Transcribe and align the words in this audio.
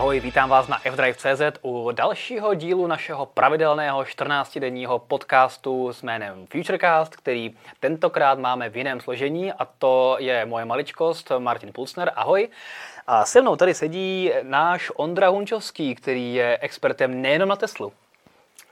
Ahoj, 0.00 0.20
vítám 0.20 0.48
vás 0.48 0.68
na 0.68 0.78
fdrive.cz 0.78 1.42
u 1.62 1.90
dalšího 1.92 2.54
dílu 2.54 2.86
našeho 2.86 3.26
pravidelného 3.26 4.02
14-denního 4.02 4.98
podcastu 4.98 5.92
s 5.92 6.02
jménem 6.02 6.46
Futurecast, 6.46 7.16
který 7.16 7.56
tentokrát 7.80 8.38
máme 8.38 8.68
v 8.68 8.76
jiném 8.76 9.00
složení 9.00 9.52
a 9.52 9.64
to 9.64 10.16
je 10.20 10.46
moje 10.46 10.64
maličkost 10.64 11.32
Martin 11.38 11.72
Pulsner. 11.72 12.12
Ahoj. 12.16 12.48
A 13.06 13.24
se 13.24 13.40
mnou 13.40 13.56
tady 13.56 13.74
sedí 13.74 14.32
náš 14.42 14.92
Ondra 14.94 15.28
Hunčovský, 15.28 15.94
který 15.94 16.34
je 16.34 16.58
expertem 16.60 17.22
nejenom 17.22 17.48
na 17.48 17.56
Teslu. 17.56 17.92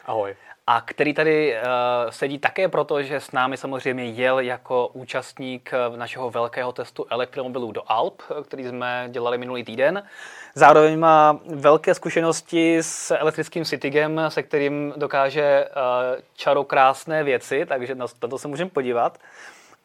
Ahoj 0.06 0.36
a 0.70 0.80
který 0.80 1.14
tady 1.14 1.54
uh, 1.54 2.10
sedí 2.10 2.38
také 2.38 2.68
proto, 2.68 3.02
že 3.02 3.20
s 3.20 3.32
námi 3.32 3.56
samozřejmě 3.56 4.04
jel 4.04 4.40
jako 4.40 4.90
účastník 4.92 5.70
eh, 5.72 5.96
našeho 5.96 6.30
velkého 6.30 6.72
testu 6.72 7.06
elektromobilů 7.10 7.72
do 7.72 7.82
Alp, 7.86 8.22
eh, 8.30 8.42
který 8.42 8.68
jsme 8.68 9.09
dělali 9.10 9.38
minulý 9.38 9.64
týden. 9.64 10.02
Zároveň 10.54 10.98
má 10.98 11.38
velké 11.46 11.95
zkušenosti 11.95 12.78
s 12.82 13.14
elektrickým 13.14 13.64
Citygem, 13.64 14.20
se 14.28 14.42
kterým 14.42 14.95
dokáže 14.96 15.68
uh, 15.68 16.23
čarokrásné 16.34 17.24
věci, 17.24 17.66
takže 17.66 17.95
na 17.95 18.06
to 18.28 18.38
se 18.38 18.48
můžeme 18.48 18.70
podívat. 18.70 19.18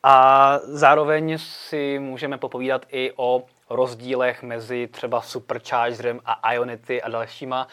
A 0.03 0.59
zároveň 0.63 1.37
si 1.37 1.99
můžeme 1.99 2.37
popovídat 2.37 2.85
i 2.91 3.11
o 3.15 3.43
rozdílech 3.69 4.43
mezi 4.43 4.87
třeba 4.87 5.21
Superchargerem 5.21 6.19
a 6.25 6.53
Ionity 6.53 7.01
a 7.01 7.09
dalšíma 7.09 7.67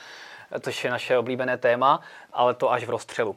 což 0.60 0.84
je 0.84 0.90
naše 0.90 1.18
oblíbené 1.18 1.56
téma, 1.58 2.00
ale 2.32 2.54
to 2.54 2.72
až 2.72 2.84
v 2.84 2.90
rozstřelu. 2.90 3.36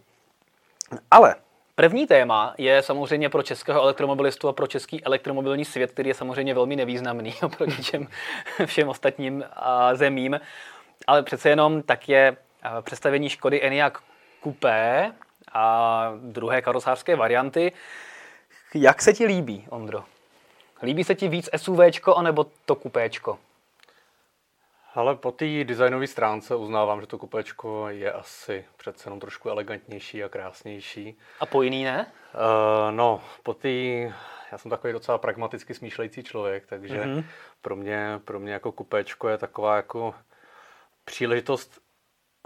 Ale 1.11 1.35
První 1.75 2.07
téma 2.07 2.53
je 2.57 2.81
samozřejmě 2.81 3.29
pro 3.29 3.43
českého 3.43 3.81
elektromobilistu 3.81 4.47
a 4.47 4.53
pro 4.53 4.67
český 4.67 5.03
elektromobilní 5.03 5.65
svět, 5.65 5.91
který 5.91 6.09
je 6.09 6.13
samozřejmě 6.13 6.53
velmi 6.53 6.75
nevýznamný 6.75 7.33
oproti 7.43 7.81
těm 7.81 8.07
všem 8.65 8.89
ostatním 8.89 9.43
zemím. 9.93 10.39
Ale 11.07 11.23
přece 11.23 11.49
jenom 11.49 11.81
tak 11.81 12.09
je 12.09 12.37
představení 12.81 13.29
Škody 13.29 13.63
Enyaq 13.63 13.99
Coupé 14.43 15.11
a 15.53 16.11
druhé 16.21 16.61
karosářské 16.61 17.15
varianty. 17.15 17.71
Jak 18.73 19.01
se 19.01 19.13
ti 19.13 19.25
líbí, 19.25 19.65
Ondro? 19.69 20.03
Líbí 20.83 21.03
se 21.03 21.15
ti 21.15 21.27
víc 21.27 21.49
SUVčko 21.57 22.15
anebo 22.15 22.45
to 22.65 22.75
kupéčko? 22.75 23.39
Ale 24.95 25.15
po 25.15 25.31
té 25.31 25.63
designové 25.63 26.07
stránce 26.07 26.55
uznávám, 26.55 27.01
že 27.01 27.07
to 27.07 27.17
kupečko 27.17 27.89
je 27.89 28.11
asi 28.11 28.65
přece 28.77 29.07
jenom 29.07 29.19
trošku 29.19 29.49
elegantnější 29.49 30.23
a 30.23 30.29
krásnější. 30.29 31.17
A 31.39 31.45
po 31.45 31.61
jiný 31.61 31.83
ne? 31.83 32.11
Uh, 32.33 32.95
no, 32.95 33.21
po 33.43 33.53
té... 33.53 33.69
Já 34.51 34.57
jsem 34.57 34.71
takový 34.71 34.93
docela 34.93 35.17
pragmaticky 35.17 35.73
smýšlející 35.73 36.23
člověk, 36.23 36.65
takže 36.65 37.01
mm-hmm. 37.01 37.23
pro, 37.61 37.75
mě, 37.75 38.19
pro 38.25 38.39
mě 38.39 38.53
jako 38.53 38.71
kupečko 38.71 39.29
je 39.29 39.37
taková 39.37 39.75
jako 39.75 40.15
příležitost 41.05 41.82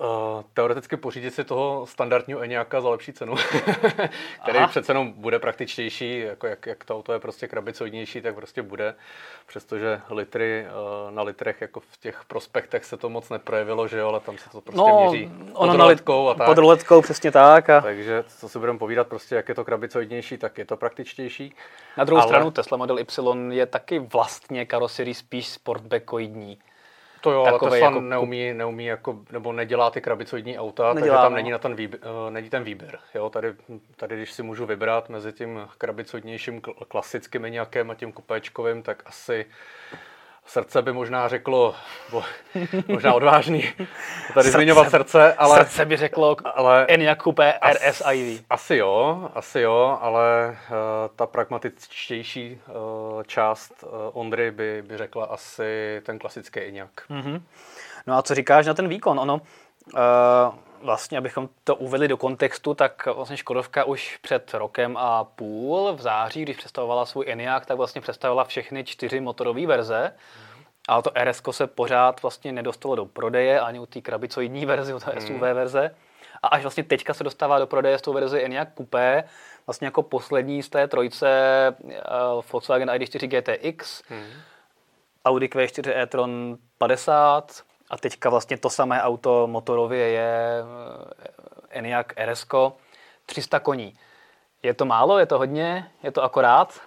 Uh, 0.02 0.44
teoreticky 0.54 0.98
pořídit 0.98 1.34
si 1.34 1.44
toho 1.44 1.86
standardního 1.90 2.44
Eňáka 2.44 2.82
za 2.82 2.90
lepší 2.90 3.14
cenu, 3.14 3.36
který 4.44 4.58
Aha. 4.58 4.68
přece 4.68 4.92
jenom 4.92 5.12
bude 5.12 5.40
praktičtější, 5.40 6.20
jako 6.20 6.48
jak, 6.48 6.66
jak 6.66 6.84
to 6.84 6.96
auto 6.96 7.14
je 7.14 7.20
prostě 7.20 7.48
krabicoidnější, 7.48 8.22
tak 8.22 8.36
prostě 8.36 8.62
bude, 8.62 8.96
přestože 9.48 10.02
litry 10.10 10.66
uh, 10.66 11.12
na 11.12 11.22
litrech 11.22 11.62
jako 11.62 11.80
v 11.80 11.98
těch 11.98 12.26
prospektech 12.28 12.86
se 12.86 12.98
to 12.98 13.10
moc 13.10 13.30
neprojevilo, 13.30 13.88
že 13.88 13.98
jo, 13.98 14.08
ale 14.08 14.20
tam 14.20 14.38
se 14.38 14.50
to 14.50 14.62
prostě 14.62 14.82
no, 14.82 15.10
měří 15.10 15.32
pod 15.54 15.76
roletkou 15.76 16.30
a 16.30 16.34
tak. 16.34 16.48
Pod 16.48 16.58
roletkou, 16.58 17.02
přesně 17.02 17.32
tak. 17.32 17.70
A... 17.70 17.82
Takže 17.82 18.24
co 18.28 18.50
si 18.50 18.60
budeme 18.60 18.80
povídat, 18.80 19.08
prostě 19.08 19.36
jak 19.36 19.50
je 19.50 19.56
to 19.56 19.66
krabicoidnější, 19.66 20.38
tak 20.38 20.58
je 20.58 20.66
to 20.66 20.78
praktičtější. 20.78 21.56
Na 21.98 22.04
druhou 22.04 22.22
ale... 22.22 22.30
stranu 22.30 22.52
Tesla 22.52 22.78
Model 22.78 23.00
Y 23.00 23.52
je 23.52 23.66
taky 23.66 24.00
vlastně 24.00 24.66
karoserii 24.66 25.14
spíš 25.14 25.48
sportbackoidní. 25.48 26.60
To 27.22 27.32
jo, 27.32 27.46
ale 27.46 27.60
Tesla 27.60 27.78
jako... 27.78 28.02
neumí, 28.02 28.54
neumí 28.54 28.86
jako, 28.86 29.20
nebo 29.32 29.54
nedělá 29.54 29.92
ty 29.92 30.02
krabicoidní 30.02 30.60
auta, 30.60 30.94
Nedělá, 30.94 31.16
takže 31.16 31.24
tam 31.24 31.32
no. 31.32 31.36
není, 31.36 31.52
na 31.52 31.58
ten 31.58 31.76
výběr, 31.76 32.02
uh, 32.04 32.32
není 32.32 32.50
ten 32.50 32.64
výběr. 32.64 33.00
Jo? 33.16 33.30
Tady, 33.30 33.54
tady, 33.96 34.16
když 34.16 34.32
si 34.32 34.44
můžu 34.44 34.66
vybrat 34.66 35.10
mezi 35.10 35.34
tím 35.34 35.68
krabicoidnějším 35.78 36.62
klasickým 36.88 37.42
nějakým 37.42 37.92
a 37.92 37.96
tím 37.96 38.12
kupéčkovým, 38.12 38.84
tak 38.84 39.04
asi 39.06 39.46
srdce 40.48 40.82
by 40.82 40.94
možná 40.94 41.28
řeklo, 41.28 41.76
bo, 42.12 42.24
možná 42.88 43.14
odvážný, 43.14 43.62
tady 44.34 44.44
srdce, 44.44 44.52
zmiňovat 44.52 44.90
srdce, 44.90 45.34
ale... 45.34 45.58
Srdce 45.58 45.86
by 45.86 45.98
řeklo 45.98 46.36
ale, 46.46 46.86
Enyaq 46.86 47.24
Coupé 47.24 47.54
RS 47.72 48.02
Ivy. 48.14 48.40
Asi 48.50 48.76
jo, 48.76 49.30
asi 49.34 49.60
jo, 49.60 49.98
ale 50.02 50.50
uh, 50.50 50.76
ta 51.16 51.26
pragmatičtější 51.26 52.62
uh, 52.68 53.24
část 53.24 53.84
uh, 53.84 53.90
Ondry 54.14 54.52
by, 54.52 54.84
by 54.88 54.98
řekla 54.98 55.26
asi 55.26 56.02
ten 56.06 56.20
klasický 56.20 56.60
Enyaq. 56.60 56.92
Mm-hmm. 57.10 57.42
No 58.08 58.18
a 58.18 58.22
co 58.22 58.36
říkáš 58.36 58.66
na 58.66 58.74
ten 58.74 58.88
výkon? 58.88 59.20
Ono, 59.20 59.36
uh, 59.36 60.00
vlastně, 60.82 61.18
abychom 61.18 61.50
to 61.64 61.76
uvedli 61.76 62.08
do 62.08 62.18
kontextu, 62.18 62.74
tak 62.74 63.06
vlastně 63.06 63.38
Škodovka 63.38 63.84
už 63.84 64.18
před 64.22 64.54
rokem 64.54 64.98
a 64.98 65.24
půl 65.24 65.94
v 65.94 66.02
září, 66.02 66.42
když 66.42 66.58
představovala 66.58 67.06
svůj 67.06 67.26
Enyaq, 67.28 67.66
tak 67.66 67.78
vlastně 67.78 68.02
představila 68.02 68.44
všechny 68.44 68.84
čtyři 68.84 69.20
motorové 69.20 69.66
verze. 69.66 70.14
Ale 70.88 71.04
to 71.04 71.12
RS 71.24 71.42
se 71.52 71.68
pořád 71.68 72.22
vlastně 72.22 72.52
nedostalo 72.52 72.96
do 72.96 73.06
prodeje, 73.06 73.60
ani 73.60 73.80
u 73.80 73.86
té 73.86 74.02
krabicoidní 74.02 74.66
verze, 74.66 74.94
u 74.94 75.00
té 75.00 75.12
hmm. 75.12 75.22
SUV 75.22 75.40
verze. 75.40 75.96
A 76.44 76.48
až 76.48 76.62
vlastně 76.62 76.84
teďka 76.84 77.14
se 77.14 77.24
dostává 77.24 77.60
do 77.60 77.68
prodeje 77.68 77.98
s 77.98 78.02
tou 78.02 78.14
verzi 78.14 78.44
Enyaq 78.44 78.68
Coupé, 78.78 79.24
vlastně 79.68 79.88
jako 79.88 80.04
poslední 80.04 80.64
z 80.64 80.70
té 80.70 80.88
trojce 80.88 81.30
uh, 81.84 81.92
Volkswagen 82.52 82.90
ID4 82.90 83.28
GTX, 83.28 84.04
hmm. 84.10 84.26
Audi 85.26 85.48
Q4 85.48 85.98
e-tron 85.98 86.58
50, 86.78 87.64
a 87.90 87.98
teďka 87.98 88.30
vlastně 88.30 88.58
to 88.58 88.70
samé 88.70 89.02
auto 89.02 89.48
motorově 89.48 90.08
je 90.10 90.64
eh, 91.22 91.80
Enyaq 91.80 92.14
RS 92.26 92.46
300 93.26 93.60
koní. 93.60 93.98
Je 94.64 94.74
to 94.74 94.86
málo, 94.86 95.20
je 95.20 95.26
to 95.26 95.38
hodně, 95.38 95.92
je 96.04 96.12
to 96.12 96.24
akorát? 96.24 96.82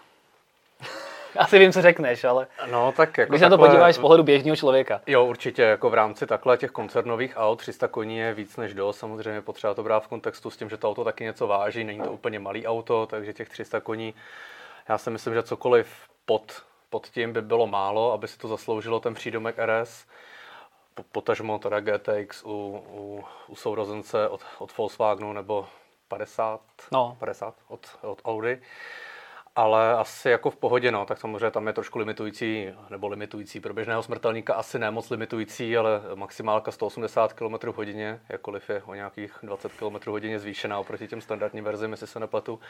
Asi 1.37 1.59
vím, 1.59 1.73
co 1.73 1.83
řekneš, 1.83 2.25
ale 2.25 2.47
no, 2.71 2.93
tak 2.93 3.19
jako 3.19 3.33
když 3.33 3.41
takhle, 3.41 3.59
na 3.59 3.65
to 3.65 3.71
podíváš 3.71 3.95
z 3.95 3.99
pohledu 3.99 4.23
běžného 4.23 4.57
člověka. 4.57 5.01
Jo, 5.07 5.25
určitě, 5.25 5.63
jako 5.63 5.91
v 5.91 5.95
rámci 5.95 6.27
takhle 6.27 6.57
těch 6.57 6.71
koncernových 6.71 7.33
aut 7.37 7.59
300 7.59 7.89
koní 7.89 8.19
je 8.19 8.35
víc 8.35 8.57
než 8.57 8.75
do. 8.75 8.93
Samozřejmě 8.93 9.41
potřeba 9.41 9.75
to 9.75 9.83
brát 9.83 10.05
v 10.05 10.09
kontextu 10.09 10.51
s 10.51 10.57
tím, 10.57 10.71
že 10.71 10.77
to 10.77 10.89
auto 10.89 11.05
taky 11.05 11.25
něco 11.25 11.47
váží, 11.47 11.85
není 11.85 12.01
to 12.01 12.13
úplně 12.13 12.39
malý 12.39 12.67
auto, 12.67 13.07
takže 13.07 13.33
těch 13.33 13.49
300 13.49 13.81
koní, 13.81 14.15
já 14.89 14.99
si 14.99 15.11
myslím, 15.11 15.35
že 15.35 15.43
cokoliv 15.43 15.89
pod, 16.25 16.63
pod 16.91 17.07
tím 17.07 17.33
by 17.33 17.43
bylo 17.43 17.67
málo, 17.67 18.13
aby 18.13 18.29
si 18.29 18.39
to 18.39 18.49
zasloužilo 18.49 19.01
ten 19.01 19.15
přídomek 19.15 19.57
RS 19.59 20.07
potažmo 21.13 21.59
teda 21.59 21.81
GTX 21.81 22.43
u, 22.45 22.85
u, 22.91 23.25
u 23.49 23.57
sourozence 23.57 24.29
od, 24.29 24.41
od 24.59 24.77
Volkswagenu 24.77 25.33
nebo 25.33 25.67
50, 26.09 26.61
no. 26.93 27.17
50 27.19 27.55
od, 27.69 27.87
od 28.03 28.21
Audi. 28.25 28.61
Ale 29.57 29.95
asi 29.95 30.31
jako 30.31 30.51
v 30.51 30.57
pohodě, 30.57 30.93
no, 30.93 31.07
tak 31.07 31.19
samozřejmě 31.19 31.51
tam 31.51 31.67
je 31.67 31.73
trošku 31.73 31.99
limitující, 31.99 32.69
nebo 32.91 33.09
limitující 33.09 33.61
pro 33.61 33.75
běžného 33.75 34.03
smrtelníka, 34.03 34.55
asi 34.55 34.79
ne 34.79 34.91
moc 34.91 35.11
limitující, 35.11 35.77
ale 35.77 36.01
maximálka 36.15 36.71
180 36.71 37.33
km 37.33 37.55
hodině, 37.77 38.21
jakkoliv 38.29 38.71
je 38.71 38.83
o 38.83 38.95
nějakých 38.95 39.39
20 39.43 39.73
km 39.73 40.11
hodině 40.11 40.39
zvýšená 40.39 40.79
oproti 40.79 41.09
těm 41.09 41.21
standardním 41.21 41.65
verzím, 41.65 41.91
jestli 41.91 42.07
se 42.07 42.21
nepletu. 42.21 42.61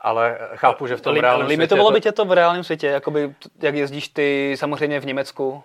Ale 0.00 0.38
chápu, 0.54 0.86
že 0.86 0.96
v 0.96 1.00
tom 1.00 1.16
reálném 1.16 1.48
Limitovalo 1.48 1.88
světě... 1.88 2.08
by 2.08 2.12
tě 2.12 2.16
to 2.16 2.24
v 2.24 2.32
reálném 2.32 2.64
světě, 2.64 2.86
jakoby, 2.86 3.34
jak 3.62 3.74
jezdíš 3.74 4.08
ty 4.08 4.54
samozřejmě 4.58 5.00
v 5.00 5.06
Německu? 5.06 5.62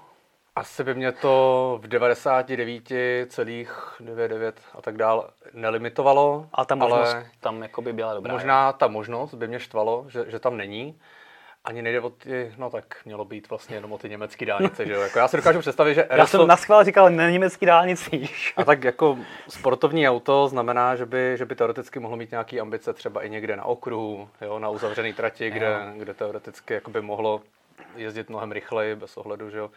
Asi 0.58 0.84
by 0.84 0.94
mě 0.94 1.12
to 1.12 1.80
v 1.82 1.88
99,99 1.88 4.54
a 4.74 4.82
tak 4.82 4.98
dál 4.98 5.30
nelimitovalo. 5.54 6.48
A 6.54 6.66
ta 6.66 6.76
možnost 6.76 7.14
ale 7.14 7.26
tam 7.40 7.62
jako 7.62 7.82
by 7.82 7.94
byla 7.94 8.14
dobrá. 8.14 8.34
Možná 8.34 8.74
ta 8.74 8.88
možnost 8.88 9.34
by 9.34 9.48
mě 9.48 9.60
štvalo, 9.60 10.06
že, 10.10 10.26
že 10.28 10.40
tam 10.40 10.58
není. 10.58 11.00
Ani 11.66 11.82
nejde 11.82 12.02
o 12.02 12.10
ty, 12.10 12.54
no 12.58 12.70
tak 12.70 12.96
mělo 13.06 13.26
být 13.26 13.50
vlastně 13.50 13.76
jenom 13.76 13.94
o 13.94 13.98
ty 13.98 14.10
německé 14.10 14.46
dálnice, 14.46 14.86
že 14.86 14.94
jo? 14.94 15.02
Jako 15.02 15.20
já 15.20 15.28
si 15.28 15.38
dokážu 15.38 15.60
představit, 15.60 15.96
že... 15.96 16.08
Já 16.10 16.28
jsem 16.28 16.48
na 16.48 16.58
schvál 16.58 16.84
říkal 16.84 17.10
na 17.10 17.30
německý 17.30 17.66
dálnici. 17.66 18.30
A 18.58 18.64
tak 18.64 18.84
jako 18.84 19.18
sportovní 19.50 20.10
auto 20.10 20.48
znamená, 20.48 20.96
že 20.96 21.06
by, 21.06 21.34
že 21.38 21.46
by 21.46 21.56
teoreticky 21.56 22.00
mohlo 22.00 22.18
mít 22.18 22.32
nějaké 22.32 22.60
ambice 22.60 22.94
třeba 22.94 23.24
i 23.24 23.30
někde 23.30 23.56
na 23.56 23.66
okruhu, 23.66 24.30
jo, 24.42 24.60
na 24.60 24.70
uzavřené 24.70 25.14
trati, 25.14 25.50
kde, 25.50 25.94
kde 25.98 26.14
teoreticky 26.14 26.82
by 26.88 27.02
mohlo 27.02 27.42
jezdit 27.96 28.30
mnohem 28.30 28.52
rychleji 28.52 28.96
bez 28.96 29.18
ohledu, 29.18 29.50
že 29.50 29.58
jo 29.58 29.70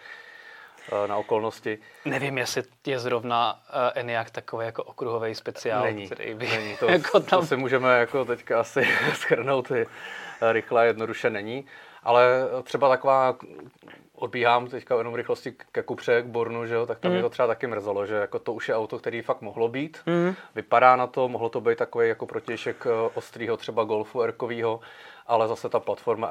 na 1.07 1.17
okolnosti. 1.17 1.79
Nevím, 2.05 2.39
jestli 2.39 2.63
je 2.87 2.99
zrovna 2.99 3.53
uh, 3.53 3.81
Enyaq 3.95 4.31
takový 4.31 4.67
jako 4.67 4.85
okruhový 4.85 5.35
speciál, 5.35 5.85
není, 5.85 6.07
který 6.07 6.35
by 6.35 6.49
není. 6.49 6.77
To, 6.81 6.87
jako 6.87 7.21
tam... 7.21 7.41
to 7.41 7.47
si 7.47 7.57
můžeme 7.57 7.99
jako 7.99 8.25
teďka 8.25 8.61
asi 8.61 8.89
schrnout 9.15 9.71
eh, 9.71 9.87
rychle, 10.53 10.87
jednoduše 10.87 11.31
není. 11.31 11.67
Ale 12.03 12.49
třeba 12.63 12.89
taková 12.89 13.37
odbíhám 14.15 14.67
teďka 14.67 14.99
jenom 14.99 15.15
rychlosti 15.15 15.55
ke 15.73 15.83
Kupře, 15.83 16.23
k 16.23 16.27
Bornu, 16.27 16.67
že 16.67 16.75
jo, 16.75 16.87
tak 16.87 16.99
tam 16.99 17.11
mm. 17.11 17.15
mě 17.15 17.23
to 17.23 17.31
třeba 17.31 17.49
taky 17.49 17.67
mrzelo, 17.67 18.07
že 18.07 18.15
jako 18.15 18.39
to 18.39 18.53
už 18.53 18.69
je 18.69 18.77
auto, 18.77 18.99
který 18.99 19.23
fakt 19.23 19.43
mohlo 19.43 19.69
být. 19.69 19.99
Mm. 20.07 20.35
Vypadá 20.55 20.97
na 20.97 21.07
to, 21.07 21.29
mohlo 21.29 21.49
to 21.49 21.61
být 21.61 21.79
takový 21.79 22.09
jako 22.09 22.27
protějšek 22.27 22.87
ostrýho 23.15 23.57
třeba 23.57 23.85
Golfu 23.85 24.23
Erkovýho, 24.23 24.81
ale 25.31 25.49
zase 25.49 25.69
ta 25.69 25.81
platforma 25.81 26.31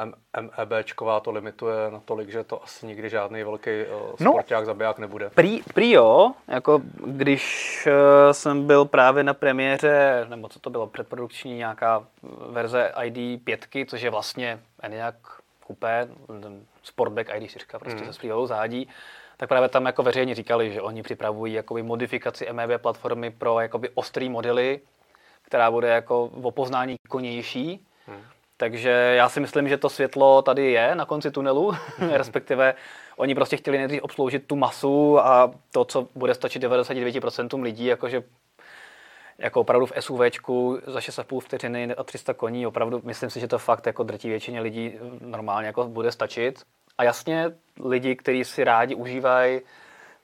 MEBčková 0.57 1.19
to 1.19 1.31
limituje 1.31 1.91
na 1.91 1.99
tolik, 2.05 2.29
že 2.29 2.43
to 2.43 2.63
asi 2.63 2.85
nikdy 2.85 3.09
žádný 3.09 3.43
velký 3.43 3.69
uh, 3.69 4.15
sporták, 4.15 4.59
no, 4.59 4.65
zabiják 4.65 4.99
nebude. 4.99 5.29
Prý, 5.29 5.63
prý 5.73 5.91
jo, 5.91 6.31
jako 6.47 6.81
když 7.05 7.87
uh, 7.87 8.31
jsem 8.31 8.67
byl 8.67 8.85
právě 8.85 9.23
na 9.23 9.33
premiéře, 9.33 10.25
nebo 10.29 10.49
co 10.49 10.59
to 10.59 10.69
bylo, 10.69 10.87
předprodukční 10.87 11.57
nějaká 11.57 12.05
verze 12.49 12.91
ID 13.03 13.43
5, 13.43 13.67
což 13.87 14.01
je 14.01 14.09
vlastně 14.09 14.59
ENIAC 14.81 15.15
Coupé, 15.67 16.07
Sportback 16.83 17.29
ID4, 17.29 17.79
prostě 17.79 18.01
mm. 18.01 18.05
se 18.05 18.13
splývalou 18.13 18.47
zádí, 18.47 18.89
tak 19.37 19.49
právě 19.49 19.69
tam 19.69 19.85
jako 19.85 20.03
veřejně 20.03 20.35
říkali, 20.35 20.71
že 20.71 20.81
oni 20.81 21.03
připravují 21.03 21.53
jakoby 21.53 21.83
modifikaci 21.83 22.47
MEB 22.51 22.81
platformy 22.81 23.31
pro 23.31 23.59
jakoby 23.59 23.89
ostrý 23.93 24.29
modely, 24.29 24.79
která 25.41 25.71
bude 25.71 25.87
jako 25.87 26.23
o 26.23 26.51
poznání 26.51 26.95
konější. 27.09 27.85
Hmm. 28.07 28.21
Takže 28.59 28.89
já 28.89 29.29
si 29.29 29.39
myslím, 29.39 29.69
že 29.69 29.77
to 29.77 29.89
světlo 29.89 30.41
tady 30.41 30.71
je 30.71 30.95
na 30.95 31.05
konci 31.05 31.31
tunelu, 31.31 31.73
respektive 32.11 32.73
oni 33.17 33.35
prostě 33.35 33.57
chtěli 33.57 33.77
nejdřív 33.77 34.01
obsloužit 34.01 34.47
tu 34.47 34.55
masu 34.55 35.19
a 35.19 35.51
to, 35.71 35.85
co 35.85 36.07
bude 36.15 36.33
stačit 36.33 36.63
99% 36.63 37.61
lidí, 37.61 37.85
jakože 37.85 38.23
jako 39.37 39.61
opravdu 39.61 39.85
v 39.85 39.91
SUVčku 39.99 40.79
za 40.87 40.99
6,5 40.99 41.39
vteřiny 41.39 41.95
a 41.95 42.03
300 42.03 42.33
koní, 42.33 42.67
opravdu 42.67 43.01
myslím 43.03 43.29
si, 43.29 43.39
že 43.39 43.47
to 43.47 43.59
fakt 43.59 43.87
jako 43.87 44.03
drtí 44.03 44.29
většině 44.29 44.61
lidí 44.61 44.93
normálně 45.21 45.67
jako 45.67 45.83
bude 45.83 46.11
stačit. 46.11 46.61
A 46.97 47.03
jasně, 47.03 47.45
lidi, 47.85 48.15
kteří 48.15 48.43
si 48.43 48.63
rádi 48.63 48.95
užívají, 48.95 49.61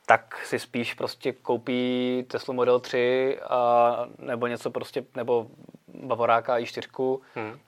tak 0.05 0.45
si 0.45 0.59
spíš 0.59 0.93
prostě 0.93 1.33
koupí 1.33 2.25
Tesla 2.27 2.53
Model 2.53 2.79
3 2.79 3.39
a, 3.49 4.05
nebo 4.19 4.47
něco 4.47 4.71
prostě, 4.71 5.05
nebo 5.15 5.47
Bavoráka 5.87 6.59
i4 6.59 7.19
hmm. 7.35 7.59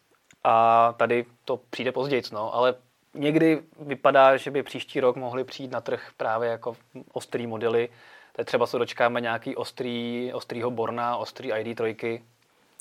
A 0.48 0.94
tady 0.98 1.26
to 1.46 1.60
přijde 1.70 1.92
později, 1.92 2.24
no, 2.32 2.56
ale 2.56 2.76
někdy 3.14 3.62
vypadá, 3.80 4.38
že 4.38 4.52
by 4.52 4.64
příští 4.64 5.00
rok 5.00 5.16
mohli 5.16 5.44
přijít 5.44 5.72
na 5.72 5.82
trh 5.82 6.10
právě 6.18 6.50
jako 6.50 6.76
ostrý 7.14 7.48
modely. 7.48 7.90
Teď 8.36 8.48
třeba 8.48 8.68
se 8.68 8.78
dočkáme 8.78 9.22
nějaký 9.22 9.56
ostrý, 9.56 10.32
ostrýho 10.34 10.72
Borna, 10.72 11.18
ostrý 11.18 11.54
ID3, 11.54 12.22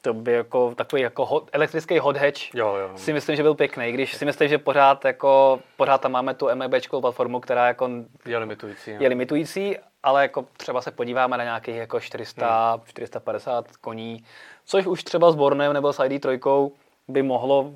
to 0.03 0.15
by 0.15 0.33
jako 0.33 0.75
takový 0.75 1.03
jako 1.03 1.27
hot, 1.27 1.51
elektrický 1.53 1.99
hot 1.99 2.17
hatch 2.17 2.55
jo, 2.55 2.75
jo. 2.75 2.91
si 2.97 3.13
myslím, 3.13 3.37
že 3.37 3.43
byl 3.43 3.55
pěkný. 3.55 3.93
Když 3.93 4.17
si 4.17 4.25
myslím, 4.25 4.49
že 4.49 4.59
pořád 4.59 5.05
jako 5.05 5.61
pořád 5.77 6.01
tam 6.01 6.13
máme 6.13 6.35
tu 6.35 6.49
MEB 6.55 6.73
platformu, 7.01 7.41
která 7.41 7.67
jako 7.67 7.91
je 8.27 8.39
limitující, 8.39 8.91
je 8.91 9.09
limitující, 9.09 9.77
ale 10.03 10.23
jako 10.23 10.45
třeba 10.57 10.81
se 10.81 10.91
podíváme 10.91 11.37
na 11.37 11.45
nějakých 11.45 11.77
jako 11.77 12.01
400, 12.01 12.73
hmm. 12.73 12.87
450 12.87 13.77
koní, 13.77 14.25
což 14.65 14.87
už 14.87 15.05
třeba 15.05 15.33
s 15.33 15.35
Bornem 15.35 15.73
nebo 15.73 15.93
s 15.93 15.99
ID3 15.99 16.71
by 17.09 17.23
mohlo 17.23 17.73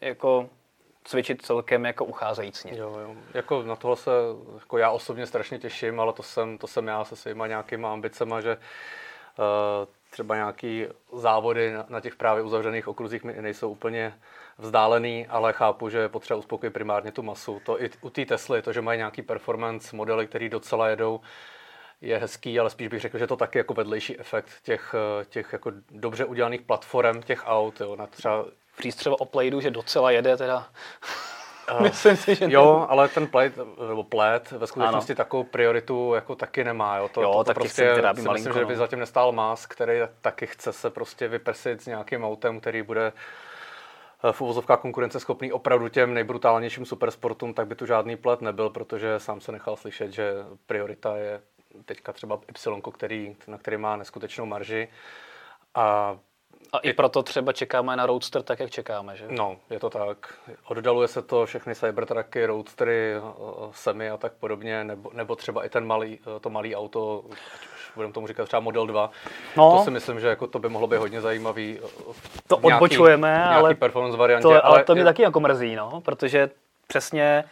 jako 0.00 0.48
cvičit 1.04 1.42
celkem 1.42 1.84
jako 1.84 2.04
ucházejícně. 2.04 2.72
Jo, 2.76 2.98
jo. 2.98 3.14
Jako 3.34 3.62
na 3.62 3.76
tohle 3.76 3.96
se 3.96 4.10
jako 4.54 4.78
já 4.78 4.90
osobně 4.90 5.26
strašně 5.26 5.58
těším, 5.58 6.00
ale 6.00 6.12
to 6.12 6.22
jsem, 6.22 6.58
to 6.58 6.66
jsem 6.66 6.86
já 6.86 7.04
se 7.04 7.16
svýma 7.16 7.46
nějakýma 7.46 7.92
ambicema, 7.92 8.40
že 8.40 8.56
uh, 8.56 8.64
třeba 10.10 10.34
nějaký 10.34 10.86
závody 11.12 11.72
na, 11.72 11.86
na 11.88 12.00
těch 12.00 12.16
právě 12.16 12.42
uzavřených 12.42 12.88
okruzích 12.88 13.24
mi 13.24 13.42
nejsou 13.42 13.70
úplně 13.70 14.14
vzdálený, 14.58 15.26
ale 15.26 15.52
chápu, 15.52 15.88
že 15.88 15.98
je 15.98 16.08
potřeba 16.08 16.38
uspokojit 16.38 16.70
primárně 16.70 17.12
tu 17.12 17.22
masu. 17.22 17.60
To 17.64 17.82
i 17.82 17.90
u 18.00 18.10
té 18.10 18.26
Tesly, 18.26 18.62
to, 18.62 18.72
že 18.72 18.80
mají 18.80 18.98
nějaký 18.98 19.22
performance 19.22 19.96
modely, 19.96 20.26
který 20.26 20.48
docela 20.48 20.88
jedou, 20.88 21.20
je 22.00 22.18
hezký, 22.18 22.60
ale 22.60 22.70
spíš 22.70 22.88
bych 22.88 23.00
řekl, 23.00 23.18
že 23.18 23.26
to 23.26 23.36
taky 23.36 23.58
jako 23.58 23.74
vedlejší 23.74 24.20
efekt 24.20 24.50
těch, 24.62 24.94
těch 25.28 25.52
jako 25.52 25.72
dobře 25.90 26.24
udělaných 26.24 26.62
platform 26.62 27.22
těch 27.22 27.42
aut. 27.46 27.80
Jo, 27.80 27.96
na 27.96 28.06
třeba... 28.06 28.44
Přístřeva 28.82 29.20
o 29.20 29.24
Playdu, 29.24 29.60
že 29.60 29.70
docela 29.70 30.10
jede 30.10 30.36
teda 30.36 30.68
Myslím 31.82 32.16
si, 32.16 32.34
že 32.34 32.46
Jo, 32.48 32.78
ne. 32.80 32.86
ale 32.86 33.08
ten 33.08 33.26
plét, 33.26 33.58
nebo 33.88 34.04
plét 34.04 34.50
ve 34.50 34.66
skutečnosti 34.66 35.12
ano. 35.12 35.16
takovou 35.16 35.44
prioritu 35.44 36.14
jako 36.14 36.36
taky 36.36 36.64
nemá. 36.64 36.96
Jo, 36.96 37.08
to, 37.08 37.22
jo 37.22 37.32
to, 37.32 37.44
to 37.44 37.54
prostě 37.54 37.94
si 37.94 38.02
malinko, 38.02 38.32
myslím, 38.32 38.52
že 38.52 38.64
by 38.64 38.72
no. 38.72 38.78
zatím 38.78 38.98
nestál 38.98 39.32
Musk, 39.32 39.72
který 39.72 40.00
taky 40.20 40.46
chce 40.46 40.72
se 40.72 40.90
prostě 40.90 41.28
vyprsit 41.28 41.82
s 41.82 41.86
nějakým 41.86 42.24
autem, 42.24 42.60
který 42.60 42.82
bude 42.82 43.12
eh, 44.24 44.32
v 44.32 44.40
uvozovkách 44.40 44.80
konkurenceschopný 44.80 45.52
opravdu 45.52 45.88
těm 45.88 46.14
nejbrutálnějším 46.14 46.86
supersportům, 46.86 47.54
tak 47.54 47.66
by 47.66 47.74
tu 47.74 47.86
žádný 47.86 48.16
plet 48.16 48.40
nebyl, 48.40 48.70
protože 48.70 49.20
sám 49.20 49.40
se 49.40 49.52
nechal 49.52 49.76
slyšet, 49.76 50.12
že 50.12 50.34
priorita 50.66 51.16
je 51.16 51.40
teďka 51.84 52.12
třeba 52.12 52.40
Y, 52.66 52.92
který, 52.92 53.36
na 53.46 53.58
který 53.58 53.76
má 53.76 53.96
neskutečnou 53.96 54.46
marži. 54.46 54.88
A 55.74 56.16
a 56.72 56.78
i 56.78 56.92
proto 56.92 57.22
třeba 57.22 57.52
čekáme 57.52 57.96
na 57.96 58.06
Roadster 58.06 58.42
tak, 58.42 58.60
jak 58.60 58.70
čekáme, 58.70 59.16
že? 59.16 59.24
No, 59.28 59.56
je 59.70 59.80
to 59.80 59.90
tak. 59.90 60.34
Oddaluje 60.68 61.08
se 61.08 61.22
to 61.22 61.46
všechny 61.46 61.74
Cybertrucky, 61.74 62.46
Roadstery, 62.46 63.14
Semi 63.70 64.10
a 64.10 64.16
tak 64.16 64.32
podobně, 64.32 64.84
nebo, 64.84 65.10
nebo 65.14 65.36
třeba 65.36 65.64
i 65.64 65.68
ten 65.68 65.86
malý, 65.86 66.18
to 66.40 66.50
malý 66.50 66.76
auto, 66.76 67.24
budeme 67.94 68.12
tomu 68.12 68.26
říkat 68.26 68.44
třeba 68.44 68.60
Model 68.60 68.86
2. 68.86 69.10
No. 69.56 69.76
To 69.76 69.84
si 69.84 69.90
myslím, 69.90 70.20
že 70.20 70.26
jako 70.26 70.46
to 70.46 70.58
by 70.58 70.68
mohlo 70.68 70.88
být 70.88 70.96
hodně 70.96 71.20
zajímavý. 71.20 71.78
To 72.46 72.60
nějaký, 72.62 72.74
odbočujeme, 72.74 73.28
nějaký 73.28 73.54
ale, 73.54 73.74
performance 73.74 74.18
variantě, 74.18 74.42
to, 74.42 74.50
ale, 74.50 74.60
ale 74.60 74.84
to 74.84 74.94
mě 74.94 75.00
je... 75.00 75.04
taky 75.04 75.22
jako 75.22 75.40
mrzí, 75.40 75.76
no, 75.76 76.00
protože 76.00 76.50
přesně 76.86 77.44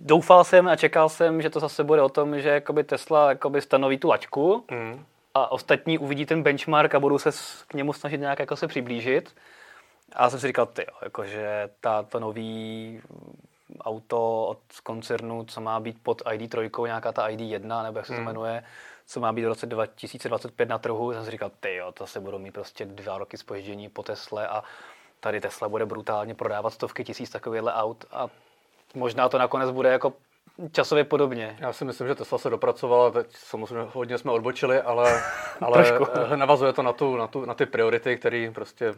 doufal 0.00 0.44
jsem 0.44 0.68
a 0.68 0.76
čekal 0.76 1.08
jsem, 1.08 1.42
že 1.42 1.50
to 1.50 1.60
zase 1.60 1.84
bude 1.84 2.02
o 2.02 2.08
tom, 2.08 2.40
že 2.40 2.48
jakoby 2.48 2.84
Tesla 2.84 3.28
jakoby 3.28 3.60
stanoví 3.60 3.98
tu 3.98 4.08
laťku, 4.08 4.64
mm 4.70 5.04
a 5.34 5.52
ostatní 5.52 5.98
uvidí 5.98 6.26
ten 6.26 6.42
benchmark 6.42 6.94
a 6.94 7.00
budou 7.00 7.18
se 7.18 7.30
k 7.68 7.74
němu 7.74 7.92
snažit 7.92 8.20
nějak 8.20 8.38
jako 8.38 8.56
se 8.56 8.68
přiblížit. 8.68 9.34
A 10.12 10.22
já 10.22 10.30
jsem 10.30 10.40
si 10.40 10.46
říkal, 10.46 10.66
ty, 10.66 10.86
jakože 11.02 11.70
ta, 11.80 12.02
to 12.02 12.20
nový 12.20 13.00
auto 13.80 14.46
od 14.46 14.58
koncernu, 14.82 15.44
co 15.44 15.60
má 15.60 15.80
být 15.80 15.96
pod 16.02 16.22
ID3, 16.22 16.86
nějaká 16.86 17.12
ta 17.12 17.28
ID1, 17.28 17.82
nebo 17.82 17.98
jak 17.98 18.06
se 18.06 18.12
to 18.12 18.16
hmm. 18.16 18.26
jmenuje, 18.26 18.64
co 19.06 19.20
má 19.20 19.32
být 19.32 19.44
v 19.44 19.48
roce 19.48 19.66
2025 19.66 20.68
na 20.68 20.78
trhu, 20.78 21.12
jsem 21.12 21.24
si 21.24 21.30
říkal, 21.30 21.50
ty 21.60 21.74
jo, 21.74 21.92
to 21.92 22.06
se 22.06 22.20
budou 22.20 22.38
mít 22.38 22.52
prostě 22.52 22.84
dva 22.84 23.18
roky 23.18 23.36
spoždění 23.36 23.88
po 23.88 24.02
Tesle 24.02 24.48
a 24.48 24.62
tady 25.20 25.40
Tesla 25.40 25.68
bude 25.68 25.86
brutálně 25.86 26.34
prodávat 26.34 26.70
stovky 26.70 27.04
tisíc 27.04 27.30
takovýchhle 27.30 27.74
aut 27.74 28.04
a 28.10 28.28
možná 28.94 29.28
to 29.28 29.38
nakonec 29.38 29.70
bude 29.70 29.88
jako 29.88 30.12
časově 30.72 31.04
podobně. 31.04 31.56
Já 31.60 31.72
si 31.72 31.84
myslím, 31.84 32.08
že 32.08 32.14
Tesla 32.14 32.38
se 32.38 32.50
dopracovala, 32.50 33.10
teď 33.10 33.26
samozřejmě 33.32 33.86
hodně 33.92 34.18
jsme 34.18 34.32
odbočili, 34.32 34.80
ale, 34.80 35.22
ale 35.60 35.98
navazuje 36.36 36.72
to 36.72 36.82
na, 36.82 36.92
tu, 36.92 37.16
na, 37.16 37.26
tu, 37.26 37.44
na 37.44 37.54
ty 37.54 37.66
priority, 37.66 38.16
které 38.16 38.50
prostě, 38.54 38.94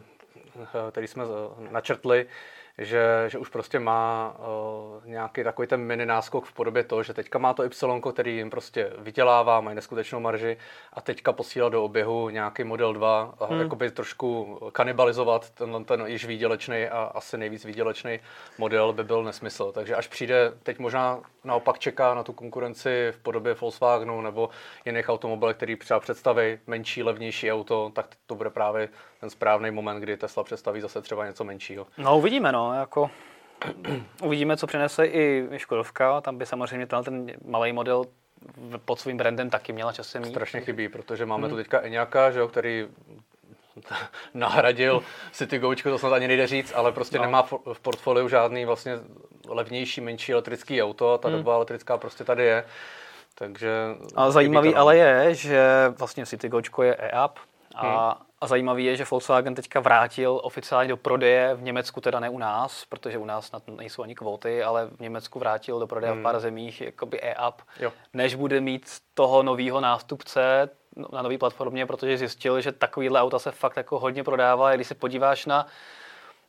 který 0.91 1.07
jsme 1.07 1.23
načrtli 1.71 2.25
že, 2.77 3.25
že 3.27 3.37
už 3.37 3.49
prostě 3.49 3.79
má 3.79 4.35
uh, 4.39 5.05
nějaký 5.05 5.43
takový 5.43 5.67
ten 5.67 5.81
mini 5.81 6.05
náskok 6.05 6.45
v 6.45 6.53
podobě 6.53 6.83
toho, 6.83 7.03
že 7.03 7.13
teďka 7.13 7.39
má 7.39 7.53
to 7.53 7.63
Y, 7.63 8.11
který 8.13 8.35
jim 8.35 8.49
prostě 8.49 8.91
vydělává, 8.97 9.61
mají 9.61 9.75
neskutečnou 9.75 10.19
marži 10.19 10.57
a 10.93 11.01
teďka 11.01 11.33
posílá 11.33 11.69
do 11.69 11.83
oběhu 11.83 12.29
nějaký 12.29 12.63
model 12.63 12.93
2 12.93 13.33
a 13.39 13.45
hmm. 13.45 13.59
jakoby 13.59 13.91
trošku 13.91 14.59
kanibalizovat 14.71 15.49
ten, 15.49 15.85
ten 15.85 16.03
již 16.05 16.25
výdělečný 16.25 16.85
a 16.85 17.11
asi 17.15 17.37
nejvíc 17.37 17.65
výdělečný 17.65 18.19
model 18.57 18.93
by 18.93 19.03
byl 19.03 19.23
nesmysl. 19.23 19.71
Takže 19.71 19.95
až 19.95 20.07
přijde, 20.07 20.53
teď 20.63 20.79
možná 20.79 21.19
naopak 21.43 21.79
čeká 21.79 22.13
na 22.13 22.23
tu 22.23 22.33
konkurenci 22.33 23.07
v 23.11 23.17
podobě 23.17 23.53
Volkswagenu 23.53 24.21
nebo 24.21 24.49
jiných 24.85 25.09
automobilů, 25.09 25.53
který 25.53 25.75
třeba 25.75 25.99
představí 25.99 26.59
menší, 26.67 27.03
levnější 27.03 27.51
auto, 27.51 27.91
tak 27.93 28.05
to 28.25 28.35
bude 28.35 28.49
právě 28.49 28.89
ten 29.21 29.29
správný 29.29 29.71
moment, 29.71 29.99
kdy 29.99 30.17
Tesla 30.17 30.43
představí 30.43 30.81
zase 30.81 31.01
třeba 31.01 31.25
něco 31.25 31.43
menšího. 31.43 31.87
No 31.97 32.17
uvidíme, 32.17 32.51
no, 32.51 32.73
jako 32.73 33.11
uvidíme, 34.23 34.57
co 34.57 34.67
přinese 34.67 35.05
i 35.05 35.49
Škodovka, 35.57 36.21
tam 36.21 36.37
by 36.37 36.45
samozřejmě 36.45 36.87
ten, 36.87 37.03
ten 37.03 37.31
malý 37.45 37.73
model 37.73 38.05
pod 38.85 38.99
svým 38.99 39.17
brandem 39.17 39.49
taky 39.49 39.73
měla 39.73 39.93
časem 39.93 40.21
mít. 40.21 40.29
Strašně 40.29 40.61
chybí, 40.61 40.89
protože 40.89 41.25
máme 41.25 41.41
hmm. 41.41 41.49
tu 41.49 41.55
teďka 41.55 41.81
Eňáka, 41.81 42.31
že 42.31 42.39
jo, 42.39 42.47
který 42.47 42.87
nahradil 44.33 45.03
City 45.31 45.59
Gočko, 45.59 45.89
to 45.89 45.97
snad 45.97 46.13
ani 46.13 46.27
nejde 46.27 46.47
říct, 46.47 46.73
ale 46.75 46.91
prostě 46.91 47.17
no. 47.17 47.23
nemá 47.23 47.43
v 47.73 47.79
portfoliu 47.81 48.27
žádný 48.27 48.65
vlastně 48.65 48.99
levnější, 49.47 50.01
menší 50.01 50.33
elektrický 50.33 50.83
auto, 50.83 51.17
ta 51.17 51.27
hmm. 51.27 51.37
doba 51.37 51.55
elektrická 51.55 51.97
prostě 51.97 52.23
tady 52.23 52.45
je. 52.45 52.65
Takže 53.35 53.71
a 54.15 54.31
zajímavý 54.31 54.75
ale 54.75 54.97
je, 54.97 55.35
že 55.35 55.63
vlastně 55.99 56.25
City 56.25 56.49
Gočko 56.49 56.83
je 56.83 56.95
e-up 56.95 57.39
a 57.75 58.09
hmm 58.09 58.31
a 58.41 58.47
zajímavý 58.47 58.85
je, 58.85 58.95
že 58.95 59.05
Volkswagen 59.11 59.55
teďka 59.55 59.79
vrátil 59.79 60.39
oficiálně 60.43 60.89
do 60.89 60.97
prodeje 60.97 61.55
v 61.55 61.61
Německu, 61.61 62.01
teda 62.01 62.19
ne 62.19 62.29
u 62.29 62.37
nás, 62.37 62.85
protože 62.85 63.17
u 63.17 63.25
nás 63.25 63.51
nejsou 63.67 64.03
ani 64.03 64.15
kvóty, 64.15 64.63
ale 64.63 64.87
v 64.87 64.99
Německu 64.99 65.39
vrátil 65.39 65.79
do 65.79 65.87
prodeje 65.87 66.11
hmm. 66.11 66.19
v 66.19 66.23
pár 66.23 66.39
zemích 66.39 66.81
jakoby 66.81 67.21
e-up, 67.21 67.61
než 68.13 68.35
bude 68.35 68.61
mít 68.61 68.85
toho 69.13 69.43
nového 69.43 69.81
nástupce 69.81 70.69
no, 70.95 71.07
na 71.13 71.21
nové 71.21 71.37
platformě, 71.37 71.85
protože 71.85 72.17
zjistil, 72.17 72.61
že 72.61 72.71
takovýhle 72.71 73.21
auta 73.21 73.39
se 73.39 73.51
fakt 73.51 73.77
jako 73.77 73.99
hodně 73.99 74.23
prodává. 74.23 74.75
Když 74.75 74.87
se 74.87 74.95
podíváš 74.95 75.45
na 75.45 75.67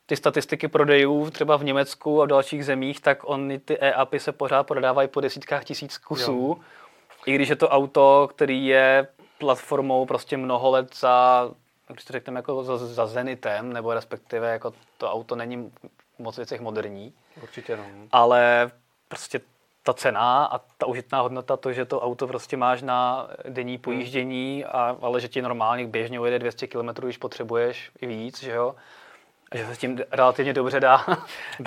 ty 0.05 0.15
statistiky 0.15 0.67
prodejů 0.67 1.29
třeba 1.29 1.57
v 1.57 1.63
Německu 1.63 2.21
a 2.21 2.25
v 2.25 2.27
dalších 2.27 2.65
zemích, 2.65 3.01
tak 3.01 3.29
oni 3.29 3.59
ty 3.59 3.77
e-upy 3.77 4.19
se 4.19 4.31
pořád 4.31 4.63
prodávají 4.63 5.07
po 5.07 5.21
desítkách 5.21 5.65
tisíc 5.65 5.97
kusů. 5.97 6.57
Jo. 6.57 6.63
I 7.25 7.35
když 7.35 7.49
je 7.49 7.55
to 7.55 7.69
auto, 7.69 8.29
který 8.31 8.65
je 8.65 9.07
platformou 9.43 10.05
prostě 10.05 10.37
mnoho 10.37 10.71
let 10.71 10.95
za 10.95 11.49
když 11.87 12.05
to 12.05 12.13
řekneme 12.13 12.37
jako 12.37 12.63
za, 12.63 12.77
za 12.77 13.07
Zenitem, 13.07 13.73
nebo 13.73 13.93
respektive 13.93 14.51
jako 14.51 14.73
to 14.97 15.11
auto 15.11 15.35
není 15.35 15.71
moc 16.19 16.37
věcech 16.37 16.61
moderní. 16.61 17.13
Určitě 17.41 17.77
no. 17.77 17.83
Ale 18.11 18.71
prostě 19.07 19.41
ta 19.83 19.93
cena 19.93 20.45
a 20.45 20.57
ta 20.77 20.85
užitná 20.85 21.21
hodnota, 21.21 21.57
to, 21.57 21.73
že 21.73 21.85
to 21.85 22.01
auto 22.01 22.27
prostě 22.27 22.57
máš 22.57 22.81
na 22.81 23.27
denní 23.49 23.77
pojíždění, 23.77 24.65
a, 24.65 24.97
ale 25.01 25.21
že 25.21 25.27
ti 25.27 25.41
normálně 25.41 25.87
běžně 25.87 26.19
ujede 26.19 26.39
200 26.39 26.67
km, 26.67 26.89
když 26.89 27.17
potřebuješ 27.17 27.91
i 28.01 28.07
víc, 28.07 28.43
že 28.43 28.51
jo, 28.51 28.75
a 29.51 29.57
že 29.57 29.65
se 29.65 29.75
s 29.75 29.77
tím 29.77 29.99
relativně 30.11 30.53
dobře 30.53 30.79
dá. 30.79 31.05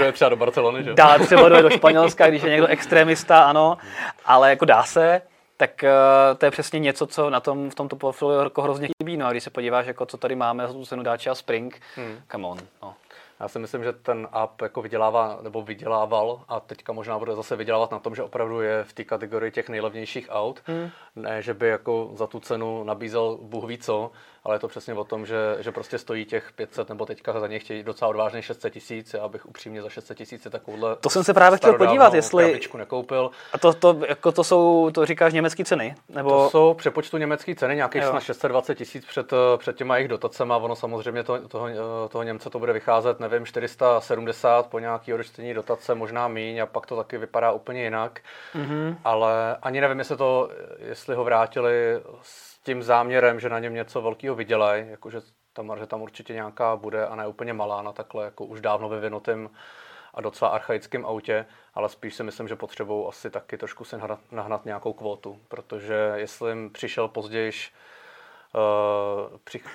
je 0.05 0.13
třeba 0.13 0.29
do 0.29 0.37
Barcelony, 0.37 0.85
že? 0.85 0.95
Dá 0.95 1.19
třeba 1.19 1.49
do, 1.49 1.63
do 1.63 1.71
Španělska, 1.71 2.29
když 2.29 2.43
je 2.43 2.51
někdo 2.51 2.67
extremista, 2.67 3.43
ano, 3.43 3.79
ale 4.25 4.51
jako 4.51 4.65
dá 4.65 4.83
se 4.83 5.23
tak 5.57 5.85
uh, 5.85 6.39
to 6.39 6.45
je 6.45 6.51
přesně 6.51 6.79
něco, 6.79 7.07
co 7.07 7.31
na 7.31 7.41
tom, 7.41 7.71
v 7.71 7.75
tomto 7.75 7.97
profilu 7.97 8.31
jako 8.31 8.63
hrozně 8.63 8.89
chybí. 9.03 9.17
No 9.17 9.27
a 9.27 9.31
když 9.31 9.45
se 9.45 9.51
podíváš, 9.51 9.87
jako 9.87 10.07
co 10.07 10.17
tady 10.17 10.35
máme 10.35 10.67
za 10.67 10.73
tu 10.73 10.85
cenu 10.85 11.03
Dacia 11.03 11.35
Spring, 11.35 11.81
hmm. 11.97 12.21
come 12.31 12.47
on. 12.47 12.59
No. 12.83 12.95
Já 13.41 13.49
si 13.49 13.59
myslím, 13.59 13.85
že 13.85 13.93
ten 13.93 14.29
app 14.33 14.63
jako 14.63 14.83
vydělává, 14.83 15.39
nebo 15.43 15.63
vydělával 15.63 16.41
a 16.49 16.61
teďka 16.61 16.93
možná 16.93 17.19
bude 17.19 17.35
zase 17.35 17.57
vydělávat 17.57 17.91
na 17.91 17.99
tom, 17.99 18.15
že 18.15 18.23
opravdu 18.23 18.61
je 18.61 18.85
v 18.85 18.93
té 18.93 19.05
kategorii 19.05 19.53
těch 19.53 19.69
nejlevnějších 19.69 20.27
aut. 20.31 20.63
Hmm. 20.65 20.91
Ne, 21.17 21.43
že 21.43 21.55
by 21.55 21.69
jako 21.69 22.11
za 22.15 22.27
tu 22.27 22.41
cenu 22.41 22.85
nabízel 22.85 23.39
Bůh 23.43 23.65
ví 23.65 23.79
co, 23.79 24.11
ale 24.47 24.55
je 24.55 24.59
to 24.59 24.69
přesně 24.69 24.95
o 24.95 25.05
tom, 25.05 25.27
že, 25.27 25.57
že 25.59 25.73
prostě 25.73 25.99
stojí 25.99 26.25
těch 26.25 26.53
500 26.53 26.89
nebo 26.89 27.07
teďka 27.07 27.41
za 27.41 27.47
ně 27.47 27.59
chtějí 27.59 27.83
docela 27.83 28.09
odvážně 28.09 28.43
600 28.43 28.73
tisíc. 28.73 29.15
Já 29.15 29.29
bych 29.29 29.47
upřímně 29.47 29.83
za 29.83 29.89
600 29.89 30.19
tisíc 30.19 30.47
takovouhle. 30.51 30.97
To 30.97 31.11
jsem 31.11 31.25
se 31.25 31.35
právě 31.35 31.57
chtěl 31.57 31.75
podívat, 31.75 32.15
jestli. 32.15 32.61
nekoupil. 32.79 33.31
A 33.53 33.59
to, 33.59 33.73
to, 33.73 34.01
jako 34.09 34.33
to 34.33 34.45
jsou, 34.45 34.91
to 34.95 35.07
říkáš 35.07 35.33
německé 35.33 35.65
ceny? 35.65 35.95
Nebo... 36.09 36.31
To 36.31 36.51
jsou 36.51 36.75
přepočtu 36.75 37.17
německé 37.17 37.55
ceny, 37.55 37.77
nějakých 37.77 38.05
snad 38.05 38.21
620 38.21 38.75
tisíc 38.75 39.05
před, 39.05 39.33
před 39.57 39.77
těma 39.77 39.97
jejich 39.97 40.09
dotacemi. 40.09 40.53
A 40.53 40.57
ono 40.57 40.77
samozřejmě 40.77 41.23
to, 41.23 41.49
toho, 41.49 41.69
toho 42.09 42.23
Němce 42.23 42.51
to 42.51 42.59
bude 42.59 42.73
vycházet, 42.73 43.21
nevím, 43.21 43.47
470 43.47 44.67
po 44.67 44.79
nějaký 44.79 45.15
odečtení 45.15 45.55
dotace, 45.55 45.95
možná 45.95 46.29
míň, 46.29 46.59
a 46.59 46.67
pak 46.67 46.87
to 46.87 46.97
taky 46.97 47.19
vypadá 47.19 47.53
úplně 47.53 47.85
jinak. 47.85 48.21
Mm-hmm. 48.55 48.97
Ale 49.05 49.57
ani 49.63 49.81
nevím, 49.81 49.99
jestli 49.99 50.17
to, 50.17 50.51
jestli 50.79 51.15
ho 51.15 51.25
vrátili 51.25 52.01
s 52.23 52.56
tím 52.67 52.83
záměrem, 52.83 53.41
že 53.41 53.49
na 53.49 53.59
něm 53.59 53.75
něco 53.75 54.03
velkého 54.03 54.35
vydělají, 54.35 54.89
jakože 54.89 55.21
ta 55.53 55.63
marže 55.63 55.87
tam 55.87 56.03
určitě 56.03 56.33
nějaká 56.33 56.77
bude 56.77 57.07
a 57.07 57.17
ne 57.17 57.27
úplně 57.27 57.53
malá 57.53 57.83
na 57.83 57.93
takhle 57.93 58.25
jako 58.25 58.45
už 58.45 58.61
dávno 58.61 58.89
vyvinutým 58.89 59.51
a 60.15 60.21
docela 60.21 60.51
archaickém 60.51 61.07
autě, 61.07 61.47
ale 61.75 61.89
spíš 61.89 62.15
si 62.15 62.23
myslím, 62.23 62.49
že 62.49 62.57
potřebují 62.57 63.09
asi 63.09 63.31
taky 63.31 63.59
trošku 63.59 63.85
si 63.85 63.97
nahnat, 63.97 64.21
nahnat 64.33 64.65
nějakou 64.65 64.93
kvotu, 64.93 65.41
protože 65.49 66.13
jestli 66.15 66.51
jim 66.51 66.71
přišel 66.71 67.09
později 67.09 67.53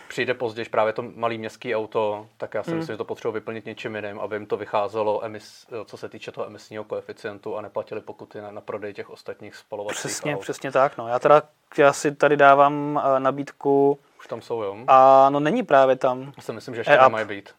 přijde 0.08 0.34
později 0.34 0.70
právě 0.70 0.94
to 0.94 1.04
malý 1.16 1.38
městský 1.38 1.76
auto, 1.76 2.28
tak 2.38 2.54
já 2.54 2.64
si 2.64 2.70
hmm. 2.72 2.80
myslím, 2.80 2.94
že 2.94 2.98
to 2.98 3.06
potřebuji 3.06 3.32
vyplnit 3.32 3.66
něčím 3.66 3.96
jiným, 3.96 4.20
aby 4.20 4.36
jim 4.36 4.46
to 4.46 4.58
vycházelo, 4.58 5.26
emis, 5.26 5.68
co 5.86 5.98
se 5.98 6.10
týče 6.10 6.32
toho 6.32 6.48
emisního 6.48 6.84
koeficientu 6.84 7.58
a 7.58 7.62
neplatili 7.62 8.02
pokuty 8.02 8.42
na, 8.42 8.52
na 8.52 8.62
prodej 8.62 8.94
těch 8.94 9.10
ostatních 9.10 9.56
spalovacích 9.56 10.00
Přesně, 10.00 10.36
aut. 10.36 10.42
přesně 10.42 10.72
tak. 10.72 10.98
No. 10.98 11.08
Já 11.08 11.20
teda 11.20 11.44
já 11.78 11.94
si 11.94 12.16
tady 12.16 12.38
dávám 12.38 12.96
uh, 12.96 13.20
nabídku. 13.20 14.00
Už 14.20 14.28
tam 14.28 14.42
jsou, 14.42 14.62
jo? 14.62 14.78
A 14.88 15.30
no 15.30 15.40
není 15.40 15.64
právě 15.64 15.96
tam. 15.96 16.34
Já 16.38 16.44
si 16.44 16.54
myslím, 16.54 16.76
že 16.76 16.82
ještě 16.82 16.98
nemají 16.98 17.26
být. 17.26 17.50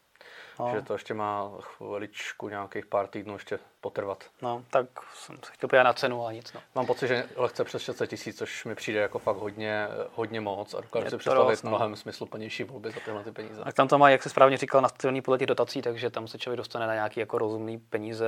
No. 0.61 0.71
Že 0.75 0.83
to 0.83 0.93
ještě 0.93 1.15
má 1.15 1.51
chviličku, 1.61 2.49
nějakých 2.49 2.87
pár 2.87 3.07
týdnů 3.07 3.33
ještě 3.33 3.59
potrvat. 3.81 4.25
No, 4.43 4.65
tak 4.71 4.87
jsem 5.15 5.37
se 5.45 5.53
chtěl 5.53 5.69
podívat 5.69 5.83
na 5.83 5.93
cenu 5.93 6.27
a 6.27 6.33
nic. 6.33 6.53
No. 6.53 6.61
Mám 6.75 6.87
pocit, 6.87 7.09
že 7.09 7.29
lehce 7.37 7.65
přes 7.65 7.83
600 7.83 8.11
tisíc, 8.11 8.39
což 8.39 8.65
mi 8.65 8.75
přijde 8.75 9.01
jako 9.01 9.19
fakt 9.19 9.37
hodně, 9.37 9.89
hodně 10.15 10.41
moc 10.41 10.75
a 10.75 10.81
dokážu 10.81 11.11
si 11.11 11.17
představit 11.17 11.51
dost, 11.51 11.63
no. 11.63 11.71
mnohem 11.71 11.97
smysluplnější 11.97 12.65
volby 12.65 12.91
za 12.91 13.01
tyhle 13.05 13.25
ty 13.25 13.33
peníze. 13.33 13.63
A 13.63 13.73
tam 13.73 13.89
to 13.89 13.99
má, 13.99 14.11
jak 14.11 14.23
se 14.23 14.29
správně 14.29 14.57
říkal, 14.57 14.81
nastavený 14.81 15.23
podle 15.23 15.39
těch 15.39 15.47
dotací, 15.47 15.83
takže 15.83 16.11
tam 16.11 16.29
se 16.29 16.39
člověk 16.39 16.57
dostane 16.57 16.87
na 16.87 16.95
nějaký 16.95 17.21
jako 17.21 17.39
rozumný 17.39 17.79
peníze 17.79 18.27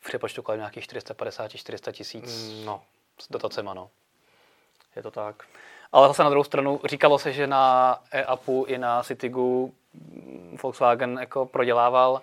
v 0.00 0.04
přepočtu 0.04 0.42
kolem 0.42 0.60
nějakých 0.60 0.84
450-400 0.84 1.92
tisíc 1.92 2.52
no. 2.64 2.82
s 3.18 3.28
dotacema. 3.30 3.74
No. 3.74 3.90
Je 4.96 5.02
to 5.02 5.10
tak. 5.10 5.42
Ale 5.92 6.08
zase 6.08 6.22
na 6.22 6.30
druhou 6.30 6.44
stranu 6.44 6.80
říkalo 6.84 7.18
se, 7.18 7.32
že 7.32 7.46
na 7.46 7.96
e-upu 8.12 8.64
i 8.64 8.78
na 8.78 9.02
Citygu 9.02 9.74
Volkswagen 10.62 11.18
jako 11.20 11.46
prodělával. 11.46 12.22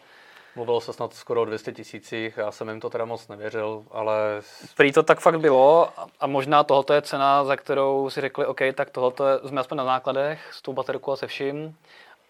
Mluvilo 0.56 0.82
se 0.82 0.94
snad 0.94 1.14
skoro 1.14 1.42
o 1.42 1.46
200 1.46 1.72
tisících, 1.72 2.38
já 2.38 2.52
jsem 2.52 2.70
jim 2.70 2.80
to 2.80 2.90
teda 2.90 3.06
moc 3.06 3.28
nevěřil, 3.28 3.84
ale... 3.92 4.42
Prý 4.78 4.92
to 4.92 5.04
tak 5.04 5.20
fakt 5.20 5.40
bylo 5.40 5.90
a 6.20 6.28
možná 6.28 6.64
tohoto 6.64 6.94
je 6.94 7.02
cena, 7.02 7.44
za 7.44 7.56
kterou 7.56 8.10
si 8.10 8.22
řekli, 8.22 8.46
OK, 8.46 8.60
tak 8.76 8.90
tohoto 8.90 9.48
jsme 9.48 9.62
aspoň 9.62 9.78
na 9.78 9.84
nákladech 9.84 10.54
s 10.54 10.62
tou 10.62 10.74
baterkou 10.74 11.12
a 11.12 11.16
se 11.16 11.28
vším 11.28 11.76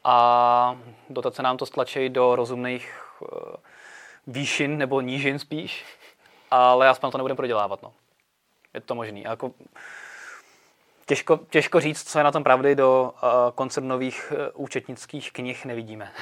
a 0.03 0.79
dotace 1.09 1.43
nám 1.43 1.57
to 1.57 1.65
stlačí 1.65 2.09
do 2.09 2.35
rozumných 2.35 3.11
uh, 3.19 3.29
výšin 4.27 4.77
nebo 4.77 5.01
nížin 5.01 5.39
spíš, 5.39 5.85
ale 6.51 6.89
aspoň 6.89 7.11
to 7.11 7.17
nebudeme 7.17 7.35
prodělávat. 7.35 7.81
No. 7.81 7.93
Je 8.73 8.81
to 8.81 8.95
možný. 8.95 9.25
A 9.25 9.29
jako, 9.29 9.51
Těžko, 11.07 11.39
těžko 11.49 11.79
říct, 11.79 12.11
co 12.11 12.19
je 12.19 12.23
na 12.23 12.31
tom 12.31 12.43
pravdy, 12.43 12.75
do 12.75 13.13
uh, 13.13 13.29
koncernových 13.55 14.33
uh, 14.55 14.63
účetnických 14.63 15.31
knih 15.31 15.65
nevidíme. 15.65 16.11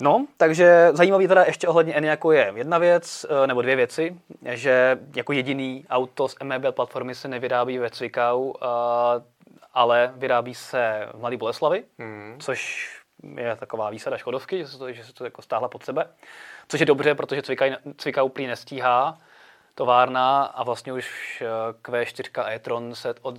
No, 0.00 0.26
takže 0.36 0.88
zajímavý 0.92 1.28
teda 1.28 1.44
ještě 1.44 1.68
ohledně 1.68 1.94
Eniaku 1.94 2.30
je 2.30 2.52
jedna 2.56 2.78
věc, 2.78 3.26
uh, 3.30 3.46
nebo 3.46 3.62
dvě 3.62 3.76
věci, 3.76 4.16
že 4.48 4.98
jako 5.16 5.32
jediný 5.32 5.84
auto 5.90 6.28
z 6.28 6.36
MEB 6.42 6.64
platformy 6.70 7.14
se 7.14 7.28
nevyrábí 7.28 7.78
ve 7.78 7.90
Cvikau, 7.90 8.52
ale 9.74 10.12
vyrábí 10.16 10.54
se 10.54 11.08
v 11.14 11.20
Mladé 11.20 11.36
Boleslavi, 11.36 11.84
mm. 11.98 12.36
což 12.40 12.88
je 13.36 13.56
taková 13.56 13.90
výsada 13.90 14.18
Škodovky, 14.18 14.58
že 14.58 14.68
se 14.68 14.78
to, 14.78 14.92
že 14.92 15.04
se 15.04 15.12
to 15.12 15.24
jako 15.24 15.42
stáhla 15.42 15.68
pod 15.68 15.84
sebe. 15.84 16.06
Což 16.68 16.80
je 16.80 16.86
dobře, 16.86 17.14
protože 17.14 17.42
Cvikau 17.96 18.28
prý 18.28 18.46
nestíhá 18.46 19.18
továrna 19.76 20.44
a 20.44 20.64
vlastně 20.64 20.92
už 20.92 21.42
eh, 21.42 21.72
Q4 21.82 22.48
e-tron 22.48 22.94
se 22.94 23.14
od 23.22 23.34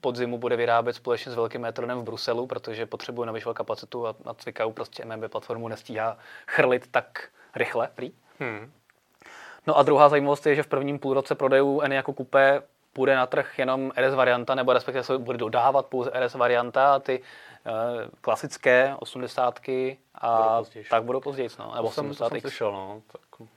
podzimu 0.00 0.38
bude 0.38 0.56
vyrábět 0.56 0.92
společně 0.92 1.32
s 1.32 1.34
velkým 1.34 1.64
e-tronem 1.64 1.98
v 1.98 2.02
Bruselu, 2.02 2.46
protože 2.46 2.86
potřebuje 2.86 3.26
navyšovat 3.26 3.54
kapacitu 3.54 4.06
a 4.06 4.14
na 4.24 4.34
Cvikau 4.34 4.72
prostě 4.72 5.04
MMB 5.04 5.30
platformu 5.30 5.68
nestíhá 5.68 6.16
chrlit 6.46 6.86
tak 6.90 7.28
rychle 7.54 7.88
prý. 7.94 8.12
Hmm. 8.40 8.72
No 9.66 9.78
a 9.78 9.82
druhá 9.82 10.08
zajímavost 10.08 10.46
je, 10.46 10.54
že 10.54 10.62
v 10.62 10.66
prvním 10.66 10.98
půlroce 10.98 11.34
prodejů 11.34 11.80
N 11.80 11.92
jako 11.92 12.12
kupé 12.12 12.62
půjde 12.92 13.16
na 13.16 13.26
trh 13.26 13.58
jenom 13.58 13.92
RS 13.96 14.14
varianta, 14.14 14.54
nebo 14.54 14.72
respektive 14.72 15.04
se 15.04 15.18
bude 15.18 15.38
dodávat 15.38 15.86
pouze 15.86 16.10
RS 16.14 16.34
varianta 16.34 16.94
a 16.94 16.98
ty 16.98 17.20
uh, 17.20 17.72
klasické 18.20 18.94
osmdesátky 18.98 19.98
a 20.14 20.58
budou 20.58 20.82
tak 20.90 21.04
budou 21.04 21.20
později. 21.20 21.48
No, 21.58 21.72
nebo 21.74 21.88
to 21.88 21.94
jsem, 21.94 22.08
to 22.08 22.14
jsem 22.14 22.40
slyšel, 22.40 22.72
no. 22.72 23.02
Tak 23.12 23.48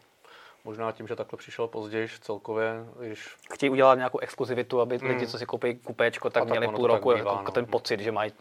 Možná 0.66 0.92
tím, 0.92 1.08
že 1.08 1.16
takhle 1.16 1.38
přišel 1.38 1.68
později 1.68 2.08
celkově, 2.22 2.86
když... 3.00 3.36
Chtějí 3.54 3.70
udělat 3.70 3.96
nějakou 3.96 4.20
exkluzivitu, 4.20 4.82
aby 4.82 4.98
hmm. 4.98 5.10
lidi, 5.10 5.28
co 5.28 5.38
si 5.38 5.46
koupí 5.46 5.76
kupéčko, 5.76 6.30
tak, 6.30 6.44
tak 6.44 6.50
měli 6.50 6.68
půl 6.68 6.88
roku 6.88 7.14
bývá, 7.14 7.32
jako 7.32 7.44
no. 7.44 7.52
ten 7.52 7.66
pocit, 7.66 8.00
že 8.00 8.12
mají 8.12 8.32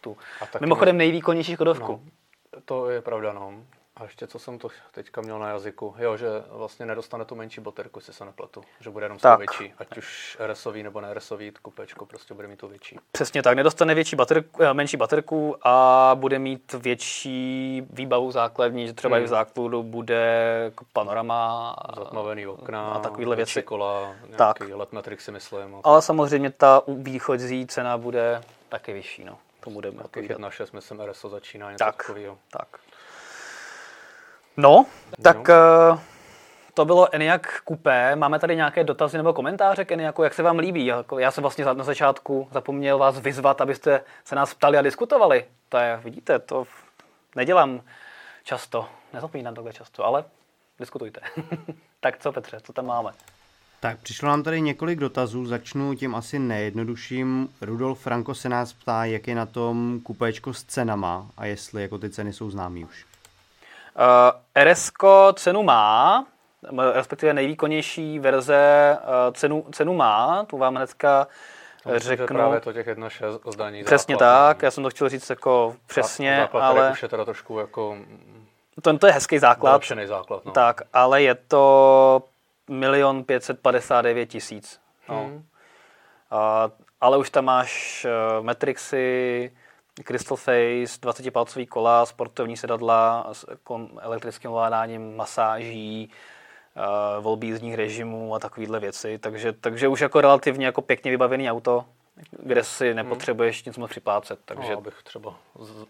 tu... 0.00 0.16
Mimochodem 0.60 0.96
nejvýkonnější 0.96 1.54
Škodovku. 1.54 1.92
No, 1.92 2.60
to 2.64 2.90
je 2.90 3.00
pravda, 3.00 3.32
no. 3.32 3.54
A 3.96 4.02
ještě 4.02 4.26
co 4.26 4.38
jsem 4.38 4.58
to 4.58 4.68
teďka 4.92 5.20
měl 5.20 5.38
na 5.38 5.48
jazyku. 5.48 5.94
Jo, 5.98 6.16
že 6.16 6.26
vlastně 6.48 6.86
nedostane 6.86 7.24
tu 7.24 7.34
menší 7.34 7.60
baterku, 7.60 7.98
jestli 7.98 8.12
se 8.12 8.24
nepletu. 8.24 8.62
Že 8.80 8.90
bude 8.90 9.04
jenom 9.04 9.18
tak. 9.18 9.38
větší. 9.38 9.74
Ať 9.78 9.98
už 9.98 10.38
RSový 10.46 10.82
nebo 10.82 11.00
ne 11.00 11.14
RSový, 11.14 11.52
kupečko 11.62 12.06
prostě 12.06 12.34
bude 12.34 12.48
mít 12.48 12.58
tu 12.58 12.68
větší. 12.68 12.98
Přesně 13.12 13.42
tak, 13.42 13.56
nedostane 13.56 13.94
větší 13.94 14.16
baterku, 14.16 14.62
eh, 14.62 14.74
menší 14.74 14.96
baterku 14.96 15.56
a 15.62 16.10
bude 16.14 16.38
mít 16.38 16.72
větší 16.72 17.82
výbavu 17.90 18.30
základní, 18.30 18.86
že 18.86 18.92
třeba 18.92 19.16
hmm. 19.16 19.24
i 19.24 19.26
v 19.26 19.30
zákludu 19.30 19.82
bude 19.82 20.60
jako 20.64 20.84
panorama. 20.92 21.76
Zatmavený 21.96 22.46
okna, 22.46 22.92
a 22.92 23.00
takovýhle 23.00 23.36
věci. 23.36 23.62
kola, 23.62 24.14
tak. 24.36 24.60
let 24.60 24.92
matrix 24.92 25.24
si 25.24 25.32
myslím. 25.32 25.80
Ale 25.84 26.02
samozřejmě 26.02 26.50
ta 26.50 26.82
výchozí 26.88 27.66
cena 27.66 27.98
bude 27.98 28.42
taky 28.68 28.92
vyšší. 28.92 29.24
No. 29.24 29.38
To 29.60 29.70
budeme. 29.70 30.02
Takových 30.02 30.30
1.6, 30.30 30.68
myslím, 30.72 31.00
RSO 31.00 31.28
začíná 31.28 31.72
něco 31.72 31.84
tak, 31.84 31.96
takového. 31.96 32.38
Tak. 32.50 32.85
No, 34.56 34.86
tak 35.22 35.48
no. 35.48 36.00
to 36.74 36.84
bylo 36.84 37.14
Eniak 37.14 37.62
Coupé. 37.68 38.16
Máme 38.16 38.38
tady 38.38 38.56
nějaké 38.56 38.84
dotazy 38.84 39.16
nebo 39.16 39.32
komentáře 39.32 39.84
k 39.84 39.92
Eniaku, 39.92 40.22
jak 40.22 40.34
se 40.34 40.42
vám 40.42 40.58
líbí? 40.58 40.92
Já 41.18 41.30
jsem 41.30 41.42
vlastně 41.42 41.64
na 41.64 41.84
začátku 41.84 42.48
zapomněl 42.52 42.98
vás 42.98 43.20
vyzvat, 43.20 43.60
abyste 43.60 44.00
se 44.24 44.34
nás 44.34 44.54
ptali 44.54 44.78
a 44.78 44.82
diskutovali. 44.82 45.44
To 45.68 45.76
je, 45.78 46.00
vidíte, 46.04 46.38
to 46.38 46.64
nedělám 47.36 47.80
často, 48.44 48.88
nezapomínám 49.12 49.54
takhle 49.54 49.72
často, 49.72 50.04
ale 50.04 50.24
diskutujte. 50.78 51.20
tak 52.00 52.18
co 52.18 52.32
Petře, 52.32 52.60
co 52.60 52.72
tam 52.72 52.86
máme? 52.86 53.10
Tak 53.80 53.98
přišlo 53.98 54.28
nám 54.28 54.42
tady 54.42 54.60
několik 54.60 54.98
dotazů, 54.98 55.46
začnu 55.46 55.94
tím 55.94 56.14
asi 56.14 56.38
nejjednodušším. 56.38 57.48
Rudolf 57.60 58.00
Franko 58.00 58.34
se 58.34 58.48
nás 58.48 58.72
ptá, 58.72 59.04
jak 59.04 59.28
je 59.28 59.34
na 59.34 59.46
tom 59.46 60.00
kupéčko 60.02 60.54
s 60.54 60.64
cenama 60.64 61.26
a 61.36 61.46
jestli 61.46 61.82
jako 61.82 61.98
ty 61.98 62.10
ceny 62.10 62.32
jsou 62.32 62.50
známý 62.50 62.84
už. 62.84 63.06
Uh, 63.96 64.62
RS 64.64 64.90
cenu 65.34 65.62
má, 65.62 66.26
respektive 66.92 67.34
nejvýkonnější 67.34 68.18
verze 68.18 68.98
uh, 69.00 69.34
cenu, 69.34 69.66
cenu 69.72 69.94
má, 69.94 70.44
tu 70.44 70.58
vám 70.58 70.74
hnedka 70.74 71.26
Myslím, 71.92 72.16
řeknu... 72.16 72.26
právě 72.26 72.60
to 72.60 72.72
těch 72.72 72.86
1.6 72.86 73.52
zdaní. 73.52 73.84
Přesně 73.84 74.14
základ, 74.14 74.48
tak, 74.48 74.62
já 74.62 74.70
jsem 74.70 74.82
to 74.82 74.90
chtěl 74.90 75.08
říct 75.08 75.30
jako 75.30 75.76
přesně, 75.86 76.36
základ, 76.40 76.62
ale... 76.62 76.90
už 76.90 77.02
je 77.02 77.08
teda 77.08 77.24
trošku 77.24 77.58
jako... 77.58 77.96
To, 78.82 78.98
to 78.98 79.06
je 79.06 79.12
hezký 79.12 79.38
základ. 79.38 79.82
základ, 80.04 80.44
no. 80.44 80.52
Tak, 80.52 80.80
ale 80.92 81.22
je 81.22 81.34
to 81.34 82.22
milion 82.70 83.24
559 83.24 84.26
tisíc. 84.26 84.80
No. 85.08 85.24
Hmm. 85.24 85.44
A, 86.30 86.70
ale 87.00 87.18
už 87.18 87.30
tam 87.30 87.44
máš 87.44 88.06
uh, 88.38 88.44
Matrixy, 88.44 89.52
Crystal 90.04 90.36
Face, 90.36 91.00
20-palcový 91.00 91.66
kola, 91.66 92.06
sportovní 92.06 92.56
sedadla 92.56 93.28
s 93.32 93.46
elektrickým 94.00 94.50
ovládáním, 94.50 95.16
masáží, 95.16 96.10
uh, 96.76 97.24
volby 97.24 97.46
jízdních 97.46 97.74
režimů 97.74 98.34
a 98.34 98.38
takovéhle 98.38 98.80
věci. 98.80 99.18
Takže, 99.18 99.52
takže 99.52 99.88
už 99.88 100.00
jako 100.00 100.20
relativně 100.20 100.66
jako 100.66 100.82
pěkně 100.82 101.10
vybavený 101.10 101.50
auto, 101.50 101.84
kde 102.30 102.64
si 102.64 102.86
hmm. 102.86 102.96
nepotřebuješ 102.96 103.64
nic 103.64 103.76
moc 103.76 103.90
připlácet. 103.90 104.38
Takže... 104.44 104.72
No, 104.72 104.78
abych 104.78 105.02
třeba 105.02 105.34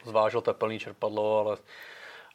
zvážil 0.04 0.40
teplný 0.40 0.78
čerpadlo, 0.78 1.38
ale 1.38 1.56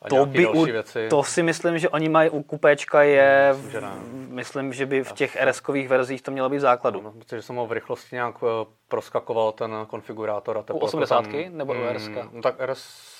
a 0.01 0.09
to, 0.09 0.25
by 0.25 0.47
u, 0.47 0.65
věci. 0.65 1.07
to 1.09 1.23
si 1.23 1.43
myslím, 1.43 1.79
že 1.79 1.89
oni 1.89 2.09
mají 2.09 2.29
u 2.29 2.43
kupéčka 2.43 3.03
je, 3.03 3.53
myslím, 3.53 3.71
že, 3.71 3.81
myslím, 4.29 4.73
že 4.73 4.85
by 4.85 5.03
v 5.03 5.11
těch 5.11 5.37
rs 5.43 5.61
verzích 5.87 6.21
to 6.21 6.31
mělo 6.31 6.49
být 6.49 6.57
v 6.57 6.61
základu. 6.61 7.01
No, 7.01 7.11
protože 7.11 7.41
jsem 7.41 7.55
ho 7.55 7.67
v 7.67 7.71
rychlosti 7.71 8.15
nějak 8.15 8.35
eh, 8.43 8.65
proskakoval 8.87 9.51
ten 9.51 9.75
konfigurátor. 9.87 10.57
A 10.57 10.73
u 10.73 10.77
80 10.77 11.21
tam, 11.21 11.33
nebo 11.49 11.73
u 11.73 11.93
RS? 11.93 12.09
No 12.31 12.41
tak 12.41 12.55
RS 12.65 13.11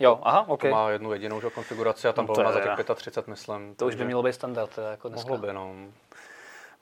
Jo, 0.00 0.20
aha, 0.22 0.44
ok. 0.48 0.60
To 0.60 0.68
má 0.68 0.90
jednu 0.90 1.12
jedinou 1.12 1.40
že, 1.40 1.50
konfiguraci 1.50 2.08
a 2.08 2.12
tam 2.12 2.26
no, 2.26 2.34
bylo 2.34 2.44
na 2.44 2.52
za 2.52 2.60
těch 2.60 2.96
35, 2.96 3.30
myslím. 3.30 3.74
To 3.74 3.86
už 3.86 3.94
by 3.94 4.04
mělo 4.04 4.22
být 4.22 4.32
standard. 4.32 4.78
Jako 4.90 5.08
dneska. 5.08 5.28
Mohlo 5.28 5.46
by, 5.46 5.52
no. 5.52 5.74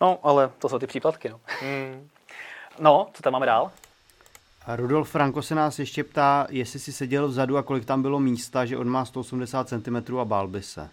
No, 0.01 0.19
ale 0.23 0.51
to 0.59 0.69
jsou 0.69 0.79
ty 0.79 0.87
případky, 0.87 1.29
no. 1.29 1.41
Hmm. 1.61 2.09
No, 2.79 3.09
co 3.13 3.23
tam 3.23 3.33
máme 3.33 3.47
dál? 3.47 3.71
Rudolf 4.67 5.11
Franko 5.11 5.43
se 5.43 5.55
nás 5.55 5.79
ještě 5.79 6.05
ptá, 6.05 6.47
jestli 6.51 6.79
si 6.79 6.93
seděl 6.93 7.29
vzadu 7.29 7.57
a 7.57 7.63
kolik 7.63 7.85
tam 7.85 8.03
bylo 8.03 8.21
místa, 8.21 8.65
že 8.65 8.77
on 8.77 8.89
má 8.89 9.05
180 9.05 9.69
cm 9.69 10.19
a 10.19 10.25
bál 10.25 10.49
by 10.49 10.63
se. 10.63 10.89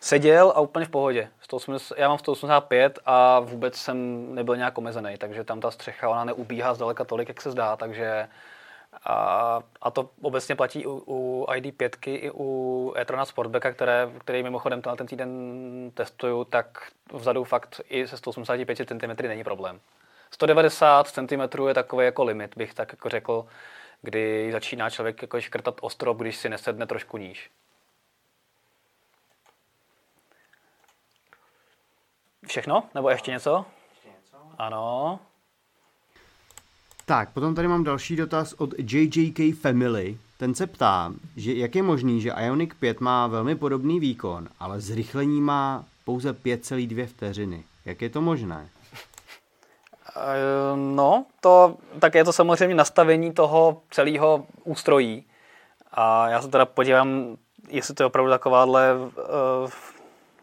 Seděl 0.00 0.52
a 0.56 0.60
úplně 0.60 0.86
v 0.86 0.88
pohodě. 0.88 1.28
180, 1.40 1.98
já 1.98 2.08
mám 2.08 2.18
185 2.18 2.98
a 3.06 3.40
vůbec 3.40 3.76
jsem 3.76 4.28
nebyl 4.34 4.56
nějak 4.56 4.78
omezený, 4.78 5.16
takže 5.18 5.44
tam 5.44 5.60
ta 5.60 5.70
střecha 5.70 6.08
ona 6.08 6.24
neubíhá 6.24 6.74
zdaleka 6.74 7.04
tolik, 7.04 7.28
jak 7.28 7.42
se 7.42 7.50
zdá, 7.50 7.76
takže 7.76 8.28
a, 9.04 9.60
a 9.82 9.90
to 9.90 10.10
obecně 10.22 10.54
platí 10.54 10.86
u, 10.86 11.02
u 11.06 11.46
ID5 11.48 11.90
i 12.04 12.30
u 12.34 12.94
e-trona 12.96 13.24
Sportbacka, 13.24 13.72
které, 13.72 14.08
který 14.18 14.42
mimochodem 14.42 14.82
tenhle 14.82 14.96
ten 14.96 15.06
týden 15.06 15.30
testuju, 15.94 16.44
tak 16.44 16.92
vzadu 17.12 17.44
fakt 17.44 17.80
i 17.88 18.08
se 18.08 18.16
185 18.16 18.88
cm 18.88 19.28
není 19.28 19.44
problém. 19.44 19.80
190 20.34 21.08
cm 21.08 21.66
je 21.68 21.74
takový 21.74 22.04
jako 22.04 22.24
limit, 22.24 22.56
bych 22.56 22.74
tak 22.74 22.92
jako 22.92 23.08
řekl, 23.08 23.46
kdy 24.02 24.52
začíná 24.52 24.90
člověk 24.90 25.22
jako 25.22 25.40
škrtat 25.40 25.78
ostrov, 25.80 26.16
když 26.16 26.36
si 26.36 26.48
nesedne 26.48 26.86
trošku 26.86 27.18
níž. 27.18 27.50
Všechno? 32.46 32.84
Nebo 32.94 33.10
ještě 33.10 33.30
něco? 33.30 33.66
Ještě 33.90 34.08
něco? 34.08 34.36
Ano. 34.58 35.20
Tak, 37.06 37.32
potom 37.32 37.54
tady 37.54 37.68
mám 37.68 37.84
další 37.84 38.16
dotaz 38.16 38.52
od 38.52 38.70
JJK 38.78 39.60
Family. 39.60 40.18
Ten 40.36 40.54
se 40.54 40.66
ptá, 40.66 41.12
že 41.36 41.54
jak 41.54 41.74
je 41.74 41.82
možný, 41.82 42.20
že 42.20 42.32
Ionic 42.38 42.70
5 42.80 43.00
má 43.00 43.26
velmi 43.26 43.56
podobný 43.56 44.00
výkon, 44.00 44.48
ale 44.58 44.80
zrychlení 44.80 45.40
má 45.40 45.84
pouze 46.04 46.32
5,2 46.32 47.06
vteřiny. 47.06 47.64
Jak 47.84 48.02
je 48.02 48.10
to 48.10 48.20
možné? 48.20 48.68
Eh, 50.16 50.76
no, 50.76 51.26
to, 51.40 51.76
tak 52.00 52.14
je 52.14 52.24
to 52.24 52.32
samozřejmě 52.32 52.74
nastavení 52.74 53.32
toho 53.32 53.82
celého 53.90 54.46
ústrojí. 54.64 55.26
A 55.92 56.28
já 56.28 56.42
se 56.42 56.48
teda 56.48 56.66
podívám, 56.66 57.36
jestli 57.68 57.94
to 57.94 58.02
je 58.02 58.06
opravdu 58.06 58.30
takováhle 58.30 58.94
uh, 58.94 59.70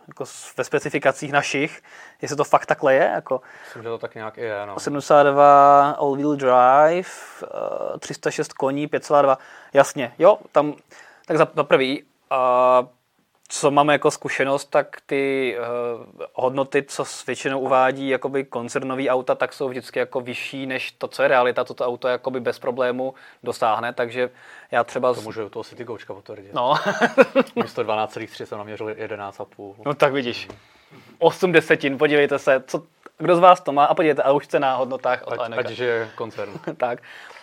jako 0.08 0.24
ve 0.58 0.64
specifikacích 0.64 1.32
našich, 1.32 1.82
jestli 2.22 2.38
to 2.38 2.44
fakt 2.44 2.66
takhle 2.66 2.94
je. 2.94 3.12
Jako 3.16 3.42
Myslím, 3.66 3.84
že 3.84 3.90
to 3.90 3.98
tak 3.98 4.16
nějak 4.16 4.38
je, 4.38 4.66
no. 4.66 4.80
72 4.80 5.92
all-wheel 5.92 6.36
drive, 6.36 7.10
uh, 7.94 8.00
306 8.00 8.54
koní, 8.54 8.88
5,2, 8.88 9.38
jasně, 9.74 10.14
jo, 10.20 10.38
tam, 10.52 10.74
tak 11.26 11.38
za, 11.38 11.48
za 11.56 11.64
prvý, 11.64 12.04
uh, 12.04 12.88
co 13.54 13.72
máme 13.72 13.94
jako 13.94 14.12
zkušenost, 14.12 14.66
tak 14.66 14.98
ty 15.06 15.56
uh, 15.60 16.22
hodnoty, 16.34 16.84
co 16.84 17.04
většinou 17.28 17.60
uvádí 17.60 18.10
jakoby 18.10 18.44
koncernový 18.44 19.10
auta, 19.10 19.36
tak 19.36 19.54
jsou 19.54 19.70
vždycky 19.70 20.00
jako 20.00 20.22
vyšší 20.22 20.66
než 20.66 20.92
to, 20.92 21.08
co 21.08 21.22
je 21.22 21.28
realita. 21.28 21.64
Toto 21.64 21.86
auto 21.86 22.08
jakoby 22.08 22.40
bez 22.40 22.60
problému 22.60 23.14
dosáhne, 23.44 23.94
takže 23.94 24.30
já 24.72 24.84
třeba... 24.84 25.14
To 25.14 25.22
můžu 25.22 25.50
toho 25.50 25.64
City 25.64 25.84
Goučka 25.84 26.14
potvrdit. 26.14 26.54
No. 26.54 26.74
Místo 27.56 27.84
12,3 27.84 28.46
jsem 28.46 28.58
naměřil 28.58 28.88
11,5. 28.88 29.76
No 29.86 29.94
tak 29.94 30.14
vidíš. 30.14 30.48
8 31.20 31.52
desetin, 31.52 31.98
podívejte 31.98 32.40
se, 32.40 32.64
co, 32.68 32.84
kdo 33.18 33.36
z 33.36 33.40
vás 33.40 33.62
to 33.62 33.72
má 33.72 33.86
a 33.86 33.94
podívejte, 33.94 34.24
a 34.24 34.32
už 34.32 34.46
jste 34.46 34.60
na 34.60 34.76
hodnotách 34.76 35.24
od 35.26 35.40
ať, 35.40 35.52
ať 35.58 35.80
je 35.80 36.10
koncern. 36.16 36.54
tak. 36.78 37.00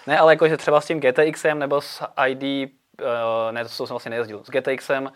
Ne, 0.06 0.18
ale 0.18 0.32
jakože 0.32 0.56
třeba 0.56 0.80
s 0.80 0.86
tím 0.86 1.00
GTXem 1.00 1.58
nebo 1.58 1.80
s 1.80 2.04
ID, 2.26 2.42
uh, 2.42 3.08
eh, 3.48 3.52
ne, 3.52 3.62
to 3.64 3.68
jsem 3.68 3.86
vlastně 3.86 4.10
nejezdil, 4.10 4.44
s 4.44 4.50
GTXem, 4.50 5.12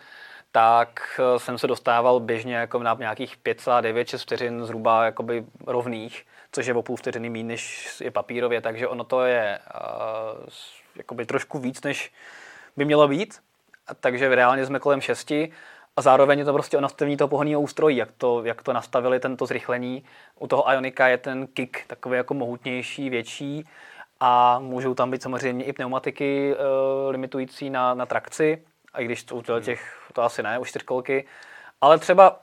tak 0.55 1.19
eh, 1.19 1.39
jsem 1.39 1.57
se 1.57 1.67
dostával 1.67 2.19
běžně 2.19 2.55
jako 2.55 2.79
na 2.79 2.95
nějakých 2.99 3.37
5,9-6 3.45 4.17
vteřin 4.17 4.65
zhruba 4.65 5.05
jakoby 5.05 5.45
rovných, 5.67 6.25
což 6.51 6.65
je 6.65 6.73
o 6.73 6.81
půl 6.81 6.95
vteřiny 6.95 7.29
méně, 7.29 7.43
než 7.43 7.89
je 8.03 8.11
papírově, 8.11 8.61
takže 8.61 8.87
ono 8.87 9.03
to 9.03 9.25
je 9.25 9.59
uh, 9.75 10.47
jakoby 10.95 11.25
trošku 11.25 11.59
víc, 11.59 11.81
než 11.83 12.13
by 12.77 12.85
mělo 12.85 13.07
být, 13.07 13.39
takže 13.99 14.35
reálně 14.35 14.65
jsme 14.65 14.79
kolem 14.79 15.01
6 15.01 15.31
a 15.95 16.01
zároveň 16.01 16.39
je 16.39 16.45
to 16.45 16.53
prostě 16.53 16.77
o 16.77 16.81
nastavení 16.81 17.17
toho 17.17 17.27
pohonního 17.27 17.61
ústrojí, 17.61 17.97
jak 17.97 18.11
to, 18.17 18.43
jak 18.45 18.63
to 18.63 18.73
nastavili 18.73 19.19
tento 19.19 19.45
zrychlení. 19.45 20.03
U 20.39 20.47
toho 20.47 20.71
Ionika 20.71 21.07
je 21.07 21.17
ten 21.17 21.47
kick 21.47 21.77
takový 21.87 22.17
jako 22.17 22.33
mohutnější, 22.33 23.09
větší 23.09 23.65
a 24.19 24.59
můžou 24.59 24.93
tam 24.93 25.11
být 25.11 25.23
samozřejmě 25.23 25.65
i 25.65 25.73
pneumatiky 25.73 26.55
uh, 26.55 27.11
limitující 27.11 27.69
na, 27.69 27.93
na 27.93 28.05
trakci, 28.05 28.63
a 28.93 29.01
i 29.01 29.05
když 29.05 29.23
to 29.23 29.35
u 29.35 29.41
těch, 29.41 30.09
to 30.13 30.21
asi 30.21 30.43
ne, 30.43 30.59
už 30.59 30.69
čtyřkolky, 30.69 31.25
ale 31.81 31.97
třeba 31.97 32.39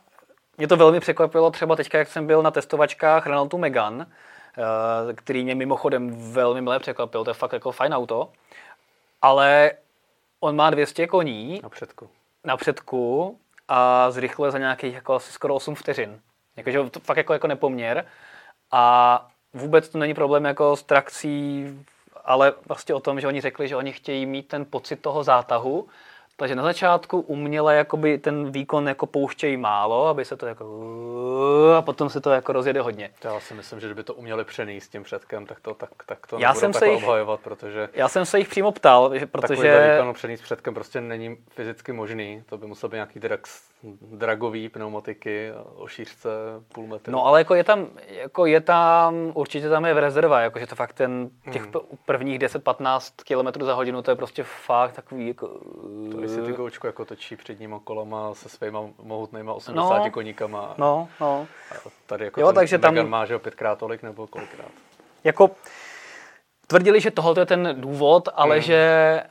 mě 0.59 0.69
to 0.69 0.77
velmi 0.77 1.01
překvapilo, 1.01 1.51
třeba 1.51 1.77
teďka, 1.77 1.99
jak 1.99 2.09
jsem 2.09 2.27
byl 2.27 2.43
na 2.43 2.51
testovačkách 2.51 3.27
Renaultu 3.27 3.59
Megane, 3.59 4.07
eh, 4.07 5.15
který 5.15 5.45
mě 5.45 5.55
mimochodem 5.55 6.33
velmi 6.33 6.61
milé 6.61 6.79
překvapil, 6.79 7.25
to 7.25 7.31
je 7.31 7.35
fakt 7.35 7.53
jako 7.53 7.73
fajn 7.73 7.95
auto, 7.95 8.33
ale 9.23 9.73
on 10.41 10.57
má 10.57 10.71
200 10.71 11.07
koní 11.07 11.61
na 11.63 11.69
předku, 11.69 12.11
na 12.45 12.57
předku 12.57 13.39
a 13.69 14.11
zrychluje 14.11 14.51
za 14.51 14.59
nějakých 14.59 14.95
jako 14.95 15.15
asi 15.15 15.33
skoro 15.33 15.55
8 15.55 15.75
vteřin. 15.75 16.21
Jakože 16.57 16.91
to 16.91 17.01
fakt 17.01 17.17
jako, 17.17 17.33
jako 17.33 17.47
nepoměr. 17.47 18.05
A 18.73 19.27
vůbec 19.55 19.89
to 19.89 19.99
není 19.99 20.15
problém 20.15 20.45
jako 20.45 20.77
s 20.77 20.83
trakcí, 20.83 21.67
ale 22.25 22.53
vlastně 22.69 22.95
o 22.95 23.01
tom, 23.01 23.21
že 23.21 23.27
oni 23.27 23.41
řekli, 23.41 23.69
že 23.69 23.77
oni 23.77 23.93
chtějí 23.93 24.27
mít 24.27 24.49
ten 24.49 24.65
pocit 24.65 24.97
toho 24.97 25.25
zátahu, 25.25 25.89
takže 26.41 26.55
na 26.55 26.63
začátku 26.63 27.21
uměle 27.21 27.77
jakoby 27.77 28.19
ten 28.19 28.51
výkon 28.51 28.89
jako 28.89 29.07
pouštějí 29.07 29.57
málo, 29.57 30.07
aby 30.07 30.25
se 30.25 30.37
to 30.37 30.47
jako 30.47 30.65
a 31.77 31.83
potom 31.83 32.11
se 32.11 32.21
to 32.21 32.31
jako 32.31 32.53
rozjede 32.53 32.81
hodně. 32.81 33.11
Já 33.25 33.41
si 33.41 33.55
myslím, 33.55 33.81
že 33.81 33.87
kdyby 33.87 34.03
to 34.03 34.15
uměli 34.15 34.45
přenést 34.45 34.89
tím 34.89 35.03
předkem, 35.03 35.47
tak 35.47 35.61
to, 35.61 35.75
tak, 35.75 35.91
tak 36.07 36.27
to 36.27 36.39
já 36.39 36.55
jsem 36.55 36.73
se 36.73 36.89
jich, 36.89 37.03
obhajovat, 37.03 37.41
protože... 37.41 37.89
Já 37.93 38.09
jsem 38.09 38.27
se 38.27 38.39
jich 38.39 38.49
přímo 38.49 38.73
ptal, 38.73 39.19
že, 39.19 39.27
protože... 39.27 39.73
Takový 39.73 39.93
výkon 39.93 40.15
přenést 40.15 40.41
předkem 40.41 40.75
prostě 40.75 41.01
není 41.01 41.37
fyzicky 41.49 41.93
možný. 41.93 42.43
To 42.47 42.59
by 42.59 42.67
musel 42.67 42.89
být 42.89 42.95
nějaký 42.95 43.21
drax, 43.21 43.63
dragový 44.03 44.69
pneumatiky 44.69 45.53
o 45.75 45.87
šířce 45.87 46.29
půl 46.75 46.87
metru. 46.87 47.13
No 47.13 47.27
ale 47.27 47.41
jako 47.41 47.55
je 47.55 47.65
tam, 47.65 47.87
jako 48.09 48.47
je 48.47 48.61
tam, 48.61 49.15
určitě 49.35 49.69
tam 49.69 49.85
je 49.85 49.95
v 49.95 49.99
rezerva, 49.99 50.41
jakože 50.41 50.67
to 50.67 50.75
fakt 50.75 50.93
ten, 50.93 51.31
těch 51.53 51.63
hmm. 51.63 51.73
prvních 52.07 52.39
10-15 52.39 53.53
km 53.53 53.65
za 53.65 53.75
hodinu, 53.75 54.03
to 54.03 54.11
je 54.11 54.15
prostě 54.15 54.43
fakt 54.43 54.93
takový 54.93 55.29
jako... 55.29 55.49
To 56.13 56.21
si 56.35 56.43
ty 56.43 56.53
goučko 56.53 56.87
jako 56.87 57.05
točí 57.05 57.37
předníma 57.37 57.81
kolama 57.85 58.35
se 58.35 58.49
svýma 58.49 58.81
mohutnýma 59.03 59.53
80 59.53 59.99
no, 59.99 60.11
koníkama. 60.11 60.75
No, 60.79 61.09
no. 61.21 61.47
A 61.71 61.89
tady 62.07 62.25
jako 62.25 62.41
jo, 62.41 62.53
takže 62.53 62.79
Megan 62.79 62.95
tam... 62.95 63.09
má, 63.09 63.27
že 63.27 63.39
pětkrát 63.39 63.79
tolik 63.79 64.03
nebo 64.03 64.27
kolikrát. 64.27 64.71
Jako 65.25 65.51
tvrdili, 66.71 67.01
že 67.01 67.11
tohle 67.11 67.35
je 67.39 67.47
ten 67.47 67.75
důvod, 67.81 68.29
ale 68.35 68.57
mm. 68.57 68.63
že 68.63 69.23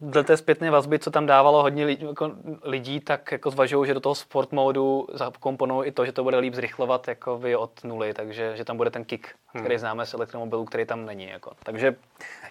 uh, 0.00 0.10
dle 0.10 0.24
té 0.24 0.36
zpětné 0.36 0.70
vazby, 0.70 0.98
co 0.98 1.10
tam 1.10 1.26
dávalo 1.26 1.62
hodně 1.62 1.84
lidí, 1.84 2.06
jako 2.06 2.30
lidí 2.62 3.00
tak 3.00 3.32
jako 3.32 3.50
zvažují, 3.50 3.86
že 3.86 3.94
do 3.94 4.00
toho 4.00 4.14
sport 4.14 4.52
modu 4.52 5.06
zakomponují 5.12 5.88
i 5.88 5.92
to, 5.92 6.06
že 6.06 6.12
to 6.12 6.22
bude 6.22 6.38
líp 6.38 6.54
zrychlovat 6.54 7.08
jako 7.08 7.38
vy 7.38 7.56
od 7.56 7.84
nuly, 7.84 8.14
takže 8.14 8.56
že 8.56 8.64
tam 8.64 8.76
bude 8.76 8.90
ten 8.90 9.04
kick, 9.04 9.26
mm. 9.54 9.60
který 9.60 9.78
známe 9.78 10.06
z 10.06 10.14
elektromobilů, 10.14 10.64
který 10.64 10.84
tam 10.84 11.06
není. 11.06 11.28
Jako. 11.28 11.52
Takže 11.62 11.96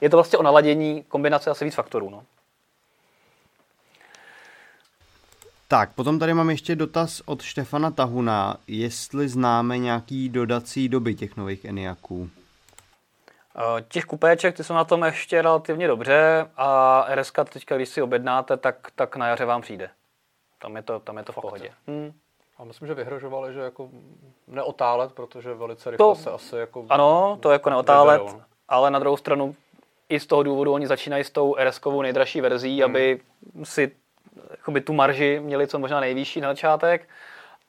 je 0.02 0.10
to 0.10 0.18
vlastně 0.18 0.40
o 0.40 0.44
naladění 0.44 1.04
kombinace 1.04 1.50
asi 1.50 1.66
víc 1.66 1.76
faktorů. 1.76 2.10
No. 2.10 2.24
Tak, 5.68 5.94
potom 5.94 6.20
tady 6.20 6.34
mám 6.34 6.50
ještě 6.50 6.76
dotaz 6.76 7.22
od 7.26 7.42
Štefana 7.42 7.92
Tahuna, 7.92 8.58
jestli 8.68 9.30
známe 9.30 9.78
nějaký 9.78 10.30
dodací 10.30 10.90
doby 10.90 11.16
těch 11.16 11.38
nových 11.38 11.66
Eniaků. 11.66 12.30
Eh, 13.58 13.86
těch 13.88 14.06
kupéček, 14.06 14.58
ty 14.58 14.64
jsou 14.64 14.74
na 14.74 14.84
tom 14.84 15.04
ještě 15.04 15.42
relativně 15.42 15.88
dobře 15.88 16.50
a 16.58 17.02
RS 17.16 17.32
teďka, 17.50 17.76
když 17.76 17.90
si 17.90 18.02
objednáte, 18.02 18.58
tak, 18.58 18.92
tak 18.96 19.16
na 19.16 19.28
jaře 19.28 19.46
vám 19.46 19.62
přijde. 19.62 19.90
Tam 20.62 20.76
je 20.76 20.82
to, 20.82 21.00
tam 21.00 21.18
je 21.18 21.24
to 21.24 21.32
v 21.32 21.36
pohodě. 21.36 21.72
Hmm. 21.88 22.14
A 22.58 22.64
myslím, 22.64 22.88
že 22.88 22.94
vyhrožovali, 22.94 23.54
že 23.54 23.60
jako 23.60 23.90
neotálet, 24.48 25.12
protože 25.12 25.54
velice 25.54 25.92
rychle 25.92 26.08
to, 26.08 26.16
se 26.16 26.32
asi 26.32 26.56
jako... 26.56 26.86
Ano, 26.90 27.38
to 27.42 27.52
jako 27.52 27.70
neotálet, 27.70 28.22
vyberou. 28.22 28.38
No. 28.38 28.44
ale 28.68 28.92
na 28.92 29.00
druhou 29.00 29.18
stranu 29.18 29.56
i 30.10 30.20
z 30.20 30.26
toho 30.26 30.44
důvodu 30.44 30.74
oni 30.74 30.88
začínají 30.88 31.24
s 31.24 31.30
tou 31.30 31.56
rs 31.64 31.82
nejdražší 32.02 32.42
verzí, 32.42 32.82
hmm. 32.82 32.92
aby 32.92 33.20
si 33.64 33.92
jakoby, 34.52 34.82
tu 34.82 34.94
marži 34.94 35.40
měli 35.40 35.68
co 35.68 35.80
možná 35.80 36.00
nejvyšší 36.00 36.42
na 36.42 36.50
začátek, 36.50 37.10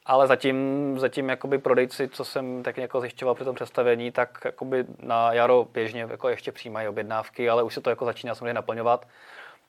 ale 0.07 0.27
zatím, 0.27 0.95
zatím 0.99 1.29
jakoby 1.29 1.59
prodejci, 1.59 2.09
co 2.09 2.25
jsem 2.25 2.63
tak 2.63 2.77
jako 2.77 3.01
zjišťoval 3.01 3.35
při 3.35 3.45
tom 3.45 3.55
představení, 3.55 4.13
tak 4.13 4.39
jakoby 4.45 4.85
na 5.03 5.33
jaro 5.33 5.67
běžně 5.73 6.07
jako 6.11 6.29
ještě 6.29 6.53
přijímají 6.53 6.89
objednávky, 6.89 7.51
ale 7.51 7.63
už 7.63 7.75
se 7.75 7.81
to 7.81 7.91
jako 7.91 8.05
začíná 8.05 8.35
samozřejmě 8.35 8.55
naplňovat. 8.55 9.07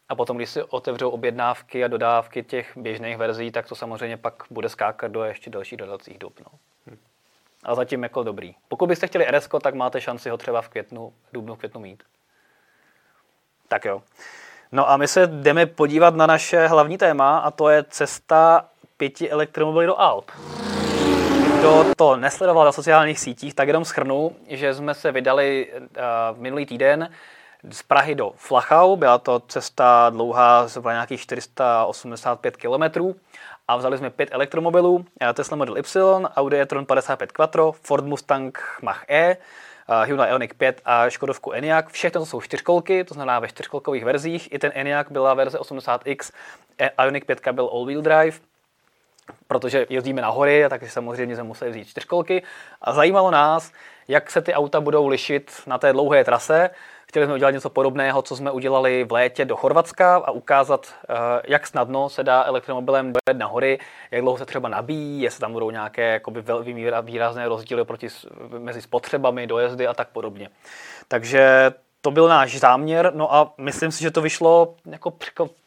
A 0.09 0.15
potom, 0.15 0.37
když 0.37 0.49
si 0.49 0.63
otevřou 0.63 1.09
objednávky 1.09 1.83
a 1.83 1.87
dodávky 1.87 2.43
těch 2.43 2.77
běžných 2.77 3.17
verzí, 3.17 3.51
tak 3.51 3.67
to 3.67 3.75
samozřejmě 3.75 4.17
pak 4.17 4.43
bude 4.49 4.69
skákat 4.69 5.11
do 5.11 5.23
ještě 5.23 5.49
dalších 5.49 5.77
dodacích 5.77 6.17
dob. 6.17 6.39
No. 6.39 6.59
Hmm. 6.87 6.97
A 7.63 7.75
zatím 7.75 8.03
jako 8.03 8.23
dobrý. 8.23 8.55
Pokud 8.67 8.87
byste 8.87 9.07
chtěli 9.07 9.25
RS, 9.31 9.49
tak 9.61 9.73
máte 9.73 10.01
šanci 10.01 10.29
ho 10.29 10.37
třeba 10.37 10.61
v 10.61 10.69
květnu, 10.69 11.13
dubnu, 11.33 11.55
v 11.55 11.57
květnu 11.57 11.81
mít. 11.81 12.03
Tak 13.67 13.85
jo. 13.85 14.03
No 14.71 14.89
a 14.89 14.97
my 14.97 15.07
se 15.07 15.27
jdeme 15.27 15.65
podívat 15.65 16.15
na 16.15 16.27
naše 16.27 16.67
hlavní 16.67 16.97
téma 16.97 17.37
a 17.37 17.51
to 17.51 17.69
je 17.69 17.85
cesta 17.89 18.65
pěti 18.97 19.29
elektromobily 19.29 19.85
do 19.85 19.99
Alp. 19.99 20.31
Kdo 21.59 21.85
to 21.97 22.15
nesledoval 22.15 22.65
na 22.65 22.71
sociálních 22.71 23.19
sítích, 23.19 23.53
tak 23.53 23.67
jenom 23.67 23.85
schrnu, 23.85 24.35
že 24.47 24.73
jsme 24.73 24.93
se 24.93 25.11
vydali 25.11 25.67
uh, 25.73 26.37
minulý 26.37 26.65
týden 26.65 27.09
z 27.71 27.83
Prahy 27.83 28.15
do 28.15 28.31
Flachau. 28.35 28.95
Byla 28.95 29.17
to 29.17 29.39
cesta 29.39 30.09
dlouhá, 30.09 30.67
zhruba 30.67 30.91
nějakých 30.91 31.21
485 31.21 32.57
km 32.57 33.13
a 33.67 33.77
vzali 33.77 33.97
jsme 33.97 34.09
pět 34.09 34.29
elektromobilů, 34.31 35.05
eh, 35.21 35.33
Tesla 35.33 35.57
Model 35.57 35.77
Y, 35.77 36.25
Audi 36.35 36.59
e-tron 36.59 36.85
55 36.85 37.31
Quattro, 37.31 37.71
Ford 37.71 38.05
Mustang 38.05 38.59
Mach-E, 38.81 39.37
Hyundai 40.05 40.29
Ioniq 40.29 40.53
5 40.53 40.81
a 40.85 41.09
Škodovku 41.09 41.51
Enyaq. 41.51 41.89
Všechno 41.91 42.21
to 42.21 42.25
jsou 42.25 42.41
čtyřkolky, 42.41 43.03
to 43.03 43.13
znamená 43.13 43.39
ve 43.39 43.47
čtyřkolkových 43.47 44.05
verzích. 44.05 44.53
I 44.53 44.59
ten 44.59 44.71
Enyaq 44.75 45.11
byla 45.11 45.33
verze 45.33 45.57
80X, 45.57 46.31
Ioniq 47.03 47.25
5 47.25 47.51
byl 47.51 47.65
all-wheel 47.65 48.01
drive 48.01 48.37
protože 49.47 49.85
jezdíme 49.89 50.21
na 50.21 50.29
hory, 50.29 50.65
takže 50.69 50.89
samozřejmě 50.89 51.35
jsme 51.35 51.43
museli 51.43 51.71
vzít 51.71 51.87
čtyřkolky. 51.87 52.43
A 52.81 52.93
zajímalo 52.93 53.31
nás, 53.31 53.71
jak 54.07 54.31
se 54.31 54.41
ty 54.41 54.53
auta 54.53 54.81
budou 54.81 55.07
lišit 55.07 55.51
na 55.67 55.77
té 55.77 55.93
dlouhé 55.93 56.23
trase. 56.23 56.69
Chtěli 57.17 57.25
jsme 57.25 57.35
udělat 57.35 57.51
něco 57.51 57.69
podobného, 57.69 58.21
co 58.21 58.35
jsme 58.35 58.51
udělali 58.51 59.03
v 59.03 59.11
létě 59.11 59.45
do 59.45 59.55
Chorvatska 59.55 60.15
a 60.15 60.31
ukázat, 60.31 60.93
eh, 61.09 61.15
jak 61.47 61.67
snadno 61.67 62.09
se 62.09 62.23
dá 62.23 62.43
elektromobilem 62.43 63.13
dojet 63.13 63.37
na 63.39 63.47
hory, 63.47 63.79
jak 64.11 64.21
dlouho 64.21 64.37
se 64.37 64.45
třeba 64.45 64.69
nabíjí, 64.69 65.21
jestli 65.21 65.39
tam 65.39 65.53
budou 65.53 65.71
nějaké 65.71 66.11
jakoby 66.11 66.41
velmi 66.41 66.91
výrazné 67.01 67.47
rozdíly 67.47 67.85
proti, 67.85 68.07
mezi 68.59 68.81
spotřebami, 68.81 69.47
dojezdy 69.47 69.87
a 69.87 69.93
tak 69.93 70.09
podobně. 70.09 70.49
Takže 71.07 71.71
to 72.01 72.11
byl 72.11 72.27
náš 72.27 72.59
záměr, 72.59 73.11
no 73.15 73.33
a 73.33 73.53
myslím 73.57 73.91
si, 73.91 74.03
že 74.03 74.11
to 74.11 74.21
vyšlo 74.21 74.75
jako 74.85 75.13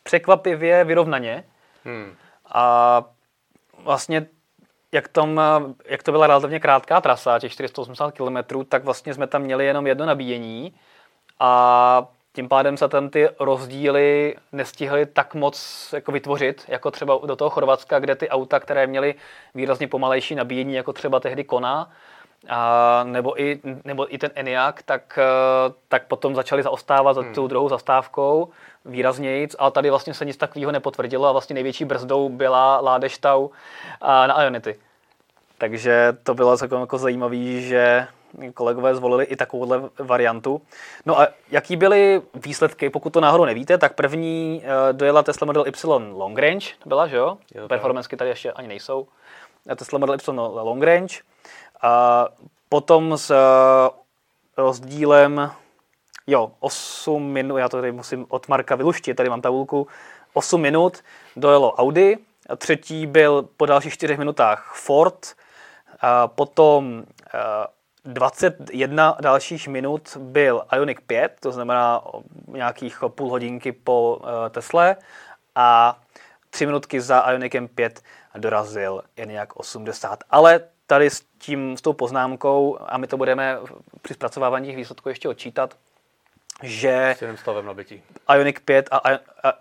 překvapivě 0.02 0.84
vyrovnaně. 0.84 1.44
Hmm. 1.84 2.14
A 2.52 3.04
vlastně 3.84 4.26
jak, 4.92 5.08
tom, 5.08 5.40
jak 5.84 6.02
to 6.02 6.12
byla 6.12 6.26
relativně 6.26 6.60
krátká 6.60 7.00
trasa, 7.00 7.38
těch 7.38 7.52
480 7.52 8.14
km, 8.14 8.64
tak 8.68 8.84
vlastně 8.84 9.14
jsme 9.14 9.26
tam 9.26 9.42
měli 9.42 9.66
jenom 9.66 9.86
jedno 9.86 10.06
nabíjení 10.06 10.74
a 11.40 12.06
tím 12.32 12.48
pádem 12.48 12.76
se 12.76 12.88
tam 12.88 13.08
ty 13.08 13.28
rozdíly 13.40 14.36
nestihly 14.52 15.06
tak 15.06 15.34
moc 15.34 15.88
jako 15.92 16.12
vytvořit, 16.12 16.64
jako 16.68 16.90
třeba 16.90 17.18
do 17.26 17.36
toho 17.36 17.50
Chorvatska, 17.50 17.98
kde 17.98 18.14
ty 18.14 18.28
auta, 18.28 18.60
které 18.60 18.86
měly 18.86 19.14
výrazně 19.54 19.88
pomalejší 19.88 20.34
nabíjení, 20.34 20.74
jako 20.74 20.92
třeba 20.92 21.20
tehdy 21.20 21.44
Kona, 21.44 21.90
a, 22.48 23.04
nebo, 23.04 23.42
i, 23.42 23.60
nebo 23.84 24.14
i 24.14 24.18
ten 24.18 24.30
Enyaq, 24.34 24.82
tak, 24.84 25.18
tak 25.88 26.06
potom 26.06 26.34
začali 26.34 26.62
zaostávat 26.62 27.14
za 27.14 27.22
hmm. 27.22 27.34
tou 27.34 27.46
druhou 27.46 27.68
zastávkou 27.68 28.48
výraznějíc, 28.84 29.56
ale 29.58 29.70
tady 29.70 29.90
vlastně 29.90 30.14
se 30.14 30.24
nic 30.24 30.36
takového 30.36 30.72
nepotvrdilo 30.72 31.26
a 31.26 31.32
vlastně 31.32 31.54
největší 31.54 31.84
brzdou 31.84 32.28
byla 32.28 32.80
Ládeštau 32.80 33.50
na 34.02 34.42
Ionity. 34.42 34.76
Takže 35.58 36.16
to 36.22 36.34
bylo 36.34 36.56
jako, 36.62 36.76
jako 36.76 36.98
zajímavé, 36.98 37.60
že 37.60 38.06
kolegové 38.54 38.94
zvolili 38.94 39.24
i 39.24 39.36
takovouhle 39.36 39.82
variantu. 39.98 40.62
No 41.06 41.20
a 41.20 41.28
jaký 41.50 41.76
byly 41.76 42.22
výsledky, 42.34 42.90
pokud 42.90 43.12
to 43.12 43.20
náhodou 43.20 43.44
nevíte, 43.44 43.78
tak 43.78 43.94
první 43.94 44.62
uh, 44.64 44.96
dojela 44.96 45.22
Tesla 45.22 45.46
Model 45.46 45.66
Y 45.66 46.12
Long 46.12 46.38
Range, 46.38 46.66
byla, 46.86 47.06
že 47.06 47.16
jo? 47.16 47.38
jo 47.54 47.68
Performanceky 47.68 48.16
tady 48.16 48.30
ještě 48.30 48.52
ani 48.52 48.68
nejsou. 48.68 49.06
Tesla 49.76 49.98
Model 49.98 50.14
Y 50.14 50.36
Long 50.36 50.82
Range. 50.82 51.14
A 51.82 52.26
potom 52.68 53.18
s 53.18 53.30
uh, 53.30 53.36
rozdílem 54.56 55.50
Jo, 56.26 56.52
8 56.60 57.22
minut, 57.22 57.56
já 57.56 57.68
to 57.68 57.76
tady 57.76 57.92
musím 57.92 58.26
od 58.28 58.48
Marka 58.48 58.76
vyluštit, 58.76 59.14
tady 59.14 59.28
mám 59.28 59.40
tabulku. 59.40 59.86
8 60.32 60.60
minut 60.60 60.98
dojelo 61.36 61.72
Audi, 61.72 62.18
a 62.48 62.56
třetí 62.56 63.06
byl 63.06 63.48
po 63.56 63.66
dalších 63.66 63.92
4 63.92 64.16
minutách 64.16 64.72
Ford, 64.74 65.34
a 66.00 66.28
potom 66.28 67.04
21 68.04 69.16
dalších 69.20 69.68
minut 69.68 70.16
byl 70.16 70.64
Ioniq 70.76 71.00
5, 71.00 71.36
to 71.40 71.52
znamená 71.52 72.02
nějakých 72.46 72.98
půl 73.08 73.30
hodinky 73.30 73.72
po 73.72 74.20
Tesle 74.50 74.96
a 75.54 75.98
3 76.50 76.66
minutky 76.66 77.00
za 77.00 77.30
Ioniqem 77.30 77.68
5 77.68 78.02
dorazil 78.38 79.02
Enyaq 79.16 79.48
80. 79.54 80.24
Ale 80.30 80.60
tady 80.86 81.10
s, 81.10 81.22
tím, 81.38 81.76
s 81.76 81.82
tou 81.82 81.92
poznámkou, 81.92 82.78
a 82.80 82.98
my 82.98 83.06
to 83.06 83.16
budeme 83.16 83.58
při 84.02 84.14
zpracovávání 84.14 84.66
těch 84.66 84.76
výsledků 84.76 85.08
ještě 85.08 85.28
odčítat, 85.28 85.76
že 86.62 87.16
stavem 87.34 87.66
nabití. 87.66 88.02
Ioniq 88.34 88.60
5 88.60 88.88
a 88.92 89.00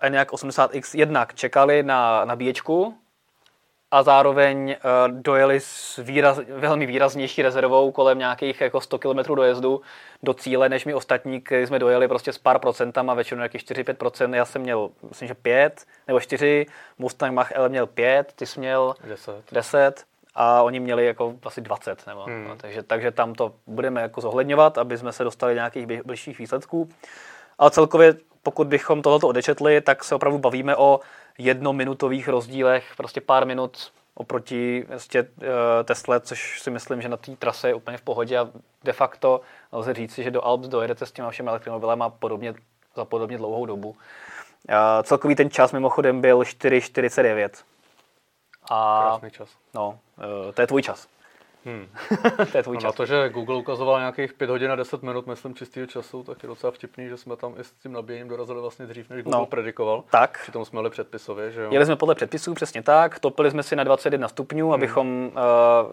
Enyaq 0.00 0.30
80X 0.30 0.98
jednak 0.98 1.34
čekali 1.34 1.82
na 1.82 2.24
nabíječku 2.24 2.99
a 3.90 4.02
zároveň 4.02 4.76
uh, 4.84 5.20
dojeli 5.20 5.60
s 5.60 5.96
výraz, 6.02 6.40
velmi 6.48 6.86
výraznější 6.86 7.42
rezervou 7.42 7.92
kolem 7.92 8.18
nějakých 8.18 8.60
jako 8.60 8.80
100 8.80 8.98
km 8.98 9.34
dojezdu 9.34 9.80
do 10.22 10.34
cíle, 10.34 10.68
než 10.68 10.84
my 10.84 10.94
ostatní, 10.94 11.40
kteří 11.40 11.66
jsme 11.66 11.78
dojeli 11.78 12.08
prostě 12.08 12.32
s 12.32 12.38
pár 12.38 12.58
procentama, 12.58 13.14
většinou 13.14 13.38
nějakých 13.38 13.62
4-5%. 13.62 14.34
Já 14.34 14.44
jsem 14.44 14.62
měl, 14.62 14.90
myslím, 15.08 15.28
že 15.28 15.34
5 15.34 15.86
nebo 16.08 16.20
4, 16.20 16.66
Mustang 16.98 17.34
Mach-L 17.34 17.68
měl 17.68 17.86
5, 17.86 18.32
ty 18.36 18.46
jsi 18.46 18.60
měl 18.60 18.94
10. 19.04 19.32
10 19.52 20.04
a 20.34 20.62
oni 20.62 20.80
měli 20.80 21.06
jako 21.06 21.34
asi 21.44 21.60
20. 21.60 22.06
Nebo, 22.06 22.22
hmm. 22.22 22.44
no, 22.48 22.56
takže, 22.56 22.82
takže 22.82 23.10
tam 23.10 23.34
to 23.34 23.54
budeme 23.66 24.00
jako 24.00 24.20
zohledňovat, 24.20 24.78
aby 24.78 24.98
jsme 24.98 25.12
se 25.12 25.24
dostali 25.24 25.54
nějakých 25.54 25.86
bližších 25.86 26.38
výsledků. 26.38 26.88
Ale 27.58 27.70
celkově, 27.70 28.14
pokud 28.42 28.66
bychom 28.66 29.02
tohoto 29.02 29.28
odečetli, 29.28 29.80
tak 29.80 30.04
se 30.04 30.14
opravdu 30.14 30.38
bavíme 30.38 30.76
o 30.76 31.00
jednominutových 31.40 32.28
rozdílech, 32.28 32.92
prostě 32.96 33.20
pár 33.20 33.46
minut 33.46 33.92
oproti 34.14 34.86
vlastně, 34.88 35.26
Tesle, 35.84 36.20
což 36.20 36.60
si 36.60 36.70
myslím, 36.70 37.02
že 37.02 37.08
na 37.08 37.16
té 37.16 37.36
trase 37.36 37.68
je 37.68 37.74
úplně 37.74 37.96
v 37.96 38.02
pohodě 38.02 38.38
a 38.38 38.48
de 38.84 38.92
facto 38.92 39.40
lze 39.72 39.94
říci, 39.94 40.22
že 40.22 40.30
do 40.30 40.44
Alps 40.44 40.68
dojedete 40.68 41.06
s 41.06 41.12
těma 41.12 41.30
všemi 41.30 41.48
elektromobilem 41.48 42.02
podobně, 42.08 42.54
za 42.96 43.04
podobně 43.04 43.38
dlouhou 43.38 43.66
dobu. 43.66 43.96
Celkový 45.02 45.34
ten 45.34 45.50
čas 45.50 45.72
mimochodem 45.72 46.20
byl 46.20 46.40
4,49. 46.40 47.50
A, 48.70 49.00
Krásný 49.02 49.30
čas. 49.30 49.48
No, 49.74 49.98
eh, 50.18 50.52
to 50.52 50.60
je 50.60 50.66
tvůj 50.66 50.82
čas. 50.82 51.08
Hmm. 51.64 51.88
to 52.52 52.58
je 52.58 52.62
tvůj 52.62 52.76
a 52.76 52.80
čas. 52.80 52.84
Na 52.84 52.92
to, 52.92 53.06
že 53.06 53.28
Google 53.28 53.56
ukazoval 53.56 53.98
nějakých 53.98 54.32
5 54.32 54.50
hodin 54.50 54.72
a 54.72 54.76
10 54.76 55.02
minut, 55.02 55.26
myslím, 55.26 55.54
čistého 55.54 55.86
času, 55.86 56.22
tak 56.22 56.42
je 56.42 56.46
docela 56.46 56.70
vtipný, 56.70 57.08
že 57.08 57.16
jsme 57.16 57.36
tam 57.36 57.54
i 57.60 57.64
s 57.64 57.72
tím 57.72 57.92
nabíjením 57.92 58.28
dorazili 58.28 58.60
vlastně 58.60 58.86
dřív, 58.86 59.10
než 59.10 59.22
Google 59.22 59.40
no, 59.40 59.46
predikoval. 59.46 60.04
Tak. 60.10 60.38
Přitom 60.42 60.64
jsme 60.64 60.78
jeli 60.78 60.90
předpisově, 60.90 61.50
že 61.50 61.62
jo? 61.62 61.68
Jeli 61.70 61.86
jsme 61.86 61.96
podle 61.96 62.14
předpisů, 62.14 62.54
přesně 62.54 62.82
tak. 62.82 63.18
Topili 63.18 63.50
jsme 63.50 63.62
si 63.62 63.76
na 63.76 63.84
21 63.84 64.28
stupňů, 64.28 64.66
hmm. 64.66 64.74
abychom 64.74 65.26
uh, 65.26 65.92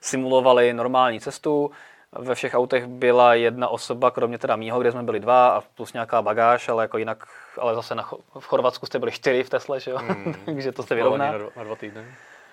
simulovali 0.00 0.72
normální 0.72 1.20
cestu. 1.20 1.70
Ve 2.18 2.34
všech 2.34 2.54
autech 2.54 2.86
byla 2.86 3.34
jedna 3.34 3.68
osoba, 3.68 4.10
kromě 4.10 4.38
teda 4.38 4.56
mýho, 4.56 4.80
kde 4.80 4.92
jsme 4.92 5.02
byli 5.02 5.20
dva 5.20 5.48
a 5.48 5.60
plus 5.60 5.92
nějaká 5.92 6.22
bagáž, 6.22 6.68
ale 6.68 6.84
jako 6.84 6.98
jinak, 6.98 7.26
ale 7.58 7.74
zase 7.74 7.94
na, 7.94 8.10
v 8.38 8.46
Chorvatsku 8.46 8.86
jste 8.86 8.98
byli 8.98 9.12
čtyři 9.12 9.42
v 9.42 9.50
Tesle, 9.50 9.80
že 9.80 9.90
jo? 9.90 9.98
Hmm. 9.98 10.34
Takže 10.44 10.72
to 10.72 10.82
se 10.82 10.94
vyrovná. 10.94 11.32
Na 11.32 11.38
dva, 11.38 11.48
na 11.56 11.64
dva 11.64 11.76
týdny. 11.76 12.04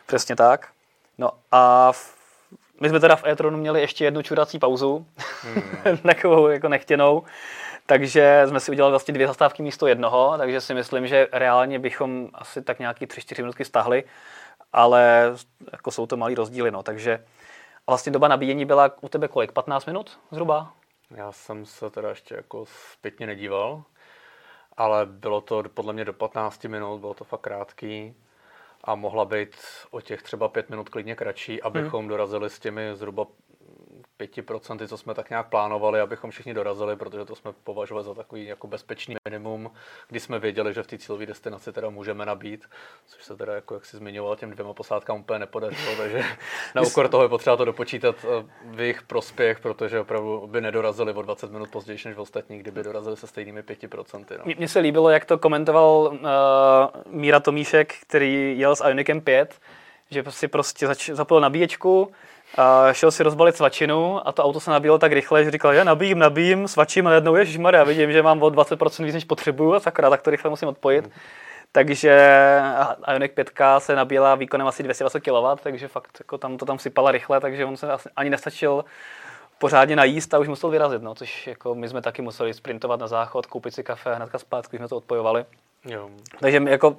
Přesně 0.05 0.35
tak. 0.35 0.67
No 1.17 1.31
a 1.51 1.91
v, 1.91 2.20
my 2.81 2.89
jsme 2.89 2.99
teda 2.99 3.15
v 3.15 3.23
e 3.25 3.51
měli 3.51 3.81
ještě 3.81 4.05
jednu 4.05 4.21
čurací 4.21 4.59
pauzu, 4.59 5.05
hmm. 5.41 5.97
takovou 6.03 6.47
jako 6.47 6.69
nechtěnou, 6.69 7.23
takže 7.85 8.43
jsme 8.47 8.59
si 8.59 8.71
udělali 8.71 8.91
vlastně 8.91 9.13
dvě 9.13 9.27
zastávky 9.27 9.63
místo 9.63 9.87
jednoho, 9.87 10.33
takže 10.37 10.61
si 10.61 10.73
myslím, 10.73 11.07
že 11.07 11.27
reálně 11.31 11.79
bychom 11.79 12.29
asi 12.33 12.61
tak 12.61 12.79
nějaký 12.79 13.05
3-4 13.05 13.41
minutky 13.41 13.65
stahli, 13.65 14.03
ale 14.73 15.33
jako 15.71 15.91
jsou 15.91 16.05
to 16.05 16.17
malý 16.17 16.35
rozdíly, 16.35 16.71
no, 16.71 16.83
takže 16.83 17.23
a 17.87 17.91
vlastně 17.91 18.11
doba 18.11 18.27
nabíjení 18.27 18.65
byla 18.65 18.91
u 19.01 19.09
tebe 19.09 19.27
kolik? 19.27 19.51
15 19.51 19.85
minut 19.85 20.19
zhruba? 20.31 20.73
Já 21.15 21.31
jsem 21.31 21.65
se 21.65 21.89
teda 21.89 22.09
ještě 22.09 22.35
jako 22.35 22.65
zpětně 22.93 23.27
nedíval, 23.27 23.83
ale 24.77 25.05
bylo 25.05 25.41
to 25.41 25.63
podle 25.73 25.93
mě 25.93 26.05
do 26.05 26.13
15 26.13 26.63
minut, 26.63 26.97
bylo 26.97 27.13
to 27.13 27.23
fakt 27.23 27.41
krátký 27.41 28.15
a 28.83 28.95
mohla 28.95 29.25
být 29.25 29.55
o 29.91 30.01
těch 30.01 30.21
třeba 30.21 30.47
pět 30.47 30.69
minut 30.69 30.89
klidně 30.89 31.15
kratší, 31.15 31.61
abychom 31.61 31.99
hmm. 31.99 32.09
dorazili 32.09 32.49
s 32.49 32.59
těmi 32.59 32.81
zhruba 32.93 33.27
5%, 34.25 34.87
co 34.87 34.97
jsme 34.97 35.13
tak 35.13 35.29
nějak 35.29 35.49
plánovali, 35.49 35.99
abychom 35.99 36.31
všichni 36.31 36.53
dorazili, 36.53 36.95
protože 36.95 37.25
to 37.25 37.35
jsme 37.35 37.51
považovali 37.63 38.05
za 38.05 38.13
takový 38.13 38.45
jako 38.45 38.67
bezpečný 38.67 39.15
minimum, 39.29 39.71
kdy 40.07 40.19
jsme 40.19 40.39
věděli, 40.39 40.73
že 40.73 40.83
v 40.83 40.87
té 40.87 40.97
cílové 40.97 41.25
destinaci 41.25 41.73
teda 41.73 41.89
můžeme 41.89 42.25
nabít, 42.25 42.65
což 43.07 43.23
se 43.23 43.35
teda, 43.35 43.55
jako 43.55 43.73
jak 43.73 43.85
si 43.85 43.97
zmiňoval, 43.97 44.35
těm 44.35 44.51
dvěma 44.51 44.73
posádkám 44.73 45.19
úplně 45.19 45.39
nepodařilo, 45.39 45.95
takže 45.97 46.23
na 46.75 46.81
úkor 46.81 47.07
toho 47.07 47.23
je 47.23 47.29
potřeba 47.29 47.57
to 47.57 47.65
dopočítat 47.65 48.15
eh, 48.23 48.45
v 48.63 48.79
jejich 48.79 49.03
prospěch, 49.03 49.59
protože 49.59 49.99
opravdu 49.99 50.47
by 50.47 50.61
nedorazili 50.61 51.13
o 51.13 51.21
20 51.21 51.51
minut 51.51 51.69
později 51.69 51.99
než 52.05 52.17
ostatní, 52.17 52.59
kdyby 52.59 52.83
dorazili 52.83 53.17
se 53.17 53.27
stejnými 53.27 53.61
5%. 53.61 54.25
No. 54.37 54.53
Mně 54.57 54.67
se 54.67 54.79
líbilo, 54.79 55.09
jak 55.09 55.25
to 55.25 55.37
komentoval 55.37 56.11
uh, 56.11 56.19
Míra 57.05 57.39
Tomíšek, 57.39 57.95
který 58.07 58.59
jel 58.59 58.75
s 58.75 58.83
Ionicem 58.87 59.21
5, 59.21 59.59
že 60.09 60.23
si 60.29 60.47
prostě 60.47 60.87
zač- 60.87 61.09
zapil 61.09 61.39
nabíječku, 61.39 62.11
a 62.57 62.93
šel 62.93 63.11
si 63.11 63.23
rozbalit 63.23 63.55
svačinu 63.55 64.27
a 64.27 64.31
to 64.31 64.43
auto 64.43 64.59
se 64.59 64.71
nabíjelo 64.71 64.97
tak 64.97 65.11
rychle, 65.11 65.43
že 65.43 65.51
říkal, 65.51 65.73
já 65.73 65.83
nabíjím, 65.83 66.19
nabíjím, 66.19 66.67
svačím 66.67 67.07
a 67.07 67.09
najednou, 67.09 67.35
ježišmarja, 67.35 67.83
vidím, 67.83 68.11
že 68.11 68.23
mám 68.23 68.43
o 68.43 68.49
20% 68.49 69.05
víc, 69.05 69.13
než 69.13 69.25
potřebuju 69.25 69.73
a 69.73 69.79
sakra, 69.79 70.09
tak 70.09 70.21
to 70.21 70.29
rychle 70.29 70.49
musím 70.49 70.67
odpojit. 70.67 71.05
Hmm. 71.05 71.13
Takže 71.71 72.29
Ioniq 73.11 73.33
5 73.33 73.51
se 73.77 73.95
nabíjela 73.95 74.35
výkonem 74.35 74.67
asi 74.67 74.83
220 74.83 75.19
kW, 75.19 75.63
takže 75.63 75.87
fakt 75.87 76.17
jako 76.19 76.37
tam 76.37 76.57
to 76.57 76.65
tam 76.65 76.79
sypala 76.79 77.11
rychle, 77.11 77.39
takže 77.39 77.65
on 77.65 77.77
se 77.77 77.87
ani 78.15 78.29
nestačil 78.29 78.85
pořádně 79.57 79.95
najíst 79.95 80.33
a 80.33 80.39
už 80.39 80.47
musel 80.47 80.69
vyrazit, 80.69 81.01
no, 81.01 81.15
což 81.15 81.47
jako 81.47 81.75
my 81.75 81.89
jsme 81.89 82.01
taky 82.01 82.21
museli 82.21 82.53
sprintovat 82.53 82.99
na 82.99 83.07
záchod, 83.07 83.45
koupit 83.45 83.73
si 83.73 83.83
kafe 83.83 84.11
a 84.11 84.15
hnedka 84.15 84.39
zpátky 84.39 84.77
jsme 84.77 84.87
to 84.87 84.97
odpojovali. 84.97 85.45
Jo. 85.85 86.09
Takže 86.39 86.63
jako 86.69 86.97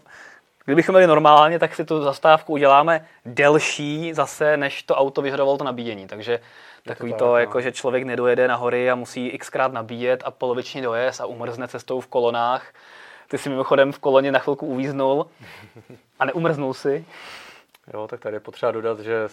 Kdybychom 0.65 0.93
měli 0.93 1.07
normálně, 1.07 1.59
tak 1.59 1.75
si 1.75 1.85
tu 1.85 2.03
zastávku 2.03 2.53
uděláme 2.53 3.07
delší 3.25 4.15
zase, 4.15 4.57
než 4.57 4.83
to 4.83 4.97
auto 4.97 5.23
vyžadovalo 5.23 5.59
to 5.59 5.65
nabíjení. 5.65 6.07
Takže 6.07 6.41
takový 6.85 7.13
to, 7.13 7.19
to 7.19 7.37
jako, 7.37 7.61
že 7.61 7.73
člověk 7.73 8.05
nedojede 8.05 8.49
na 8.49 8.57
hory 8.57 8.91
a 8.91 8.95
musí 8.95 9.39
xkrát 9.39 9.73
nabíjet 9.73 10.23
a 10.25 10.31
polovičně 10.31 10.83
dojezd 10.83 11.21
a 11.21 11.27
umrzne 11.27 11.69
cestou 11.69 12.01
v 12.01 12.07
kolonách. 12.07 12.73
Ty 13.29 13.39
si 13.39 13.49
mimochodem 13.49 13.93
v 13.93 13.99
koloně 13.99 14.33
na 14.33 14.39
chvilku 14.39 14.67
uvíznul 14.67 15.27
a 16.19 16.25
neumrznul 16.25 16.75
si. 16.75 17.05
Jo, 17.95 18.09
tak 18.09 18.21
tady 18.21 18.37
je 18.37 18.41
potřeba 18.41 18.73
dodat, 18.73 19.01
že 19.01 19.29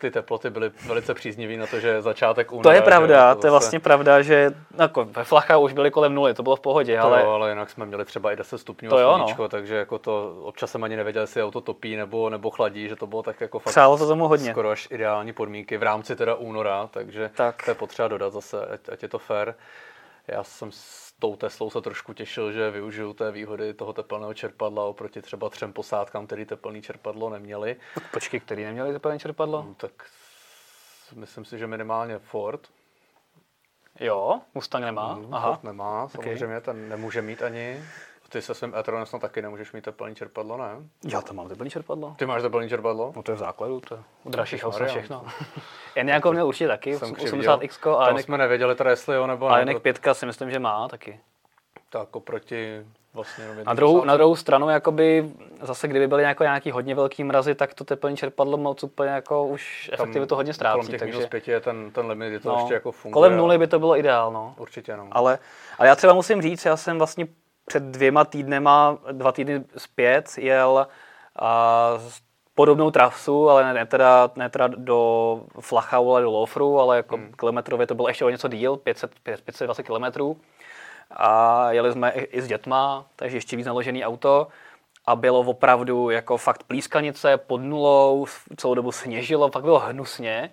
ty 0.00 0.10
teploty 0.10 0.50
byly 0.50 0.70
velice 0.86 1.14
příznivé 1.14 1.56
na 1.56 1.66
to, 1.66 1.80
že 1.80 2.02
začátek 2.02 2.52
února. 2.52 2.62
To 2.62 2.70
je 2.70 2.82
pravda, 2.82 3.34
to, 3.34 3.40
to 3.40 3.46
je 3.46 3.50
vlastně 3.50 3.80
pravda, 3.80 4.22
že 4.22 4.50
jako 4.78 5.04
ve 5.04 5.24
Flacha 5.24 5.58
už 5.58 5.72
byly 5.72 5.90
kolem 5.90 6.14
nuly, 6.14 6.34
to 6.34 6.42
bylo 6.42 6.56
v 6.56 6.60
pohodě, 6.60 6.96
to 6.96 7.04
ale... 7.04 7.22
Jo, 7.22 7.30
ale 7.30 7.48
jinak 7.50 7.70
jsme 7.70 7.86
měli 7.86 8.04
třeba 8.04 8.32
i 8.32 8.36
10 8.36 8.58
stupňů 8.58 8.90
to 8.90 8.98
jo, 8.98 9.14
sluníčko, 9.14 9.42
no. 9.42 9.48
takže 9.48 9.74
jako 9.74 9.98
to 9.98 10.42
občas 10.42 10.70
jsem 10.70 10.84
ani 10.84 10.96
nevěděl, 10.96 11.22
jestli 11.22 11.42
auto 11.42 11.60
topí 11.60 11.96
nebo, 11.96 12.30
nebo 12.30 12.50
chladí, 12.50 12.88
že 12.88 12.96
to 12.96 13.06
bylo 13.06 13.22
tak 13.22 13.40
jako 13.40 13.58
fakt 13.58 13.72
Přálo 13.72 13.98
to 13.98 14.06
tomu 14.06 14.28
hodně. 14.28 14.50
skoro 14.50 14.70
až 14.70 14.88
ideální 14.90 15.32
podmínky 15.32 15.76
v 15.78 15.82
rámci 15.82 16.16
teda 16.16 16.34
února, 16.34 16.88
takže 16.90 17.30
tak. 17.34 17.62
to 17.64 17.70
je 17.70 17.74
potřeba 17.74 18.08
dodat 18.08 18.32
zase, 18.32 18.66
ať, 18.66 18.80
ať 18.92 19.02
je 19.02 19.08
to 19.08 19.18
fair. 19.18 19.54
Já 20.28 20.44
jsem 20.44 20.70
tou 21.20 21.36
Teslou 21.36 21.70
se 21.70 21.80
trošku 21.80 22.12
těšil, 22.12 22.52
že 22.52 22.70
využiju 22.70 23.12
té 23.12 23.30
výhody 23.32 23.74
toho 23.74 23.92
tepelného 23.92 24.34
čerpadla 24.34 24.84
oproti 24.84 25.22
třeba 25.22 25.50
třem 25.50 25.72
posádkám, 25.72 26.26
který 26.26 26.44
teplný 26.44 26.82
čerpadlo 26.82 27.30
neměli. 27.30 27.76
Počkej, 28.12 28.40
který 28.40 28.64
neměli 28.64 28.92
teplné 28.92 29.18
čerpadlo? 29.18 29.64
No, 29.68 29.74
tak 29.74 29.92
myslím 31.14 31.44
si, 31.44 31.58
že 31.58 31.66
minimálně 31.66 32.18
Ford. 32.18 32.68
Jo, 34.00 34.40
Mustang 34.54 34.84
nemá. 34.84 35.14
Mm, 35.14 35.34
Aha. 35.34 35.48
Ford 35.48 35.64
nemá, 35.64 36.08
samozřejmě 36.08 36.56
okay. 36.56 36.60
ten 36.60 36.88
nemůže 36.88 37.22
mít 37.22 37.42
ani. 37.42 37.84
Ty 38.32 38.42
se 38.42 38.54
svým 38.54 38.74
e 38.74 39.06
snad 39.06 39.22
taky 39.22 39.42
nemůžeš 39.42 39.72
mít 39.72 39.84
teplný 39.84 40.14
čerpadlo, 40.14 40.56
ne? 40.56 40.68
Já 41.04 41.22
to 41.22 41.34
mám 41.34 41.48
teplný 41.48 41.70
čerpadlo. 41.70 42.14
Ty 42.18 42.26
máš 42.26 42.42
teplný 42.42 42.68
čerpadlo? 42.68 43.12
No 43.16 43.22
to 43.22 43.32
je 43.32 43.36
v 43.36 43.38
základu, 43.38 43.80
to 43.80 43.94
je 43.94 44.00
u 44.24 44.30
dražších 44.30 44.64
aut 44.64 44.74
všechno. 44.86 45.24
Jen 45.96 46.08
jako 46.08 46.32
měl 46.32 46.46
určitě 46.46 46.68
taky, 46.68 46.96
80X. 46.96 47.98
A 47.98 48.06
Tam 48.06 48.18
jsme 48.18 48.38
nevěděli 48.38 48.74
teda, 48.74 48.90
jestli 48.90 49.16
jo 49.16 49.26
nebo 49.26 49.48
ne. 49.48 49.54
A 49.54 49.58
Janek 49.58 49.82
5 49.82 50.00
si 50.12 50.26
myslím, 50.26 50.50
že 50.50 50.58
má 50.58 50.88
taky. 50.88 51.20
Tak 51.90 52.16
oproti 52.16 52.86
vlastně 53.14 53.44
na 53.64 53.74
druhou, 53.74 54.04
na 54.04 54.16
druhou 54.16 54.36
stranu, 54.36 54.68
jakoby, 54.68 55.30
zase 55.62 55.88
kdyby 55.88 56.08
byly 56.08 56.22
jako 56.22 56.42
nějaký 56.42 56.70
hodně 56.70 56.94
velký 56.94 57.24
mrazy, 57.24 57.54
tak 57.54 57.74
to 57.74 57.84
teplní 57.84 58.16
čerpadlo 58.16 58.56
moc 58.56 58.82
úplně 58.84 59.10
jako 59.10 59.46
už 59.46 59.90
efektivitu 59.92 60.34
hodně 60.34 60.54
ztrácí. 60.54 60.74
Kolem 60.74 60.90
těch 60.90 61.00
takže... 61.00 61.16
minus 61.16 61.30
pěti 61.30 61.50
je 61.50 61.60
ten, 61.60 61.90
ten 61.90 62.06
limit, 62.06 62.32
je 62.32 62.40
to 62.40 62.48
no, 62.48 62.58
ještě 62.58 62.74
jako 62.74 62.92
funguje. 62.92 63.12
Kolem 63.12 63.36
nuly 63.36 63.58
by 63.58 63.66
to 63.66 63.78
bylo 63.78 63.96
ideál, 63.96 64.32
no. 64.32 64.54
Určitě, 64.58 64.96
no. 64.96 65.08
Ale, 65.12 65.38
ale 65.78 65.88
já 65.88 65.96
třeba 65.96 66.12
musím 66.12 66.42
říct, 66.42 66.64
já 66.64 66.76
jsem 66.76 66.98
vlastně 66.98 67.26
před 67.66 67.82
dvěma 67.82 68.24
týdnema, 68.24 68.98
dva 69.12 69.32
týdny 69.32 69.64
zpět, 69.76 70.38
jel 70.38 70.86
a, 71.36 71.98
podobnou 72.54 72.90
trasu, 72.90 73.50
ale 73.50 73.74
ne, 73.74 73.86
teda, 73.86 74.30
ne 74.36 74.48
teda 74.48 74.66
do 74.66 75.42
Flachau, 75.60 76.10
ale 76.10 76.22
do 76.22 76.30
Lofru, 76.30 76.80
ale 76.80 76.96
jako 76.96 77.16
hmm. 77.16 77.32
kilometrově 77.38 77.86
to 77.86 77.94
bylo 77.94 78.08
ještě 78.08 78.24
o 78.24 78.30
něco 78.30 78.48
díl, 78.48 78.76
500, 78.76 79.10
520 79.22 79.82
kilometrů. 79.82 80.36
A 81.10 81.72
jeli 81.72 81.92
jsme 81.92 82.10
i 82.10 82.42
s 82.42 82.46
dětma, 82.46 83.04
takže 83.16 83.36
ještě 83.36 83.56
víc 83.56 83.66
naložený 83.66 84.04
auto. 84.04 84.46
A 85.06 85.16
bylo 85.16 85.40
opravdu 85.40 86.10
jako 86.10 86.36
fakt 86.36 86.62
plískanice 86.62 87.36
pod 87.36 87.58
nulou, 87.58 88.26
celou 88.56 88.74
dobu 88.74 88.92
sněžilo, 88.92 89.50
fakt 89.50 89.64
bylo 89.64 89.78
hnusně. 89.78 90.50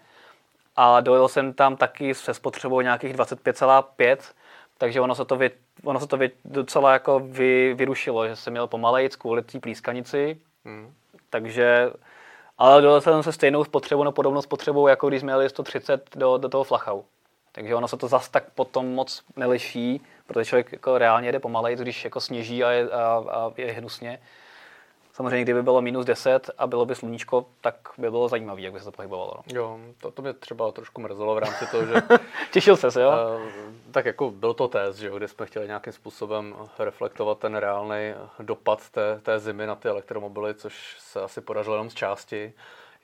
A 0.75 0.99
dojel 1.01 1.27
jsem 1.27 1.53
tam 1.53 1.75
taky 1.75 2.15
se 2.15 2.33
spotřebou 2.33 2.81
nějakých 2.81 3.15
25,5, 3.15 4.17
takže 4.77 5.01
ono 5.01 5.15
se 5.15 5.25
to, 5.25 5.35
vy, 5.35 5.51
ono 5.83 5.99
se 5.99 6.07
to 6.07 6.17
vy, 6.17 6.31
docela 6.45 6.93
jako 6.93 7.19
vy, 7.19 7.73
vyrušilo, 7.73 8.27
že 8.27 8.35
jsem 8.35 8.53
měl 8.53 8.67
pomalejc 8.67 9.15
kvůli 9.15 9.41
té 9.41 9.59
plískanici, 9.59 10.37
hmm. 10.65 10.93
takže 11.29 11.91
ale 12.57 12.81
dojel 12.81 13.01
jsem 13.01 13.23
se 13.23 13.31
stejnou 13.31 13.63
spotřebou, 13.63 14.03
no 14.03 14.11
podobnou 14.11 14.41
spotřebou, 14.41 14.87
jako 14.87 15.09
když 15.09 15.21
jsme 15.21 15.31
jeli 15.31 15.49
130 15.49 16.09
do, 16.15 16.37
do 16.37 16.49
toho 16.49 16.63
Flachau. 16.63 17.01
Takže 17.51 17.75
ono 17.75 17.87
se 17.87 17.97
to 17.97 18.07
zas 18.07 18.29
tak 18.29 18.43
potom 18.55 18.93
moc 18.93 19.23
neliší, 19.35 20.01
protože 20.27 20.45
člověk 20.45 20.71
jako 20.71 20.97
reálně 20.97 21.27
jede 21.27 21.39
pomalej, 21.39 21.75
když 21.75 22.03
jako 22.03 22.21
sněží 22.21 22.63
a 22.63 22.71
je, 22.71 22.89
a, 22.89 23.23
a 23.31 23.51
je 23.57 23.71
hnusně. 23.71 24.19
Samozřejmě, 25.17 25.43
kdyby 25.43 25.63
bylo 25.63 25.81
minus 25.81 26.05
10 26.05 26.49
a 26.57 26.67
bylo 26.67 26.85
by 26.85 26.95
sluníčko, 26.95 27.45
tak 27.61 27.75
by 27.97 28.11
bylo 28.11 28.27
zajímavé, 28.27 28.61
jak 28.61 28.73
by 28.73 28.79
se 28.79 28.85
to 28.85 28.91
pohybovalo. 28.91 29.33
No. 29.35 29.41
Jo, 29.55 29.79
to, 30.01 30.11
to 30.11 30.21
mě 30.21 30.33
třeba 30.33 30.71
trošku 30.71 31.01
mrzelo 31.01 31.35
v 31.35 31.37
rámci 31.37 31.65
toho, 31.71 31.85
že... 31.85 31.93
Těšil 32.51 32.75
se, 32.75 33.01
jo? 33.01 33.11
Uh, 33.11 33.41
tak 33.91 34.05
jako 34.05 34.31
byl 34.31 34.53
to 34.53 34.67
test, 34.67 34.97
že 34.97 35.11
kde 35.17 35.27
jsme 35.27 35.45
chtěli 35.45 35.67
nějakým 35.67 35.93
způsobem 35.93 36.55
reflektovat 36.79 37.39
ten 37.39 37.55
reálný 37.55 38.13
dopad 38.39 38.89
té, 38.89 39.19
té 39.23 39.39
zimy 39.39 39.67
na 39.67 39.75
ty 39.75 39.87
elektromobily, 39.87 40.53
což 40.53 40.95
se 40.99 41.21
asi 41.21 41.41
podařilo 41.41 41.75
jenom 41.75 41.89
z 41.89 41.93
části. 41.93 42.53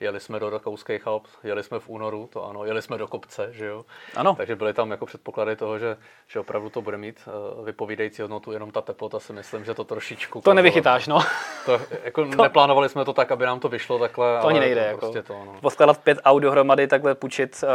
Jeli 0.00 0.20
jsme 0.20 0.40
do 0.40 0.50
Rakouských 0.50 1.06
Alp, 1.06 1.26
jeli 1.42 1.62
jsme 1.62 1.78
v 1.80 1.88
únoru, 1.88 2.28
to 2.32 2.44
ano, 2.44 2.64
jeli 2.64 2.82
jsme 2.82 2.98
do 2.98 3.08
kopce, 3.08 3.48
že 3.52 3.66
jo. 3.66 3.84
Ano. 4.16 4.34
Takže 4.34 4.56
byly 4.56 4.72
tam 4.72 4.90
jako 4.90 5.06
předpoklady 5.06 5.56
toho, 5.56 5.78
že, 5.78 5.96
že 6.28 6.40
opravdu 6.40 6.70
to 6.70 6.82
bude 6.82 6.96
mít 6.96 7.28
uh, 7.58 7.64
vypovídající 7.64 8.22
hodnotu, 8.22 8.52
jenom 8.52 8.70
ta 8.70 8.80
teplota 8.80 9.20
si 9.20 9.32
myslím, 9.32 9.64
že 9.64 9.74
to 9.74 9.84
trošičku... 9.84 10.40
To 10.40 10.54
nevychytáš, 10.54 11.06
no. 11.06 11.20
To, 11.66 11.80
jako 12.04 12.24
to... 12.36 12.42
Neplánovali 12.42 12.88
jsme 12.88 13.04
to 13.04 13.12
tak, 13.12 13.32
aby 13.32 13.46
nám 13.46 13.60
to 13.60 13.68
vyšlo 13.68 13.98
takhle. 13.98 14.38
To 14.40 14.46
ani 14.46 14.60
nejde, 14.60 14.80
to 14.80 14.86
jako. 14.86 14.98
Prostě 14.98 15.22
to, 15.22 15.44
no. 15.44 15.56
Poskládat 15.60 15.98
pět 15.98 16.18
aut 16.24 16.42
dohromady, 16.42 16.86
takhle 16.86 17.14
půjčit, 17.14 17.64
uh, 17.64 17.68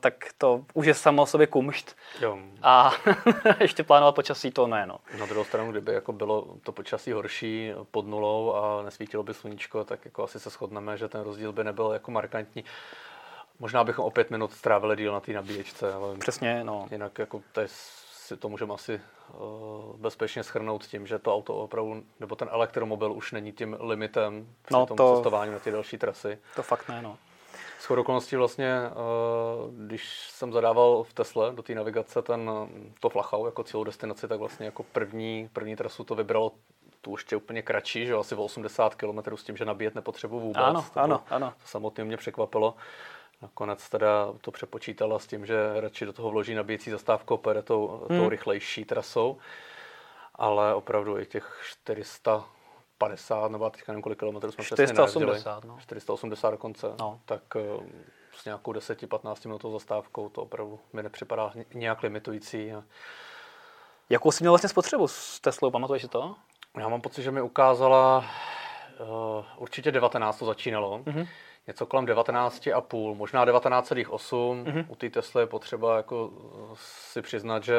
tak 0.00 0.14
to 0.38 0.64
už 0.74 0.86
je 0.86 0.94
samo 0.94 1.22
o 1.22 1.26
sobě 1.26 1.46
kumšt. 1.46 1.96
Jo. 2.20 2.38
A 2.62 2.92
ještě 3.60 3.82
plánovat 3.82 4.14
počasí, 4.14 4.50
to 4.50 4.66
ne, 4.66 4.86
no. 4.86 4.98
Na 5.18 5.26
druhou 5.26 5.44
stranu, 5.44 5.70
kdyby 5.70 5.92
jako 5.92 6.12
bylo 6.12 6.46
to 6.62 6.72
počasí 6.72 7.12
horší 7.12 7.72
pod 7.90 8.06
nulou 8.06 8.54
a 8.54 8.82
nesvítilo 8.82 9.22
by 9.22 9.34
sluníčko, 9.34 9.84
tak 9.84 10.04
jako 10.04 10.24
asi 10.24 10.40
se 10.40 10.50
shodneme, 10.50 10.96
že 10.96 11.08
ten 11.08 11.20
rozdíl 11.20 11.52
by 11.58 11.64
nebyl 11.64 11.90
jako 11.92 12.10
markantní. 12.10 12.64
Možná 13.58 13.84
bychom 13.84 14.04
o 14.04 14.10
pět 14.10 14.30
minut 14.30 14.52
strávili 14.52 14.96
díl 14.96 15.12
na 15.12 15.20
té 15.20 15.32
nabíječce, 15.32 15.92
ale 15.92 16.16
Přesně, 16.16 16.64
no. 16.64 16.88
jinak 16.90 17.18
jako 17.18 17.42
to, 17.52 17.60
je, 17.60 17.66
si 17.70 18.36
to 18.36 18.48
můžeme 18.48 18.74
asi 18.74 19.00
uh, 19.34 19.96
bezpečně 19.96 20.42
schrnout 20.42 20.86
tím, 20.86 21.06
že 21.06 21.18
to 21.18 21.34
auto 21.34 21.54
opravdu, 21.54 22.02
nebo 22.20 22.36
ten 22.36 22.48
elektromobil 22.50 23.12
už 23.12 23.32
není 23.32 23.52
tím 23.52 23.76
limitem 23.80 24.46
při 24.62 24.74
no, 24.74 24.86
tom 24.86 24.96
to, 24.96 25.14
cestování 25.14 25.52
na 25.52 25.58
ty 25.58 25.70
další 25.70 25.98
trasy. 25.98 26.38
To 26.56 26.62
fakt 26.62 26.88
ne, 26.88 27.02
no. 27.02 27.18
S 27.80 27.90
okolností 27.90 28.36
vlastně, 28.36 28.74
uh, 28.90 29.74
když 29.86 30.30
jsem 30.30 30.52
zadával 30.52 31.02
v 31.02 31.12
Tesle 31.12 31.52
do 31.52 31.62
té 31.62 31.74
navigace 31.74 32.22
ten, 32.22 32.50
to 33.00 33.08
Flachau 33.08 33.46
jako 33.46 33.62
celou 33.62 33.84
destinaci, 33.84 34.28
tak 34.28 34.38
vlastně 34.38 34.66
jako 34.66 34.82
první, 34.82 35.50
první 35.52 35.76
trasu 35.76 36.04
to 36.04 36.14
vybralo 36.14 36.52
tu 37.00 37.10
ještě 37.10 37.36
úplně 37.36 37.62
kratší, 37.62 38.06
že 38.06 38.14
asi 38.14 38.34
o 38.34 38.44
80 38.44 38.94
km 38.94 39.36
s 39.36 39.44
tím, 39.44 39.56
že 39.56 39.64
nabíjet 39.64 39.94
nepotřebuji 39.94 40.40
vůbec. 40.40 40.62
Ano, 40.62 40.86
to, 40.94 41.00
ano, 41.00 41.24
ano. 41.30 41.54
To 41.62 41.66
samotně 41.68 42.04
mě 42.04 42.16
překvapilo. 42.16 42.74
Nakonec 43.42 43.88
teda 43.88 44.32
to 44.40 44.50
přepočítala 44.50 45.18
s 45.18 45.26
tím, 45.26 45.46
že 45.46 45.80
radši 45.80 46.06
do 46.06 46.12
toho 46.12 46.30
vloží 46.30 46.54
nabíjecí 46.54 46.90
zastávku 46.90 47.34
a 47.34 47.36
pojede 47.36 47.62
tou, 47.62 48.06
hmm. 48.10 48.20
tou 48.20 48.28
rychlejší 48.28 48.84
trasou. 48.84 49.38
Ale 50.34 50.74
opravdu 50.74 51.18
i 51.18 51.26
těch 51.26 51.60
400 51.64 52.44
450, 52.98 53.52
nebo 53.52 53.70
teďka 53.70 53.92
nevím, 53.92 54.02
kolik 54.02 54.18
kilometrů 54.18 54.52
jsme 54.52 54.64
480, 54.64 55.64
no. 55.64 55.78
480 55.80 56.50
dokonce, 56.50 56.86
No. 56.98 57.20
tak 57.24 57.42
eh, 57.56 57.60
s 58.32 58.44
nějakou 58.44 58.72
10-15 58.72 59.48
minutou 59.48 59.72
zastávkou 59.72 60.28
to 60.28 60.42
opravdu 60.42 60.80
mi 60.92 61.02
nepřipadá 61.02 61.52
nějak 61.74 62.02
limitující. 62.02 62.72
Jakou 64.10 64.32
jsi 64.32 64.42
měl 64.42 64.52
vlastně 64.52 64.68
spotřebu 64.68 65.08
s 65.08 65.40
Teslou, 65.40 65.70
pamatuješ 65.70 66.02
si 66.02 66.08
to? 66.08 66.36
Já 66.78 66.88
mám 66.88 67.00
pocit, 67.00 67.22
že 67.22 67.30
mi 67.30 67.42
ukázala, 67.42 68.24
uh, 69.00 69.44
určitě 69.56 69.92
19 69.92 70.38
to 70.38 70.46
začínalo, 70.46 70.98
mm-hmm. 70.98 71.28
něco 71.66 71.86
kolem 71.86 72.06
19,5, 72.06 73.14
možná 73.14 73.46
19,8. 73.46 74.64
Mm-hmm. 74.64 74.84
U 74.88 74.94
té 74.94 75.10
Tesly 75.10 75.42
je 75.42 75.46
potřeba 75.46 75.96
jako 75.96 76.30
eh, 76.72 76.74
si 77.12 77.22
přiznat, 77.22 77.64
že, 77.64 77.74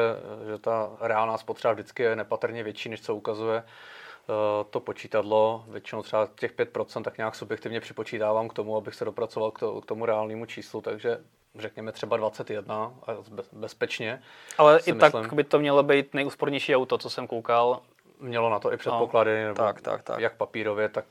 že 0.46 0.58
ta 0.58 0.90
reálná 1.00 1.38
spotřeba 1.38 1.72
vždycky 1.72 2.02
je 2.02 2.16
nepatrně 2.16 2.62
větší, 2.62 2.88
než 2.88 3.02
co 3.02 3.14
ukazuje 3.14 3.58
eh, 3.58 4.64
to 4.70 4.80
počítadlo. 4.80 5.64
Většinou 5.68 6.02
třeba 6.02 6.28
těch 6.34 6.56
5% 6.56 7.02
tak 7.02 7.18
nějak 7.18 7.34
subjektivně 7.34 7.80
připočítávám 7.80 8.48
k 8.48 8.54
tomu, 8.54 8.76
abych 8.76 8.94
se 8.94 9.04
dopracoval 9.04 9.50
k, 9.50 9.58
to, 9.58 9.80
k 9.80 9.86
tomu 9.86 10.06
reálnému 10.06 10.46
číslu, 10.46 10.80
takže 10.80 11.18
řekněme 11.58 11.92
třeba 11.92 12.16
21 12.16 12.74
a 13.06 13.12
bez- 13.30 13.48
bezpečně. 13.52 14.22
Ale 14.58 14.80
i 14.86 14.92
tak 14.92 15.14
myslím. 15.14 15.36
by 15.36 15.44
to 15.44 15.58
mělo 15.58 15.82
být 15.82 16.14
nejúspornější 16.14 16.76
auto, 16.76 16.98
co 16.98 17.10
jsem 17.10 17.26
koukal. 17.26 17.80
Mělo 18.20 18.50
na 18.50 18.58
to 18.58 18.72
i 18.72 18.76
předpoklady, 18.76 19.44
nebo 19.44 19.54
tak, 19.54 19.80
tak, 19.80 20.02
tak. 20.02 20.20
jak 20.20 20.36
papírově, 20.36 20.88
tak 20.88 21.04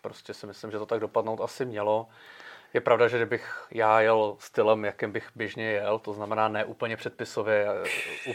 prostě 0.00 0.34
si 0.34 0.46
myslím, 0.46 0.70
že 0.70 0.78
to 0.78 0.86
tak 0.86 1.00
dopadnout 1.00 1.40
asi 1.40 1.64
mělo. 1.64 2.08
Je 2.74 2.80
pravda, 2.80 3.08
že 3.08 3.16
kdybych 3.16 3.66
já 3.70 4.00
jel 4.00 4.36
stylem, 4.38 4.84
jakým 4.84 5.12
bych 5.12 5.28
běžně 5.34 5.64
jel, 5.64 5.98
to 5.98 6.12
znamená 6.12 6.48
ne 6.48 6.64
úplně 6.64 6.96
předpisově, 6.96 7.66
eh, 8.26 8.32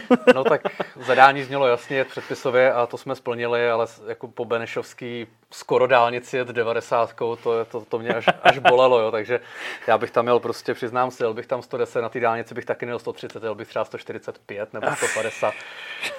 no 0.34 0.44
tak 0.44 0.62
zadání 0.96 1.42
znělo 1.42 1.66
jasně 1.66 2.04
předpisově 2.04 2.72
a 2.72 2.86
to 2.86 2.98
jsme 2.98 3.14
splnili, 3.14 3.70
ale 3.70 3.86
jako 4.06 4.28
po 4.28 4.44
Benešovský 4.44 5.26
skoro 5.50 5.86
dálnici 5.86 6.36
jet 6.36 6.48
90, 6.48 7.14
to, 7.14 7.36
to, 7.70 7.84
to 7.88 7.98
mě 7.98 8.14
až, 8.14 8.26
až 8.42 8.58
bolelo, 8.58 9.00
jo, 9.00 9.10
takže 9.10 9.40
já 9.86 9.98
bych 9.98 10.10
tam 10.10 10.26
jel 10.26 10.40
prostě, 10.40 10.74
přiznám 10.74 11.10
si, 11.10 11.22
jel 11.22 11.34
bych 11.34 11.46
tam 11.46 11.62
110, 11.62 12.02
na 12.02 12.08
té 12.08 12.20
dálnici 12.20 12.54
bych 12.54 12.64
taky 12.64 12.86
měl 12.86 12.98
130, 12.98 13.42
jel 13.42 13.54
bych 13.54 13.68
třeba 13.68 13.84
145 13.84 14.72
nebo 14.72 14.86
150. 14.96 15.54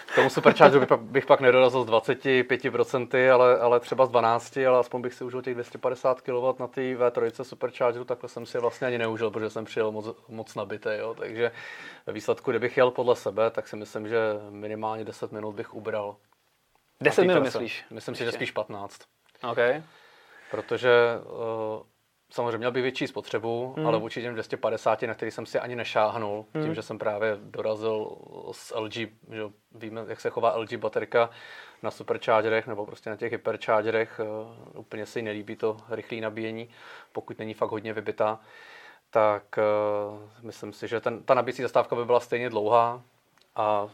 K 0.06 0.16
tomu 0.16 0.30
superchargeru 0.30 0.80
bych, 0.80 0.90
pak- 0.90 1.02
bych 1.02 1.26
pak 1.26 1.42
nedorazil 1.42 1.84
z 1.84 1.88
25%, 1.88 3.34
ale, 3.34 3.60
ale 3.60 3.80
třeba 3.80 4.06
z 4.06 4.10
12, 4.10 4.58
ale 4.58 4.80
aspoň 4.80 5.02
bych 5.02 5.14
si 5.14 5.24
užil 5.24 5.42
těch 5.42 5.54
250 5.54 6.22
kW 6.22 6.60
na 6.60 6.68
té 6.68 6.82
V3 6.82 7.44
superchargeru, 7.44 8.06
takhle 8.06 8.30
jsem 8.30 8.46
si 8.46 8.58
je 8.58 8.62
vlastně 8.62 8.88
ani 8.88 8.98
neužil, 8.98 9.32
protože 9.32 9.50
jsem 9.50 9.66
přijel 9.66 9.92
moc, 9.92 10.06
moc 10.30 10.56
nabitý, 10.56 10.90
jo, 11.00 11.16
takže 11.20 11.52
ve 12.08 12.14
výsledku, 12.14 12.52
kdybych 12.52 12.78
jel 12.78 12.92
podle 12.92 13.16
sebe, 13.16 13.52
tak 13.52 13.63
si 13.68 13.76
myslím, 13.76 14.08
že 14.08 14.18
minimálně 14.50 15.06
10 15.06 15.32
minut 15.32 15.52
bych 15.52 15.74
ubral. 15.74 16.16
10 17.02 17.22
Na 17.22 17.28
té 17.28 17.28
minut 17.28 17.44
myslíš? 17.44 17.86
Myslím 17.90 18.16
si, 18.16 18.26
že 18.26 18.32
spíš 18.32 18.52
15. 18.52 19.02
OK. 19.52 19.58
Protože 20.52 20.92
uh, 21.26 21.84
samozřejmě 22.32 22.58
měl 22.58 22.72
bych 22.72 22.84
větší 22.84 23.08
spotřebu, 23.08 23.74
Hmm. 23.78 23.88
ale 23.88 24.00
vůči 24.00 24.22
těm 24.22 24.34
250, 24.34 25.02
na 25.02 25.14
který 25.14 25.32
jsem 25.32 25.46
si 25.46 25.60
ani 25.60 25.76
nešáhnul, 25.76 26.46
tím, 26.64 26.76
že 26.76 26.82
jsem 26.82 27.00
právě 27.00 27.38
dorazil 27.42 28.18
s 28.52 28.76
LG, 28.80 28.94
že 29.32 29.44
víme, 29.72 30.02
jak 30.08 30.22
se 30.22 30.30
chová 30.30 30.58
LG 30.58 30.74
baterka 30.74 31.30
na 31.84 31.92
superchargerech 31.92 32.68
nebo 32.68 32.86
prostě 32.86 33.10
na 33.10 33.16
těch 33.16 33.32
hyperchargerech, 33.32 34.22
uh, 34.74 34.80
úplně 34.80 35.06
se 35.06 35.20
jí 35.20 35.24
nelíbí 35.24 35.56
to 35.56 35.78
rychlé 35.90 36.22
nabíjení, 36.22 36.70
pokud 37.12 37.40
není 37.40 37.54
fakt 37.54 37.72
hodně 37.72 37.94
vybitá, 37.94 38.40
tak 39.10 39.44
uh, 39.58 40.20
myslím 40.42 40.74
si, 40.74 40.88
že 40.88 41.00
ten, 41.02 41.24
ta 41.24 41.34
nabíjecí 41.34 41.62
zastávka 41.62 41.96
by 41.96 42.06
byla 42.06 42.20
stejně 42.20 42.50
dlouhá 42.50 43.02
a 43.56 43.88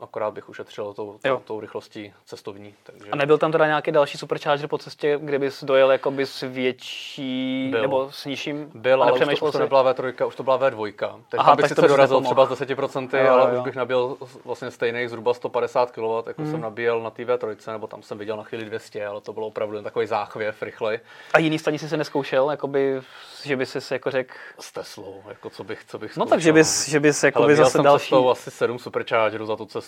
akorát 0.00 0.30
bych 0.30 0.48
ušetřil 0.48 0.92
tou, 0.92 1.18
tou, 1.22 1.40
tou 1.44 1.60
rychlostí 1.60 2.12
cestovní. 2.24 2.74
Takže... 2.82 3.10
A 3.10 3.16
nebyl 3.16 3.38
tam 3.38 3.52
teda 3.52 3.66
nějaký 3.66 3.92
další 3.92 4.18
supercharger 4.18 4.68
po 4.68 4.78
cestě, 4.78 5.18
kde 5.22 5.38
bys 5.38 5.64
dojel 5.64 5.92
jakoby 5.92 6.26
s 6.26 6.42
větší, 6.42 7.68
Byl. 7.70 7.82
nebo 7.82 8.12
s 8.12 8.24
nižším? 8.24 8.70
Byl, 8.74 9.02
ale 9.02 9.12
už 9.12 9.38
to, 9.38 9.46
už 9.46 9.52
to 9.52 9.58
nebyla 9.58 9.92
V3, 9.94 10.26
už 10.26 10.36
to 10.36 10.42
byla 10.42 10.58
V2. 10.58 10.92
Teď 10.92 11.40
Aha, 11.40 11.46
Aha, 11.46 11.56
bych 11.56 11.68
sice 11.68 11.88
dorazil 11.88 12.20
třeba 12.20 12.46
s 12.46 12.50
10%, 12.50 13.24
Jo, 13.24 13.32
ale 13.32 13.54
jo. 13.54 13.58
už 13.58 13.64
bych 13.64 13.76
nabil 13.76 14.16
vlastně 14.44 14.70
stejných 14.70 15.08
zhruba 15.08 15.34
150 15.34 15.90
kW, 15.90 16.26
jako 16.26 16.42
hmm. 16.42 16.50
jsem 16.50 16.60
nabíjel 16.60 17.00
na 17.02 17.10
té 17.10 17.24
V3, 17.24 17.72
nebo 17.72 17.86
tam 17.86 18.02
jsem 18.02 18.18
viděl 18.18 18.36
na 18.36 18.42
chvíli 18.42 18.64
200, 18.64 19.06
ale 19.06 19.20
to 19.20 19.32
bylo 19.32 19.46
opravdu 19.46 19.74
jen 19.74 19.84
takový 19.84 20.06
záchvěv 20.06 20.62
rychlej 20.62 21.00
A 21.32 21.38
jiný 21.38 21.58
stanici 21.58 21.88
se 21.88 21.96
neskoušel, 21.96 22.50
jakoby, 22.50 23.00
že 23.44 23.56
by 23.56 23.66
si 23.66 23.94
jako 23.94 24.10
řekl, 24.10 24.34
s 24.60 24.72
Teslou, 24.72 25.22
jako 25.28 25.50
co 25.50 25.64
bych, 25.64 25.84
co 25.84 25.98
bych 25.98 26.16
no 26.16 26.24
zkoušel. 26.24 26.30
tak, 26.30 26.40
že 26.40 26.52
bys, 26.52 26.88
že 26.88 27.00
bys 27.00 27.24
Ale 27.24 27.28
jakoby 27.28 27.52
měl 27.52 27.64
zase 27.64 27.82
další... 27.82 28.14
asi 28.30 28.50
7 28.50 28.78
superchargerů 28.78 29.46
za 29.46 29.56
tu 29.56 29.66
cestu. 29.66 29.83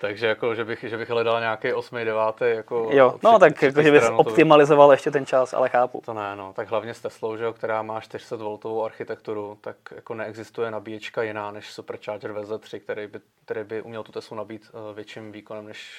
Takže 0.00 0.26
jako, 0.26 0.54
že 0.54 0.64
bych, 0.64 0.84
že 0.88 0.96
bych 0.96 1.10
hledal 1.10 1.40
nějaký 1.40 1.72
8. 1.72 2.04
9. 2.04 2.40
jako 2.40 2.88
Jo, 2.92 3.18
no 3.22 3.30
tři- 3.32 3.40
tak 3.40 3.62
jako, 3.62 3.82
že 3.82 3.90
bys 3.90 4.00
stranu, 4.02 4.16
to 4.16 4.22
by- 4.24 4.30
optimalizoval 4.30 4.90
ještě 4.92 5.10
ten 5.10 5.26
čas, 5.26 5.54
ale 5.54 5.68
chápu. 5.68 6.02
To 6.04 6.14
ne, 6.14 6.36
no. 6.36 6.52
Tak 6.52 6.70
hlavně 6.70 6.94
s 6.94 7.00
Teslou, 7.00 7.36
že 7.36 7.44
jo, 7.44 7.52
která 7.52 7.82
má 7.82 8.00
400 8.00 8.36
voltovou 8.36 8.84
architekturu, 8.84 9.58
tak 9.60 9.76
jako 9.94 10.14
neexistuje 10.14 10.70
nabíječka 10.70 11.22
jiná 11.22 11.50
než 11.50 11.72
Supercharger 11.72 12.32
VZ3, 12.32 12.80
který 12.80 13.06
by, 13.06 13.20
který 13.44 13.64
by 13.64 13.82
uměl 13.82 14.02
tu 14.02 14.12
Teslu 14.12 14.36
nabít 14.36 14.70
uh, 14.72 14.96
větším 14.96 15.32
výkonem 15.32 15.66
než 15.66 15.94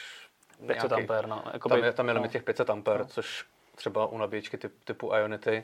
500 0.68 0.90
nějaký- 0.92 1.02
ampér, 1.04 1.28
no. 1.28 1.44
Jakoby, 1.54 1.76
Tam 1.76 1.84
je, 1.84 1.92
tam 1.94 2.08
je 2.08 2.14
limit 2.14 2.28
no. 2.28 2.32
těch 2.32 2.44
500 2.44 2.70
ampér, 2.70 3.06
což 3.08 3.46
třeba 3.76 4.06
u 4.06 4.18
nabíječky 4.18 4.58
typ, 4.58 4.74
typu 4.84 5.12
Ionity 5.16 5.64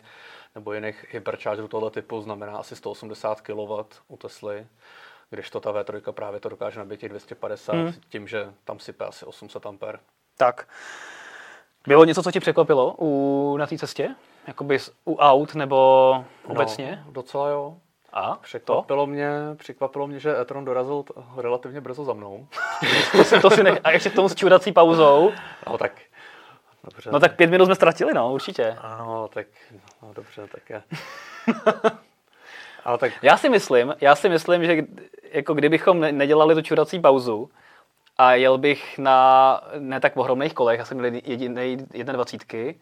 nebo 0.55 0.73
jiných 0.73 1.05
hyperchargerů 1.09 1.67
tohle 1.67 1.91
typu 1.91 2.21
znamená 2.21 2.57
asi 2.57 2.75
180 2.75 3.41
kW 3.41 3.83
u 4.07 4.17
Tesly, 4.17 4.67
když 5.29 5.49
to 5.49 5.59
ta 5.59 5.71
V3 5.71 6.11
právě 6.11 6.39
to 6.39 6.49
dokáže 6.49 6.79
nabít 6.79 6.99
těch 6.99 7.09
250 7.09 7.73
Hmm. 7.73 7.93
tím, 8.09 8.27
že 8.27 8.53
tam 8.63 8.79
sype 8.79 9.05
asi 9.05 9.25
800 9.25 9.65
ampér. 9.65 9.99
Tak. 10.37 10.67
Bylo 11.87 12.05
něco, 12.05 12.23
co 12.23 12.31
ti 12.31 12.39
překvapilo 12.39 12.95
u, 12.99 13.57
na 13.57 13.67
té 13.67 13.77
cestě? 13.77 14.09
Jakoby 14.47 14.77
u 15.05 15.15
aut 15.15 15.55
nebo 15.55 16.25
obecně? 16.45 17.03
No, 17.05 17.11
docela 17.11 17.49
jo. 17.49 17.77
A? 18.13 18.31
To? 18.35 18.39
Překvapilo 18.41 19.05
mě, 19.07 19.29
překvapilo 19.55 20.07
mě, 20.07 20.19
že 20.19 20.37
e-tron 20.39 20.65
dorazil 20.65 21.03
t- 21.03 21.13
relativně 21.37 21.81
brzo 21.81 22.03
za 22.05 22.13
mnou. 22.13 22.47
To 23.11 23.23
si, 23.23 23.39
to 23.41 23.49
si 23.49 23.63
nech... 23.63 23.79
A 23.83 23.91
ještě 23.91 24.09
k 24.09 24.15
tomu 24.15 24.29
s 24.29 24.35
čurací 24.35 24.71
pauzou. 24.71 25.31
No 25.69 25.77
tak, 25.77 25.91
dobře. 26.83 27.09
No 27.13 27.19
tak 27.19 27.35
pět 27.35 27.47
minut 27.49 27.65
jsme 27.65 27.75
ztratili, 27.75 28.13
no, 28.13 28.33
určitě. 28.33 28.77
Ano, 28.81 29.27
tak, 29.33 29.47
no 30.01 30.13
dobře, 30.13 30.47
tak 30.51 30.69
je. 30.69 30.83
Ale 32.87 32.97
tak, 32.97 33.11
Já 33.21 33.37
si 33.37 33.49
myslím, 33.49 33.95
já 34.01 34.15
si 34.15 34.29
myslím, 34.29 34.65
že 34.65 34.83
jako 35.31 35.53
kdybychom 35.53 35.99
ne- 35.99 36.11
nedělali 36.11 36.55
tu 36.55 36.61
čurací 36.61 36.99
pauzu 36.99 37.49
a 38.17 38.33
jel 38.33 38.57
bych 38.57 38.97
na 38.97 39.61
ne 39.79 39.99
tak 39.99 40.17
ohromných 40.17 40.53
kolech, 40.53 40.79
já 40.79 40.85
jsem 40.85 40.97
měl 40.97 41.21
jedinej 41.25 41.77
21, 41.77 42.73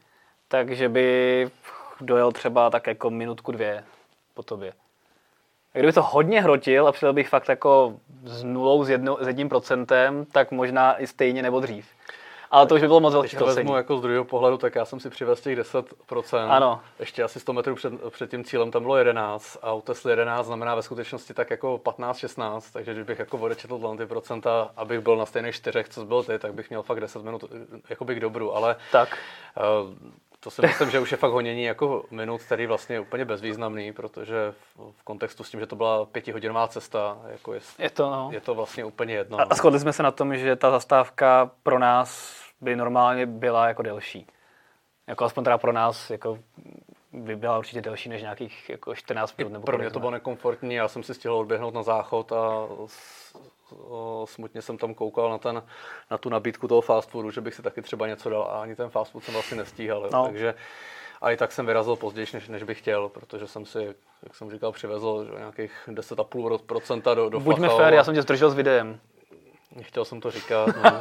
takže 0.47 0.89
by 0.89 1.49
dojel 2.01 2.31
třeba 2.31 2.69
tak 2.69 2.87
jako 2.87 3.09
minutku 3.09 3.51
dvě 3.51 3.83
po 4.33 4.43
tobě. 4.43 4.73
A 5.73 5.77
kdyby 5.77 5.93
to 5.93 6.01
hodně 6.01 6.41
hrotil 6.41 6.87
a 6.87 6.91
přijel 6.91 7.13
bych 7.13 7.29
fakt 7.29 7.49
jako 7.49 7.93
s 8.23 8.43
nulou, 8.43 8.83
s, 8.83 8.89
jedno, 8.89 9.17
s 9.21 9.27
jedním 9.27 9.49
procentem, 9.49 10.25
tak 10.25 10.51
možná 10.51 11.01
i 11.01 11.07
stejně 11.07 11.41
nebo 11.41 11.59
dřív. 11.59 11.87
Ale 12.55 12.67
to 12.67 12.75
už 12.75 12.81
by 12.81 12.87
bylo 12.87 12.99
moc 12.99 13.13
když 13.13 13.33
velký 13.33 13.55
vezmu 13.55 13.75
jako 13.75 13.97
z 13.97 14.01
druhého 14.01 14.25
pohledu, 14.25 14.57
tak 14.57 14.75
já 14.75 14.85
jsem 14.85 14.99
si 14.99 15.09
přivez 15.09 15.41
těch 15.41 15.59
10%. 15.59 16.47
Ano. 16.49 16.81
Ještě 16.99 17.23
asi 17.23 17.39
100 17.39 17.53
metrů 17.53 17.75
před, 17.75 17.93
před 18.09 18.31
tím 18.31 18.43
cílem 18.43 18.71
tam 18.71 18.81
bylo 18.81 18.97
11 18.97 19.57
a 19.61 19.73
u 19.73 19.81
Tesly 19.81 20.11
11 20.11 20.45
znamená 20.45 20.75
ve 20.75 20.81
skutečnosti 20.81 21.33
tak 21.33 21.49
jako 21.49 21.77
15-16, 21.83 22.61
takže 22.73 22.93
kdybych 22.93 23.19
jako 23.19 23.37
odečetl 23.37 23.95
ty 23.97 24.05
procenta, 24.05 24.71
abych 24.77 24.99
byl 24.99 25.17
na 25.17 25.25
stejných 25.25 25.55
čtyřech, 25.55 25.89
co 25.89 26.05
byl 26.05 26.23
ty, 26.23 26.39
tak 26.39 26.53
bych 26.53 26.69
měl 26.69 26.83
fakt 26.83 26.99
10 26.99 27.23
minut 27.23 27.43
jakoby 27.89 28.15
k 28.15 28.19
dobru, 28.19 28.55
ale 28.55 28.75
Tak. 28.91 29.17
Eh, 29.57 30.25
To 30.39 30.51
si 30.51 30.61
myslím, 30.61 30.89
že 30.91 30.99
už 30.99 31.11
je 31.11 31.17
fakt 31.17 31.31
honění 31.31 31.63
jako 31.63 32.03
minut, 32.11 32.41
který 32.41 32.67
vlastně 32.67 32.95
je 32.95 32.99
úplně 32.99 33.25
bezvýznamný, 33.25 33.93
protože 33.93 34.53
v, 34.77 35.03
kontextu 35.03 35.43
s 35.43 35.49
tím, 35.49 35.59
že 35.59 35.67
to 35.67 35.75
byla 35.75 36.05
pětihodinová 36.05 36.67
cesta, 36.67 37.17
jako 37.31 37.53
je, 37.53 37.59
Je 37.79 37.89
to, 37.89 38.09
no. 38.09 38.29
je 38.31 38.41
to 38.41 38.55
vlastně 38.55 38.85
úplně 38.85 39.13
jedno. 39.13 39.37
A, 39.37 39.43
no. 39.43 39.51
a 39.51 39.55
shodli 39.55 39.79
jsme 39.79 39.93
se 39.93 40.03
na 40.03 40.11
tom, 40.11 40.37
že 40.37 40.55
ta 40.55 40.71
zastávka 40.71 41.51
pro 41.63 41.79
nás 41.79 42.44
by 42.61 42.75
normálně 42.75 43.25
byla 43.25 43.67
jako 43.67 43.81
delší. 43.81 44.27
Jako 45.07 45.25
aspoň 45.25 45.43
teda 45.43 45.57
pro 45.57 45.71
nás 45.71 46.09
jako 46.09 46.39
by 47.13 47.35
byla 47.35 47.57
určitě 47.57 47.81
delší 47.81 48.09
než 48.09 48.21
nějakých 48.21 48.69
jako 48.69 48.95
14 48.95 49.37
minut. 49.37 49.53
Nebo 49.53 49.65
Pro 49.65 49.77
mě 49.77 49.89
to 49.89 49.99
bylo 49.99 50.11
nekomfortní, 50.11 50.75
já 50.75 50.87
jsem 50.87 51.03
si 51.03 51.13
stihl 51.13 51.35
odběhnout 51.35 51.73
na 51.73 51.83
záchod 51.83 52.31
a 52.31 52.67
smutně 54.25 54.61
jsem 54.61 54.77
tam 54.77 54.93
koukal 54.93 55.29
na, 55.29 55.37
ten, 55.37 55.63
na 56.11 56.17
tu 56.17 56.29
nabídku 56.29 56.67
toho 56.67 56.81
fast 56.81 57.09
foodu, 57.09 57.31
že 57.31 57.41
bych 57.41 57.53
si 57.53 57.61
taky 57.61 57.81
třeba 57.81 58.07
něco 58.07 58.29
dal 58.29 58.43
a 58.43 58.61
ani 58.61 58.75
ten 58.75 58.89
fast 58.89 59.11
food 59.11 59.23
jsem 59.23 59.33
vlastně 59.33 59.57
nestíhal. 59.57 60.09
No. 60.13 60.25
Takže 60.25 60.53
a 61.21 61.31
i 61.31 61.37
tak 61.37 61.51
jsem 61.51 61.65
vyrazil 61.65 61.95
později, 61.95 62.27
než, 62.33 62.47
než 62.47 62.63
bych 62.63 62.79
chtěl, 62.79 63.09
protože 63.09 63.47
jsem 63.47 63.65
si, 63.65 63.95
jak 64.23 64.35
jsem 64.35 64.51
říkal, 64.51 64.71
přivezl 64.71 65.25
že, 65.25 65.39
nějakých 65.39 65.71
10,5% 65.87 67.15
do, 67.15 67.29
do 67.29 67.39
Buďme 67.39 67.69
fér, 67.69 67.93
já 67.93 68.03
jsem 68.03 68.13
tě 68.15 68.21
zdržel 68.21 68.49
s 68.49 68.55
videem. 68.55 68.99
Nechtěl 69.75 70.05
jsem 70.05 70.21
to 70.21 70.31
říkat. 70.31 70.69
No. 70.83 70.99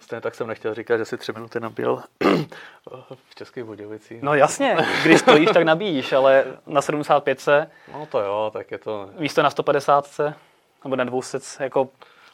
Stejně 0.00 0.20
tak 0.20 0.34
jsem 0.34 0.46
nechtěl 0.46 0.74
říkat, 0.74 0.96
že 0.98 1.04
si 1.04 1.16
tři 1.18 1.32
minuty 1.32 1.60
nabil 1.60 2.02
v 3.30 3.34
Českých 3.34 3.64
Budějovicích. 3.64 4.22
No 4.22 4.34
jasně, 4.34 4.76
když 5.02 5.20
stojíš, 5.20 5.50
tak 5.54 5.62
nabíjíš, 5.62 6.12
ale 6.12 6.44
na 6.66 6.82
75 6.82 7.40
se, 7.40 7.70
no 7.92 8.06
to 8.06 8.20
jo, 8.20 8.50
tak 8.52 8.70
je 8.70 8.78
to 8.78 9.10
místo 9.18 9.42
na 9.42 9.50
150 9.50 10.06
se, 10.06 10.34
nebo 10.84 10.96
na 10.96 11.04
200, 11.04 11.38
jako 11.60 11.88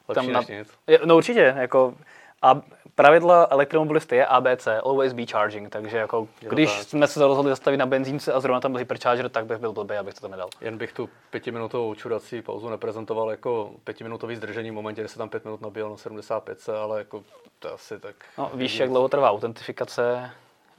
lepší 0.09 0.27
tam 0.27 0.33
na, 0.33 0.59
nic. 0.59 0.68
No 1.05 1.16
určitě, 1.16 1.55
jako, 1.59 1.95
A 2.43 2.61
pravidla 2.95 3.47
elektromobilisty 3.51 4.16
je 4.16 4.26
ABC, 4.26 4.68
always 4.84 5.12
be 5.12 5.26
charging, 5.26 5.68
takže 5.68 5.97
jako, 5.97 6.28
když 6.41 6.76
tak. 6.76 6.88
jsme 6.88 7.07
se 7.07 7.20
rozhodli 7.20 7.51
zastavit 7.53 7.76
na 7.76 7.86
benzínce 7.86 8.32
a 8.32 8.41
zrovna 8.41 8.61
tam 8.61 8.72
byl 8.72 8.78
hypercharger, 8.78 9.28
tak 9.28 9.47
bych 9.47 9.59
byl 9.59 9.72
blbý, 9.72 9.95
abych 9.95 10.14
to 10.14 10.20
tam 10.20 10.30
nedal. 10.30 10.49
Jen 10.61 10.78
bych 10.78 10.93
tu 10.93 11.09
pětiminutovou 11.30 11.95
čurací 11.95 12.43
pauzu 12.43 12.68
neprezentoval 12.68 13.30
jako 13.30 13.70
pětiminutový 13.84 14.36
zdržení 14.36 14.70
v 14.70 14.74
momentě, 14.74 15.03
kdy 15.03 15.09
se 15.09 15.18
tam 15.18 15.28
pět 15.28 15.45
minut 15.45 15.61
nabíjel 15.61 15.91
na 15.91 15.97
75, 15.97 16.68
ale 16.68 16.99
jako 16.99 17.22
to 17.59 17.74
asi 17.74 17.99
tak... 17.99 18.16
No, 18.38 18.51
víš, 18.55 18.78
jak 18.78 18.88
dlouho 18.88 19.09
trvá 19.09 19.30
autentifikace 19.30 20.30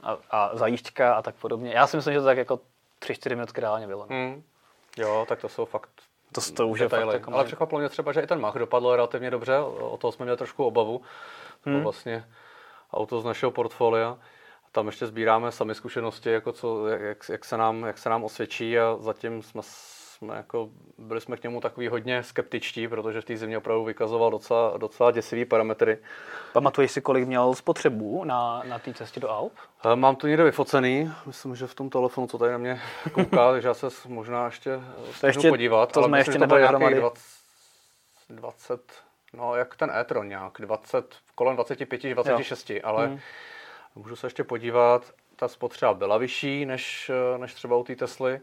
a, 0.02 0.18
a 0.30 0.50
zajížďka 0.56 1.14
a 1.14 1.22
tak 1.22 1.34
podobně. 1.34 1.72
Já 1.74 1.86
si 1.86 1.96
myslím, 1.96 2.14
že 2.14 2.20
to 2.20 2.26
tak 2.26 2.38
jako 2.38 2.60
3-4 3.00 3.30
minutky 3.30 3.60
reálně 3.60 3.86
bylo. 3.86 4.06
Hmm. 4.10 4.42
Jo, 4.96 5.24
tak 5.28 5.40
to 5.40 5.48
jsou 5.48 5.64
fakt 5.64 5.90
To, 6.32 6.40
to 6.56 6.68
už 6.68 6.80
je 6.80 6.88
fakt 6.88 7.12
jako 7.12 7.34
Ale 7.34 7.44
překvapilo 7.44 7.78
mě 7.78 7.88
třeba, 7.88 8.12
že 8.12 8.20
i 8.20 8.26
ten 8.26 8.40
Mach 8.40 8.54
dopadl 8.54 8.96
relativně 8.96 9.30
dobře, 9.30 9.58
o 9.58 9.96
toho 9.96 10.12
jsme 10.12 10.24
měli 10.24 10.36
trošku 10.36 10.64
obavu. 10.64 11.00
To 11.64 11.70
Hmm. 11.70 11.82
vlastně 11.82 12.24
auto 12.92 13.20
z 13.20 13.24
našeho 13.24 13.52
portfolia. 13.52 14.18
Tam 14.72 14.86
ještě 14.86 15.06
sbíráme 15.06 15.52
sami 15.52 15.74
zkušenosti, 15.74 16.30
jako 16.30 16.52
co, 16.52 16.88
jak, 16.88 17.28
jak, 17.28 17.44
se 17.44 17.56
nám, 17.56 17.82
jak 17.84 17.98
se 17.98 18.08
nám 18.08 18.24
osvědčí 18.24 18.78
a 18.78 18.96
zatím 19.00 19.42
jsme, 19.42 19.62
jsme 20.22 20.36
jako, 20.36 20.68
byli 20.98 21.20
jsme 21.20 21.36
k 21.36 21.42
němu 21.42 21.60
takový 21.60 21.88
hodně 21.88 22.22
skeptičtí, 22.22 22.88
protože 22.88 23.20
v 23.20 23.24
té 23.24 23.36
zimě 23.36 23.58
opravdu 23.58 23.84
vykazoval 23.84 24.30
docela, 24.30 24.76
docela 24.76 25.10
děsivý 25.10 25.44
parametry. 25.44 25.98
Pamatuješ 26.52 26.90
si, 26.92 27.00
kolik 27.00 27.26
měl 27.26 27.54
spotřebu 27.54 28.24
na, 28.24 28.62
na 28.68 28.78
té 28.78 28.94
cestě 28.94 29.20
do 29.20 29.30
Alp? 29.30 29.52
Eh, 29.92 29.96
Mám 29.96 30.16
to 30.16 30.26
někde 30.26 30.44
vyfocený, 30.44 31.12
myslím, 31.26 31.56
že 31.56 31.66
v 31.66 31.74
tom 31.74 31.90
telefonu, 31.90 32.26
co 32.26 32.38
tady 32.38 32.52
na 32.52 32.58
mě 32.58 32.80
kouká, 33.12 33.50
takže 33.52 33.68
já 33.68 33.74
se 33.74 33.86
možná 34.08 34.46
ještě 34.46 34.80
to 35.20 35.26
ještě- 35.26 35.48
podívat. 35.48 35.92
to 35.92 36.00
ale 36.00 36.08
jsme 36.08 36.18
myslím, 36.18 36.42
ještě 36.42 36.46
dohromady. 36.56 36.94
20, 37.00 37.22
20, 38.30 38.92
no 39.32 39.54
jak 39.56 39.76
ten 39.76 39.90
e-tron 39.90 40.28
nějak, 40.28 40.52
20, 40.60 41.14
kolem 41.34 41.54
25, 41.56 42.14
26, 42.14 42.70
jo. 42.70 42.80
ale 42.84 43.06
Hmm. 43.06 43.18
můžu 43.94 44.16
se 44.16 44.26
ještě 44.26 44.44
podívat, 44.44 45.12
ta 45.36 45.48
spotřeba 45.48 45.94
byla 45.94 46.18
vyšší 46.18 46.66
než, 46.66 47.10
eh, 47.34 47.38
než 47.38 47.54
třeba 47.54 47.76
u 47.76 47.84
té 47.84 47.96
Tesly, 47.96 48.40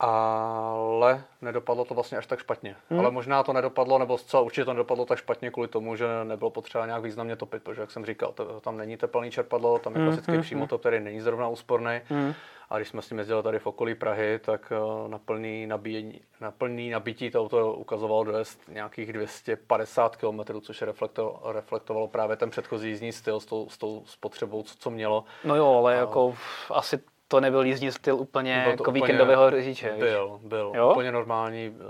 ale 0.00 1.24
nedopadlo 1.42 1.84
to 1.84 1.94
vlastně 1.94 2.18
až 2.18 2.26
tak 2.26 2.38
špatně. 2.38 2.76
Hmm. 2.90 3.00
Ale 3.00 3.10
možná 3.10 3.42
to 3.42 3.52
nedopadlo, 3.52 3.98
nebo 3.98 4.18
zcela 4.18 4.42
určitě 4.42 4.64
to 4.64 4.72
nedopadlo 4.72 5.06
tak 5.06 5.18
špatně 5.18 5.50
kvůli 5.50 5.68
tomu, 5.68 5.96
že 5.96 6.06
nebylo 6.24 6.50
potřeba 6.50 6.86
nějak 6.86 7.02
významně 7.02 7.36
topit, 7.36 7.62
protože 7.62 7.80
jak 7.80 7.90
jsem 7.90 8.04
říkal, 8.04 8.32
to, 8.32 8.60
tam 8.60 8.76
není 8.76 8.96
teplný 8.96 9.30
čerpadlo, 9.30 9.78
tam 9.78 9.94
je 9.94 9.98
Hmm, 9.98 10.08
klasický 10.08 10.32
hmm, 10.32 10.42
přímotop, 10.42 10.80
který 10.80 11.00
není 11.00 11.20
zrovna 11.20 11.48
úsporný. 11.48 12.00
Hmm. 12.08 12.34
A 12.70 12.76
když 12.76 12.88
jsme 12.88 13.02
s 13.02 13.08
tím 13.08 13.18
jezdili 13.18 13.42
tady 13.42 13.58
v 13.58 13.66
okolí 13.66 13.94
Prahy, 13.94 14.38
tak 14.38 14.72
eh, 14.72 15.08
na 15.08 15.18
plný, 15.18 15.66
nabíjení, 15.66 16.20
na 16.40 16.50
plný 16.50 16.90
nabití 16.90 17.30
to 17.30 17.40
auto 17.40 17.72
ukazovalo 17.72 18.24
dojezd 18.24 18.68
nějakých 18.68 19.12
250 19.12 20.16
km, 20.16 20.60
což 20.60 20.82
reflekto, 20.82 21.40
reflektovalo 21.44 22.08
právě 22.08 22.36
ten 22.36 22.50
předchozí 22.50 22.88
jízdní 22.88 23.12
styl 23.12 23.40
s 23.40 23.46
tou, 23.46 23.68
s 23.68 23.78
tou 23.78 24.02
spotřebou, 24.06 24.62
co, 24.62 24.74
co 24.78 24.90
mělo. 24.90 25.24
No 25.44 25.56
jo, 25.56 25.74
ale 25.78 25.94
jako 25.94 26.34
asi 26.70 26.98
to 27.28 27.40
nebyl 27.40 27.62
jízdní 27.62 27.92
styl 27.92 28.16
úplně 28.16 28.54
Byl 28.64 28.76
to 28.76 28.82
jako 28.82 28.90
úplně- 28.90 29.02
víkendového 29.06 29.50
řidiče. 29.50 29.94
Byl, 29.98 30.40
byl. 30.42 30.72
Jo? 30.76 30.90
Úplně 30.90 31.12
normální, 31.12 31.76
eh, 31.80 31.82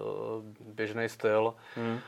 běžný 0.60 1.08
styl. 1.08 1.54
Hmm. 1.76 1.98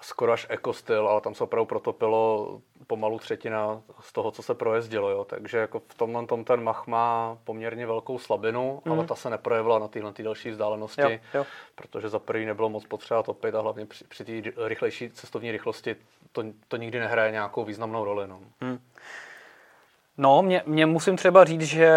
Skoro 0.00 0.32
až 0.32 0.46
eko 0.50 0.72
styl, 0.72 1.08
ale 1.08 1.20
tam 1.20 1.34
se 1.34 1.44
opravdu 1.44 1.66
protopilo 1.66 2.48
pomalu 2.86 3.18
třetina 3.18 3.82
z 4.00 4.12
toho, 4.12 4.30
co 4.30 4.42
se 4.42 4.54
projezdilo. 4.54 5.10
Jo. 5.10 5.24
Takže 5.24 5.58
jako 5.58 5.82
v 5.88 5.94
tomhle 5.94 6.26
tom 6.26 6.44
ten 6.44 6.62
Mach 6.64 6.86
má 6.86 7.38
poměrně 7.44 7.86
velkou 7.86 8.18
slabinu, 8.18 8.82
Mhm. 8.84 8.94
ale 8.98 9.06
ta 9.06 9.14
se 9.14 9.30
neprojevila 9.30 9.78
na 9.78 9.88
téhle 9.88 10.12
další 10.22 10.50
vzdálenosti. 10.50 11.00
Jo, 11.02 11.10
jo. 11.34 11.46
protože 11.74 12.08
za 12.08 12.18
prvý 12.18 12.46
nebylo 12.46 12.68
moc 12.68 12.84
potřeba 12.86 13.22
topit 13.22 13.54
a 13.54 13.60
hlavně 13.60 13.86
při, 13.86 14.04
při 14.04 14.24
té 14.24 14.50
rychlejší 14.68 15.10
cestovní 15.10 15.52
rychlosti 15.52 15.96
to, 16.32 16.42
to 16.68 16.76
nikdy 16.76 16.98
nehraje 16.98 17.32
nějakou 17.32 17.64
významnou 17.64 18.04
roli. 18.04 18.28
No. 18.28 18.40
No, 20.18 20.42
mě, 20.42 20.62
mě 20.66 20.86
musím 20.86 21.16
třeba 21.16 21.44
říct, 21.44 21.62
že 21.62 21.92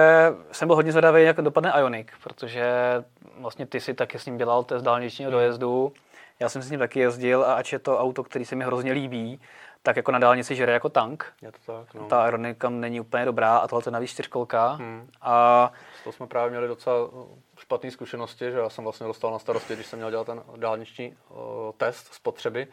jsem 0.52 0.68
byl 0.68 0.76
hodně 0.76 0.92
zvědavý, 0.92 1.24
jak 1.24 1.42
dopadne 1.42 1.74
Ionic, 1.80 2.08
protože 2.24 2.72
vlastně 3.40 3.66
ty 3.66 3.80
si 3.80 3.94
taky 3.94 4.20
s 4.20 4.26
ním 4.26 4.38
dělal 4.38 4.64
test 4.64 4.84
dálničního 4.84 5.32
dojezdu. 5.32 5.94
Já 6.40 6.50
jsem 6.50 6.62
s 6.62 6.72
ním 6.72 6.80
taky 6.80 7.00
jezdil 7.00 7.44
a 7.44 7.54
ač 7.54 7.74
je 7.74 7.80
to 7.80 8.00
auto, 8.00 8.24
který 8.24 8.46
se 8.46 8.56
mi 8.56 8.64
hrozně 8.66 8.92
líbí, 8.92 9.42
tak 9.84 9.96
jako 9.96 10.12
na 10.12 10.20
dálnici 10.20 10.56
žere 10.56 10.74
jako 10.74 10.90
tank. 10.90 11.34
Je 11.42 11.52
to 11.52 11.58
tak, 11.66 11.94
no. 11.94 12.06
Ta 12.06 12.24
aeronika 12.24 12.70
není 12.70 13.00
úplně 13.00 13.26
dobrá 13.26 13.58
a 13.58 13.68
tohle 13.68 13.84
je 13.86 13.92
navíc 13.92 14.12
čtyřkolka. 14.12 14.68
Hmm. 14.68 15.10
A 15.22 15.72
Z 16.02 16.04
toho 16.04 16.14
jsme 16.14 16.28
právě 16.28 16.50
měli 16.50 16.68
docela 16.68 17.10
špatné 17.58 17.92
zkušenosti, 17.92 18.52
že 18.52 18.58
já 18.58 18.70
jsem 18.70 18.84
vlastně 18.84 19.08
dostal 19.08 19.32
na 19.32 19.40
starosti, 19.40 19.76
když 19.76 19.86
jsem 19.88 20.00
měl 20.00 20.12
dělat 20.12 20.28
ten 20.28 20.42
dálniční 20.56 21.16
uh, 21.30 21.38
test 21.78 22.14
spotřeby. 22.14 22.68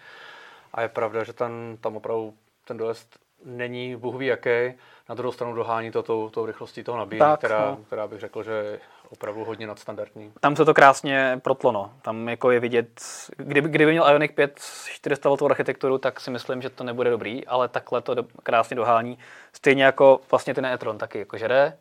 A 0.72 0.82
je 0.82 0.88
pravda, 0.88 1.24
že 1.24 1.32
ten, 1.32 1.76
tam 1.80 1.96
opravdu 1.96 2.34
ten 2.64 2.76
dojezd 2.76 3.18
není 3.44 3.96
bůh 3.96 4.14
ví 4.14 4.26
jaký. 4.26 4.74
Na 5.08 5.14
druhou 5.14 5.32
stranu 5.32 5.54
dohání 5.54 5.90
to 5.90 6.02
tou, 6.02 6.28
tou 6.30 6.46
rychlostí 6.46 6.84
toho 6.84 6.98
nabíjení, 6.98 7.20
Tak, 7.20 7.38
která, 7.40 7.70
no. 7.70 7.76
která 7.86 8.06
bych 8.06 8.20
řekl, 8.20 8.42
že 8.42 8.50
je 8.52 8.78
opravdu 9.10 9.44
hodně 9.44 9.66
nadstandardní. 9.66 10.32
tam 10.40 10.56
se 10.56 10.64
to 10.64 10.74
krásně 10.74 11.40
protlo, 11.42 11.72
no. 11.72 11.92
Tam 12.02 12.28
jako 12.28 12.50
je 12.50 12.60
vidět, 12.60 13.00
kdyby, 13.36 13.68
kdyby 13.68 13.92
měl 13.92 14.08
Ioniq 14.10 14.34
5 14.34 14.60
400 14.86 15.28
V 15.30 15.44
architekturu, 15.44 15.98
tak 15.98 16.20
si 16.20 16.30
myslím, 16.30 16.62
že 16.62 16.70
to 16.70 16.84
nebude 16.84 17.10
dobrý, 17.10 17.46
ale 17.46 17.68
takhle 17.68 18.00
to 18.00 18.14
do, 18.14 18.24
krásně 18.42 18.76
dohání. 18.76 19.18
Stejně 19.52 19.84
jako 19.84 20.20
vlastně 20.30 20.54
ten 20.54 20.66
e-tron 20.66 20.98
taky 20.98 21.18
jako 21.18 21.38
žere, 21.38 21.76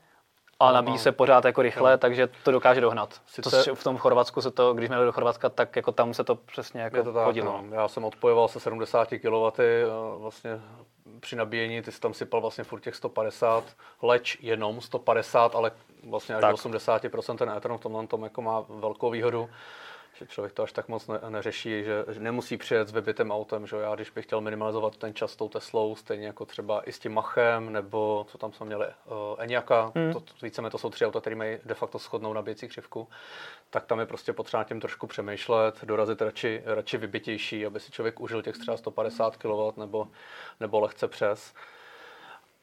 a 0.60 0.68
No, 0.68 0.74
nabíjí 0.74 0.98
no. 0.98 1.00
se 1.04 1.12
pořád 1.12 1.46
jako 1.46 1.62
rychle, 1.62 1.92
Jo. 1.92 1.98
takže 1.98 2.28
to 2.44 2.52
dokáže 2.52 2.82
dohnat. 2.82 3.22
Sice- 3.28 3.64
To, 3.64 3.76
v 3.76 3.84
tom 3.84 3.98
Chorvatsku 3.98 4.42
se 4.42 4.52
to, 4.52 4.74
když 4.74 4.90
jeli 4.90 5.06
do 5.06 5.12
Chorvatska, 5.12 5.50
tak 5.50 5.76
jako 5.76 5.92
tam 5.92 6.14
se 6.14 6.24
to 6.24 6.36
přesně 6.36 6.82
jako 6.82 6.98
Je 6.98 7.04
to 7.04 7.14
tak, 7.14 7.26
hodilo. 7.26 7.62
no. 7.70 7.76
Já 7.76 7.88
jsem 7.88 8.04
odpojoval 8.06 8.48
se 8.48 8.60
70 8.60 9.08
kW 9.20 9.62
vlastně 10.18 10.52
při 11.20 11.36
nabíjení, 11.36 11.82
ty 11.82 11.92
jsi 11.92 12.00
tam 12.00 12.14
sypal 12.14 12.42
vlastně 12.42 12.64
furt 12.64 12.80
těch 12.80 12.96
150, 12.96 13.64
leč 14.02 14.38
jenom 14.42 14.82
150, 14.82 15.56
ale 15.56 15.72
vlastně 16.04 16.36
až 16.36 16.42
Tak. 16.42 16.52
do 16.52 16.58
80% 16.58 17.38
ten 17.38 17.50
Ethernet 17.50 17.80
v 17.80 17.84
tomhle 17.84 18.08
tom 18.08 18.24
jako 18.24 18.42
má 18.42 18.66
velkou 18.70 19.10
výhodu, 19.10 19.50
že 20.18 20.28
člověk 20.28 20.54
to 20.54 20.64
až 20.64 20.72
tak 20.72 20.88
moc 20.88 21.08
ne, 21.08 21.20
neřeší, 21.30 21.84
že, 21.84 22.06
že 22.12 22.20
nemusí 22.20 22.58
přijet 22.58 22.88
s 22.88 22.92
vybitým 22.92 23.32
autem, 23.32 23.68
že 23.68 23.76
já 23.76 23.96
když 23.96 24.10
bych 24.10 24.26
chtěl 24.26 24.42
minimalizovat 24.42 24.98
ten 24.98 25.14
čas 25.14 25.32
s 25.32 25.36
tou 25.36 25.50
Teslou, 25.50 25.96
stejně 25.96 26.28
jako 26.28 26.46
třeba 26.46 26.82
i 26.82 26.92
s 26.92 27.00
tím 27.00 27.14
Machem, 27.14 27.74
nebo 27.74 28.26
co 28.30 28.38
tam 28.38 28.54
jsme 28.54 28.66
měli, 28.66 28.86
uh, 28.86 29.14
Enyaka, 29.38 29.92
Hmm. 29.96 30.14
to, 30.14 30.20
to, 30.20 30.34
víceméně 30.42 30.72
to 30.72 30.78
jsou 30.78 30.90
tři 30.90 31.06
auta, 31.06 31.22
které 31.22 31.36
mají 31.36 31.58
de 31.66 31.74
facto 31.74 32.00
schodnou 32.00 32.34
nabíjecí 32.34 32.68
křivku, 32.68 33.08
tak 33.70 33.86
tam 33.86 34.00
je 34.00 34.06
prostě 34.06 34.34
potřeba 34.34 34.64
tím 34.64 34.80
trošku 34.80 35.08
přemýšlet, 35.08 35.84
dorazit 35.84 36.22
radši, 36.22 36.62
radši 36.66 36.98
vybitější, 36.98 37.66
aby 37.66 37.80
si 37.80 37.92
člověk 37.92 38.20
užil 38.20 38.42
těch 38.42 38.58
třeba 38.58 38.78
150 38.78 39.38
kW 39.38 39.78
nebo, 39.78 40.08
nebo 40.60 40.80
lehce 40.80 41.08
přes. 41.08 41.54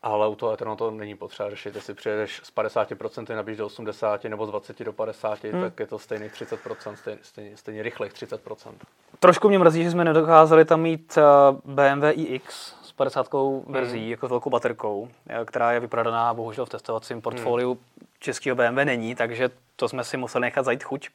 Ale 0.02 0.28
u 0.28 0.34
toho 0.34 0.52
Eternu 0.52 0.76
to 0.76 0.90
není 0.90 1.14
potřeba 1.14 1.50
řešit. 1.50 1.74
Jestli 1.74 1.94
přijedeš 1.94 2.40
z 2.44 2.54
50% 2.54 3.36
nabíš 3.36 3.56
do 3.56 3.66
80 3.66 4.24
nebo 4.24 4.46
z 4.46 4.50
20 4.50 4.80
do 4.80 4.92
50, 4.92 5.44
hmm. 5.44 5.62
tak 5.62 5.80
je 5.80 5.86
to 5.86 5.98
stejných 5.98 6.32
30%, 6.32 6.94
stejně, 6.94 7.18
stejně, 7.22 7.56
stejně 7.56 7.82
rychlých 7.82 8.12
30%. 8.12 8.72
Trošku 9.20 9.48
mě 9.48 9.58
mrzí, 9.58 9.84
že 9.84 9.90
jsme 9.90 10.04
nedokázali 10.04 10.64
tam 10.64 10.80
mít 10.80 11.18
eh, 11.18 11.22
BMW 11.64 12.04
iX 12.14 12.74
s 12.82 12.92
50 12.92 13.28
verzí, 13.66 13.98
Hmm. 13.98 14.10
jako 14.10 14.26
s 14.26 14.30
velkou 14.30 14.50
baterkou, 14.50 15.08
eh, 15.28 15.44
která 15.44 15.72
je 15.72 15.80
vyprodaná 15.80 16.34
bohužel 16.34 16.66
v 16.66 16.68
testovacím 16.68 17.22
portfoliu 17.22 17.78
českého 18.18 18.56
BMW 18.56 18.84
není, 18.84 19.14
takže 19.14 19.50
to 19.76 19.88
jsme 19.88 20.04
si 20.04 20.16
museli 20.16 20.42
nechat 20.42 20.64
zajít 20.64 20.84
chuť. 20.84 21.08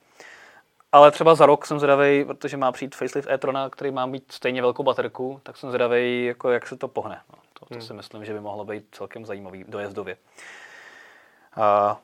Ale 0.92 1.12
třeba 1.12 1.36
za 1.36 1.46
rok 1.46 1.66
jsem 1.66 1.80
zvědavý, 1.80 2.26
protože 2.26 2.58
má 2.58 2.72
přijít 2.72 2.96
facelift 2.96 3.30
e-trona, 3.30 3.70
který 3.70 3.92
má 3.92 4.08
být 4.08 4.24
stejně 4.32 4.62
velkou 4.62 4.84
baterku, 4.84 5.40
tak 5.44 5.58
jsem 5.58 5.70
zvědavý, 5.70 6.26
jako 6.26 6.52
jak 6.52 6.68
se 6.68 6.78
to 6.78 6.88
pohne. 6.88 7.22
No, 7.34 7.40
to, 7.60 7.66
to 7.66 7.74
Hmm. 7.74 7.82
si 7.82 7.93
myslím, 7.93 8.26
že 8.26 8.34
by 8.34 8.39
mohlo 8.39 8.66
být 8.66 8.84
celkem 8.91 9.26
zajímavý 9.26 9.66
dojezdově. 9.68 10.18
A 11.55 11.97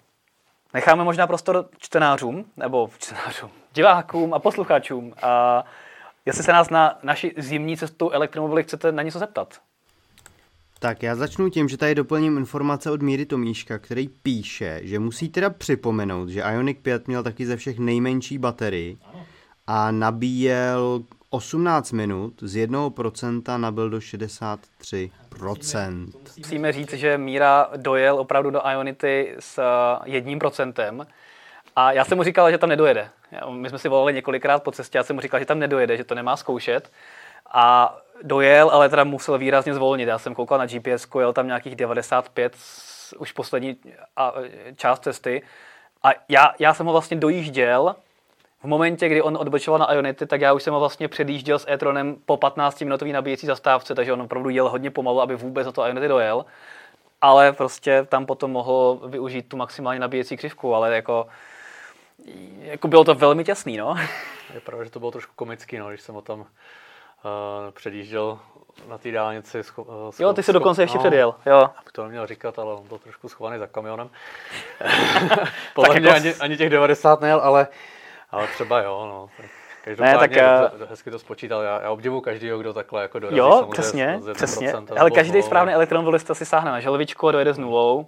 necháme 0.73 1.03
možná 1.03 1.27
prostor 1.27 1.69
čtenářům, 1.77 2.45
nebo 2.57 2.89
čtenářům, 2.97 3.49
divákům 3.73 4.33
a 4.33 4.39
posluchačům. 4.39 5.13
A 5.21 5.63
jestli 6.25 6.43
se 6.43 6.53
nás 6.53 6.69
na 6.69 6.99
naši 7.03 7.33
zimní 7.37 7.77
cestu 7.77 8.09
elektromobily 8.09 8.63
chcete 8.63 8.91
na 8.91 9.03
něco 9.03 9.19
zeptat. 9.19 9.61
Tak 10.79 11.03
já 11.03 11.15
začnu 11.15 11.49
tím, 11.49 11.69
že 11.69 11.77
tady 11.77 11.95
doplním 11.95 12.37
informace 12.37 12.91
od 12.91 13.01
Míry 13.01 13.25
Tomíška, 13.25 13.79
který 13.79 14.07
píše, 14.07 14.79
že 14.83 14.99
musí 14.99 15.29
teda 15.29 15.49
připomenout, 15.49 16.29
že 16.29 16.41
Ioniq 16.41 16.79
5 16.81 17.07
měl 17.07 17.23
taky 17.23 17.45
ze 17.45 17.57
všech 17.57 17.79
nejmenší 17.79 18.37
baterii 18.37 18.97
a 19.67 19.91
nabíjel 19.91 21.03
18 21.33 21.91
minut, 21.91 22.33
z 22.41 22.67
1% 22.67 23.57
nabil 23.57 23.89
do 23.89 23.97
63%. 23.97 25.09
Musíme 26.37 26.71
říct, 26.71 26.93
že 26.93 27.17
Míra 27.17 27.69
dojel 27.77 28.19
opravdu 28.19 28.49
do 28.49 28.61
Ionity 28.71 29.35
s 29.39 29.57
eh, 29.59 29.63
jedním 30.05 30.39
procentem. 30.39 31.07
A 31.75 31.91
já 31.91 32.05
jsem 32.05 32.17
mu 32.17 32.23
říkal, 32.23 32.51
že 32.51 32.57
tam 32.57 32.69
nedojede. 32.69 33.09
My 33.49 33.69
jsme 33.69 33.79
si 33.79 33.89
volali 33.89 34.13
několikrát 34.13 34.63
po 34.63 34.71
cestě, 34.71 34.97
já 34.97 35.03
jsem 35.03 35.15
mu 35.15 35.21
říkal, 35.21 35.39
že 35.39 35.45
tam 35.45 35.59
nedojede, 35.59 35.97
že 35.97 36.03
to 36.03 36.15
nemá 36.15 36.37
zkoušet. 36.37 36.91
A 37.53 37.97
dojel, 38.23 38.69
ale 38.69 38.89
teda 38.89 39.03
musel 39.03 39.37
výrazně 39.37 39.73
zvolnit. 39.73 40.07
Já 40.07 40.17
jsem 40.19 40.35
koukal 40.35 40.57
na 40.57 40.65
GPS, 40.65 41.07
jel 41.19 41.33
tam 41.33 41.47
nějakých 41.47 41.75
95, 41.75 42.53
s- 42.57 43.15
už 43.19 43.31
poslední 43.31 43.77
a, 44.17 44.33
část 44.75 45.03
cesty. 45.03 45.41
A 46.03 46.09
já, 46.29 46.53
já 46.59 46.73
jsem 46.73 46.85
ho 46.85 46.91
vlastně 46.91 47.17
dojížděl 47.17 47.95
v 48.63 48.67
momentě, 48.67 49.09
kdy 49.09 49.21
on 49.21 49.37
odbočoval 49.37 49.79
na 49.79 49.93
Ionity, 49.93 50.25
tak 50.25 50.41
já 50.41 50.53
už 50.53 50.63
jsem 50.63 50.73
ho 50.73 50.79
vlastně 50.79 51.07
předjížděl 51.07 51.59
s 51.59 51.69
e-tronem 51.69 52.15
po 52.25 52.35
15-minutové 52.35 53.11
nabíjecí 53.11 53.47
zastávce, 53.47 53.95
takže 53.95 54.13
on 54.13 54.21
opravdu 54.21 54.49
jel 54.49 54.69
hodně 54.69 54.91
pomalu, 54.91 55.21
aby 55.21 55.35
vůbec 55.35 55.65
na 55.65 55.71
to 55.71 55.85
Ionity 55.85 56.07
dojel. 56.07 56.45
Ale 57.21 57.51
prostě 57.51 58.05
tam 58.09 58.25
potom 58.25 58.51
mohl 58.51 58.99
využít 59.07 59.49
tu 59.49 59.57
maximální 59.57 59.99
nabíjecí 59.99 60.37
křivku, 60.37 60.75
ale 60.75 60.95
jako, 60.95 61.27
jako 62.59 62.87
bylo 62.87 63.03
to 63.03 63.15
velmi 63.15 63.43
těsný, 63.43 63.77
no. 63.77 63.95
Je 64.53 64.59
pravda, 64.59 64.83
že 64.83 64.89
to 64.91 64.99
bylo 64.99 65.11
trošku 65.11 65.33
komický, 65.35 65.77
no, 65.77 65.89
když 65.89 66.01
jsem 66.01 66.15
ho 66.15 66.21
tam 66.21 66.39
uh, 66.39 66.45
předjížděl 67.71 68.39
na 68.87 68.97
té 68.97 69.11
dálnici. 69.11 69.61
Scho- 69.61 69.85
uh, 69.87 70.09
scho- 70.09 70.23
jo, 70.23 70.33
ty 70.33 70.43
jsi 70.43 70.53
dokonce 70.53 70.83
ještě 70.83 70.97
no, 70.97 71.03
předjel, 71.03 71.35
jo. 71.45 71.69
To 71.91 72.03
neměl 72.03 72.27
říkat, 72.27 72.59
ale 72.59 72.73
on 72.73 72.87
byl 72.87 72.97
trošku 72.97 73.29
schovaný 73.29 73.59
za 73.59 73.67
kamionem. 73.67 74.09
Podle 75.73 75.99
mě 75.99 76.09
jako... 76.09 76.21
ani, 76.21 76.35
ani 76.35 76.57
těch 76.57 76.69
90 76.69 77.21
nejel, 77.21 77.39
ale, 77.43 77.67
ale 78.33 78.47
třeba 78.47 78.81
jo, 78.81 79.05
no. 79.09 79.45
Každopádně 79.83 80.13
ne, 80.13 80.59
tak, 80.69 80.81
uh... 80.81 80.89
hezky 80.89 81.11
to 81.11 81.19
spočítal. 81.19 81.61
Já, 81.61 81.81
já 81.81 81.91
obdivuji 81.91 82.21
každého, 82.21 82.59
kdo 82.59 82.73
takhle 82.73 83.01
jako 83.01 83.19
dorazí. 83.19 83.37
Jo, 83.37 83.67
přesně, 83.71 84.19
přesně. 84.33 84.73
Ale 84.99 85.11
každý 85.11 85.41
správný 85.41 85.73
elektromobilista 85.73 86.33
si 86.35 86.45
sáhne 86.45 86.71
na 86.71 86.79
želvičku 86.79 87.27
a 87.27 87.31
dojede 87.31 87.53
s 87.53 87.57
nulou. 87.57 88.07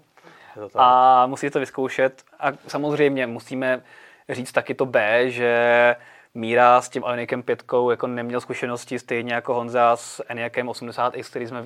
A 0.76 1.26
musí 1.28 1.50
to 1.50 1.60
vyzkoušet. 1.60 2.24
A 2.40 2.48
samozřejmě 2.68 3.28
musíme 3.28 3.82
říct 4.30 4.52
taky 4.52 4.74
to 4.74 4.86
B, 4.86 5.32
že 5.32 5.96
Míra 6.36 6.82
s 6.82 6.90
tím 6.90 7.04
Ionikem 7.04 7.44
5 7.44 7.64
jako 7.90 8.08
neměl 8.08 8.42
zkušenosti 8.42 9.00
stejně 9.00 9.34
jako 9.34 9.54
Honza 9.54 9.96
s 9.96 10.24
Eniakem 10.28 10.68
80X, 10.68 11.30
který 11.30 11.48
jsme 11.48 11.66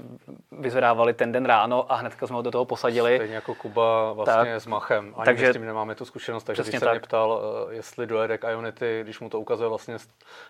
vyzvedávali 0.51 1.13
ten 1.13 1.32
den 1.32 1.45
ráno 1.45 1.91
a 1.91 1.95
hnedka 1.95 2.28
jsme 2.28 2.36
ho 2.36 2.41
do 2.41 2.51
toho 2.51 2.65
posadili. 2.65 3.15
Stejně 3.15 3.36
jako 3.36 3.55
Kuba 3.55 4.13
vlastně 4.13 4.53
tak, 4.53 4.61
s 4.61 4.65
Machem. 4.65 5.13
Ani 5.17 5.26
takže, 5.26 5.49
s 5.49 5.53
tím 5.53 5.65
nemáme 5.65 5.95
tu 5.95 6.05
zkušenost, 6.05 6.43
takže 6.43 6.63
když 6.63 6.80
se 6.80 6.86
tak. 6.86 6.93
mě 6.93 6.99
ptal, 6.99 7.41
eh, 7.70 7.76
jestli 7.76 8.07
dojede 8.07 8.38
k 8.38 8.51
Ionity, 8.51 8.99
když 9.03 9.20
mu 9.20 9.30
to 9.30 9.39
ukazuje 9.39 9.70
vlastně 9.70 9.97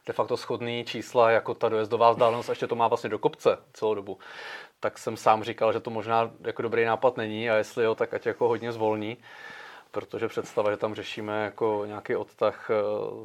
de 0.07 0.13
facto 0.13 0.37
schodný 0.37 0.85
čísla, 0.85 1.31
jako 1.31 1.53
ta 1.53 1.69
dojezdová 1.69 2.11
vzdálenost, 2.11 2.49
a 2.49 2.51
ještě 2.51 2.67
to 2.67 2.75
má 2.75 2.87
vlastně 2.87 3.09
do 3.09 3.19
kopce 3.19 3.57
celou 3.73 3.95
dobu, 3.95 4.17
tak 4.79 4.97
jsem 4.97 5.17
sám 5.17 5.43
říkal, 5.43 5.73
že 5.73 5.79
to 5.79 5.89
možná 5.89 6.31
jako 6.41 6.61
dobrý 6.61 6.85
nápad 6.85 7.17
není 7.17 7.49
a 7.49 7.55
jestli 7.55 7.83
jo, 7.83 7.95
tak 7.95 8.13
ať 8.13 8.25
jako 8.25 8.47
hodně 8.47 8.71
zvolní, 8.71 9.17
protože 9.91 10.27
představa, 10.27 10.71
že 10.71 10.77
tam 10.77 10.95
řešíme 10.95 11.43
jako 11.43 11.83
nějaký 11.85 12.15
odtah 12.15 12.69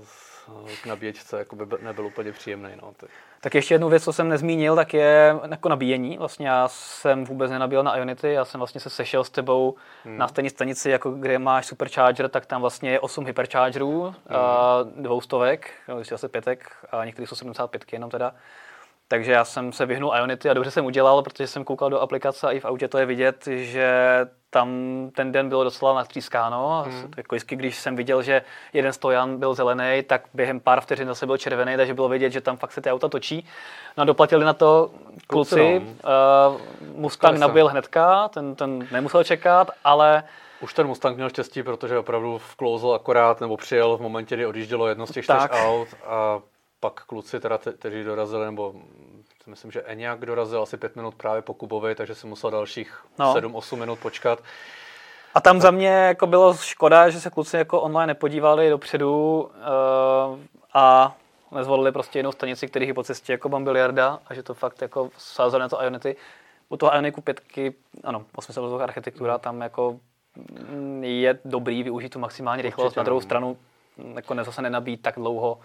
z 0.03 0.31
eh, 0.31 0.34
k 0.83 0.87
nabíječce 0.87 1.39
jako 1.39 1.57
by 1.57 1.65
nebyl 1.81 2.07
úplně 2.07 2.33
příjemný. 2.33 2.71
No. 2.83 2.93
Tak. 2.97 3.11
tak 3.41 3.55
ještě 3.55 3.75
jednu 3.75 3.89
věc, 3.89 4.05
co 4.05 4.13
jsem 4.13 4.29
nezmínil, 4.29 4.77
tak 4.77 4.95
je 4.95 5.37
jako 5.51 5.69
nabíjení. 5.69 6.19
Vlastně 6.19 6.49
já 6.49 6.69
jsem 6.69 7.25
vůbec 7.25 7.51
nenabíjel 7.51 7.83
na 7.83 7.97
Ionity, 7.97 8.33
já 8.33 8.45
jsem 8.45 8.59
vlastně 8.59 8.81
se 8.81 8.91
sešel 8.91 9.25
s 9.25 9.31
tebou 9.31 9.75
hmm. 10.05 10.19
na 10.19 10.29
stejné 10.29 10.51
stanici, 10.51 10.91
jako 10.91 11.11
kde 11.11 11.39
máš 11.39 11.67
supercharger, 11.67 12.29
tak 12.29 12.47
tam 12.47 12.61
vlastně 12.61 12.91
je 12.91 13.01
8 13.01 13.27
hyperchargerů, 13.27 14.03
hmm. 14.03 14.15
a 14.31 14.79
dvoustovek, 14.97 15.71
asi 16.15 16.29
pětek 16.29 16.73
a 16.93 17.05
některých 17.05 17.29
jsou 17.29 17.37
75 17.37 17.93
jenom 17.93 18.11
teda. 18.11 18.35
Takže 19.09 19.33
já 19.33 19.45
jsem 19.45 19.73
se 19.73 19.87
vyhnul 19.87 20.13
Ionity 20.17 20.51
a 20.51 20.55
dobře 20.55 20.71
jsem 20.71 20.85
udělal, 20.85 21.23
protože 21.23 21.47
jsem 21.47 21.65
koukal 21.65 21.91
do 21.91 22.01
aplikace 22.01 22.47
a 22.47 22.51
i 22.51 22.61
v 22.61 22.65
autě 22.65 22.89
to 22.89 22.99
je 22.99 23.07
vidět, 23.07 23.45
že 23.47 23.89
tam 24.51 24.69
ten 25.17 25.33
den 25.33 25.49
bylo 25.49 25.65
docela 25.65 25.95
natřískáno. 25.95 26.85
Hmm. 26.89 27.11
Jako 27.17 27.35
vždycky, 27.35 27.57
když 27.57 27.79
jsem 27.79 27.97
viděl, 27.97 28.23
že 28.23 28.43
jeden 28.73 28.93
stojan 28.93 29.39
byl 29.39 29.55
zelený, 29.55 30.03
tak 30.03 30.23
během 30.35 30.61
pár 30.61 30.81
vteřin 30.81 31.09
zase 31.09 31.27
byl 31.27 31.37
červený, 31.37 31.77
takže 31.77 31.95
bylo 31.95 32.09
vidět, 32.09 32.31
že 32.31 32.41
tam 32.41 32.57
fakt 32.57 32.73
se 32.73 32.81
ty 32.81 32.91
auta 32.91 33.09
točí. 33.09 33.47
No 33.97 34.03
a 34.03 34.05
doplatili 34.05 34.45
na 34.45 34.53
to 34.53 34.91
kluci. 35.27 35.83
Uh, 36.51 36.61
Mustang 36.97 37.39
nabil 37.39 37.69
hnedka, 37.69 38.29
ten, 38.29 38.55
ten 38.55 38.89
nemusel 38.93 39.25
čekat, 39.25 39.71
ale 39.85 40.25
už 40.61 40.75
ten 40.75 40.87
Mustang 40.87 41.17
měl 41.17 41.29
štěstí, 41.29 41.63
protože 41.63 41.99
opravdu 41.99 42.39
vklouzl 42.39 42.93
akorát 42.93 43.41
nebo 43.41 43.57
přijel 43.57 43.97
v 43.97 44.01
momentě, 44.01 44.35
kdy 44.35 44.47
odjíždělo 44.47 44.89
jedno 44.89 45.07
z 45.07 45.11
těch 45.11 45.25
čtyř 45.25 45.49
aut 45.51 45.89
a 46.07 46.39
pak 46.85 47.05
kluci, 47.05 47.41
teda, 47.41 47.59
kteří 47.59 48.05
dorazili, 48.05 48.45
nebo 48.45 48.75
myslím, 49.47 49.71
že 49.71 49.83
Eňák 49.83 50.27
dorazil 50.27 50.63
asi 50.63 50.77
pět 50.77 50.97
minut 50.97 51.15
právě 51.15 51.43
po 51.43 51.55
Kubovi, 51.55 51.95
takže 51.95 52.15
si 52.15 52.27
musel 52.27 52.51
dalších 52.51 53.05
no. 53.19 53.35
7-8 53.35 53.77
minut 53.77 53.99
počkat. 53.99 54.39
A 55.35 55.41
tam 55.41 55.61
za 55.61 55.71
mě 55.71 55.89
jako 55.89 56.27
bylo 56.27 56.55
škoda, 56.55 57.11
že 57.11 57.21
se 57.21 57.31
kluci 57.31 57.57
jako 57.57 57.81
online 57.81 58.07
nepodívali 58.07 58.71
dopředu 58.71 59.43
uh, 59.43 60.39
a 60.75 61.17
nezvolili 61.53 61.93
prostě 61.93 62.19
jinou 62.19 62.33
stanici, 62.33 62.69
který 62.69 62.93
po 62.93 63.03
cestě 63.03 63.33
jako 63.33 63.49
Bambiliarda 63.49 64.19
a 64.27 64.35
že 64.35 64.43
to 64.43 64.55
fakt 64.55 64.83
jako 64.83 65.11
sázeli 65.19 65.61
na 65.61 65.69
to 65.69 65.83
Ionity. 65.83 66.17
U 66.69 66.77
toho 66.77 66.93
Ioniku 66.95 67.21
5, 67.21 67.41
ano, 68.05 68.25
8 68.37 68.75
architektura, 68.83 69.39
tam 69.39 69.61
jako 69.61 70.01
je 71.01 71.39
dobrý 71.45 71.83
využít 71.83 72.09
tu 72.09 72.19
maximální 72.19 72.63
rychlost. 72.63 72.85
Určitě, 72.85 73.01
na 73.01 73.05
druhou 73.05 73.21
no. 73.21 73.25
stranu 73.25 73.57
jako 74.15 74.35
zase 74.45 74.63
nenabít 74.63 75.03
tak 75.03 75.15
dlouho 75.15 75.59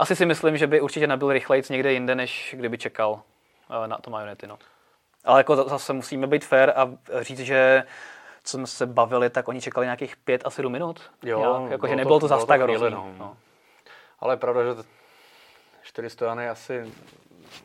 asi 0.00 0.16
si 0.16 0.26
myslím, 0.26 0.56
že 0.56 0.66
by 0.66 0.80
určitě 0.80 1.06
nebyl 1.06 1.32
rychlejc 1.32 1.68
někde 1.68 1.92
jinde, 1.92 2.14
než 2.14 2.54
kdyby 2.58 2.78
čekal 2.78 3.22
eh, 3.84 3.88
na 3.88 3.98
to 3.98 4.10
Ionity. 4.10 4.46
No. 4.46 4.58
Ale 5.24 5.40
jako 5.40 5.56
zase 5.56 5.92
musíme 5.92 6.26
být 6.26 6.44
fair 6.44 6.72
a 6.76 6.90
říct, 7.20 7.40
že 7.40 7.84
co 8.44 8.56
jsme 8.56 8.66
se 8.66 8.86
bavili, 8.86 9.30
tak 9.30 9.48
oni 9.48 9.60
čekali 9.60 9.86
nějakých 9.86 10.16
pět 10.16 10.42
a 10.44 10.50
sedm 10.50 10.72
minut. 10.72 11.10
Jo, 11.22 11.66
jako, 11.70 11.86
že 11.86 11.96
nebylo 11.96 12.16
to, 12.16 12.20
to 12.20 12.28
zase 12.28 12.46
tak 12.46 12.60
hrozný. 12.60 12.90
No. 12.90 13.14
No. 13.18 13.36
Ale 14.20 14.32
je 14.32 14.36
pravda, 14.36 14.62
že 14.64 14.82
čtyři 15.82 16.10
stojany 16.10 16.48
asi 16.48 16.92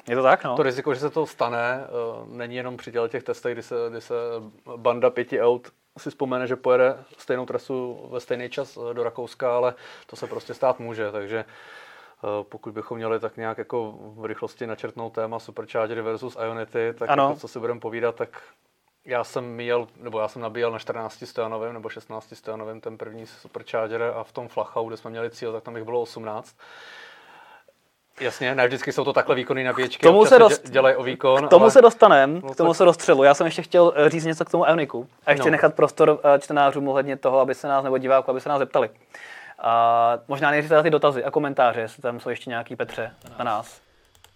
je 0.07 0.15
to 0.15 0.23
tak, 0.23 0.43
no. 0.43 0.55
To 0.55 0.63
riziko, 0.63 0.93
že 0.93 0.99
se 0.99 1.09
to 1.09 1.25
stane, 1.25 1.83
eh, 1.83 1.88
není 2.27 2.55
jenom 2.55 2.77
při 2.77 2.93
těch 3.09 3.23
testech, 3.23 3.53
kdy 3.53 3.63
se, 3.63 3.75
kdy 3.89 4.01
se 4.01 4.15
banda 4.75 5.09
pěti 5.09 5.41
aut 5.41 5.71
si 5.97 6.09
vzpomene, 6.09 6.47
že 6.47 6.55
pojede 6.55 6.97
stejnou 7.17 7.45
trasu 7.45 8.07
ve 8.11 8.19
stejný 8.19 8.49
čas 8.49 8.77
eh, 8.77 8.93
do 8.93 9.03
Rakouska, 9.03 9.55
ale 9.55 9.73
to 10.07 10.15
se 10.15 10.27
prostě 10.27 10.53
stát 10.53 10.79
může, 10.79 11.11
takže 11.11 11.45
pokud 12.43 12.74
bychom 12.74 12.97
měli 12.97 13.20
tak 13.20 13.38
nějak 13.38 13.57
jako 13.57 13.93
v 13.99 14.26
rychlosti 14.26 14.68
načrtnout 14.68 15.13
téma 15.13 15.39
Supercharger 15.39 16.01
versus 16.01 16.38
Ionity, 16.45 16.93
tak 16.99 17.09
jako 17.09 17.36
co 17.39 17.47
si 17.47 17.59
budeme 17.59 17.80
povídat, 17.80 18.16
tak 18.16 18.41
já 19.05 19.24
jsem 19.24 19.45
měl, 19.45 19.88
nebo 20.01 20.20
já 20.20 20.28
jsem 20.28 20.41
nabíjel 20.41 20.72
na 20.72 20.80
14 20.80 21.24
stojanovém 21.26 21.74
nebo 21.74 21.89
16 21.89 22.34
stojanovém 22.34 22.82
ten 22.82 22.97
první 22.97 23.28
Supercharger 23.28 24.01
a 24.01 24.24
v 24.24 24.32
tom 24.32 24.47
Flachau, 24.47 24.88
kde 24.88 24.97
jsme 24.97 25.09
měli 25.09 25.30
cíl, 25.30 25.53
tak 25.53 25.63
tam 25.63 25.76
jich 25.76 25.86
bylo 25.86 26.01
18. 26.01 26.55
Jasně, 28.20 28.55
ne 28.55 28.68
vždycky 28.68 28.91
jsou 28.91 29.03
to 29.03 29.13
takhle 29.13 29.36
výkonné 29.36 29.63
nabíječky, 29.63 29.99
k 29.99 30.03
tomu 30.03 30.26
se 30.26 30.39
dost... 30.39 30.70
dělají 30.70 30.95
o 30.95 31.03
výkon. 31.03 31.47
K 31.47 31.49
tomu 31.49 31.63
ale... 31.63 31.72
se 31.72 31.82
dostaneme, 31.82 32.41
no, 32.43 32.53
k 32.53 32.55
tomu 32.55 32.74
se 32.74 32.86
dostřelu. 32.86 33.24
Já 33.24 33.34
jsem 33.34 33.45
ještě 33.45 33.61
chtěl 33.61 33.93
eh, 33.95 34.09
říct 34.09 34.26
něco 34.26 34.45
k 34.45 34.51
tomu 34.51 34.66
Ioniku 34.66 35.07
a 35.26 35.32
ještě 35.32 35.45
no. 35.45 35.51
nechat 35.51 35.74
prostor 35.76 36.20
eh, 36.24 36.39
čtenářům 36.39 36.88
ohledně 36.88 37.18
toho, 37.18 37.39
aby 37.39 37.55
se 37.55 37.68
nás, 37.68 37.84
nebo 37.84 37.97
diváků, 37.97 38.32
aby 38.32 38.41
se 38.41 38.49
nás 38.49 38.59
zeptali. 38.59 38.89
A 39.66 40.18
možná 40.28 40.51
nejdřív 40.51 40.72
ty 40.84 40.89
dotazy 40.89 41.24
a 41.24 41.32
komentáře, 41.32 41.80
jestli 41.80 42.01
tam 42.01 42.20
jsou 42.20 42.30
ještě 42.30 42.49
nějaký 42.49 42.76
Petře 42.76 43.11
na 43.39 43.45
nás. 43.45 43.82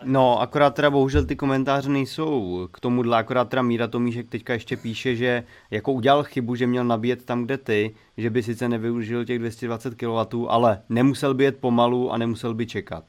No, 0.03 0.41
akorát 0.41 0.75
teda 0.75 0.89
bohužel 0.89 1.25
ty 1.25 1.35
komentáře 1.35 1.89
nejsou 1.89 2.67
k 2.71 2.79
tomuhle, 2.79 3.17
akorát 3.17 3.49
teda 3.49 3.61
Míra 3.61 3.87
Tomíšek 3.87 4.29
teďka 4.29 4.53
ještě 4.53 4.77
píše, 4.77 5.15
že 5.15 5.43
jako 5.71 5.91
udělal 5.91 6.23
chybu, 6.23 6.55
že 6.55 6.67
měl 6.67 6.83
nabíjet 6.83 7.25
tam, 7.25 7.43
kde 7.43 7.57
ty, 7.57 7.95
že 8.17 8.29
by 8.29 8.43
sice 8.43 8.69
nevyužil 8.69 9.25
těch 9.25 9.39
220 9.39 9.95
kW, 9.95 10.45
ale 10.47 10.81
nemusel 10.89 11.33
by 11.33 11.43
jet 11.43 11.57
pomalu 11.57 12.11
a 12.11 12.17
nemusel 12.17 12.53
by 12.53 12.65
čekat. 12.67 13.03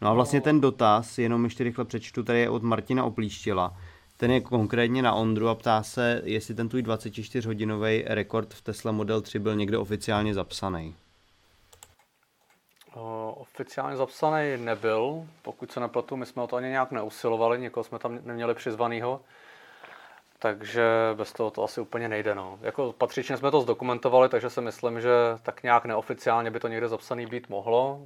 No 0.00 0.08
a 0.08 0.12
vlastně 0.12 0.40
ten 0.40 0.60
dotaz, 0.60 1.18
jenom 1.18 1.44
ještě 1.44 1.64
rychle 1.64 1.84
přečtu, 1.84 2.22
tady 2.22 2.40
je 2.40 2.50
od 2.50 2.62
Martina 2.62 3.04
Oplíštila. 3.04 3.76
Ten 4.16 4.30
je 4.30 4.40
konkrétně 4.40 5.02
na 5.02 5.12
Ondru 5.12 5.48
a 5.48 5.54
ptá 5.54 5.82
se, 5.82 6.22
jestli 6.24 6.54
ten 6.54 6.68
tvůj 6.68 6.82
24-hodinový 6.82 8.02
rekord 8.06 8.54
v 8.54 8.62
Tesla 8.62 8.92
Model 8.92 9.20
3 9.20 9.38
byl 9.38 9.56
někde 9.56 9.78
oficiálně 9.78 10.34
zapsaný. 10.34 10.94
Oficiálně 13.44 13.96
zapsaný 13.96 14.56
nebyl, 14.56 15.26
pokud 15.42 15.72
se 15.72 15.80
nepletu, 15.80 16.16
my 16.16 16.26
jsme 16.26 16.42
o 16.42 16.46
to 16.46 16.56
ani 16.56 16.68
nějak 16.68 16.90
neusilovali, 16.90 17.60
někoho 17.60 17.84
jsme 17.84 17.98
tam 17.98 18.18
neměli 18.22 18.54
přizvanýho, 18.54 19.20
takže 20.38 20.84
bez 21.14 21.32
toho 21.32 21.50
to 21.50 21.64
asi 21.64 21.80
úplně 21.80 22.08
nejde. 22.08 22.34
No. 22.34 22.58
Jako 22.62 22.92
patřičně 22.92 23.36
jsme 23.36 23.50
to 23.50 23.60
zdokumentovali, 23.60 24.28
takže 24.28 24.50
si 24.50 24.60
myslím, 24.60 25.00
že 25.00 25.10
tak 25.42 25.62
nějak 25.62 25.84
neoficiálně 25.84 26.50
by 26.50 26.60
to 26.60 26.68
někde 26.68 26.88
zapsaný 26.88 27.26
být 27.26 27.48
mohlo. 27.48 28.00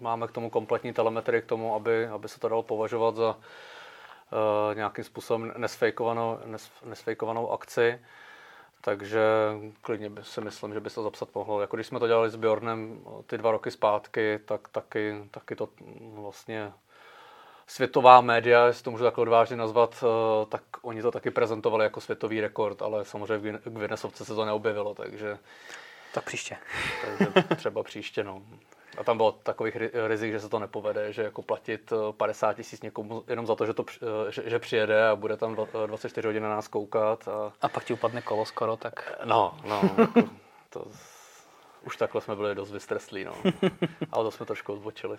Máme 0.00 0.26
k 0.26 0.32
tomu 0.32 0.50
kompletní 0.50 0.92
telemetrii 0.92 1.42
k 1.42 1.46
tomu, 1.46 1.74
aby, 1.74 2.06
aby 2.06 2.28
se 2.28 2.40
to 2.40 2.48
dalo 2.48 2.62
považovat 2.62 3.16
za 3.16 3.30
uh, 3.30 4.74
nějakým 4.74 5.04
způsobem 5.04 5.52
nesfejkovanou, 5.56 6.38
nes, 6.44 6.70
nesfejkovanou 6.84 7.50
akci. 7.50 8.00
Takže 8.80 9.20
klidně 9.82 10.10
by 10.10 10.24
si 10.24 10.40
myslím, 10.40 10.74
že 10.74 10.80
by 10.80 10.90
se 10.90 10.94
to 10.94 11.02
zapsat 11.02 11.28
mohlo. 11.34 11.60
Jako 11.60 11.76
když 11.76 11.86
jsme 11.86 11.98
to 11.98 12.06
dělali 12.06 12.30
s 12.30 12.36
Bjornem 12.36 13.00
ty 13.26 13.38
dva 13.38 13.50
roky 13.50 13.70
zpátky, 13.70 14.40
tak 14.44 14.68
taky, 14.68 15.28
taky 15.30 15.56
to 15.56 15.68
vlastně 16.14 16.72
světová 17.66 18.20
média, 18.20 18.66
jestli 18.66 18.84
to 18.84 18.90
můžu 18.90 19.04
takhle 19.04 19.22
odvážně 19.22 19.56
nazvat, 19.56 20.04
eh, 20.04 20.46
tak 20.46 20.62
oni 20.82 21.02
to 21.02 21.10
taky 21.10 21.30
prezentovali 21.30 21.84
jako 21.84 22.00
světový 22.00 22.40
rekord, 22.40 22.82
ale 22.82 23.04
samozřejmě 23.04 23.58
v 23.64 23.78
Guinnessovce 23.78 24.24
se 24.24 24.34
to 24.34 24.44
neobjevilo, 24.44 24.94
takže... 24.94 25.38
Tak 26.14 26.24
příště. 26.24 26.56
Takže 27.04 27.56
třeba 27.56 27.82
příště, 27.82 28.24
no. 28.24 28.42
A 28.98 29.04
tam 29.04 29.16
bylo 29.16 29.32
takových 29.32 29.76
rizik, 30.06 30.32
že 30.32 30.40
se 30.40 30.48
to 30.48 30.58
nepovede, 30.58 31.12
že 31.12 31.22
jako 31.22 31.42
platit 31.42 31.92
50 32.16 32.50
eh, 32.50 32.54
tisíc 32.54 32.82
někomu 32.82 33.24
jenom 33.28 33.46
za 33.46 33.54
to, 33.54 33.66
že, 33.66 33.74
to, 33.74 33.84
eh, 34.28 34.32
že, 34.32 34.42
že 34.46 34.58
přijede 34.58 35.08
a 35.08 35.16
bude 35.16 35.36
tam 35.36 35.56
24 35.86 36.28
hodin 36.28 36.42
na 36.42 36.48
nás 36.48 36.68
koukat. 36.68 37.28
A, 37.28 37.52
a 37.62 37.68
pak 37.68 37.84
ti 37.84 37.92
upadne 37.92 38.22
kolo 38.22 38.44
skoro, 38.44 38.76
tak... 38.76 39.12
No, 39.24 39.58
no, 39.64 39.82
jako 39.98 40.28
to 40.70 40.84
Už 41.82 41.96
takhle 41.96 42.20
jsme 42.20 42.36
byli 42.36 42.54
dost 42.54 42.72
vystreslí, 42.72 43.24
no. 43.24 43.32
Ale 44.12 44.24
to 44.24 44.30
jsme 44.30 44.46
trošku 44.46 44.72
odbočili. 44.72 45.18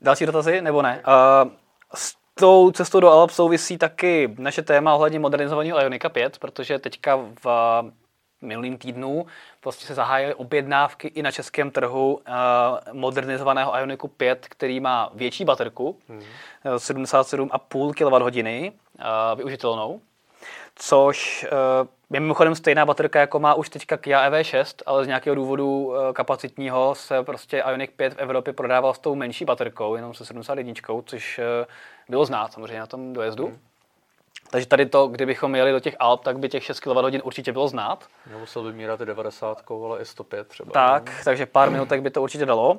Další 0.00 0.26
dotazy, 0.26 0.62
nebo 0.62 0.82
ne? 0.82 1.02
Uh, 1.06 1.50
s 1.94 2.16
tou 2.34 2.70
cestou 2.70 3.00
do 3.00 3.10
Alp 3.10 3.30
souvisí 3.30 3.78
taky 3.78 4.34
naše 4.38 4.62
téma 4.62 4.94
ohledně 4.94 5.18
modernizovaného 5.18 5.80
Ionika 5.80 6.08
5, 6.08 6.38
protože 6.38 6.78
teďka 6.78 7.16
v 7.44 7.46
minulým 8.44 8.78
týdnu 8.78 9.26
prostě 9.60 9.86
se 9.86 9.94
zahájily 9.94 10.34
objednávky 10.34 11.08
i 11.08 11.22
na 11.22 11.30
českém 11.30 11.70
trhu 11.70 12.14
uh, 12.14 12.22
modernizovaného 12.92 13.78
Ioniku 13.78 14.08
5, 14.08 14.46
který 14.50 14.80
má 14.80 15.10
větší 15.14 15.44
baterku, 15.44 15.98
hmm. 16.08 16.22
77,5 16.64 17.92
kWh 17.92 18.74
uh, 18.74 19.38
využitelnou, 19.38 20.00
což 20.76 21.46
je 22.12 22.20
mimochodem 22.20 22.54
stejná 22.54 22.86
baterka, 22.86 23.20
jako 23.20 23.40
má 23.40 23.54
už 23.54 23.68
teďka 23.68 23.96
Kia 23.96 24.30
EV6, 24.30 24.82
ale 24.86 25.04
z 25.04 25.06
nějakého 25.06 25.34
důvodu 25.34 25.92
kapacitního 26.12 26.94
se 26.94 27.22
prostě 27.22 27.64
Ioniq 27.68 27.90
5 27.96 28.14
v 28.14 28.18
Evropě 28.18 28.52
prodával 28.52 28.94
s 28.94 28.98
tou 28.98 29.14
menší 29.14 29.44
baterkou, 29.44 29.96
jenom 29.96 30.14
se 30.14 30.24
71, 30.24 30.74
což 31.04 31.40
bylo 32.08 32.24
znát 32.24 32.52
samozřejmě 32.52 32.78
na 32.78 32.86
tom 32.86 33.12
dojezdu. 33.12 33.46
Hmm. 33.46 33.58
Takže 34.54 34.66
tady 34.66 34.86
to, 34.86 35.06
kdybychom 35.06 35.54
jeli 35.54 35.72
do 35.72 35.80
těch 35.80 35.96
Alp, 35.98 36.24
tak 36.24 36.38
by 36.38 36.48
těch 36.48 36.64
6 36.64 36.80
kWh 36.80 37.20
určitě 37.22 37.52
bylo 37.52 37.68
znát. 37.68 38.04
Nemusel 38.30 38.62
by 38.62 38.72
mírat 38.72 39.00
i 39.00 39.06
90, 39.06 39.62
ale 39.70 40.00
i 40.00 40.04
105 40.04 40.48
třeba. 40.48 40.72
Tak, 40.72 41.10
takže 41.24 41.46
pár 41.46 41.70
minutek 41.70 42.02
by 42.02 42.10
to 42.10 42.22
určitě 42.22 42.46
dalo. 42.46 42.78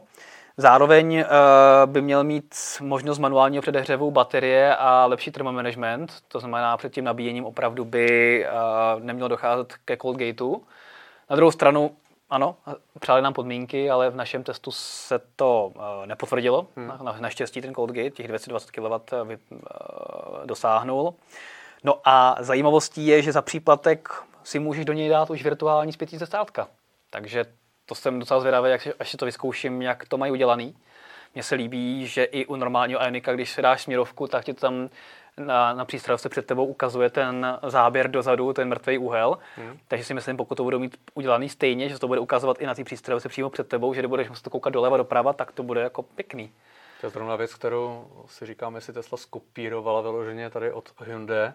Zároveň 0.57 1.17
uh, 1.17 1.91
by 1.91 2.01
měl 2.01 2.23
mít 2.23 2.55
možnost 2.81 3.19
manuálního 3.19 3.61
předehřevu 3.61 4.11
baterie 4.11 4.75
a 4.75 5.05
lepší 5.05 5.31
termomanagement, 5.31 6.13
to 6.27 6.39
znamená 6.39 6.77
před 6.77 6.93
tím 6.93 7.03
nabíjením 7.03 7.45
opravdu 7.45 7.85
by 7.85 8.45
uh, 8.45 9.03
nemělo 9.03 9.27
docházet 9.27 9.73
ke 9.85 9.97
cold 9.97 10.17
gateu. 10.17 10.63
Na 11.29 11.35
druhou 11.35 11.51
stranu, 11.51 11.95
ano, 12.29 12.55
přáli 12.99 13.21
nám 13.21 13.33
podmínky, 13.33 13.89
ale 13.89 14.09
v 14.09 14.15
našem 14.15 14.43
testu 14.43 14.71
se 14.71 15.19
to 15.35 15.71
uh, 15.75 15.81
nepotvrdilo. 16.05 16.67
Hmm. 16.75 16.87
Na, 16.87 17.17
naštěstí 17.19 17.61
ten 17.61 17.75
cold 17.75 17.91
gate 17.91 18.09
těch 18.09 18.27
220 18.27 18.71
kW 18.71 18.83
vy, 19.25 19.37
uh, 19.51 19.59
dosáhnul. 20.45 21.13
No 21.85 21.99
a 22.03 22.35
zajímavostí 22.39 23.07
je, 23.07 23.21
že 23.21 23.31
za 23.31 23.41
příplatek 23.41 24.09
si 24.43 24.59
můžeš 24.59 24.85
do 24.85 24.93
něj 24.93 25.09
dát 25.09 25.29
už 25.29 25.43
virtuální 25.43 25.93
zpětí 25.93 26.17
zestávka. 26.17 26.67
Takže 27.09 27.45
to 27.85 27.95
jsem 27.95 28.19
docela 28.19 28.39
zvědavý, 28.39 28.69
jak, 28.69 28.87
až 28.99 29.09
si 29.09 29.17
to 29.17 29.25
vyzkouším, 29.25 29.81
jak 29.81 30.07
to 30.07 30.17
mají 30.17 30.31
udělaný. 30.31 30.75
Mně 31.33 31.43
se 31.43 31.55
líbí, 31.55 32.07
že 32.07 32.23
i 32.23 32.45
u 32.45 32.55
normálního 32.55 33.03
Ionika, 33.03 33.33
když 33.33 33.51
si 33.51 33.61
dáš 33.61 33.81
směrovku, 33.81 34.27
tak 34.27 34.45
ti 34.45 34.53
to 34.53 34.61
tam 34.61 34.89
na, 35.37 35.73
na 35.73 35.85
přístrojovce 35.85 36.29
před 36.29 36.45
tebou 36.45 36.65
ukazuje 36.65 37.09
ten 37.09 37.59
záběr 37.67 38.11
dozadu, 38.11 38.53
ten 38.53 38.69
mrtvý 38.69 38.97
úhel. 38.97 39.37
Hmm. 39.55 39.79
Takže 39.87 40.05
si 40.05 40.13
myslím, 40.13 40.37
pokud 40.37 40.55
to 40.55 40.63
budou 40.63 40.79
mít 40.79 40.97
udělaný 41.13 41.49
stejně, 41.49 41.89
že 41.89 41.99
to 41.99 42.07
bude 42.07 42.19
ukazovat 42.19 42.61
i 42.61 42.65
na 42.65 42.75
té 42.75 42.83
přístrojovce 42.83 43.29
přímo 43.29 43.49
před 43.49 43.67
tebou, 43.67 43.93
že 43.93 44.01
nebudeš 44.01 44.29
muset 44.29 44.47
koukat 44.47 44.73
doleva 44.73 44.97
doprava, 44.97 45.33
tak 45.33 45.51
to 45.51 45.63
bude 45.63 45.81
jako 45.81 46.03
pěkný. 46.03 46.51
To 47.05 47.07
je 47.07 47.11
zrovna 47.11 47.35
věc, 47.35 47.55
kterou 47.55 48.07
si 48.25 48.45
říkám, 48.45 48.75
jestli 48.75 48.93
Tesla 48.93 49.17
skopírovala 49.17 50.01
vyloženě 50.01 50.49
tady 50.49 50.71
od 50.71 51.01
Hyundai, 51.01 51.51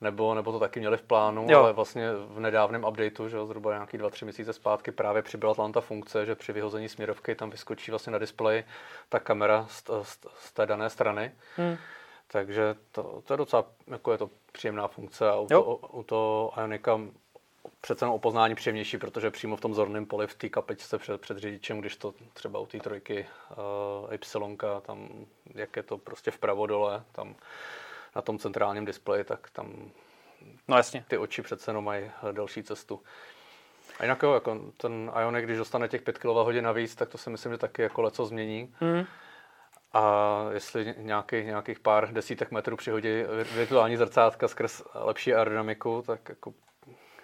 nebo, 0.00 0.34
nebo 0.34 0.52
to 0.52 0.58
taky 0.58 0.80
měli 0.80 0.96
v 0.96 1.02
plánu, 1.02 1.46
jo. 1.50 1.58
ale 1.58 1.72
vlastně 1.72 2.10
v 2.12 2.40
nedávném 2.40 2.84
updateu, 2.84 3.28
že 3.28 3.46
zhruba 3.46 3.72
nějaký 3.72 3.98
dva, 3.98 4.10
tři 4.10 4.24
měsíce 4.24 4.52
zpátky 4.52 4.92
právě 4.92 5.22
přibyla 5.22 5.54
tam 5.54 5.72
ta 5.72 5.80
funkce, 5.80 6.26
že 6.26 6.34
při 6.34 6.52
vyhození 6.52 6.88
směrovky 6.88 7.34
tam 7.34 7.50
vyskočí 7.50 7.90
vlastně 7.90 8.12
na 8.12 8.18
displeji 8.18 8.64
ta 9.08 9.18
kamera 9.18 9.66
z, 9.68 9.82
z, 10.02 10.18
z 10.38 10.52
té 10.52 10.66
dané 10.66 10.90
strany. 10.90 11.32
Hmm. 11.56 11.76
Takže 12.26 12.74
to, 12.92 13.22
to 13.24 13.34
je 13.34 13.38
docela 13.38 13.64
jako 13.86 14.12
je 14.12 14.18
to 14.18 14.30
příjemná 14.52 14.88
funkce 14.88 15.30
a 15.30 15.38
u, 15.38 15.46
to, 15.46 15.62
u 15.76 16.02
to 16.02 16.52
Ionika 16.58 17.00
přece 17.80 18.04
jenom 18.04 18.14
opoznání 18.14 18.54
příjemnější, 18.54 18.98
protože 18.98 19.30
přímo 19.30 19.56
v 19.56 19.60
tom 19.60 19.74
zorném 19.74 20.06
poli 20.06 20.26
v 20.26 20.34
té 20.34 20.48
kapičce 20.48 20.98
před, 20.98 21.20
před 21.20 21.38
řidičem, 21.38 21.80
když 21.80 21.96
to 21.96 22.14
třeba 22.32 22.58
u 22.58 22.66
té 22.66 22.78
trojky 22.78 23.26
uh, 24.04 24.14
Y, 24.14 24.80
tam 24.82 25.08
jak 25.54 25.76
je 25.76 25.82
to 25.82 25.98
prostě 25.98 26.30
vpravo 26.30 26.66
dole, 26.66 27.04
tam 27.12 27.34
na 28.16 28.22
tom 28.22 28.38
centrálním 28.38 28.84
displeji, 28.84 29.24
tak 29.24 29.50
tam 29.50 29.90
no, 30.68 30.76
jasně. 30.76 31.04
ty 31.08 31.18
oči 31.18 31.42
přece 31.42 31.70
jenom 31.70 31.84
mají 31.84 32.10
delší 32.32 32.62
cestu. 32.62 33.02
A 33.98 34.04
jinak 34.04 34.22
jo, 34.22 34.34
jako 34.34 34.60
ten 34.76 35.12
Ionic, 35.20 35.44
když 35.44 35.58
dostane 35.58 35.88
těch 35.88 36.02
5 36.02 36.18
kWh 36.18 36.60
navíc, 36.60 36.94
tak 36.94 37.08
to 37.08 37.18
si 37.18 37.30
myslím, 37.30 37.52
že 37.52 37.58
taky 37.58 37.82
jako 37.82 38.02
leco 38.02 38.26
změní. 38.26 38.74
Mm. 38.80 39.04
A 39.92 40.46
jestli 40.52 40.94
nějaký, 40.98 41.44
nějakých 41.44 41.80
pár 41.80 42.12
desítek 42.12 42.50
metrů 42.50 42.76
přihodí 42.76 43.08
virtuální 43.54 43.96
zrcátka 43.96 44.48
skrz 44.48 44.82
lepší 44.94 45.34
aerodynamiku, 45.34 46.02
tak 46.06 46.28
jako 46.28 46.54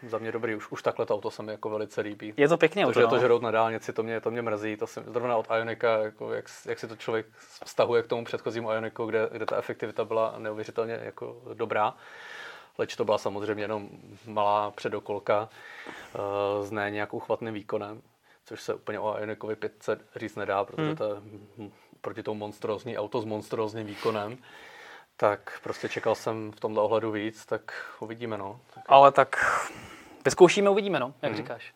za 0.07 0.19
mě 0.19 0.33
dobrý. 0.33 0.55
Už, 0.55 0.71
už 0.71 0.83
takhle 0.83 1.07
to 1.07 1.15
auto 1.15 1.31
se 1.31 1.43
mi 1.43 1.53
jako 1.53 1.71
velice 1.71 2.01
líbí. 2.01 2.35
Je 2.37 2.49
to 2.49 2.57
pěkně 2.57 2.87
auto, 2.87 3.01
no. 3.01 3.09
to 3.09 3.19
žrout 3.19 3.43
na 3.43 3.51
dálnici, 3.51 3.93
to 3.93 4.03
mě, 4.03 4.21
to 4.21 4.31
mě 4.31 4.43
mrzí. 4.43 4.77
To 4.77 4.87
se, 4.87 5.05
zrovna 5.07 5.37
od 5.37 5.47
Ionika, 5.59 5.99
jako 5.99 6.33
jak, 6.33 6.45
jak, 6.67 6.79
si 6.79 6.89
to 6.89 6.97
člověk 6.97 7.27
vztahuje 7.65 8.03
k 8.03 8.07
tomu 8.07 8.25
předchozímu 8.25 8.73
Ioniku, 8.73 9.07
kde, 9.07 9.29
kde 9.33 9.47
ta 9.47 9.57
efektivita 9.57 10.05
byla 10.05 10.35
neuvěřitelně 10.39 11.01
jako 11.03 11.43
dobrá. 11.55 11.95
Leč 12.79 12.97
to 12.97 13.05
byla 13.05 13.19
samozřejmě 13.19 13.65
jenom 13.65 13.89
malá 14.27 14.71
předokolka 14.71 15.49
uh, 15.89 16.67
s 16.67 16.71
ne 16.71 16.91
nějak 16.91 17.15
uchvatným 17.15 17.55
výkonem, 17.55 18.03
což 18.45 18.63
se 18.63 18.75
úplně 18.75 19.01
o 19.01 19.19
Ionikovi 19.19 19.57
500 19.57 20.01
říct 20.17 20.37
nedá, 20.37 20.65
protože 20.65 20.87
hmm. 20.87 20.97
to 20.97 21.05
je 21.05 21.21
proti 22.01 22.23
tomu 22.23 22.39
monstrózní 22.39 22.99
auto 22.99 23.21
s 23.21 23.25
monstrózním 23.25 23.87
výkonem 23.87 24.39
tak 25.21 25.61
prostě 25.63 25.89
čekal 25.89 26.15
jsem 26.15 26.53
v 26.53 26.61
tomhle 26.61 26.83
ohledu 26.83 27.11
víc, 27.13 27.47
tak 27.47 27.73
uvidíme, 28.01 28.39
no. 28.39 28.61
Tak... 28.75 28.85
Ale 28.89 29.13
tak 29.13 29.37
vyzkoušíme, 30.25 30.71
uvidíme, 30.71 31.01
no, 31.01 31.15
jak 31.23 31.33
mm. 31.33 31.37
říkáš. 31.37 31.75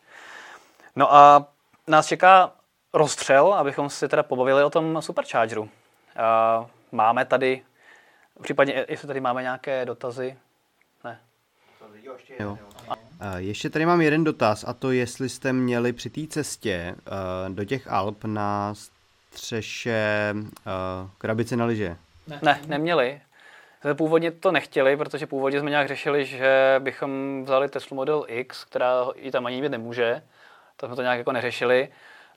No 0.95 1.13
a 1.13 1.45
nás 1.87 2.07
čeká 2.07 2.51
rozstřel, 2.93 3.53
abychom 3.53 3.89
si 3.89 4.07
teda 4.07 4.23
pobavili 4.23 4.63
o 4.63 4.69
tom 4.69 5.01
Superchargeru. 5.01 5.61
Uh, 5.61 5.69
máme 6.91 7.25
tady, 7.25 7.63
případně 8.41 8.85
jestli 8.89 9.07
tady 9.07 9.19
máme 9.19 9.41
nějaké 9.41 9.85
dotazy. 9.85 10.37
Ne. 11.03 11.19
Jo. 12.39 12.57
A 13.19 13.37
ještě 13.37 13.69
tady 13.69 13.85
mám 13.85 14.01
jeden 14.01 14.23
dotaz 14.23 14.63
a 14.67 14.73
to 14.73 14.91
jestli 14.91 15.29
jste 15.29 15.53
měli 15.53 15.93
při 15.93 16.09
té 16.09 16.27
cestě 16.27 16.95
uh, 16.97 17.55
do 17.55 17.65
těch 17.65 17.87
Alp 17.87 18.23
na 18.23 18.73
střeše 19.31 20.33
uh, 20.35 21.09
krabici 21.17 21.55
na 21.55 21.65
liže. 21.65 21.97
Ne, 22.27 22.39
ne 22.41 22.61
neměli. 22.67 23.21
Jsme 23.83 23.95
původně 23.95 24.31
to 24.31 24.51
nechtěli, 24.51 24.97
protože 24.97 25.27
původně 25.27 25.59
jsme 25.59 25.69
nějak 25.69 25.87
řešili, 25.87 26.25
že 26.25 26.75
bychom 26.79 27.41
vzali 27.43 27.69
Tesla 27.69 27.95
Model 27.95 28.25
X, 28.27 28.65
která 28.65 29.05
i 29.15 29.31
tam 29.31 29.45
ani 29.45 29.61
být 29.61 29.69
nemůže, 29.69 30.21
tak 30.77 30.87
jsme 30.87 30.95
to 30.95 31.01
nějak 31.01 31.17
jako 31.17 31.31
neřešili. 31.31 31.89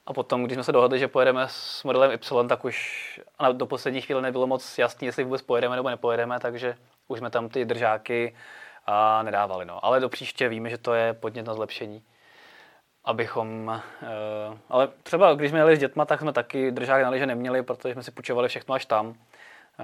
A 0.07 0.12
potom, 0.12 0.44
když 0.44 0.55
jsme 0.55 0.64
se 0.64 0.72
dohodli, 0.72 0.99
že 0.99 1.09
pojedeme 1.09 1.47
s 1.49 1.84
modelem 1.84 2.11
Y, 2.11 2.49
tak 2.49 2.64
už 2.64 3.20
do 3.53 3.66
poslední 3.66 4.01
chvíle 4.01 4.22
nebylo 4.22 4.47
moc 4.47 4.78
jasné, 4.78 5.07
jestli 5.07 5.24
vůbec 5.24 5.42
pojedeme 5.42 5.76
nebo 5.76 5.90
nepojedeme, 5.90 6.40
takže 6.40 6.76
už 7.09 7.18
jsme 7.18 7.30
tam 7.30 7.49
ty 7.49 7.64
držáky 7.64 8.36
a 8.86 9.22
nedávali. 9.22 9.64
No. 9.64 9.84
Ale 9.84 10.01
do 10.01 10.09
příště 10.09 10.49
víme, 10.49 10.70
že 10.70 10.78
to 10.78 10.94
je 10.94 11.12
podnět 11.12 11.47
na 11.47 11.55
zlepšení. 11.55 12.03
Abychom, 13.05 13.80
uh, 14.03 14.59
ale 14.68 14.88
třeba 15.03 15.34
když 15.34 15.51
jsme 15.51 15.59
jeli 15.59 15.76
s 15.76 15.78
dětma, 15.78 16.05
tak 16.05 16.20
jsme 16.20 16.32
taky 16.32 16.70
držák 16.70 17.03
na 17.03 17.11
liže 17.11 17.26
neměli, 17.26 17.62
protože 17.62 17.94
jsme 17.94 18.03
si 18.03 18.11
půjčovali 18.11 18.49
všechno 18.49 18.74
až 18.74 18.86
tam 18.86 19.14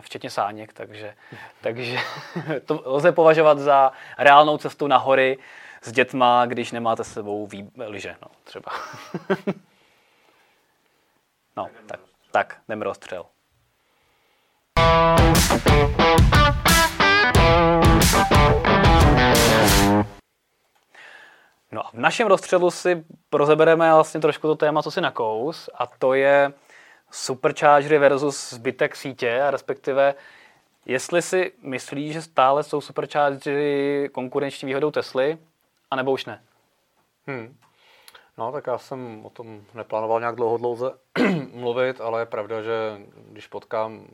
včetně 0.01 0.31
sáněk, 0.31 0.73
takže, 0.73 1.15
takže 1.61 1.99
to 2.67 2.83
lze 2.85 3.13
považovat 3.13 3.59
za 3.59 3.93
reálnou 4.19 4.59
cestu 4.59 4.87
na 4.87 4.97
hory 4.97 5.39
s 5.83 5.93
dětma, 5.93 6.47
když 6.47 6.73
nemáte 6.73 7.05
s 7.05 7.13
sebou 7.13 7.47
vý, 7.47 7.71
liže, 7.77 8.17
no, 8.23 8.29
třeba. 8.45 8.73
no, 11.57 11.69
tak, 11.87 12.01
tak, 12.31 12.61
jdeme 12.69 12.85
rozstřel. 12.85 13.25
No 21.73 21.87
a 21.87 21.91
v 21.91 21.99
našem 21.99 22.29
rozstřelu 22.29 22.71
si 22.71 23.05
rozebereme 23.33 23.95
vlastně 23.95 24.21
trošku 24.21 24.47
to 24.47 24.55
téma, 24.55 24.83
co 24.83 24.91
si 24.91 25.01
nakous, 25.01 25.71
a 25.75 25.87
to 25.87 26.15
je 26.15 26.53
superchargery 27.13 27.99
versus 27.99 28.51
zbytek 28.51 28.97
sítě, 28.97 29.43
a 29.43 29.51
respektive 29.51 30.15
jestli 30.87 31.23
si 31.23 31.53
myslí, 31.63 32.13
že 32.13 32.23
stále 32.23 32.63
jsou 32.63 32.81
superchargery 32.81 34.09
konkurenční 34.13 34.67
výhodou 34.67 34.91
Tesly, 34.91 35.39
anebo 35.91 36.13
už 36.13 36.25
ne? 36.25 36.43
Hmm. 37.27 37.57
No, 38.39 38.53
tak 38.53 38.67
já 38.67 38.79
jsem 38.79 39.27
o 39.27 39.31
tom 39.31 39.65
neplánoval 39.75 40.21
nějak 40.21 40.37
dlouho 40.37 40.59
dlouze 40.59 40.91
mluvit, 41.53 42.01
ale 42.01 42.23
je 42.23 42.27
pravda, 42.27 42.63
že 42.63 43.01
když 43.29 43.47
potkám, 43.47 44.07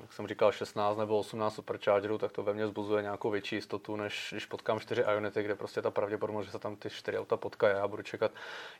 jak 0.00 0.12
jsem 0.12 0.26
říkal, 0.26 0.52
16 0.52 0.96
nebo 0.96 1.18
18 1.18 1.54
superchargerů, 1.54 2.18
tak 2.18 2.32
to 2.32 2.42
ve 2.42 2.54
mně 2.54 2.66
zbuzuje 2.66 3.02
nějakou 3.02 3.30
větší 3.30 3.56
jistotu, 3.56 3.96
než 3.96 4.28
když 4.30 4.46
potkám 4.46 4.80
4 4.80 5.00
Ionity, 5.00 5.42
kde 5.42 5.54
prostě 5.54 5.82
ta 5.82 5.90
pravděpodobnost, 5.90 6.46
že 6.46 6.52
se 6.52 6.58
tam 6.58 6.76
ty 6.76 6.90
4 6.90 7.18
auta 7.18 7.36
potkají, 7.36 7.74
já 7.76 7.88
budu 7.88 8.02
čekat, 8.02 8.30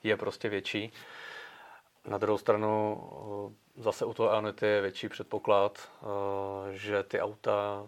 je 0.03 0.17
prostě 0.17 0.49
větší. 0.49 0.93
Na 2.07 2.19
druhou 2.19 2.39
stranu 2.39 3.01
zase 3.77 4.05
u 4.05 4.15
toho 4.15 4.35
Ionity 4.35 4.67
je 4.67 4.81
větší 4.81 5.09
předpoklad, 5.09 5.89
eh, 6.03 6.07
že 6.73 7.03
ty 7.03 7.21
auta, 7.21 7.85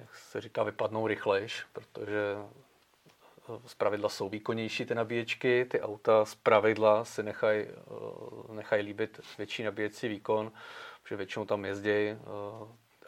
jak 0.00 0.14
se 0.14 0.40
říká, 0.40 0.62
vypadnou 0.62 1.06
rychlejš, 1.06 1.64
protože 1.72 2.36
z 3.66 3.74
pravidla 3.74 4.08
jsou 4.08 4.28
výkonnější 4.28 4.86
ty 4.86 4.94
nabíječky, 4.94 5.64
ty 5.64 5.80
auta 5.80 6.24
z 6.24 6.34
pravidla 6.34 7.04
si 7.04 7.22
nechají 7.22 7.64
eh, 7.64 8.54
nechaj 8.54 8.80
líbit 8.80 9.20
větší 9.38 9.62
nabíjecí 9.62 10.08
výkon, 10.08 10.52
protože 11.02 11.16
většinou 11.16 11.44
tam 11.44 11.64
jezdí 11.64 12.16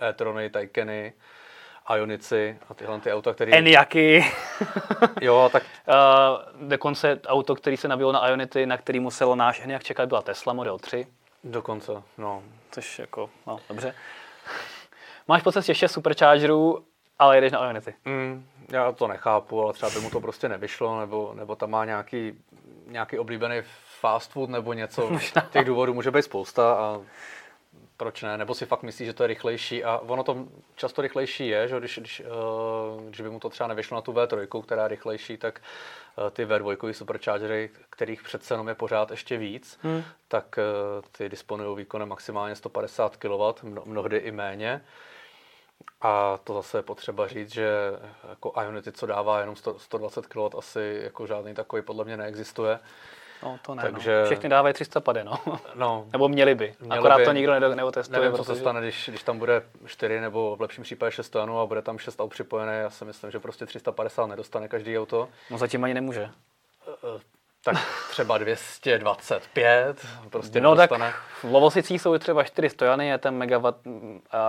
e-trony, 0.00 0.50
Taycany, 0.50 1.12
Ionici 1.96 2.58
a 2.68 2.74
tyhle 2.74 3.00
ty 3.00 3.12
auta, 3.12 3.34
které... 3.34 3.52
Eniaky. 3.52 4.24
jo, 5.20 5.48
tak... 5.52 5.62
Uh, 5.88 6.68
dokonce 6.68 7.20
auto, 7.26 7.54
který 7.54 7.76
se 7.76 7.88
nabilo 7.88 8.12
na 8.12 8.28
Ionity, 8.28 8.66
na 8.66 8.76
který 8.76 9.00
musel 9.00 9.36
náš 9.36 9.60
Eniak 9.60 9.84
čekat, 9.84 10.08
byla 10.08 10.22
Tesla 10.22 10.52
Model 10.52 10.78
3. 10.78 11.06
Dokonce, 11.44 12.02
no. 12.18 12.42
Což 12.70 12.98
jako, 12.98 13.30
no, 13.46 13.60
dobře. 13.68 13.94
Máš 15.28 15.42
po 15.42 15.52
cestě 15.52 15.74
6 15.74 15.92
superchargerů, 15.92 16.84
ale 17.18 17.36
jedeš 17.36 17.52
na 17.52 17.64
Ionity. 17.66 17.94
Mm, 18.04 18.46
já 18.68 18.92
to 18.92 19.06
nechápu, 19.06 19.62
ale 19.62 19.72
třeba 19.72 19.90
by 19.90 20.00
mu 20.00 20.10
to 20.10 20.20
prostě 20.20 20.48
nevyšlo, 20.48 21.00
nebo, 21.00 21.34
nebo 21.36 21.56
tam 21.56 21.70
má 21.70 21.84
nějaký, 21.84 22.32
nějaký 22.86 23.18
oblíbený 23.18 23.56
fast 24.00 24.32
food 24.32 24.50
nebo 24.50 24.72
něco. 24.72 25.10
Těch 25.50 25.64
důvodů 25.64 25.94
může 25.94 26.10
být 26.10 26.22
spousta 26.22 26.74
a 26.74 27.00
proč 27.98 28.22
ne, 28.22 28.38
nebo 28.38 28.54
si 28.54 28.66
fakt 28.66 28.82
myslí, 28.82 29.06
že 29.06 29.12
to 29.12 29.22
je 29.22 29.26
rychlejší 29.26 29.84
a 29.84 29.98
ono 29.98 30.24
to 30.24 30.46
často 30.76 31.02
rychlejší 31.02 31.48
je, 31.48 31.68
že 31.68 31.78
když, 31.78 31.98
když, 31.98 32.22
uh, 32.94 33.02
když 33.02 33.20
by 33.20 33.30
mu 33.30 33.40
to 33.40 33.48
třeba 33.48 33.68
nevyšlo 33.68 33.94
na 33.94 34.00
tu 34.00 34.12
V3, 34.12 34.62
která 34.62 34.82
je 34.82 34.88
rychlejší, 34.88 35.36
tak 35.36 35.60
uh, 36.18 36.30
ty 36.30 36.46
V2 36.46 36.92
superchargery, 36.92 37.70
kterých 37.90 38.22
přece 38.22 38.54
jenom 38.54 38.68
je 38.68 38.74
pořád 38.74 39.10
ještě 39.10 39.36
víc, 39.36 39.78
hmm. 39.82 40.02
tak 40.28 40.58
uh, 40.58 41.04
ty 41.12 41.28
disponují 41.28 41.76
výkonem 41.76 42.08
maximálně 42.08 42.56
150 42.56 43.16
kW, 43.16 43.64
mnohdy 43.84 44.16
i 44.16 44.30
méně. 44.32 44.84
A 46.00 46.38
to 46.44 46.54
zase 46.54 46.78
je 46.78 46.82
potřeba 46.82 47.26
říct, 47.28 47.52
že 47.52 47.70
jako 48.28 48.52
Ionity, 48.62 48.92
co 48.92 49.06
dává 49.06 49.40
jenom 49.40 49.56
100, 49.56 49.78
120 49.78 50.26
kW, 50.26 50.58
asi 50.58 51.00
jako 51.02 51.26
žádný 51.26 51.54
takový 51.54 51.82
podle 51.82 52.04
mě 52.04 52.16
neexistuje. 52.16 52.78
No 53.42 53.58
to 53.62 53.74
ne, 53.74 53.82
no. 53.82 53.90
Takže... 53.90 54.20
no. 54.20 54.26
Všechny 54.26 54.48
dávají 54.48 54.74
300 54.74 55.00
pady, 55.00 55.24
no. 55.24 55.38
no. 55.74 56.06
nebo 56.12 56.28
měli 56.28 56.54
by. 56.54 56.74
Měli 56.80 56.98
Akorát 56.98 57.16
by. 57.16 57.24
to 57.24 57.32
nikdo 57.32 57.74
neotestuje. 57.74 58.20
Nevím, 58.20 58.36
co 58.36 58.42
protože... 58.42 58.54
se 58.54 58.60
stane, 58.60 58.80
když, 58.80 59.08
když 59.08 59.22
tam 59.22 59.38
bude 59.38 59.62
4 59.86 60.20
nebo 60.20 60.56
v 60.56 60.60
lepším 60.60 60.84
případě 60.84 61.12
6 61.12 61.30
tonů 61.30 61.60
a 61.60 61.66
bude 61.66 61.82
tam 61.82 61.98
6 61.98 62.20
aut 62.20 62.28
připojené. 62.28 62.78
Já 62.78 62.90
si 62.90 63.04
myslím, 63.04 63.30
že 63.30 63.38
prostě 63.38 63.66
350 63.66 64.26
nedostane 64.26 64.68
každý 64.68 64.98
auto. 64.98 65.28
No 65.50 65.58
zatím 65.58 65.84
ani 65.84 65.94
nemůže. 65.94 66.30
Uh, 67.02 67.20
tak 67.64 67.76
třeba 68.10 68.38
225, 68.38 70.06
prostě 70.30 70.60
No 70.60 70.76
tak 70.76 70.90
v 71.42 71.44
Lovosicích 71.44 72.02
jsou 72.02 72.18
třeba 72.18 72.44
4 72.44 72.70
stojany, 72.70 73.08
je 73.08 73.18
ten 73.18 73.36
megawatt, 73.36 73.86
uh, 73.86 73.92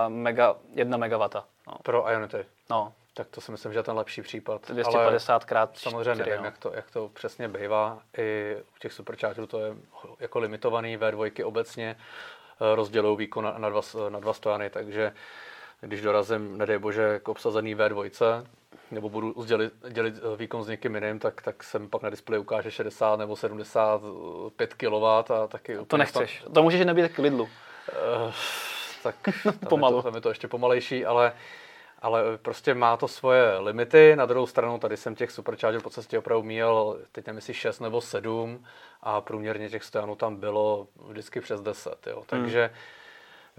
mega, 0.08 0.56
1 0.74 0.96
megawata. 0.96 1.44
No. 1.66 1.74
Pro 1.82 2.10
Ionity. 2.10 2.46
No. 2.70 2.92
Tak 3.14 3.28
to 3.28 3.40
si 3.40 3.50
myslím, 3.50 3.72
že 3.72 3.78
je 3.78 3.82
ten 3.82 3.96
lepší 3.96 4.22
případ. 4.22 4.70
250 4.70 5.44
krát 5.44 5.78
Samozřejmě 5.78 6.14
4, 6.14 6.30
nevím, 6.30 6.38
no. 6.38 6.44
jak, 6.44 6.58
to, 6.58 6.72
jak 6.74 6.90
to 6.90 7.08
přesně 7.08 7.48
bývá. 7.48 7.98
I 8.18 8.56
u 8.76 8.78
těch 8.78 8.92
superchargerů 8.92 9.46
to 9.46 9.60
je 9.60 9.74
jako 10.20 10.38
limitovaný, 10.38 10.98
V2 10.98 11.46
obecně 11.46 11.96
eh, 11.96 12.74
rozdělují 12.74 13.16
výkon 13.16 13.44
na, 13.44 13.58
na, 13.58 13.68
dva, 13.68 13.80
na 14.08 14.20
dva 14.20 14.32
stojany, 14.32 14.70
takže 14.70 15.12
když 15.80 16.00
dorazím, 16.00 16.58
nedej 16.58 16.78
bože, 16.78 17.20
k 17.22 17.28
obsazený 17.28 17.76
V2, 17.76 18.46
nebo 18.90 19.08
budu 19.08 19.44
dělit, 19.44 19.72
dělit 19.88 20.14
eh, 20.16 20.36
výkon 20.36 20.64
s 20.64 20.68
někým 20.68 20.94
jiným, 20.94 21.18
tak, 21.18 21.42
tak 21.42 21.64
jsem 21.64 21.88
pak 21.88 22.02
na 22.02 22.10
displeji 22.10 22.40
ukáže 22.40 22.70
60 22.70 23.16
nebo 23.16 23.36
75 23.36 24.74
kW 24.74 25.04
a 25.04 25.46
taky... 25.48 25.78
To 25.86 25.96
nechceš. 25.96 26.44
To 26.54 26.62
můžeš 26.62 26.86
nabít 26.86 27.12
k 27.12 27.18
Lidlu. 27.18 27.44
Uh, 27.44 28.32
tak 29.02 29.16
Pomalu. 29.68 29.96
Je 29.96 30.02
to, 30.02 30.08
tam 30.08 30.14
je 30.14 30.20
to 30.20 30.28
ještě 30.28 30.48
pomalejší, 30.48 31.06
ale 31.06 31.32
ale 32.02 32.38
prostě 32.38 32.74
má 32.74 32.96
to 32.96 33.08
svoje 33.08 33.58
limity. 33.58 34.16
Na 34.16 34.26
druhou 34.26 34.46
stranu 34.46 34.78
tady 34.78 34.96
jsem 34.96 35.14
těch 35.14 35.30
supercharger 35.30 35.82
po 35.82 35.90
cestě 35.90 36.18
opravdu 36.18 36.42
měl, 36.42 36.98
teď 37.12 37.26
nevím, 37.26 37.38
jestli 37.38 37.54
6 37.54 37.80
nebo 37.80 38.00
7 38.00 38.64
a 39.02 39.20
průměrně 39.20 39.70
těch 39.70 39.84
stojanů 39.84 40.16
tam 40.16 40.36
bylo 40.36 40.88
vždycky 41.06 41.40
přes 41.40 41.60
10. 41.60 42.06
Jo. 42.06 42.16
Hmm. 42.16 42.24
Takže 42.26 42.62
hmm 42.62 42.76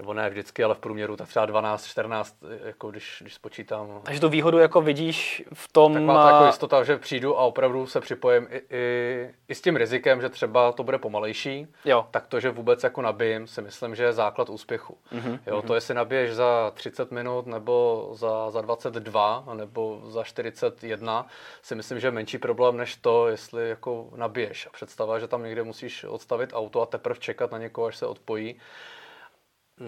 nebo 0.01 0.13
ne 0.13 0.29
vždycky, 0.29 0.63
ale 0.63 0.75
v 0.75 0.79
průměru 0.79 1.17
tak 1.17 1.27
třeba 1.27 1.45
12, 1.45 1.85
14, 1.85 2.35
jako 2.63 2.91
když, 2.91 3.17
když 3.21 3.33
spočítám. 3.33 4.01
Takže 4.03 4.21
tu 4.21 4.29
výhodu 4.29 4.57
jako 4.57 4.81
vidíš 4.81 5.43
v 5.53 5.71
tom... 5.71 5.93
Taková 5.93 6.23
ta 6.23 6.31
jako 6.31 6.45
jistota, 6.45 6.83
že 6.83 6.97
přijdu 6.97 7.39
a 7.39 7.41
opravdu 7.41 7.87
se 7.87 8.01
připojím 8.01 8.47
i, 8.49 8.61
i, 8.69 9.29
i 9.47 9.55
s 9.55 9.61
tím 9.61 9.75
rizikem, 9.75 10.21
že 10.21 10.29
třeba 10.29 10.71
to 10.71 10.83
bude 10.83 10.97
pomalejší, 10.97 11.67
jo. 11.85 12.07
tak 12.11 12.27
to, 12.27 12.39
že 12.39 12.49
vůbec 12.49 12.83
jako 12.83 13.01
nabijím, 13.01 13.47
si 13.47 13.61
myslím, 13.61 13.95
že 13.95 14.03
je 14.03 14.13
základ 14.13 14.49
úspěchu. 14.49 14.97
Mm-hmm. 15.13 15.39
Jo, 15.47 15.57
mm-hmm. 15.57 15.67
to 15.67 15.75
jestli 15.75 15.93
nabiješ 15.93 16.33
za 16.33 16.71
30 16.75 17.11
minut 17.11 17.45
nebo 17.45 18.09
za, 18.13 18.49
za 18.49 18.61
22 18.61 19.43
nebo 19.53 20.01
za 20.05 20.23
41, 20.23 21.27
si 21.61 21.75
myslím, 21.75 21.99
že 21.99 22.07
je 22.07 22.11
menší 22.11 22.37
problém 22.37 22.77
než 22.77 22.95
to, 22.95 23.27
jestli 23.27 23.69
jako 23.69 24.09
nabiješ. 24.15 24.67
A 24.67 24.69
představa, 24.69 25.19
že 25.19 25.27
tam 25.27 25.43
někde 25.43 25.63
musíš 25.63 26.03
odstavit 26.03 26.49
auto 26.53 26.81
a 26.81 26.85
teprve 26.85 27.19
čekat 27.19 27.51
na 27.51 27.57
někoho, 27.57 27.87
až 27.87 27.97
se 27.97 28.05
odpojí, 28.05 28.59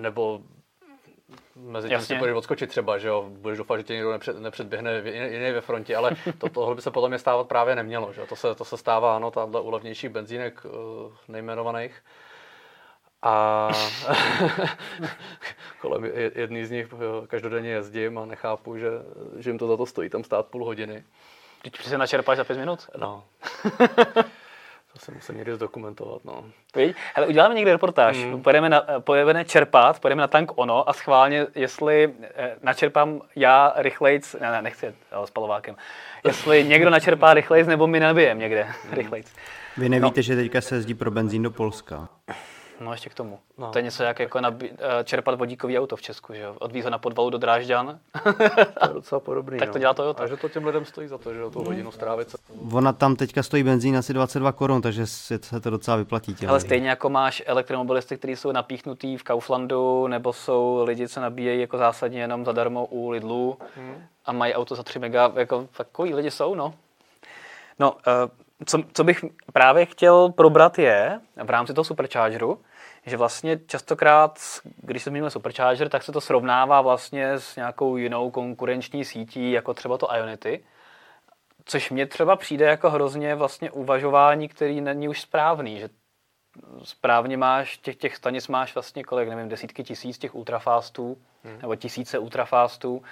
nebo 0.02 0.42
mezi 1.56 1.90
tím 1.90 2.02
si 2.02 2.16
budeš 2.16 2.36
odskočit 2.36 2.70
třeba, 2.70 2.98
že 2.98 3.08
jo, 3.08 3.26
budeš 3.30 3.58
doufat, 3.58 3.78
že 3.78 3.84
tě 3.84 3.94
někdo 3.94 4.12
nepřed, 4.12 4.40
nepředběhne 4.40 5.02
jiný 5.06 5.52
ve 5.52 5.62
frontě, 5.62 5.96
ale 5.96 6.12
to, 6.38 6.50
tohle 6.50 6.76
by 6.76 6.82
se 6.82 6.92
podle 6.92 7.10
mě 7.10 7.20
stávat 7.20 7.48
právě 7.48 7.76
nemělo, 7.76 8.14
že 8.14 8.22
jo? 8.22 8.28
To 8.28 8.36
se, 8.36 8.56
to 8.56 8.66
se 8.66 8.78
stává, 8.78 9.16
ano, 9.16 9.32
tahle 9.32 9.62
u 9.62 9.70
levnějších 9.70 10.10
benzínek 10.10 10.66
uh, 10.66 10.72
nejmenovaných. 11.28 12.04
A 13.22 13.70
kolem 15.82 16.06
jedný 16.36 16.66
z 16.66 16.72
nich 16.72 16.94
každodenně 17.28 17.70
jezdím 17.70 18.18
a 18.18 18.26
nechápu, 18.26 18.78
že, 18.78 18.90
že 19.38 19.50
jim 19.50 19.58
to 19.58 19.68
za 19.68 19.78
to 19.78 19.86
stojí 19.86 20.10
tam 20.10 20.24
stát 20.24 20.48
půl 20.48 20.66
hodiny. 20.66 21.04
Teď 21.62 21.82
se 21.82 21.98
načerpáš 21.98 22.38
za 22.38 22.44
pět 22.44 22.58
minut? 22.58 22.90
No. 22.98 23.24
To 24.94 25.00
se 25.00 25.12
musím 25.12 25.36
někdy 25.36 25.56
zdokumentovat, 25.56 26.26
no. 26.26 26.46
Víš? 26.76 26.96
Hele, 27.16 27.28
uděláme 27.28 27.56
někdy 27.56 27.72
reportáž. 27.72 28.18
Mm. 28.18 28.42
Pojedeme, 28.42 28.70
na, 28.70 28.82
pojedeme 29.00 29.46
čerpat, 29.46 30.00
pojedeme 30.00 30.22
na 30.22 30.28
tank 30.28 30.52
ono 30.56 30.90
a 30.90 30.94
schválně, 30.94 31.48
jestli 31.56 32.14
eh, 32.36 32.56
načerpám 32.62 33.22
já 33.36 33.74
rychlejc, 33.76 34.36
ne, 34.42 34.52
ne, 34.52 34.62
nechci 34.62 34.94
ale 35.12 35.28
s 35.28 35.32
palovákem, 35.32 35.76
jestli 36.26 36.64
někdo 36.64 36.90
načerpá 36.90 37.34
rychlejc 37.34 37.68
nebo 37.68 37.88
my 37.88 38.00
nabijem 38.00 38.40
někde 38.40 38.64
mm. 38.64 38.94
rychlejc. 38.94 39.28
Vy 39.78 39.90
nevíte, 39.90 40.20
no. 40.20 40.22
že 40.22 40.36
teďka 40.36 40.62
se 40.62 40.76
jezdí 40.76 40.94
pro 40.94 41.12
benzín 41.12 41.44
do 41.44 41.52
Polska. 41.52 42.10
No 42.84 42.92
ještě 42.92 43.10
k 43.10 43.14
tomu. 43.14 43.40
No. 43.58 43.72
To 43.72 43.78
je 43.78 43.84
něco 43.84 44.04
jak 44.04 44.20
jako 44.20 44.42
nabí, 44.42 44.70
eh, 44.72 45.04
čerpat 45.04 45.40
vodíkový 45.40 45.80
auto 45.80 45.96
v 45.96 46.02
Česku, 46.02 46.34
že 46.34 46.42
jo? 46.42 46.56
Odvíz 46.60 46.86
ho 46.86 46.92
na 46.92 46.98
podvalu 46.98 47.30
do 47.30 47.38
Drážďan. 47.38 48.00
to 48.80 48.88
je 48.88 48.94
docela 48.94 49.20
podobný. 49.20 49.60
tak 49.60 49.70
to 49.70 49.74
no. 49.74 49.80
dělá 49.80 49.94
Toyota. 49.94 50.24
A 50.24 50.28
že 50.28 50.38
to 50.38 50.50
těm 50.50 50.66
lidem 50.66 50.86
stojí 50.86 51.08
za 51.08 51.18
to, 51.18 51.34
že 51.34 51.44
o 51.44 51.50
tu 51.50 51.64
hodinu 51.64 51.92
strávit. 51.92 52.36
Ona 52.72 52.94
tam 52.94 53.16
teďka 53.16 53.44
stojí 53.44 53.64
benzín 53.64 53.98
asi 53.98 54.14
22 54.14 54.52
korun, 54.52 54.82
takže 54.82 55.08
se 55.08 55.40
to 55.62 55.70
docela 55.70 55.98
vyplatí. 55.98 56.36
Ale 56.48 56.60
stejně 56.60 56.90
jako 56.90 57.10
máš 57.10 57.44
elektromobilisty, 57.46 58.18
kteří 58.18 58.36
jsou 58.36 58.52
napíchnutý 58.52 59.18
v 59.18 59.24
Kauflandu, 59.24 60.08
nebo 60.08 60.34
jsou 60.34 60.84
lidi, 60.84 61.08
co 61.08 61.22
nabíjejí 61.22 61.62
jako 61.62 61.78
zásadně 61.78 62.22
jenom 62.22 62.46
zadarmo 62.46 62.86
u 62.86 63.10
Lidlu 63.10 63.58
hmm. 63.76 64.04
a 64.26 64.32
mají 64.32 64.54
auto 64.54 64.76
za 64.76 64.84
3 64.84 65.00
mega, 65.00 65.32
jako 65.36 65.68
takový 65.78 66.14
lidi 66.14 66.32
jsou, 66.32 66.56
no. 66.56 66.74
No, 67.80 67.92
uh, 67.92 67.98
co, 68.66 68.80
co 68.94 69.04
bych 69.04 69.26
právě 69.54 69.86
chtěl 69.86 70.30
probrat 70.30 70.80
je, 70.80 71.20
v 71.44 71.50
rámci 71.50 71.74
toho 71.74 71.86
superchargeru, 71.86 72.60
že 73.06 73.18
vlastně 73.18 73.60
častokrát, 73.68 74.40
když 74.78 75.04
se 75.04 75.10
zmínil 75.10 75.30
supercharger, 75.30 75.90
tak 75.90 76.04
se 76.04 76.12
to 76.12 76.22
srovnává 76.22 76.82
vlastně 76.82 77.32
s 77.32 77.56
nějakou 77.56 77.98
jinou 77.98 78.32
konkurenční 78.32 79.06
sítí, 79.06 79.52
jako 79.52 79.74
třeba 79.74 79.98
to 79.98 80.16
Ionity, 80.16 80.64
což 81.66 81.90
mně 81.90 82.06
třeba 82.06 82.36
přijde 82.36 82.66
jako 82.66 82.90
hrozně 82.90 83.36
vlastně 83.36 83.72
uvažování, 83.72 84.48
který 84.48 84.82
není 84.82 85.10
už 85.10 85.22
správný, 85.22 85.80
že 85.80 85.90
správně 86.84 87.38
máš, 87.38 87.78
těch, 87.78 87.96
těch 87.96 88.16
stanic 88.16 88.48
máš 88.48 88.74
vlastně 88.74 89.04
kolik, 89.04 89.30
nevím, 89.30 89.50
desítky 89.50 89.84
tisíc 89.84 90.18
těch 90.18 90.36
ultrafastů, 90.36 91.18
hmm. 91.44 91.58
nebo 91.62 91.76
tisíce 91.76 92.20
ultrafastů 92.20 93.04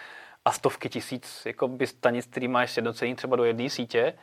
a 0.45 0.51
stovky 0.51 0.89
tisíc 0.89 1.41
jako 1.45 1.67
by 1.67 1.87
stanic, 1.87 2.25
který 2.25 2.47
máš 2.47 2.71
sjednocený 2.71 3.15
třeba 3.15 3.35
do 3.35 3.43
jedné 3.43 3.69
sítě, 3.69 4.13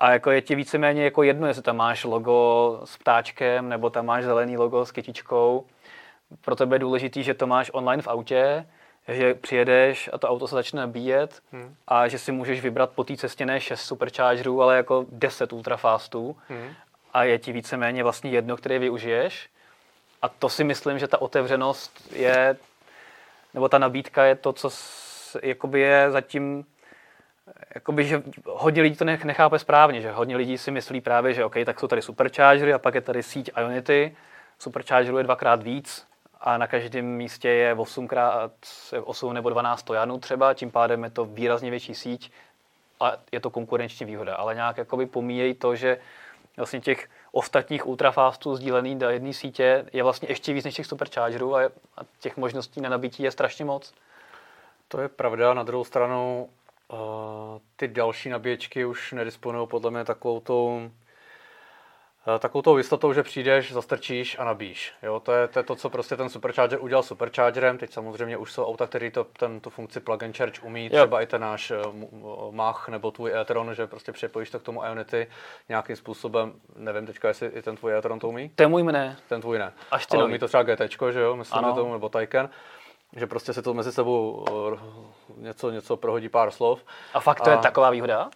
a 0.00 0.12
jako 0.12 0.30
je 0.30 0.42
ti 0.42 0.54
víceméně 0.54 1.04
jako 1.04 1.22
jedno, 1.22 1.46
jestli 1.46 1.62
tam 1.62 1.76
máš 1.76 2.04
logo 2.04 2.80
s 2.84 2.96
ptáčkem, 2.96 3.68
nebo 3.68 3.90
tam 3.90 4.06
máš 4.06 4.24
zelený 4.24 4.56
logo 4.56 4.86
s 4.86 4.92
kytičkou. 4.92 5.64
Pro 6.40 6.56
tebe 6.56 6.74
je 6.74 6.80
důležitý, 6.80 7.22
že 7.22 7.34
to 7.34 7.46
máš 7.46 7.70
online 7.74 8.02
v 8.02 8.08
autě, 8.08 8.66
že 9.08 9.34
přijedeš 9.34 10.10
a 10.12 10.18
to 10.18 10.28
auto 10.28 10.48
se 10.48 10.54
začne 10.54 10.80
nabíjet 10.80 11.42
hmm. 11.52 11.74
a 11.88 12.08
že 12.08 12.18
si 12.18 12.32
můžeš 12.32 12.60
vybrat 12.60 12.90
po 12.90 13.04
té 13.04 13.16
cestě 13.16 13.46
ne 13.46 13.60
6 13.60 13.80
superchargerů, 13.80 14.62
ale 14.62 14.76
jako 14.76 15.06
10 15.08 15.52
ultrafastů 15.52 16.36
hmm. 16.48 16.68
a 17.12 17.24
je 17.24 17.38
ti 17.38 17.52
víceméně 17.52 18.02
vlastně 18.02 18.30
jedno, 18.30 18.56
který 18.56 18.78
využiješ. 18.78 19.48
A 20.22 20.28
to 20.28 20.48
si 20.48 20.64
myslím, 20.64 20.98
že 20.98 21.08
ta 21.08 21.22
otevřenost 21.22 22.12
je, 22.12 22.56
nebo 23.54 23.68
ta 23.68 23.78
nabídka 23.78 24.24
je 24.24 24.34
to, 24.34 24.52
co 24.52 24.70
jakoby 25.42 25.80
je 25.80 26.10
zatím 26.10 26.64
jakoby, 27.74 28.04
že 28.04 28.22
hodně 28.44 28.82
lidí 28.82 28.96
to 28.96 29.04
nechápe 29.04 29.58
správně, 29.58 30.00
že 30.00 30.10
hodně 30.10 30.36
lidí 30.36 30.58
si 30.58 30.70
myslí 30.70 31.00
právě, 31.00 31.34
že 31.34 31.44
OK, 31.44 31.54
tak 31.66 31.80
jsou 31.80 31.86
tady 31.86 32.02
superchargery 32.02 32.72
a 32.72 32.78
pak 32.78 32.94
je 32.94 33.00
tady 33.00 33.22
síť 33.22 33.50
Ionity, 33.58 34.16
superchargerů 34.58 35.18
je 35.18 35.24
dvakrát 35.24 35.62
víc 35.62 36.06
a 36.40 36.58
na 36.58 36.66
každém 36.66 37.06
místě 37.06 37.48
je 37.48 37.74
8, 37.74 38.08
krát, 38.08 38.52
8 39.04 39.34
nebo 39.34 39.50
12 39.50 39.80
stojanů 39.80 40.18
třeba, 40.18 40.54
tím 40.54 40.70
pádem 40.70 41.04
je 41.04 41.10
to 41.10 41.24
výrazně 41.24 41.70
větší 41.70 41.94
síť, 41.94 42.32
a 43.00 43.12
je 43.32 43.40
to 43.40 43.50
konkurenční 43.50 44.06
výhoda, 44.06 44.34
ale 44.34 44.54
nějak 44.54 44.76
jakoby 44.76 45.06
pomíjejí 45.06 45.54
to, 45.54 45.76
že 45.76 45.98
vlastně 46.56 46.80
těch 46.80 47.08
ostatních 47.32 47.86
ultrafastů 47.86 48.56
sdílený 48.56 48.98
do 48.98 49.10
jedné 49.10 49.32
sítě 49.32 49.86
je 49.92 50.02
vlastně 50.02 50.28
ještě 50.28 50.52
víc 50.52 50.64
než 50.64 50.74
těch 50.74 50.86
superchargerů 50.86 51.56
a 51.56 51.70
těch 52.20 52.36
možností 52.36 52.80
na 52.80 52.88
nabití 52.88 53.22
je 53.22 53.30
strašně 53.30 53.64
moc. 53.64 53.94
To 54.88 55.00
je 55.00 55.08
pravda, 55.08 55.54
na 55.54 55.62
druhou 55.62 55.84
stranu 55.84 56.48
uh, 56.92 56.98
ty 57.76 57.88
další 57.88 58.28
nabíječky 58.28 58.84
už 58.84 59.12
nedisponují 59.12 59.66
podle 59.68 59.90
mě 59.90 60.04
takovou 60.04 60.40
tou 60.40 60.90
Eh, 62.28 62.38
takovou 62.38 62.62
tou 62.62 62.78
jistotou, 62.78 63.12
že 63.12 63.22
přijdeš, 63.22 63.72
zastrčíš 63.72 64.38
a 64.38 64.44
nabíš. 64.44 64.92
Jo, 65.02 65.20
to, 65.20 65.32
je, 65.32 65.48
to 65.48 65.58
je 65.58 65.62
to, 65.62 65.76
co 65.76 65.90
prostě 65.90 66.16
ten 66.16 66.28
supercharger 66.28 66.78
udělal 66.82 67.02
superchargerem. 67.02 67.78
Teď 67.78 67.92
samozřejmě 67.92 68.36
už 68.36 68.52
jsou 68.52 68.64
auta, 68.64 68.86
které 68.86 69.10
to, 69.10 69.24
ten, 69.24 69.60
tu 69.60 69.70
funkci 69.70 70.00
plug 70.00 70.22
and 70.22 70.36
charge 70.36 70.60
umí, 70.60 70.90
třeba 70.90 71.20
i 71.20 71.26
ten 71.26 71.40
náš 71.40 71.70
uh, 71.70 72.54
Mach 72.54 72.88
nebo 72.88 73.10
tvůj 73.10 73.32
e-tron, 73.34 73.74
že 73.74 73.86
prostě 73.86 74.12
připojíš 74.12 74.50
to 74.50 74.58
k 74.58 74.62
tomu 74.62 74.84
Ionity 74.84 75.26
nějakým 75.68 75.96
způsobem. 75.96 76.52
Nevím 76.76 77.06
teďka, 77.06 77.28
jestli 77.28 77.46
i 77.46 77.62
ten 77.62 77.76
tvůj 77.76 77.94
e-tron 77.94 78.18
to 78.18 78.28
umí. 78.28 78.48
Ten 78.54 78.70
můj 78.70 78.82
ne. 78.82 79.16
Ten 79.28 79.40
tvůj 79.40 79.58
ne. 79.58 79.72
Až 79.90 80.06
ty 80.06 80.16
Ale 80.16 80.24
umí 80.24 80.38
to 80.38 80.48
třeba 80.48 80.62
GT, 80.62 80.80
že 81.10 81.20
jo, 81.20 81.36
myslím, 81.36 81.64
ano. 81.64 81.74
tomu, 81.74 81.92
nebo 81.92 82.08
Taycan 82.08 82.48
že 83.16 83.26
prostě 83.26 83.52
se 83.52 83.62
to 83.62 83.74
mezi 83.74 83.92
sebou 83.92 84.44
uh, 84.50 84.78
něco, 85.36 85.70
něco 85.70 85.96
prohodí 85.96 86.28
pár 86.28 86.50
slov. 86.50 86.84
A 87.14 87.20
fakt 87.20 87.40
to 87.40 87.50
a... 87.50 87.52
je 87.52 87.58
taková 87.58 87.90
výhoda? 87.90 88.30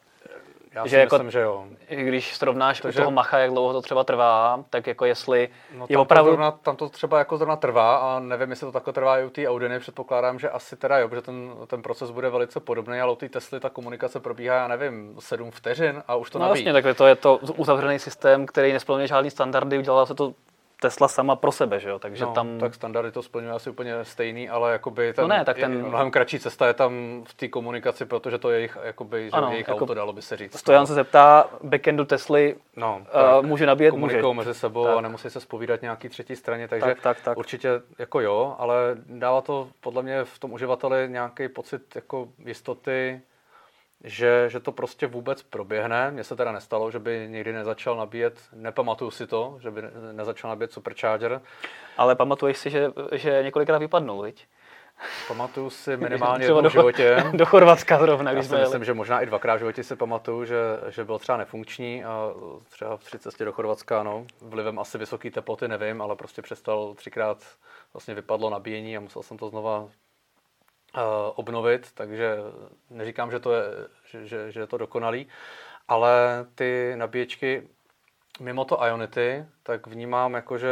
Já 0.72 0.86
že 0.86 0.90
si 0.90 0.96
jako, 0.96 1.14
myslím, 1.14 1.30
že 1.30 1.40
jo. 1.40 1.66
Když 1.88 2.36
srovnáš 2.36 2.80
Takže, 2.80 2.98
u 2.98 3.02
toho 3.02 3.10
macha, 3.10 3.38
jak 3.38 3.50
dlouho 3.50 3.72
to 3.72 3.82
třeba 3.82 4.04
trvá, 4.04 4.64
tak 4.70 4.86
jako 4.86 5.04
jestli 5.04 5.48
no, 5.74 5.86
je 5.88 5.98
opravdu... 5.98 6.30
To 6.30 6.32
zrovna, 6.32 6.50
tam 6.50 6.76
to 6.76 6.88
třeba 6.88 7.18
jako 7.18 7.36
zrovna 7.36 7.56
trvá 7.56 7.96
a 7.96 8.20
nevím, 8.20 8.50
jestli 8.50 8.66
to 8.66 8.72
takhle 8.72 8.92
trvá 8.92 9.18
i 9.18 9.24
u 9.24 9.30
té 9.30 9.48
Audiny, 9.48 9.78
předpokládám, 9.78 10.38
že 10.38 10.50
asi 10.50 10.76
teda 10.76 10.98
jo, 10.98 11.08
protože 11.08 11.22
ten, 11.22 11.52
ten 11.66 11.82
proces 11.82 12.10
bude 12.10 12.30
velice 12.30 12.60
podobný, 12.60 13.00
ale 13.00 13.12
u 13.12 13.16
té 13.16 13.28
Tesly 13.28 13.60
ta 13.60 13.70
komunikace 13.70 14.20
probíhá, 14.20 14.56
já 14.56 14.68
nevím, 14.68 15.16
7 15.18 15.50
vteřin 15.50 16.02
a 16.08 16.16
už 16.16 16.30
to 16.30 16.38
no, 16.38 16.48
nabíjí. 16.48 16.64
Vlastně, 16.64 16.82
tak 16.82 16.96
to 16.96 17.06
je 17.06 17.16
to 17.16 17.36
uzavřený 17.36 17.98
systém, 17.98 18.46
který 18.46 18.72
nesplňuje 18.72 19.06
žádný 19.06 19.30
standardy, 19.30 19.78
udělala 19.78 20.06
se 20.06 20.14
to 20.14 20.34
Tesla 20.80 21.08
sama 21.08 21.36
pro 21.36 21.52
sebe, 21.52 21.80
že 21.80 21.88
jo? 21.88 21.98
Takže 21.98 22.24
no, 22.24 22.32
tam... 22.32 22.58
tak 22.58 22.74
standardy 22.74 23.12
to 23.12 23.22
splňuje 23.22 23.52
asi 23.52 23.70
úplně 23.70 24.04
stejný, 24.04 24.48
ale 24.48 24.72
jakoby 24.72 25.12
ten, 25.12 25.22
no 25.22 25.28
ne, 25.28 25.44
tak 25.44 25.58
ten... 25.58 25.86
mnohem 25.86 26.10
kratší 26.10 26.38
cesta 26.38 26.66
je 26.66 26.74
tam 26.74 27.22
v 27.28 27.34
té 27.34 27.48
komunikaci, 27.48 28.04
protože 28.04 28.38
to 28.38 28.50
je 28.50 28.58
jejich, 28.58 28.78
jakoby, 28.82 29.30
ano, 29.32 29.46
že 29.46 29.54
jejich 29.54 29.68
jako 29.68 29.80
auto, 29.80 29.94
dalo 29.94 30.12
by 30.12 30.22
se 30.22 30.36
říct. 30.36 30.58
Stojan 30.58 30.86
se 30.86 30.94
zeptá, 30.94 31.48
backendu 31.62 32.04
Tesly 32.04 32.56
no, 32.76 33.02
uh, 33.40 33.46
může 33.46 33.66
nabíjet? 33.66 33.94
Může. 33.94 34.22
mezi 34.32 34.54
sebou 34.54 34.84
tak. 34.84 34.96
a 34.96 35.00
nemusí 35.00 35.30
se 35.30 35.40
spovídat 35.40 35.82
nějaký 35.82 36.08
třetí 36.08 36.36
straně, 36.36 36.68
takže 36.68 36.86
tak, 36.86 37.00
tak, 37.00 37.20
tak. 37.20 37.38
určitě 37.38 37.68
jako 37.98 38.20
jo, 38.20 38.56
ale 38.58 38.74
dává 39.06 39.40
to 39.40 39.68
podle 39.80 40.02
mě 40.02 40.24
v 40.24 40.38
tom 40.38 40.52
uživateli 40.52 41.08
nějaký 41.08 41.48
pocit 41.48 41.82
jako 41.94 42.28
jistoty, 42.44 43.20
že, 44.04 44.44
že 44.48 44.60
to 44.60 44.72
prostě 44.72 45.06
vůbec 45.06 45.42
proběhne. 45.42 46.10
Mně 46.10 46.24
se 46.24 46.36
teda 46.36 46.52
nestalo, 46.52 46.90
že 46.90 46.98
by 46.98 47.26
někdy 47.30 47.52
nezačal 47.52 47.96
nabíjet, 47.96 48.40
nepamatuju 48.52 49.10
si 49.10 49.26
to, 49.26 49.58
že 49.60 49.70
by 49.70 49.82
nezačal 50.12 50.50
nabíjet 50.50 50.72
supercharger. 50.72 51.40
Ale 51.96 52.16
pamatuješ 52.16 52.58
si, 52.58 52.70
že, 52.70 52.90
že 53.12 53.42
několikrát 53.42 53.78
vypadnul, 53.78 54.22
viď? 54.22 54.46
Pamatuju 55.28 55.70
si 55.70 55.96
minimálně 55.96 56.44
jednou 56.44 56.68
v 56.68 56.72
životě. 56.72 57.24
Do 57.32 57.46
Chorvatska 57.46 57.98
zrovna, 57.98 58.32
když 58.32 58.48
Já 58.48 58.56
si 58.56 58.62
myslím, 58.62 58.84
že 58.84 58.94
možná 58.94 59.20
i 59.20 59.26
dvakrát 59.26 59.54
v 59.54 59.58
životě 59.58 59.84
si 59.84 59.96
pamatuju, 59.96 60.44
že, 60.44 60.56
že 60.88 61.04
byl 61.04 61.18
třeba 61.18 61.38
nefunkční 61.38 62.04
a 62.04 62.30
třeba 62.68 62.96
při 62.96 63.18
cestě 63.18 63.44
do 63.44 63.52
Chorvatska, 63.52 64.02
no, 64.02 64.26
vlivem 64.40 64.78
asi 64.78 64.98
vysoké 64.98 65.30
teploty, 65.30 65.68
nevím, 65.68 66.02
ale 66.02 66.16
prostě 66.16 66.42
přestal 66.42 66.94
třikrát 66.94 67.38
vlastně 67.92 68.14
vypadlo 68.14 68.50
nabíjení 68.50 68.96
a 68.96 69.00
musel 69.00 69.22
jsem 69.22 69.38
to 69.38 69.48
znova 69.48 69.88
obnovit, 71.34 71.92
takže 71.94 72.36
neříkám, 72.90 73.30
že 73.30 73.40
to 73.40 73.52
je, 73.52 73.62
že, 74.04 74.26
že, 74.26 74.52
že 74.52 74.60
je 74.60 74.66
to 74.66 74.78
dokonalý, 74.78 75.28
ale 75.88 76.46
ty 76.54 76.92
nabíječky 76.96 77.68
mimo 78.40 78.64
to 78.64 78.84
Ionity, 78.86 79.44
tak 79.62 79.86
vnímám 79.86 80.34
jako, 80.34 80.58
že 80.58 80.68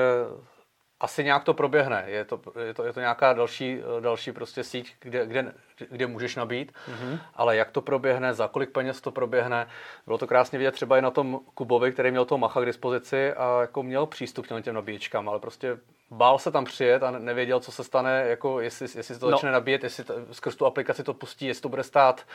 asi 1.00 1.24
nějak 1.24 1.44
to 1.44 1.54
proběhne. 1.54 2.04
Je 2.06 2.24
to, 2.24 2.40
je 2.64 2.74
to, 2.74 2.84
je 2.84 2.92
to 2.92 3.00
nějaká 3.00 3.32
další, 3.32 3.80
další 4.00 4.32
prostě 4.32 4.64
síť, 4.64 4.94
kde, 5.00 5.26
kde, 5.26 5.52
kde 5.90 6.06
můžeš 6.06 6.36
nabít, 6.36 6.72
mm-hmm. 6.72 7.18
ale 7.34 7.56
jak 7.56 7.70
to 7.70 7.82
proběhne, 7.82 8.34
za 8.34 8.48
kolik 8.48 8.70
peněz 8.70 9.00
to 9.00 9.10
proběhne. 9.10 9.68
Bylo 10.06 10.18
to 10.18 10.26
krásně 10.26 10.58
vidět 10.58 10.72
třeba 10.72 10.98
i 10.98 11.02
na 11.02 11.10
tom 11.10 11.40
Kubovi, 11.54 11.92
který 11.92 12.10
měl 12.10 12.24
toho 12.24 12.38
Macha 12.38 12.60
k 12.60 12.66
dispozici 12.66 13.32
a 13.32 13.60
jako 13.60 13.82
měl 13.82 14.06
přístup 14.06 14.46
k 14.46 14.62
těm 14.62 14.74
nabíječkám, 14.74 15.28
ale 15.28 15.38
prostě 15.38 15.78
bál 16.10 16.38
se 16.38 16.50
tam 16.50 16.64
přijet 16.64 17.02
a 17.02 17.10
nevěděl, 17.10 17.60
co 17.60 17.72
se 17.72 17.84
stane, 17.84 18.24
jako 18.28 18.60
jestli, 18.60 18.84
jestli 18.84 19.14
se 19.14 19.20
to 19.20 19.26
no. 19.26 19.30
začne 19.30 19.52
nabíjet, 19.52 19.84
jestli 19.84 20.04
to, 20.04 20.14
skrz 20.32 20.56
tu 20.56 20.66
aplikaci 20.66 21.02
to 21.02 21.14
pustí, 21.14 21.46
jestli 21.46 21.62
to 21.62 21.68
bude 21.68 21.82
stát. 21.82 22.26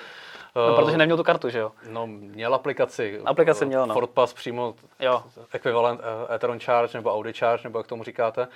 No, 0.55 0.69
uh, 0.69 0.75
protože 0.75 0.97
neměl 0.97 1.17
tu 1.17 1.23
kartu, 1.23 1.49
že 1.49 1.59
jo? 1.59 1.71
No, 1.89 2.07
měl 2.07 2.55
aplikaci. 2.55 3.21
Aplikaci 3.25 3.65
měl, 3.65 3.87
no. 3.87 3.93
Ford 3.93 4.09
Pass 4.09 4.33
přímo, 4.33 4.75
jo. 4.99 5.23
ekvivalent 5.53 5.99
uh, 5.99 6.33
Ethereum 6.35 6.59
Charge 6.59 6.97
nebo 6.97 7.13
Audi 7.13 7.33
Charge, 7.33 7.63
nebo 7.63 7.79
jak 7.79 7.87
tomu 7.87 8.03
říkáte. 8.03 8.47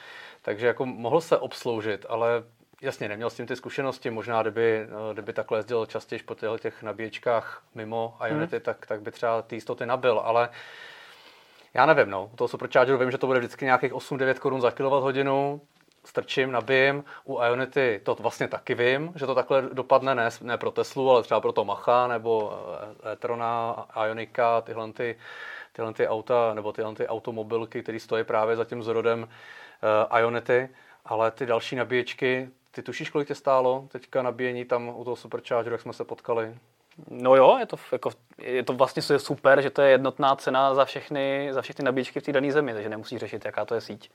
Takže 0.41 0.67
jako 0.67 0.85
mohl 0.85 1.21
se 1.21 1.37
obsloužit, 1.37 2.05
ale 2.09 2.43
jasně, 2.81 3.09
neměl 3.09 3.29
s 3.29 3.35
tím 3.35 3.47
ty 3.47 3.55
zkušenosti. 3.55 4.09
Možná, 4.09 4.41
kdyby, 4.41 4.87
uh, 5.07 5.13
kdyby 5.13 5.33
takhle 5.33 5.59
jezdil 5.59 5.85
častěji 5.85 6.23
po 6.23 6.35
těch 6.59 6.83
nabíječkách 6.83 7.61
mimo 7.75 8.17
Ionity, 8.27 8.55
hmm. 8.55 8.63
tak, 8.63 8.85
tak 8.85 9.01
by 9.01 9.11
třeba 9.11 9.41
ty 9.41 9.55
jistoty 9.55 9.85
nabil, 9.85 10.19
ale 10.19 10.47
uh, 10.47 10.55
já 11.73 11.85
nevím, 11.85 12.09
no. 12.09 12.29
U 12.33 12.35
toho 12.35 12.47
superchargeru 12.47 12.97
vím, 12.97 13.11
že 13.11 13.17
to 13.17 13.27
bude 13.27 13.39
vždycky 13.39 13.65
nějakých 13.65 13.93
8-9 13.93 14.33
korun 14.33 14.61
za 14.61 14.71
kWh, 14.71 15.59
strčím, 16.07 16.51
nabijím. 16.51 17.03
U 17.25 17.41
Ionity 17.41 18.01
to 18.03 18.15
vlastně 18.15 18.47
taky 18.47 18.75
vím, 18.75 19.11
že 19.15 19.25
to 19.25 19.35
takhle 19.35 19.61
dopadne, 19.61 20.15
ne, 20.15 20.29
ne 20.41 20.57
pro 20.57 20.71
Teslu, 20.71 21.11
ale 21.11 21.23
třeba 21.23 21.41
pro 21.41 21.51
to 21.51 21.65
Macha 21.65 22.07
nebo 22.07 22.59
eh, 23.03 23.11
e-trona, 23.11 23.85
Ionika, 24.05 24.61
tyhle, 24.61 24.93
ty, 24.93 25.15
tyhle 25.73 25.93
ty 25.93 26.07
auta, 26.07 26.53
nebo 26.53 26.71
tyhle 26.71 26.95
ty 26.95 27.07
automobilky, 27.07 27.83
které 27.83 27.99
stojí 27.99 28.23
právě 28.23 28.55
za 28.55 28.65
tím 28.65 28.83
zrodem 28.83 29.23
uh, 29.23 30.19
Ionity. 30.19 30.69
Ale 31.05 31.31
ty 31.31 31.45
další 31.45 31.75
nabíječky, 31.75 32.49
ty 32.71 32.83
tušíš, 32.83 33.09
kolik 33.09 33.27
tě 33.27 33.35
stálo 33.35 33.87
teďka 33.91 34.21
nabíjení 34.21 34.65
tam 34.65 34.87
u 34.95 35.03
toho 35.03 35.15
superchargeru, 35.15 35.73
jak 35.73 35.81
jsme 35.81 35.93
se 35.93 36.03
potkali? 36.03 36.55
No 37.09 37.35
jo, 37.35 37.57
je 37.59 37.65
to, 37.65 37.77
jako, 37.91 38.09
je 38.37 38.63
to 38.63 38.73
vlastně 38.73 39.01
super, 39.01 39.61
že 39.61 39.69
to 39.69 39.81
je 39.81 39.91
jednotná 39.91 40.35
cena 40.35 40.73
za 40.73 40.85
všechny, 40.85 41.49
za 41.51 41.61
všechny 41.61 41.85
nabíječky 41.85 42.19
v 42.19 42.23
té 42.23 42.31
dané 42.31 42.51
zemi, 42.51 42.73
takže 42.73 42.89
nemusí 42.89 43.17
řešit, 43.17 43.45
jaká 43.45 43.65
to 43.65 43.75
je 43.75 43.81
síť. 43.81 44.11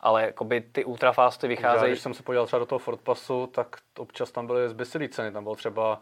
Ale 0.00 0.22
jakoby 0.22 0.60
ty 0.60 0.84
ultrafasty 0.84 1.48
vycházejí... 1.48 1.92
Když 1.92 2.02
jsem 2.02 2.14
se 2.14 2.22
podíval 2.22 2.46
třeba 2.46 2.60
do 2.60 2.66
toho 2.66 2.78
Ford 2.78 3.00
Passu, 3.00 3.46
tak 3.46 3.76
občas 3.98 4.30
tam 4.30 4.46
byly 4.46 4.68
zbysilý 4.68 5.08
ceny, 5.08 5.32
tam 5.32 5.42
bylo 5.42 5.56
třeba 5.56 6.00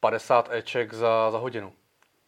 50 0.00 0.48
Eček 0.52 0.94
za, 0.94 1.30
za 1.30 1.38
hodinu 1.38 1.72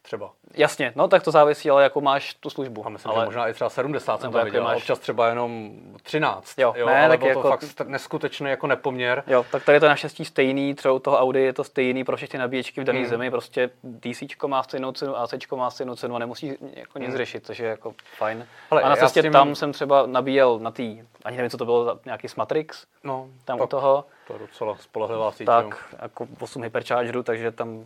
třeba. 0.03 0.31
Jasně, 0.55 0.93
no 0.97 1.09
tak 1.09 1.23
to 1.23 1.31
závisí, 1.31 1.71
ale 1.71 1.83
jako 1.83 2.01
máš 2.01 2.35
tu 2.35 2.51
službu. 2.51 2.87
A 2.87 2.89
myslím, 2.89 3.13
ale... 3.13 3.21
že 3.21 3.25
možná 3.25 3.49
i 3.49 3.55
třeba 3.55 3.71
70 3.71 4.21
jsem 4.21 4.33
tam 4.33 4.45
viděl, 4.45 4.65
máš... 4.65 4.77
občas 4.77 4.99
třeba 4.99 5.29
jenom 5.29 5.73
13. 6.03 6.59
Jo, 6.59 6.75
jo 6.77 6.87
ne, 6.87 6.99
ale 6.99 7.09
tak 7.09 7.19
bylo 7.19 7.31
jako... 7.31 7.43
to 7.43 7.49
fakt 7.49 7.89
neskutečný 7.89 8.51
jako 8.51 8.67
nepoměr. 8.67 9.25
Jo, 9.27 9.47
tak 9.51 9.65
tady 9.65 9.77
je 9.77 9.81
to 9.81 9.89
naštěstí 9.89 10.25
stejný, 10.25 10.75
třeba 10.75 10.95
u 10.95 10.99
toho 10.99 11.19
Audi 11.19 11.41
je 11.41 11.53
to 11.53 11.65
stejný 11.65 12.05
pro 12.05 12.17
všechny 12.17 12.39
nabíječky 12.39 12.81
v 12.81 12.85
dané 12.85 12.99
hmm. 12.99 13.09
zemi, 13.09 13.31
prostě 13.31 13.71
DC 13.83 14.23
má 14.47 14.63
stejnou 14.63 14.93
cenu, 14.93 15.17
AC 15.17 15.35
má 15.55 15.71
stejnou 15.71 15.97
cenu 15.97 16.17
a 16.17 16.19
nemusí 16.19 16.57
jako 16.75 16.99
nic 16.99 17.09
hmm. 17.09 17.17
řešit, 17.17 17.47
což 17.47 17.59
je 17.59 17.69
jako 17.69 17.95
fajn. 18.17 18.47
Ale 18.71 18.83
a 18.83 18.89
na 18.89 18.97
cestě 18.97 19.23
tím... 19.23 19.33
tam 19.33 19.55
jsem 19.55 19.73
třeba 19.73 20.07
nabíjel 20.07 20.59
na 20.59 20.71
tý, 20.71 21.03
ani 21.25 21.37
nevím, 21.37 21.51
co 21.51 21.57
to 21.57 21.65
bylo, 21.65 21.99
nějaký 22.05 22.29
Smatrix, 22.29 22.87
no, 23.05 23.29
tam 23.45 23.61
u 23.61 23.67
toho. 23.67 24.05
To 24.27 24.33
je 24.33 24.39
docela 24.39 24.77
spolehlivá 24.77 25.33
síť. 25.33 25.47
Tak, 25.47 25.95
jako 26.03 26.27
8 26.41 26.63
hyperchargerů, 26.63 27.23
takže 27.23 27.51
tam 27.51 27.85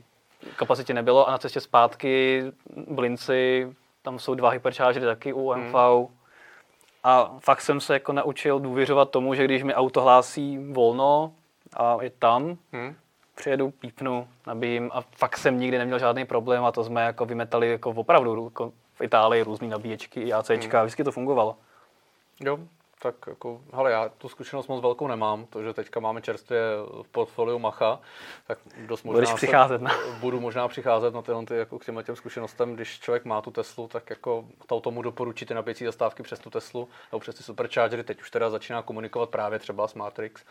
kapacitě 0.57 0.95
nebylo 0.95 1.29
a 1.29 1.31
na 1.31 1.39
cestě 1.39 1.61
zpátky 1.61 2.43
v 2.89 2.99
Linci, 2.99 3.73
tam 4.03 4.19
jsou 4.19 4.35
dva 4.35 4.51
hyperchargery 4.51 5.07
taky 5.07 5.33
u 5.33 5.55
MV. 5.55 5.75
Hmm. 5.75 6.07
A 7.05 7.37
fakt 7.39 7.61
jsem 7.61 7.81
se 7.81 7.93
jako 7.93 8.13
naučil 8.13 8.59
důvěřovat 8.59 9.11
tomu, 9.11 9.35
že 9.35 9.45
když 9.45 9.63
mi 9.63 9.75
auto 9.75 10.01
hlásí 10.03 10.59
volno 10.73 11.33
a 11.77 11.97
je 12.01 12.11
tam, 12.11 12.57
hmm. 12.73 12.95
přijedu, 13.35 13.71
pípnu, 13.71 14.29
nabíjím 14.47 14.91
a 14.95 15.01
fakt 15.17 15.37
jsem 15.37 15.61
nikdy 15.61 15.79
neměl 15.79 15.99
žádný 15.99 16.25
problém 16.25 16.65
a 16.65 16.73
to 16.73 16.85
jsme 16.85 17.03
jako 17.05 17.27
vymetali 17.27 17.71
jako 17.71 17.91
opravdu 17.91 18.45
jako 18.45 18.73
v 18.95 19.01
Itálii 19.01 19.43
různé 19.43 19.69
nabíječky 19.69 20.33
ACčka, 20.33 20.79
hmm. 20.79 20.87
vždycky 20.87 21.05
to 21.05 21.13
fungovalo. 21.13 21.57
Jo, 22.41 22.59
tak 23.03 23.15
jako, 23.27 23.61
hele, 23.73 23.91
já 23.91 24.09
tu 24.09 24.29
zkušenost 24.29 24.67
moc 24.67 24.83
velkou 24.83 25.09
nemám, 25.09 25.47
to, 25.47 25.63
že 25.63 25.73
teďka 25.73 26.01
máme 26.01 26.23
čerstvě 26.23 26.61
v 27.03 27.09
portfoliu 27.09 27.59
Macha, 27.59 28.01
tak 28.47 28.59
dost 28.87 29.03
možná 29.03 29.17
Budeš 29.17 29.35
přicházet, 29.35 29.83
ne? 29.83 29.91
budu 30.21 30.41
možná 30.41 30.69
přicházet 30.69 31.15
na 31.15 31.23
tyhle, 31.23 31.47
ty, 31.47 31.57
jako 31.57 31.79
k 31.79 31.85
těmhle 31.85 32.05
těm 32.05 32.17
zkušenostem, 32.17 32.75
když 32.75 33.01
člověk 33.01 33.25
má 33.25 33.41
tu 33.41 33.51
Teslu, 33.51 33.89
tak 33.89 34.11
jako 34.11 34.45
to 34.67 34.81
tomu 34.81 35.03
doporučí 35.03 35.47
ty 35.47 35.55
nabíjecí 35.55 35.85
zastávky 35.85 36.23
přes 36.23 36.39
tu 36.39 36.51
Teslu, 36.51 36.89
nebo 37.13 37.21
přes 37.21 37.35
ty 37.35 37.43
superchargery, 37.43 38.05
teď 38.05 38.21
už 38.21 38.31
teda 38.31 38.51
začíná 38.51 38.83
komunikovat 38.83 39.31
právě 39.31 39.59
třeba 39.59 39.89
s 39.89 39.95
Matrix, 39.95 40.45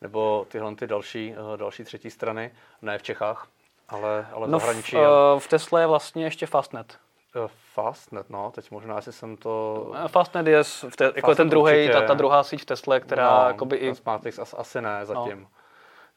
nebo 0.00 0.46
tyhle 0.48 0.74
ty 0.74 0.86
další, 0.86 1.34
eh, 1.34 1.56
další 1.56 1.84
třetí 1.84 2.10
strany, 2.10 2.50
ne 2.82 2.98
v 2.98 3.02
Čechách, 3.02 3.48
ale, 3.88 4.26
ale 4.32 4.48
no 4.48 4.58
v 4.58 4.60
zahraničí. 4.60 4.96
V, 4.96 5.34
uh, 5.34 5.40
v 5.40 5.48
Tesle 5.48 5.80
je 5.80 5.86
vlastně 5.86 6.24
ještě 6.24 6.46
Fastnet. 6.46 6.98
Eh, 7.36 7.48
Fastnet, 7.74 8.30
no, 8.30 8.50
teď 8.50 8.70
možná, 8.70 8.96
jestli 8.96 9.12
jsem 9.12 9.36
to... 9.36 9.92
Eh, 10.04 10.08
Fastnet 10.08 10.46
je 10.46 10.62
v 10.64 10.96
te, 10.96 11.12
jako 11.16 11.34
ten 11.34 11.48
druhý, 11.50 11.88
ta, 11.92 12.00
ta 12.06 12.14
druhá 12.14 12.42
síť 12.42 12.62
v 12.62 12.64
Tesle, 12.64 13.00
která 13.00 13.42
no, 13.42 13.48
jakoby 13.48 13.76
i... 13.76 13.94
Smartix 13.94 14.38
as, 14.38 14.54
asi 14.58 14.80
ne 14.82 15.06
zatím. 15.06 15.40
No. 15.42 15.46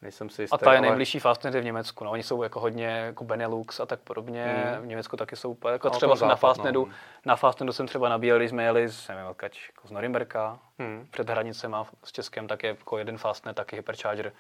nejsem 0.01 0.29
si 0.29 0.41
jistý. 0.41 0.53
A 0.53 0.57
ta 0.57 0.71
je 0.73 0.77
ale- 0.77 0.87
nejbližší 0.87 1.19
Fastned 1.19 1.55
je 1.55 1.61
v 1.61 1.65
Německu. 1.65 2.03
No. 2.03 2.11
Oni 2.11 2.23
jsou 2.23 2.43
jako 2.43 2.59
hodně 2.59 2.85
jako 2.87 3.23
Benelux 3.23 3.79
a 3.79 3.85
tak 3.85 3.99
podobně. 3.99 4.65
Mm. 4.77 4.81
V 4.83 4.85
Německu 4.87 5.17
taky 5.17 5.35
jsou, 5.35 5.49
úplně- 5.51 5.71
jako 5.73 5.87
No, 5.87 5.91
třeba 5.97 6.13
to 6.13 6.17
jsem 6.17 6.27
na 6.27 6.35
západ, 6.35 6.57
no. 6.73 6.85
Na 7.25 7.35
Fastnedu 7.35 7.73
jsem 7.73 7.87
třeba 7.87 8.09
nabíjel, 8.09 8.37
když 8.37 8.49
jsme 8.49 8.63
jeli 8.63 8.87
z, 8.89 9.07
nevím, 9.07 9.25
odkaď, 9.25 9.57
jako 9.75 9.87
z 9.87 9.91
Norimberka, 9.91 10.59
Hmm. 10.79 11.07
před 11.11 11.29
hranicema 11.29 11.85
s 12.03 12.11
Českem, 12.11 12.47
tak 12.47 12.63
je 12.63 12.69
jako 12.69 12.97
jeden 12.97 13.17
Fastnet, 13.17 13.55
taky 13.55 13.75
Hypercharger. 13.75 14.31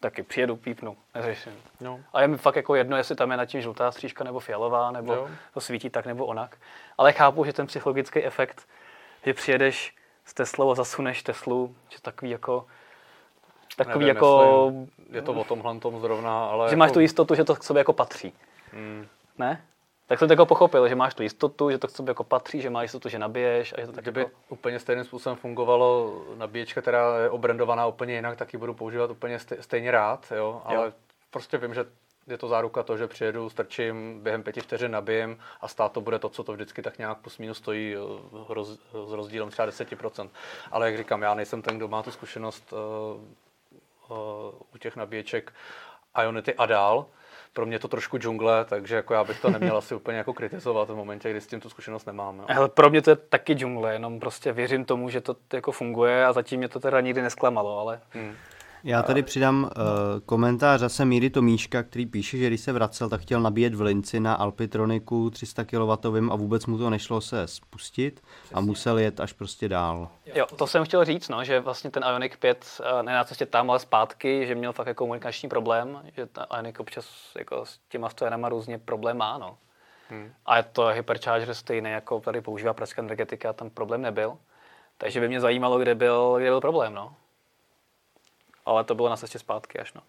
Taky 0.00 0.22
přijedu, 0.22 0.56
pípnu, 0.56 0.96
neřeším. 1.14 1.52
No. 1.80 2.00
A 2.12 2.22
je 2.22 2.28
mi 2.28 2.36
fakt 2.38 2.56
jako 2.56 2.74
jedno, 2.74 2.96
jestli 2.96 3.14
tam 3.16 3.30
je 3.30 3.36
nad 3.36 3.46
tím 3.46 3.60
žlutá 3.60 3.92
střížka 3.92 4.24
nebo 4.24 4.40
fialová, 4.40 4.90
nebo 4.90 5.12
Jo. 5.12 5.28
to 5.54 5.60
svítí 5.60 5.90
tak 5.90 6.06
nebo 6.06 6.26
onak. 6.26 6.56
Ale 6.98 7.12
chápu, 7.12 7.44
že 7.44 7.52
ten 7.52 7.66
psychologický 7.66 8.24
efekt, 8.24 8.68
že 9.26 9.34
přijedeš 9.34 9.96
s 10.24 10.34
Teslou 10.34 10.70
a 10.70 10.74
zasuneš 10.74 11.22
Teslu, 11.22 11.74
že 11.88 12.00
takový 12.02 12.30
jako 12.30 12.66
takový 13.76 14.04
Nevím, 14.04 14.08
jako, 14.08 14.72
Je 15.10 15.22
to 15.22 15.32
o 15.32 15.44
tomhle 15.44 15.78
tom 15.78 16.00
zrovna, 16.00 16.44
ale... 16.44 16.68
že 16.68 16.72
jako, 16.72 16.78
máš 16.78 16.92
tu 16.92 17.00
jistotu, 17.00 17.34
že 17.34 17.44
to 17.44 17.56
k 17.56 17.62
sobě 17.64 17.80
jako 17.80 17.92
patří. 17.92 18.32
Hmm. 18.72 19.06
Ne? 19.38 19.64
Tak 20.10 20.18
jsem 20.18 20.28
to 20.28 20.32
jako 20.32 20.46
pochopil, 20.46 20.88
že 20.88 20.94
máš 20.94 21.14
tu 21.14 21.22
jistotu, 21.22 21.70
že 21.70 21.78
to 21.78 21.88
k 21.88 21.90
sobě 21.90 22.10
jako 22.10 22.24
patří, 22.24 22.60
že 22.60 22.70
máš 22.70 22.82
jistotu, 22.84 23.08
že 23.08 23.18
nabiješ 23.18 23.72
a 23.72 23.80
že 23.80 23.86
to 23.86 23.92
tak 23.92 24.04
Kdyby 24.04 24.20
jako... 24.20 24.32
úplně 24.48 24.78
stejným 24.78 25.04
způsobem 25.04 25.36
fungovalo 25.36 26.22
nabíječka, 26.36 26.80
která 26.80 27.18
je 27.18 27.30
obrandovaná 27.30 27.86
úplně 27.86 28.14
jinak, 28.14 28.38
tak 28.38 28.52
ji 28.52 28.58
budu 28.58 28.74
používat 28.74 29.10
úplně 29.10 29.36
stej- 29.36 29.60
stejně 29.60 29.90
rád, 29.90 30.32
jo? 30.36 30.62
ale 30.64 30.86
Jo. 30.86 30.92
prostě 31.30 31.58
vím, 31.58 31.74
že 31.74 31.84
je 32.26 32.38
to 32.38 32.48
záruka 32.48 32.82
to, 32.82 32.96
že 32.96 33.06
přijedu, 33.06 33.50
strčím, 33.50 34.20
během 34.22 34.42
pěti 34.42 34.60
vteřin 34.60 34.90
nabijím 34.90 35.38
a 35.60 35.68
stát 35.68 35.92
to 35.92 36.00
bude 36.00 36.18
to, 36.18 36.28
co 36.28 36.44
to 36.44 36.52
vždycky 36.52 36.82
tak 36.82 36.98
nějak 36.98 37.18
plus 37.18 37.38
minus 37.38 37.58
stojí 37.58 37.94
eh, 37.96 37.98
roz, 38.48 38.78
s 39.08 39.12
rozdílem 39.12 39.50
třeba 39.50 39.68
10%. 39.68 40.28
Ale 40.70 40.86
jak 40.86 40.96
říkám, 40.96 41.22
já 41.22 41.34
nejsem 41.34 41.62
ten, 41.62 41.76
kdo 41.76 41.88
má 41.88 42.02
tu 42.02 42.10
zkušenost 42.10 42.72
uh, 42.72 43.20
uh, 44.18 44.54
u 44.74 44.78
těch 44.78 44.96
nabíječek 44.96 45.52
Ionity 46.22 46.54
a 46.54 46.66
dál. 46.66 47.06
Pro 47.52 47.66
mě 47.66 47.78
to 47.78 47.88
trošku 47.88 48.18
džungle, 48.18 48.64
takže 48.64 48.96
jako 48.96 49.14
já 49.14 49.24
bych 49.24 49.40
to 49.40 49.50
neměl 49.50 49.76
asi 49.76 49.94
úplně 49.94 50.18
jako 50.18 50.32
kritizovat 50.32 50.90
v 50.90 50.94
momentě, 50.94 51.30
kdy 51.30 51.40
s 51.40 51.46
tím 51.46 51.60
tu 51.60 51.70
zkušenost 51.70 52.06
nemám. 52.06 52.38
Jo. 52.38 52.44
Hele, 52.48 52.68
pro 52.68 52.90
mě 52.90 53.02
to 53.02 53.10
je 53.10 53.16
taky 53.16 53.54
džungle, 53.54 53.92
jenom 53.92 54.20
prostě 54.20 54.52
věřím 54.52 54.84
tomu, 54.84 55.08
že 55.08 55.20
to 55.20 55.36
jako 55.52 55.72
funguje 55.72 56.26
a 56.26 56.32
zatím 56.32 56.58
mě 56.58 56.68
to 56.68 56.80
teda 56.80 57.00
nikdy 57.00 57.22
nesklamalo, 57.22 57.78
ale 57.78 58.00
Hmm. 58.10 58.34
Já 58.84 59.02
tady 59.02 59.22
přidám 59.22 59.62
uh, 59.62 59.70
komentář 60.26 60.80
zase 60.80 61.04
Míry 61.04 61.30
Tomíška, 61.30 61.82
který 61.82 62.06
píše, 62.06 62.38
že 62.38 62.46
když 62.46 62.60
se 62.60 62.72
vracel, 62.72 63.08
tak 63.08 63.20
chtěl 63.20 63.40
nabíjet 63.40 63.74
v 63.74 63.80
Linci 63.80 64.20
na 64.20 64.34
Alpitroniku 64.34 65.30
300 65.30 65.64
kW 65.64 65.90
a 66.30 66.36
vůbec 66.36 66.66
mu 66.66 66.78
to 66.78 66.90
nešlo 66.90 67.20
se 67.20 67.46
spustit 67.46 68.22
a 68.54 68.60
musel 68.60 68.98
jet 68.98 69.20
až 69.20 69.32
prostě 69.32 69.68
dál. 69.68 70.08
jo, 70.34 70.46
to 70.56 70.66
jsem 70.66 70.84
chtěl 70.84 71.04
říct, 71.04 71.28
no, 71.28 71.44
že 71.44 71.60
vlastně 71.60 71.90
ten 71.90 72.02
Ioniq 72.02 72.36
5 72.36 72.80
eh, 72.84 73.02
ne 73.02 73.14
na 73.14 73.24
cestě 73.24 73.46
tam, 73.46 73.70
ale 73.70 73.78
zpátky, 73.78 74.46
že 74.46 74.54
měl 74.54 74.72
fakt 74.72 74.86
jako 74.86 75.04
komunikační 75.04 75.48
problém, 75.48 76.02
že 76.16 76.26
ten 76.26 76.46
Ioniq 76.56 76.80
občas 76.80 77.06
jako 77.38 77.66
s 77.66 77.78
těma 77.88 78.08
stojanama 78.08 78.48
různě 78.48 78.78
problém 78.78 79.16
má, 79.16 79.38
no. 79.38 79.58
Hmm. 80.08 80.32
A 80.46 80.56
je 80.56 80.62
to 80.62 80.86
Hypercharger 80.86 81.54
stejný, 81.54 81.90
jako 81.90 82.20
tady 82.20 82.40
používá 82.40 82.72
pražská 82.72 83.02
energetika, 83.02 83.52
tam 83.52 83.70
problém 83.70 84.02
nebyl. 84.02 84.36
Takže 84.98 85.20
by 85.20 85.28
mě 85.28 85.40
zajímalo, 85.40 85.78
kde 85.78 85.94
byl, 85.94 86.34
kde 86.38 86.50
byl 86.50 86.60
problém, 86.60 86.94
no. 86.94 87.14
Ale 88.66 88.84
to 88.84 88.94
bylo 88.94 89.08
na 89.08 89.16
cestě 89.16 89.38
zpátky 89.38 89.78
až, 89.78 89.92
no. 89.92 90.00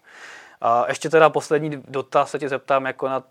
A 0.60 0.88
ještě 0.88 1.10
teda 1.10 1.30
poslední 1.30 1.82
dotaz 1.88 2.30
se 2.30 2.38
tě 2.38 2.48
zeptám 2.48 2.86
jako 2.86 3.08
na 3.08 3.22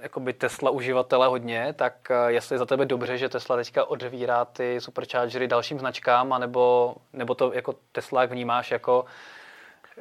jakoby 0.00 0.32
Tesla 0.32 0.70
uživatele 0.70 1.26
hodně, 1.28 1.74
tak 1.76 2.10
eh, 2.10 2.32
jestli 2.32 2.54
je 2.54 2.58
za 2.58 2.66
tebe 2.66 2.86
dobře, 2.86 3.18
že 3.18 3.28
Tesla 3.28 3.56
teďka 3.56 3.84
odevírá 3.84 4.44
ty 4.44 4.80
superchargery 4.80 5.48
dalším 5.48 5.78
značkám, 5.78 6.32
anebo, 6.32 6.94
nebo 7.12 7.34
to 7.34 7.52
jako 7.52 7.74
Tesla 7.92 8.20
jak 8.22 8.30
vnímáš 8.30 8.70
jako 8.70 9.04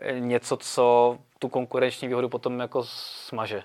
eh, 0.01 0.19
něco, 0.19 0.57
co 0.57 1.17
tu 1.39 1.49
konkurenční 1.49 2.07
výhodu 2.07 2.29
potom 2.29 2.59
jako 2.59 2.83
smaže. 2.83 3.63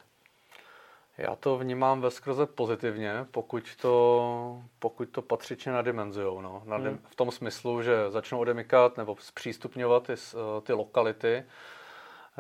Já 1.19 1.37
to 1.37 1.59
vnímám 1.59 2.01
ve 2.01 2.11
skrze 2.11 2.47
pozitivně, 2.47 3.27
pokud 3.31 3.77
to, 3.77 4.63
pokud 4.79 5.09
to 5.09 5.23
patřičně 5.23 5.73
nadimenzujou. 5.73 6.41
No. 6.41 6.63
Nadim, 6.65 6.89
Hmm. 6.89 7.01
V 7.11 7.15
tom 7.15 7.31
smyslu, 7.31 7.83
že 7.83 8.11
začnou 8.11 8.39
odemykat 8.39 8.97
nebo 8.97 9.17
zpřístupňovat 9.21 10.07
ty, 10.07 10.13
eh, 10.13 10.61
ty 10.61 10.73
lokality 10.73 11.45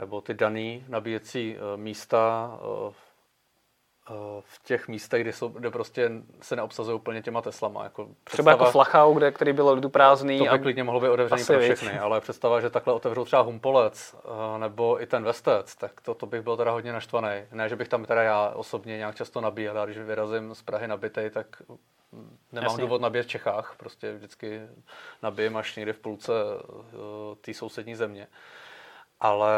nebo 0.01 0.21
ty 0.21 0.35
dané 0.35 0.81
nabíjecí 0.89 1.57
eh, 1.57 1.77
místa 1.77 2.51
eh, 2.91 2.93
v 4.41 4.63
těch 4.65 4.89
místech, 4.89 5.21
kde, 5.23 5.33
jsou, 5.33 5.49
kde 5.49 5.71
prostě 5.71 6.11
se 6.41 6.57
neobsazují 6.57 6.97
úplně 6.97 7.23
těma 7.23 7.43
Teslama. 7.43 7.85
Jako 7.85 8.09
Třeba 8.25 8.51
jako 8.51 8.65
představa- 8.65 8.73
Flachau, 8.73 9.15
kde, 9.15 9.31
který 9.31 9.53
byl 9.53 9.73
lidu 9.73 9.89
prázdný. 9.89 10.39
To 10.39 10.45
by 10.45 10.49
a 10.49 10.59
klidně 10.59 10.85
mohlo 10.85 11.01
být 11.01 11.09
otevřený 11.09 11.45
pro 11.45 11.61
všechny, 11.61 11.99
ale 11.99 12.21
představa, 12.21 12.61
že 12.61 12.71
takhle 12.71 12.93
otevřou 12.95 13.25
třeba 13.25 13.43
Humpolec 13.43 14.15
eh, 14.25 14.59
nebo 14.59 15.03
i 15.03 15.07
ten 15.07 15.25
Vestec, 15.25 15.77
tak 15.77 16.01
to, 16.01 16.15
to 16.15 16.27
bych 16.27 16.43
byl 16.43 16.57
teda 16.57 16.71
hodně 16.71 16.93
naštvaný. 16.93 17.45
Ne, 17.53 17.69
že 17.69 17.77
bych 17.77 17.89
tam 17.89 18.05
teda 18.05 18.23
já 18.23 18.49
osobně 18.57 18.97
nějak 18.97 19.15
často 19.15 19.41
nabíjel, 19.41 19.79
ale 19.79 19.87
když 19.87 19.99
vyrazím 19.99 20.55
z 20.55 20.63
Prahy 20.63 20.89
nabitej, 20.89 21.31
tak 21.31 21.47
mm, 22.13 22.39
nemám 22.53 22.65
Jasně. 22.71 22.81
důvod 22.83 23.01
nabíjet 23.01 23.27
v 23.27 23.31
Čechách, 23.31 23.75
prostě 23.77 24.13
vždycky 24.13 24.61
nabijem 25.23 25.57
až 25.57 25.77
někde 25.77 25.93
v 25.93 25.99
půlce 25.99 26.33
eh, 26.33 26.97
té 27.41 27.55
sousední 27.55 27.95
země. 27.95 28.27
Ale 29.21 29.53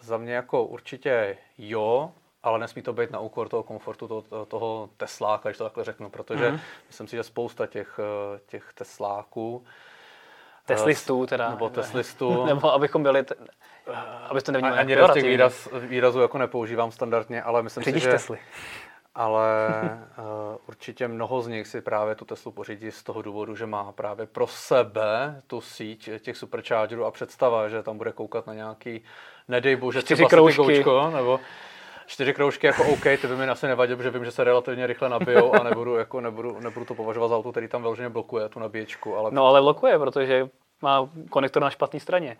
za 0.00 0.16
mě 0.16 0.34
jako 0.34 0.64
určitě 0.64 1.38
jo, 1.58 2.12
ale 2.42 2.58
nesmí 2.58 2.82
to 2.82 2.92
být 2.92 3.10
na 3.10 3.18
úkor 3.20 3.48
toho 3.48 3.62
komfortu 3.62 4.08
toho, 4.08 4.46
toho 4.46 4.90
Tesláka, 4.96 5.48
když 5.48 5.58
to 5.58 5.64
takhle 5.64 5.84
řeknu, 5.84 6.10
protože 6.10 6.48
Mhm. 6.50 6.60
myslím 6.86 7.06
si, 7.08 7.16
že 7.16 7.22
spousta 7.22 7.66
těch, 7.66 8.00
eh, 8.36 8.40
těch 8.46 8.72
Tesláků 8.74 9.64
Teslistů 10.66 11.26
teda. 11.26 11.50
nebo 11.50 11.68
Teslistů. 11.70 12.44
Nebo 12.46 12.72
abychom 12.72 13.02
byli, 13.02 13.22
te, 13.24 13.34
abyste 14.28 14.50
A- 14.50 14.52
nevnímali 14.52 14.78
Ani 14.80 14.92
jako 14.92 15.06
raz 15.06 15.14
těch 15.14 15.24
výraz, 15.24 15.68
výrazů 15.72 16.20
jako 16.20 16.38
nepoužívám 16.38 16.92
standardně, 16.92 17.42
ale 17.42 17.62
myslím 17.62 17.84
Řidič 17.84 18.02
si, 18.02 18.06
že 18.06 18.12
Tesly. 18.12 18.38
ale 19.14 19.46
uh, 20.18 20.24
určitě 20.68 21.08
mnoho 21.08 21.40
z 21.42 21.48
nich 21.48 21.66
si 21.66 21.80
právě 21.80 22.14
tu 22.14 22.24
Teslu 22.24 22.52
pořídí 22.52 22.90
z 22.92 23.02
toho 23.02 23.22
důvodu, 23.22 23.56
že 23.56 23.66
má 23.66 23.92
právě 23.92 24.26
pro 24.26 24.46
sebe 24.46 25.42
tu 25.46 25.60
síť 25.60 26.10
těch 26.20 26.36
superchargerů 26.36 27.04
a 27.04 27.10
představa, 27.10 27.68
že 27.68 27.82
tam 27.82 27.98
bude 27.98 28.12
koukat 28.12 28.46
na 28.46 28.54
nějaký, 28.54 29.04
nedej 29.48 29.76
bože, 29.76 30.02
třeba 30.02 30.28
kroužky. 30.28 30.62
Citygoučko, 30.62 31.10
nebo 31.10 31.40
čtyři 32.10 32.34
kroužky 32.34 32.66
jako 32.66 32.84
OK, 32.92 33.02
ty 33.02 33.26
by 33.28 33.36
mi 33.36 33.48
asi 33.48 33.66
nevadily, 33.66 33.96
protože 33.96 34.10
vím, 34.10 34.24
že 34.24 34.30
se 34.30 34.44
relativně 34.44 34.86
rychle 34.86 35.08
nabijou 35.08 35.52
a 35.54 35.62
nebudu, 35.62 35.96
jako, 35.96 36.20
nebudu, 36.20 36.60
nebudu 36.60 36.86
to 36.86 36.94
považovat 36.94 37.28
za 37.28 37.36
auto, 37.36 37.50
který 37.50 37.68
tam 37.68 37.82
vyloženě 37.82 38.08
blokuje 38.08 38.48
tu 38.48 38.60
nabíječku, 38.60 39.16
ale 39.16 39.30
No 39.32 39.46
ale 39.46 39.60
blokuje, 39.60 39.98
protože 39.98 40.48
má 40.82 41.08
konektor 41.30 41.62
na 41.62 41.70
špatné 41.70 42.00
straně. 42.00 42.36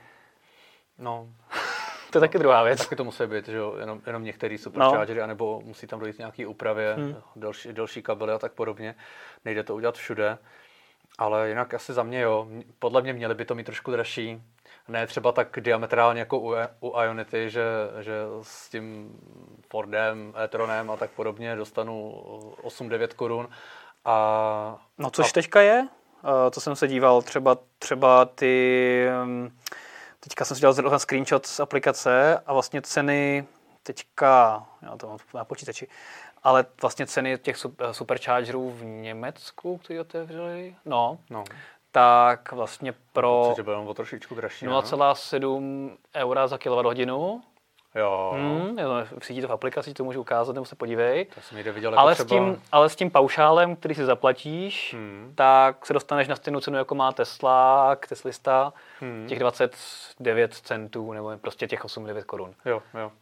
no, 0.98 1.28
To 2.10 2.18
je 2.18 2.20
taky 2.20 2.38
druhá 2.38 2.62
věc. 2.62 2.78
Taky 2.78 2.96
to 2.96 3.04
musí 3.04 3.26
být, 3.26 3.48
že 3.48 3.56
jo, 3.56 3.76
jenom, 3.80 4.00
jenom 4.06 4.24
některý 4.24 4.58
superchargery, 4.58 5.18
No. 5.18 5.24
anebo 5.24 5.60
musí 5.64 5.86
tam 5.86 6.00
dojít 6.00 6.18
nějaký 6.18 6.46
úpravě, 6.46 6.94
Hmm. 6.94 7.16
delší, 7.36 7.72
delší 7.72 8.02
kabely 8.02 8.32
a 8.32 8.38
tak 8.38 8.52
podobně. 8.52 8.94
Nejde 9.44 9.62
to 9.62 9.74
udělat 9.74 9.94
všude. 9.94 10.38
Ale 11.18 11.48
jinak 11.48 11.74
asi 11.74 11.92
za 11.92 12.02
mě 12.02 12.20
jo. 12.20 12.46
Podle 12.78 13.02
mě 13.02 13.12
měli 13.12 13.34
by 13.34 13.44
to 13.44 13.54
mít 13.54 13.64
trošku 13.64 13.90
dražší. 13.90 14.42
Ne 14.90 15.06
třeba 15.06 15.32
tak 15.32 15.60
diametrálně 15.60 16.20
jako 16.20 16.38
u, 16.38 16.54
u 16.80 17.00
Ionity, 17.02 17.50
že, 17.50 17.64
že 18.00 18.12
s 18.42 18.68
tím 18.68 19.16
Fordem, 19.68 20.34
e-tronem 20.44 20.90
a 20.90 20.96
tak 20.96 21.10
podobně 21.10 21.56
dostanu 21.56 22.12
8-9 22.62 23.08
korun. 23.16 23.48
A, 24.04 24.78
No 24.98 25.10
což 25.10 25.28
a 25.28 25.32
teďka 25.32 25.60
je, 25.60 25.88
uh, 26.22 26.30
to 26.50 26.60
jsem 26.60 26.76
se 26.76 26.88
díval, 26.88 27.22
třeba, 27.22 27.56
třeba 27.78 28.24
ty, 28.24 29.06
um, 29.22 29.58
teďka 30.20 30.44
jsem 30.44 30.54
si 30.54 30.60
dělal 30.60 30.72
zrovna 30.72 30.98
screenshot 30.98 31.46
z 31.46 31.60
aplikace 31.60 32.42
a 32.46 32.52
vlastně 32.52 32.82
ceny 32.82 33.46
teďka, 33.82 34.66
já 34.82 34.96
to 34.96 35.06
mám 35.06 35.18
na 35.34 35.44
počítači, 35.44 35.88
ale 36.42 36.66
vlastně 36.82 37.06
ceny 37.06 37.38
těch 37.38 37.56
eh, 37.78 37.94
superchargerů 37.94 38.70
v 38.70 38.84
Německu, 38.84 39.78
kteří 39.78 40.00
otevřeli, 40.00 40.76
no, 40.84 41.18
no, 41.30 41.44
tak 41.92 42.52
vlastně 42.52 42.94
pro 43.12 43.54
bylo 43.62 43.84
o 43.84 43.94
trošičku 43.94 44.34
dražší. 44.34 44.66
ne? 44.66 44.72
0,7 44.72 45.96
eura 46.16 46.46
za 46.48 46.58
kWh. 46.58 47.40
Jo, 47.94 48.30
Hmm, 48.34 48.76
to- 48.76 49.16
vidíte 49.28 49.46
to 49.46 49.48
v 49.48 49.52
aplikaci, 49.52 49.94
to 49.94 50.04
můžu 50.04 50.20
ukázat, 50.20 50.52
nebo 50.52 50.66
se 50.66 50.76
podívej. 50.76 51.24
to 51.24 51.40
jsem 51.40 51.56
někde 51.56 51.72
viděl 51.72 51.92
jako 51.92 52.00
Ale, 52.00 52.14
třeba... 52.14 52.26
s 52.26 52.30
tím, 52.30 52.62
ale 52.72 52.88
s 52.88 52.96
tím 52.96 53.10
paušálem, 53.10 53.76
který 53.76 53.94
si 53.94 54.04
zaplatíš, 54.04 54.94
Hmm. 54.94 55.32
tak 55.34 55.86
se 55.86 55.92
dostaneš 55.92 56.28
na 56.28 56.36
stejnou 56.36 56.60
cenu, 56.60 56.76
jako 56.78 56.94
má 56.94 57.12
Tesla, 57.12 57.96
Teslista, 58.08 58.72
Hmm. 59.00 59.26
těch 59.28 59.38
29 59.38 60.54
centů, 60.54 61.12
nebo 61.12 61.32
prostě 61.40 61.66
těch 61.66 61.84
8-9 61.84 62.22
korun. 62.24 62.54
Jo, 62.64 62.82
jo. 62.98 63.12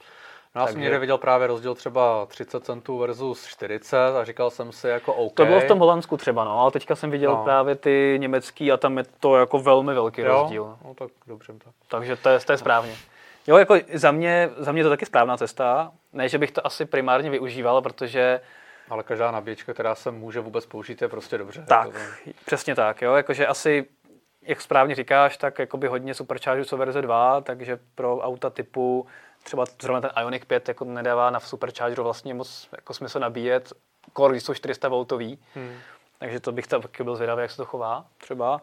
Já 0.59 0.67
jsem 0.67 0.75
Takže- 0.75 0.83
někde 0.85 0.99
viděl 0.99 1.19
právě 1.19 1.47
rozdíl 1.47 1.75
třeba 1.75 2.27
30 2.27 2.65
centů 2.65 2.99
versus 2.99 3.47
40 3.47 3.97
a 4.17 4.25
říkal 4.25 4.51
jsem 4.51 4.73
si 4.73 4.89
jako 4.89 5.15
OK. 5.15 5.35
To 5.35 5.47
bylo 5.47 5.61
v 5.61 5.65
tom 5.65 5.79
Holandsku 5.79 6.17
třeba, 6.17 6.45
no, 6.45 6.61
ale 6.61 6.71
teďka 6.71 6.97
jsem 6.97 7.11
viděl 7.11 7.31
No. 7.31 7.45
právě 7.45 7.75
ty 7.75 8.17
německý 8.21 8.73
a 8.73 8.77
tam 8.77 8.99
je 8.99 9.05
to 9.21 9.37
jako 9.37 9.59
velmi 9.59 9.95
velký 9.95 10.21
jo? 10.21 10.29
rozdíl. 10.29 10.77
No 10.85 10.95
tak 10.95 11.09
dobře. 11.27 11.53
Tak. 11.65 11.73
Takže 11.89 12.17
to 12.17 12.29
je, 12.29 12.41
to 12.41 12.53
je 12.53 12.59
správně. 12.59 12.93
Jo, 13.47 13.57
jako 13.57 13.75
za 13.95 14.11
mě, 14.11 14.51
za 14.57 14.73
mě 14.73 14.83
to 14.83 14.89
taky 14.89 15.07
správná 15.07 15.37
cesta. 15.37 15.93
Ne, 16.13 16.29
že 16.29 16.39
bych 16.39 16.51
to 16.53 16.67
asi 16.67 16.85
primárně 16.85 17.31
využíval, 17.31 17.83
protože 17.83 18.41
Ale 18.91 19.03
každá 19.03 19.31
nabíječka, 19.31 19.73
která 19.75 19.95
se 19.95 20.11
může 20.11 20.41
vůbec 20.41 20.67
použít, 20.67 21.03
je 21.03 21.09
prostě 21.09 21.39
dobře. 21.39 21.65
tak, 21.69 21.87
Jako 21.87 21.99
to- 22.25 22.31
přesně 22.47 22.75
tak, 22.75 23.03
jo, 23.03 23.15
jakože 23.15 23.47
asi 23.47 23.87
jak 24.43 24.61
správně 24.61 24.95
říkáš, 24.95 25.37
tak 25.37 25.59
jakoby 25.59 25.87
hodně 25.87 26.15
superchargerů 26.15 26.65
jsou 26.65 26.77
verze 26.77 27.03
2, 27.03 27.41
takže 27.41 27.79
pro 27.95 28.19
auta 28.19 28.51
typu 28.51 29.07
třeba 29.49 29.65
zrovna 29.83 30.01
ten 30.01 30.11
Ioniq 30.21 30.45
5 30.45 30.69
jako 30.69 30.85
nedává 30.85 31.31
na 31.31 31.41
superchargeru 31.41 32.05
vlastně 32.05 32.35
moc 32.35 32.69
jako 32.73 32.95
smysl 32.95 33.21
nabíjet, 33.21 33.73
kor, 34.13 34.31
když 34.31 34.43
jsou 34.43 34.55
400 34.55 34.89
voltový. 34.89 35.39
Hmm. 35.55 35.73
Takže 36.19 36.41
to 36.41 36.53
bych 36.53 36.67
taky 36.67 37.05
byl 37.05 37.17
zvědavý, 37.17 37.43
jak 37.43 37.51
se 37.51 37.57
to 37.57 37.65
chová 37.65 38.05
třeba. 38.19 38.61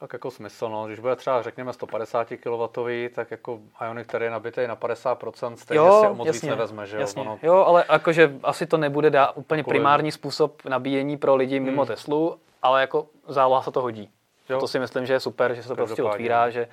Tak 0.00 0.12
jako 0.12 0.30
smysl, 0.30 0.68
no. 0.68 0.86
Když 0.86 0.98
bude 0.98 1.16
třeba 1.16 1.42
řekněme 1.42 1.72
150 1.72 2.28
kW, 2.28 3.08
tak 3.14 3.30
jako 3.30 3.60
Ioniq, 3.84 4.06
který 4.06 4.24
je 4.24 4.30
nabitý 4.30 4.66
na 4.66 4.76
50%, 4.76 5.54
stejně 5.54 5.78
jo, 5.78 6.00
si 6.02 6.16
moc 6.16 6.26
jasně, 6.26 6.32
víc 6.32 6.50
nevezme, 6.50 6.86
že 6.86 6.96
jasně. 6.96 7.22
jo? 7.22 7.30
Ono... 7.30 7.38
Jo, 7.42 7.54
ale 7.54 7.84
jakože 7.92 8.32
asi 8.42 8.66
to 8.66 8.76
nebude 8.76 9.10
dá 9.10 9.30
úplně 9.30 9.62
Kvůli... 9.62 9.78
primární 9.78 10.12
způsob 10.12 10.64
nabíjení 10.64 11.16
pro 11.16 11.36
lidi 11.36 11.60
mimo 11.60 11.82
hmm. 11.82 11.88
Teslu, 11.88 12.40
ale 12.62 12.80
jako 12.80 13.06
záloha 13.28 13.62
se 13.62 13.70
to 13.70 13.82
hodí. 13.82 14.10
Jo. 14.48 14.60
To 14.60 14.68
si 14.68 14.78
myslím, 14.78 15.06
že 15.06 15.12
je 15.12 15.20
super, 15.20 15.54
že 15.54 15.62
se 15.62 15.68
to 15.68 15.76
prostě 15.76 16.02
otvírá, 16.02 16.50
že 16.50 16.68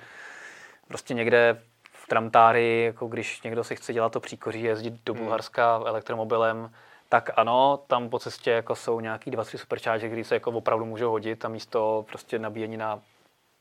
prostě 0.88 1.14
někde 1.14 1.62
v 2.08 2.10
tramtári, 2.10 2.84
jako 2.84 3.06
když 3.06 3.42
někdo 3.42 3.64
si 3.64 3.76
chce 3.76 3.92
dělat 3.92 4.12
to 4.12 4.20
příkoří, 4.20 4.62
jezdit 4.62 4.94
do 5.06 5.14
hmm. 5.14 5.22
Bulharska 5.22 5.76
hmm. 5.76 5.86
elektromobilem, 5.86 6.70
tak 7.08 7.30
ano, 7.36 7.80
tam 7.86 8.08
po 8.08 8.18
cestě 8.18 8.50
jako 8.50 8.74
jsou 8.76 9.00
nějaký 9.00 9.30
dva, 9.30 9.44
tři 9.44 9.58
supercharge, 9.58 10.06
které 10.08 10.24
se 10.24 10.34
jako 10.34 10.50
opravdu 10.50 10.84
můžou 10.84 11.10
hodit 11.10 11.44
a 11.44 11.48
místo 11.48 12.04
prostě 12.08 12.38
nabíjení 12.38 12.76
na 12.76 13.00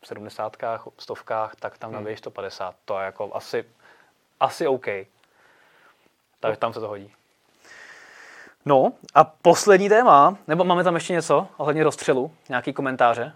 70, 0.03 0.57
stovkách, 0.97 1.55
tak 1.55 1.77
tam 1.77 1.89
hmm. 1.89 1.99
nabiješ 1.99 2.19
150. 2.19 2.75
To 2.85 2.99
je 2.99 3.05
jako 3.05 3.29
asi, 3.33 3.65
asi 4.39 4.67
OK. 4.67 4.85
Tak 6.39 6.57
tam 6.57 6.73
se 6.73 6.79
to 6.79 6.87
hodí. 6.87 7.13
No 8.65 8.93
a 9.13 9.23
poslední 9.23 9.89
téma, 9.89 10.37
nebo 10.47 10.63
máme 10.63 10.83
tam 10.83 10.95
ještě 10.95 11.13
něco 11.13 11.47
ohledně 11.57 11.83
rozstřelu, 11.83 12.31
nějaký 12.49 12.73
komentáře? 12.73 13.33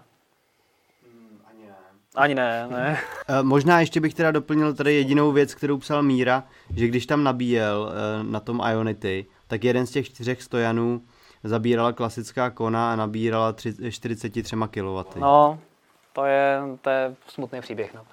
Ani 2.14 2.34
ne. 2.34 2.62
Ani 2.62 2.72
ne, 2.72 2.78
ne. 2.78 2.98
Eh, 3.28 3.42
možná 3.42 3.80
ještě 3.80 4.00
bych 4.00 4.14
teda 4.14 4.30
doplnil 4.30 4.74
tady 4.74 4.94
jedinou 4.94 5.32
věc, 5.32 5.54
kterou 5.54 5.78
psal 5.78 6.02
Míra, 6.02 6.44
že 6.76 6.88
když 6.88 7.06
tam 7.06 7.24
nabíjel 7.24 7.92
eh, 7.92 8.24
na 8.24 8.40
tom 8.40 8.62
Ionity, 8.70 9.26
tak 9.46 9.64
jeden 9.64 9.86
z 9.86 9.90
těch 9.90 10.06
čtyřech 10.06 10.42
stojanů 10.42 11.02
zabírala 11.44 11.92
klasická 11.92 12.50
kona 12.50 12.92
a 12.92 12.96
nabírala 12.96 13.54
43 13.90 14.56
kW. 14.70 15.02
No, 15.16 15.58
to 16.12 16.24
je, 16.24 16.60
to 16.80 16.90
je 16.90 17.14
smutný 17.28 17.60
příběh. 17.60 17.94
No. 17.94 18.06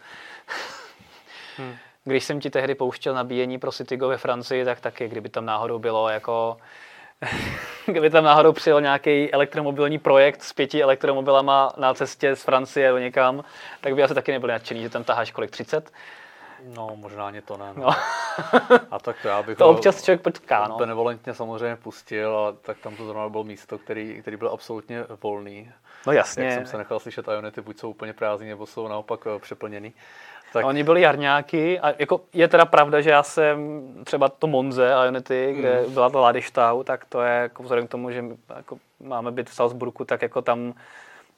Hmm. 1.58 1.74
Když 2.04 2.24
jsem 2.24 2.40
ti 2.40 2.50
tehdy 2.50 2.76
pouštěl 2.76 3.14
nabíjení 3.14 3.58
pro 3.58 3.72
Citygo 3.72 4.08
ve 4.08 4.18
Francii, 4.18 4.66
tak 4.66 4.80
taky, 4.80 5.08
kdyby 5.08 5.30
tam 5.30 5.46
náhodou 5.46 5.80
bylo 5.80 6.10
jako 6.10 6.58
kdyby 7.86 8.10
tam 8.10 8.24
náhodou 8.24 8.54
přijel 8.54 8.82
nějaký 8.82 9.34
elektromobilní 9.34 10.00
projekt 10.00 10.44
s 10.44 10.54
pěti 10.54 10.84
elektromobilama 10.84 11.74
na 11.78 11.94
cestě 11.94 12.36
z 12.36 12.44
Francie 12.44 12.92
do 12.92 12.98
někam, 12.98 13.44
tak 13.82 13.96
by 13.96 14.04
asi 14.04 14.14
taky 14.14 14.32
nebyli 14.32 14.52
nadšený, 14.52 14.82
že 14.82 14.90
tam 14.90 15.04
taháš 15.04 15.32
kolik, 15.32 15.52
30? 15.52 15.92
No, 16.76 16.92
možná 16.96 17.28
ani 17.28 17.42
to 17.42 17.58
ne. 17.58 17.74
No. 17.76 17.84
no. 17.84 17.90
a 18.92 19.00
tak 19.00 19.16
to 19.22 19.28
já 19.28 19.44
bych 19.44 19.58
to 19.58 19.70
občas 19.70 20.04
člověk 20.04 20.22
potká, 20.22 20.68
no. 20.68 20.78
benevolentně 20.78 21.34
samozřejmě 21.34 21.76
pustil, 21.76 22.38
a 22.38 22.52
tak 22.62 22.78
tam 22.78 22.96
to 22.96 23.06
zrovna 23.06 23.30
bylo 23.30 23.44
místo, 23.44 23.78
který, 23.78 24.22
který 24.22 24.38
byl 24.38 24.50
absolutně 24.50 25.06
volný. 25.24 25.72
No 26.08 26.14
jasně. 26.14 26.46
Jak 26.46 26.54
jsem 26.54 26.66
se 26.66 26.78
nechal 26.78 27.00
slyšet, 27.00 27.28
Ionity 27.28 27.62
buď 27.62 27.80
jsou 27.80 27.90
úplně 27.90 28.14
prázdní, 28.14 28.50
nebo 28.50 28.66
jsou 28.66 28.88
naopak 28.88 29.20
eh, 29.36 29.40
přeplněný. 29.40 29.94
Tak... 30.54 30.66
Oni 30.66 30.84
byli 30.84 31.02
jarňáky 31.02 31.80
a 31.80 31.94
jako 32.00 32.22
je 32.34 32.48
teda 32.48 32.66
pravda, 32.66 33.02
že 33.02 33.10
já 33.10 33.24
jsem 33.24 33.82
třeba 34.04 34.30
to 34.30 34.48
Monze 34.48 34.92
Ionity, 35.06 35.56
kde 35.60 35.84
mm. 35.88 35.94
byla 35.94 36.10
ta 36.10 36.20
Ladishtau, 36.20 36.84
tak 36.84 37.06
to 37.06 37.22
je 37.22 37.34
jako 37.34 37.64
vzhledem 37.64 37.88
k 37.88 37.92
tomu, 37.92 38.12
že 38.12 38.24
jako 38.56 38.78
máme 39.00 39.32
být 39.32 39.50
v 39.50 39.54
Salzburgu, 39.54 40.06
tak 40.06 40.22
jako 40.22 40.42
tam 40.42 40.74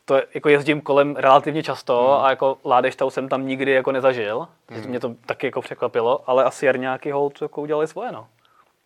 to 0.06 0.22
jako 0.34 0.50
jezdím 0.50 0.82
kolem 0.82 1.16
relativně 1.16 1.64
často 1.64 2.18
mm. 2.18 2.26
a 2.26 2.30
jako 2.30 2.58
Ládeštau 2.66 3.10
jsem 3.10 3.30
tam 3.30 3.48
nikdy 3.48 3.72
jako 3.72 3.92
nezažil, 3.92 4.48
takže 4.66 4.84
mm. 4.84 4.90
mě 4.90 5.00
to 5.00 5.16
taky 5.26 5.48
jako 5.48 5.62
překvapilo, 5.62 6.30
ale 6.30 6.44
asi 6.44 6.66
jarňáky 6.66 7.12
hold 7.12 7.42
jako 7.42 7.62
udělali 7.62 7.88
svoje, 7.88 8.12
no. 8.12 8.28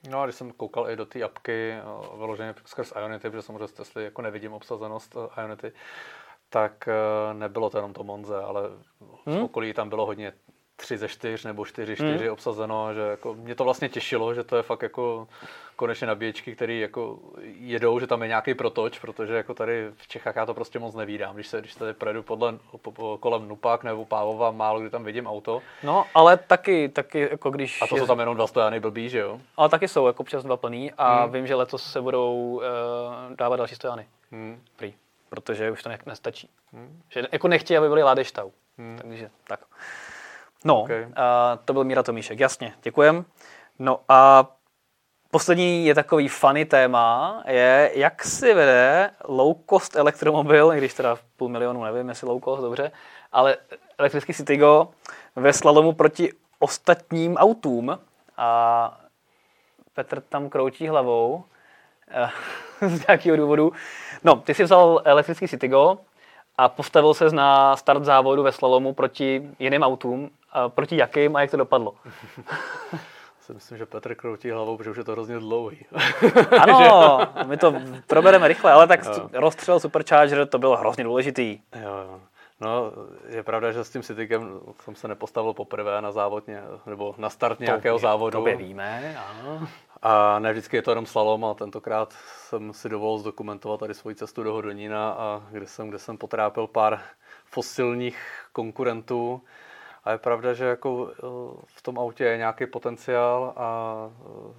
No 0.10 0.22
a 0.22 0.26
když 0.26 0.36
jsem 0.36 0.52
koukal 0.52 0.90
i 0.90 0.96
do 0.96 1.06
té 1.06 1.24
apky, 1.24 1.72
eh, 1.72 2.18
vyloženě 2.18 2.56
skrz 2.66 2.94
Ionity, 3.00 3.30
protože 3.30 3.42
samozřejmě 3.42 3.68
Tesly 3.68 4.04
jako 4.04 4.22
nevidím 4.22 4.54
obsazenost 4.54 5.16
eh, 5.16 5.42
Ionity, 5.42 5.72
tak 6.50 6.88
eh, 6.88 7.34
nebylo 7.34 7.70
to 7.70 7.78
jenom 7.78 7.94
to 7.94 8.04
Monze, 8.04 8.38
ale 8.38 8.62
hmm? 9.26 9.40
v 9.40 9.44
okolí 9.44 9.74
tam 9.74 9.90
bylo 9.90 10.06
hodně 10.06 10.34
3 10.76 10.98
ze 10.98 11.08
4 11.08 11.48
nebo 11.48 11.66
4 11.66 11.96
4 11.96 12.18
hmm. 12.18 12.34
obsazeno, 12.34 12.94
že 12.94 13.00
jako 13.00 13.34
mě 13.34 13.56
to 13.56 13.64
vlastně 13.64 13.90
těšilo, 13.90 14.34
že 14.34 14.44
to 14.44 14.58
je 14.58 14.64
fakt 14.64 14.82
jako 14.82 15.28
konečně 15.76 16.08
nabíječky, 16.08 16.56
které 16.56 16.74
jako 16.74 17.20
jedou, 17.44 18.00
že 18.00 18.08
tam 18.08 18.22
je 18.22 18.28
nějaký 18.28 18.54
protoč, 18.54 19.00
protože 19.00 19.34
jako 19.34 19.54
tady 19.54 19.92
v 19.98 20.08
Čechách 20.08 20.36
já 20.36 20.46
to 20.46 20.54
prostě 20.54 20.80
moc 20.80 20.96
nevídám. 20.96 21.36
Když 21.36 21.48
se, 21.48 21.60
když 21.60 21.76
tady 21.76 21.94
projedu 21.94 22.24
podle, 22.24 22.54
po, 22.82 22.92
po, 22.92 23.18
kolem 23.18 23.48
Nupak 23.48 23.84
nebo 23.84 24.06
Pávova, 24.06 24.52
málo 24.52 24.80
kdy 24.80 24.90
tam 24.90 25.04
vidím 25.04 25.28
auto. 25.28 25.62
No, 25.84 26.06
ale 26.14 26.38
taky, 26.38 26.90
taky 26.90 27.20
jako 27.20 27.50
když... 27.50 27.82
A 27.82 27.88
to 27.88 27.96
je... 27.96 28.02
jsou 28.02 28.08
tam 28.08 28.20
jenom 28.20 28.36
dva 28.36 28.48
stojany 28.48 28.80
blbý, 28.80 29.10
že 29.10 29.20
jo? 29.20 29.40
Ale 29.58 29.70
taky 29.70 29.88
jsou 29.88 30.08
jako 30.08 30.22
občas 30.24 30.44
dva 30.44 30.58
plný 30.58 30.92
a 30.98 31.24
hmm. 31.24 31.34
vím, 31.34 31.48
že 31.48 31.56
letos 31.56 31.92
se 31.92 32.02
budou 32.02 32.36
uh, 32.36 32.64
dávat 33.36 33.56
další 33.56 33.76
stojany. 33.76 34.08
Hmm. 34.32 34.62
Prý 34.76 34.94
protože 35.30 35.72
už 35.72 35.84
to 35.84 35.90
ne, 35.90 36.00
nestačí. 36.06 36.50
Hmm. 36.74 37.02
Že 37.10 37.24
jako 37.32 37.48
nechtějí, 37.48 37.78
aby 37.78 37.88
byli 37.88 38.04
Ládeštau. 38.04 38.52
Hmm. 38.78 39.00
Takže 39.02 39.30
tak. 39.48 39.60
No, 40.64 40.82
okay. 40.82 41.08
a 41.16 41.58
to 41.66 41.74
byl 41.74 41.84
Míra 41.84 42.04
Tomíšek, 42.04 42.40
jasně, 42.40 42.74
děkujem. 42.84 43.26
No 43.80 44.00
a 44.10 44.48
poslední 45.32 45.86
je 45.86 45.96
takový 45.96 46.28
funny 46.28 46.66
téma, 46.66 47.44
je, 47.48 47.92
jak 47.94 48.24
si 48.24 48.54
vede 48.54 49.12
low 49.28 49.56
cost 49.70 49.96
elektromobil, 49.96 50.72
když 50.72 50.94
teda 50.94 51.18
půl 51.38 51.50
milionu, 51.50 51.84
nevím, 51.84 52.10
jestli 52.10 52.28
low 52.28 52.42
cost, 52.44 52.62
dobře, 52.62 52.92
ale 53.32 53.58
elektrický 53.98 54.34
Citigo 54.34 54.90
ve 55.36 55.54
slalomu 55.54 55.94
proti 55.94 56.34
ostatním 56.60 57.38
autům 57.38 58.00
a 58.38 59.02
Petr 59.94 60.22
tam 60.22 60.50
kroutí 60.50 60.88
hlavou 60.88 61.44
z 62.82 63.08
nějakého 63.08 63.38
důvodu. 63.38 63.72
No, 64.24 64.36
ty 64.36 64.54
jsi 64.54 64.64
vzal 64.64 65.02
elektrický 65.06 65.48
Citigo 65.48 65.98
a 66.58 66.70
postavil 66.70 67.14
se 67.14 67.30
na 67.30 67.76
start 67.76 68.04
závodu 68.04 68.44
ve 68.44 68.52
slalomu 68.52 68.94
proti 68.94 69.50
jiným 69.60 69.84
autům. 69.84 70.30
A 70.52 70.70
proti 70.70 70.98
jakým 70.98 71.36
a 71.36 71.42
jak 71.42 71.52
to 71.52 71.58
dopadlo? 71.58 71.96
si 73.46 73.54
myslím, 73.54 73.78
že 73.78 73.86
Petr 73.86 74.16
kroutí 74.16 74.50
hlavou, 74.50 74.78
protože 74.78 74.90
už 74.90 74.98
je 74.98 75.04
to 75.04 75.12
hrozně 75.12 75.40
dlouhý. 75.40 75.86
ano, 76.62 77.20
my 77.46 77.58
to 77.58 77.74
probereme 78.08 78.48
rychle, 78.48 78.72
ale 78.72 78.88
tak 78.88 79.06
jo. 79.06 79.30
rozstřel 79.34 79.80
Supercharger 79.80 80.48
to 80.48 80.60
bylo 80.60 80.78
hrozně 80.78 81.04
důležitý. 81.04 81.60
Jo, 81.76 81.90
jo. 81.90 82.20
No, 82.62 82.92
je 83.30 83.44
pravda, 83.44 83.72
že 83.72 83.84
s 83.84 83.90
tím 83.90 84.04
Citykem 84.04 84.60
jsem 84.80 84.96
se 84.96 85.08
nepostavil 85.08 85.54
poprvé 85.54 86.02
na 86.02 86.12
závodně, 86.12 86.62
nebo 86.86 87.16
na 87.18 87.30
start 87.30 87.60
nějakého 87.60 87.98
to, 87.98 88.02
závodu. 88.02 88.44
To 88.44 88.58
víme, 88.58 89.18
ano. 89.30 89.68
A 90.08 90.40
ne 90.40 90.52
vždycky 90.52 90.78
je 90.78 90.82
to 90.82 90.92
jenom 90.92 91.06
slalom 91.06 91.46
a 91.46 91.54
tentokrát 91.54 92.14
jsem 92.14 92.74
si 92.74 92.90
dovolil 92.90 93.20
zdokumentovat 93.20 93.80
tady 93.80 93.94
svoji 93.94 94.16
cestu 94.16 94.44
do 94.44 94.54
Hodonína, 94.54 95.12
a 95.12 95.48
kde 95.52 95.68
jsem, 95.68 95.90
kde 95.90 96.00
jsem 96.00 96.18
potrápil 96.18 96.68
pár 96.68 97.02
fosilních 97.46 98.18
konkurentů. 98.54 99.42
A 100.04 100.12
je 100.12 100.18
pravda, 100.18 100.54
že 100.54 100.66
jako 100.66 101.12
eh, 101.12 101.22
v 101.66 101.82
tom 101.82 102.00
autě 102.00 102.24
je 102.24 102.38
nějaký 102.38 102.66
potenciál 102.66 103.54
a 103.56 103.96
eh, 104.50 104.54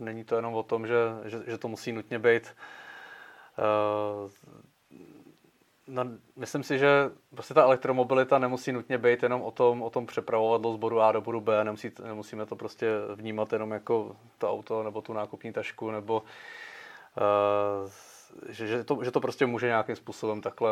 není 0.00 0.24
to 0.24 0.36
jenom 0.36 0.54
o 0.54 0.62
tom, 0.62 0.86
že, 0.86 0.96
že, 1.24 1.42
že 1.46 1.58
to 1.58 1.68
musí 1.68 1.92
nutně 1.92 2.18
být 2.18 2.56
uh, 3.58 4.30
No, 5.86 6.04
myslím 6.36 6.62
si, 6.62 6.78
že 6.78 7.10
prostě 7.34 7.54
ta 7.54 7.62
elektromobilita 7.62 8.38
nemusí 8.38 8.72
nutně 8.72 8.98
být 8.98 9.22
jenom 9.22 9.42
o 9.42 9.50
tom, 9.50 9.82
o 9.82 9.90
tom 9.90 10.06
přepravovat 10.06 10.62
z 10.72 10.76
bodu 10.76 11.00
A 11.00 11.12
do 11.12 11.20
bodu 11.20 11.40
B, 11.40 11.64
nemusí, 11.64 11.90
nemusíme 12.04 12.46
to 12.46 12.56
prostě 12.56 12.86
vnímat 13.14 13.52
jenom 13.52 13.70
jako 13.70 14.16
to 14.38 14.50
auto 14.50 14.82
nebo 14.82 15.02
tu 15.02 15.12
nákupní 15.12 15.52
tašku, 15.52 15.90
nebo 15.90 16.22
uh, 16.22 17.90
že, 18.48 18.66
že, 18.66 18.84
to, 18.84 19.04
že 19.04 19.10
to 19.10 19.20
prostě 19.20 19.46
může 19.46 19.66
nějakým 19.66 19.96
způsobem 19.96 20.40
takhle 20.40 20.70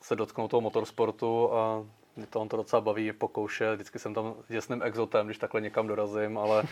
se 0.00 0.16
dotknout 0.16 0.50
toho 0.50 0.60
motorsportu 0.60 1.52
a 1.52 1.86
mě 2.16 2.26
to 2.26 2.40
on 2.40 2.48
to 2.48 2.56
docela 2.56 2.80
baví 2.80 3.12
pokoušet. 3.12 3.74
Vždycky 3.74 3.98
jsem 3.98 4.14
tam 4.14 4.34
s 4.48 4.52
děsným 4.52 4.82
exotem, 4.82 5.26
když 5.26 5.38
takhle 5.38 5.60
někam 5.60 5.86
dorazím, 5.86 6.38
ale 6.38 6.62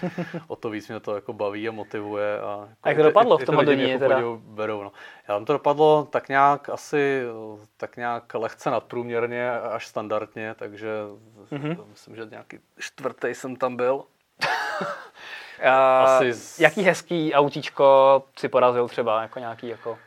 o 0.46 0.56
to 0.56 0.70
víc 0.70 0.88
mě 0.88 1.00
to 1.00 1.14
jako 1.14 1.32
baví 1.32 1.68
a 1.68 1.72
motivuje. 1.72 2.40
A, 2.40 2.68
a 2.82 2.88
jak 2.88 2.98
to 2.98 3.04
dopadlo 3.04 3.38
v 3.38 3.44
tom 3.44 3.56
hodoní 3.56 3.90
jako 3.90 3.98
teda? 3.98 4.20
Berou, 4.36 4.82
no. 4.82 4.92
Já 5.28 5.34
tam 5.34 5.44
to 5.44 5.52
dopadlo 5.52 6.08
tak 6.10 6.28
nějak 6.28 6.68
asi 6.68 7.22
tak 7.76 7.96
nějak 7.96 8.34
lehce 8.34 8.70
nadprůměrně 8.70 9.50
až 9.50 9.86
standardně, 9.86 10.54
takže 10.58 10.88
mm-hmm. 11.50 11.84
myslím, 11.90 12.16
že 12.16 12.26
nějaký 12.30 12.58
čtvrtý 12.78 13.28
jsem 13.28 13.56
tam 13.56 13.76
byl. 13.76 14.04
asi 15.68 16.32
z... 16.32 16.60
Jaký 16.60 16.82
hezký 16.82 17.34
autíčko 17.34 18.22
si 18.38 18.48
porazil 18.48 18.88
třeba, 18.88 19.22
jako 19.22 19.38
nějaký 19.38 19.68
jako... 19.68 19.98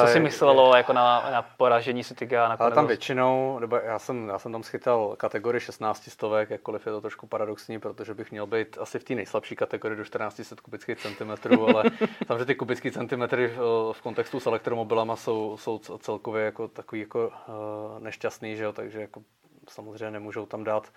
Co 0.00 0.06
si 0.06 0.18
Eh, 0.18 0.20
myslelo 0.20 0.76
jako 0.76 0.92
na, 0.92 1.30
na 1.30 1.42
poražení 1.42 2.04
Cityga? 2.04 2.56
Ale 2.58 2.70
tam 2.70 2.86
většinou, 2.86 3.58
nebo 3.58 3.76
já 3.76 3.98
jsem, 3.98 4.28
já 4.28 4.38
jsem 4.38 4.52
tam 4.52 4.62
schytal 4.62 5.14
kategorii 5.16 5.60
16 5.60 6.10
stovek, 6.10 6.50
jakkoliv 6.50 6.86
je 6.86 6.92
to 6.92 7.00
trošku 7.00 7.26
paradoxní, 7.26 7.80
protože 7.80 8.14
bych 8.14 8.30
měl 8.30 8.46
být 8.46 8.78
asi 8.80 8.98
v 8.98 9.04
té 9.04 9.14
nejslabší 9.14 9.56
kategorii 9.56 9.96
do 9.96 10.04
1400 10.04 10.56
kubických 10.62 10.98
centimetrů, 10.98 11.68
ale 11.76 11.84
samozřejmě 12.26 12.44
ty 12.44 12.54
kubické 12.54 12.90
centimetry 12.90 13.48
v, 13.92 14.02
kontextu 14.02 14.40
s 14.40 14.46
elektromobilama 14.46 15.16
jsou, 15.16 15.56
jsou 15.56 15.78
celkově 15.78 16.44
jako 16.44 16.68
takový 16.68 17.00
jako 17.00 17.26
uh, 17.26 18.02
nešťastný, 18.02 18.56
že 18.56 18.64
jo? 18.64 18.72
takže 18.72 19.00
jako 19.00 19.22
samozřejmě 19.68 20.10
nemůžou 20.10 20.46
tam 20.46 20.64
dát 20.64 20.92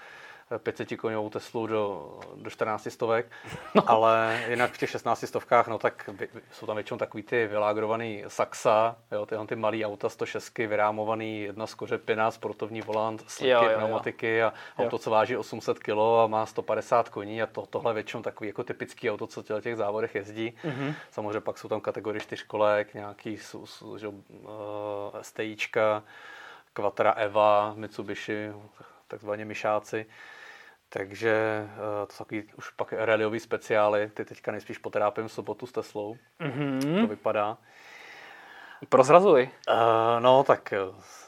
500 0.57 0.97
koňovou 0.97 1.29
Teslu 1.29 1.67
do, 1.67 2.19
do 2.35 2.49
14 2.49 2.87
stovek, 2.89 3.31
no. 3.75 3.89
ale 3.89 4.43
jinak 4.49 4.71
v 4.71 4.77
těch 4.77 4.89
16 4.89 5.25
stovkách, 5.27 5.67
no 5.67 5.77
tak 5.77 6.09
jsou 6.51 6.65
tam 6.65 6.75
většinou 6.75 6.97
takový 6.97 7.23
ty 7.23 7.47
vylágrovaný 7.47 8.23
Saxa, 8.27 8.95
jo, 9.11 9.25
tyhle 9.25 9.47
ty 9.47 9.55
malý 9.55 9.85
auta 9.85 10.09
106, 10.09 10.57
vyrámovaný, 10.57 11.41
jedna 11.41 11.67
z 11.67 11.73
kořepina, 11.73 12.31
sportovní 12.31 12.81
volant, 12.81 13.23
sliky, 13.27 13.75
pneumatiky 13.75 14.43
a 14.43 14.53
jo. 14.79 14.85
auto, 14.85 14.97
co 14.97 15.09
váží 15.09 15.37
800 15.37 15.79
kg 15.79 15.89
a 16.23 16.27
má 16.27 16.45
150 16.45 17.09
koní 17.09 17.41
a 17.41 17.45
to, 17.45 17.65
tohle 17.65 17.93
většinou 17.93 18.23
takový 18.23 18.47
jako 18.47 18.63
typický 18.63 19.11
auto, 19.11 19.27
co 19.27 19.43
v 19.43 19.61
těch 19.61 19.75
závodech 19.75 20.15
jezdí. 20.15 20.53
Mm-hmm. 20.63 20.93
Samozřejmě 21.11 21.39
pak 21.39 21.57
jsou 21.57 21.67
tam 21.67 21.81
kategorie 21.81 22.21
čtyřkolek, 22.21 22.93
nějaký 22.93 23.37
jsou, 23.37 23.65
jsou, 23.65 23.97
že, 23.97 24.07
uh, 24.07 24.15
STIčka, 25.21 26.03
Quattro 26.73 27.13
Eva, 27.17 27.73
Mitsubishi, 27.75 28.51
takzvaně 29.07 29.45
myšáci. 29.45 30.05
Takže 30.89 31.63
uh, 31.63 32.07
to 32.07 32.13
jsou 32.13 32.23
takový 32.23 32.43
už 32.57 32.69
pak 32.69 32.93
rallyový 32.93 33.39
speciály. 33.39 34.09
Ty 34.13 34.25
teďka 34.25 34.51
nejspíš 34.51 34.77
potrápím 34.77 35.27
v 35.27 35.31
sobotu 35.31 35.67
s 35.67 35.71
Teslou. 35.71 36.17
Mm-hmm. 36.39 37.01
To 37.01 37.07
vypadá. 37.07 37.57
Prozrazuj. 38.89 39.49
Uh, 39.69 39.75
no, 40.19 40.43
tak 40.43 40.73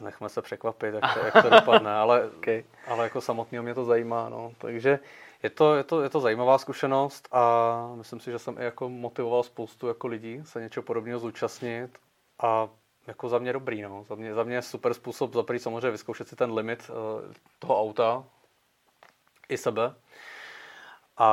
nechme 0.02 0.30
se 0.30 0.42
překvapit, 0.42 0.94
jak 0.94 1.14
to, 1.14 1.20
jak 1.20 1.44
to 1.44 1.50
dopadne, 1.56 1.94
ale, 1.94 2.30
okay. 2.38 2.64
ale 2.88 3.04
jako 3.04 3.22
samotného 3.22 3.64
mě 3.64 3.74
to 3.74 3.86
zajímá. 3.86 4.30
No. 4.30 4.54
Takže 4.58 5.00
je 5.44 5.50
to, 5.50 5.76
je, 5.76 5.84
to, 5.84 6.02
je 6.02 6.10
to 6.10 6.20
zajímavá 6.20 6.58
zkušenost 6.58 7.28
a 7.32 7.94
myslím 7.96 8.20
si, 8.20 8.32
že 8.32 8.40
jsem 8.40 8.58
i 8.58 8.64
jako 8.64 8.90
motivoval 8.90 9.44
spoustu 9.44 9.88
jako 9.88 10.08
lidí 10.08 10.42
se 10.44 10.62
něčeho 10.62 10.84
podobného 10.84 11.20
zúčastnit 11.20 11.98
a 12.40 12.70
jako 13.08 13.30
za 13.30 13.40
mě 13.40 13.54
dobrý. 13.54 13.82
No. 13.82 14.04
Za, 14.04 14.16
mě, 14.16 14.34
za 14.34 14.44
mě 14.44 14.56
je 14.56 14.62
super 14.62 14.94
způsob 14.94 15.34
za 15.34 15.44
samozřejmě 15.58 15.92
vyzkoušet 15.92 16.28
si 16.28 16.36
ten 16.36 16.54
limit 16.54 16.90
uh, 16.90 17.34
toho 17.60 17.82
auta, 17.82 18.24
i 19.52 19.58
sebe. 19.58 19.96
A, 21.18 21.28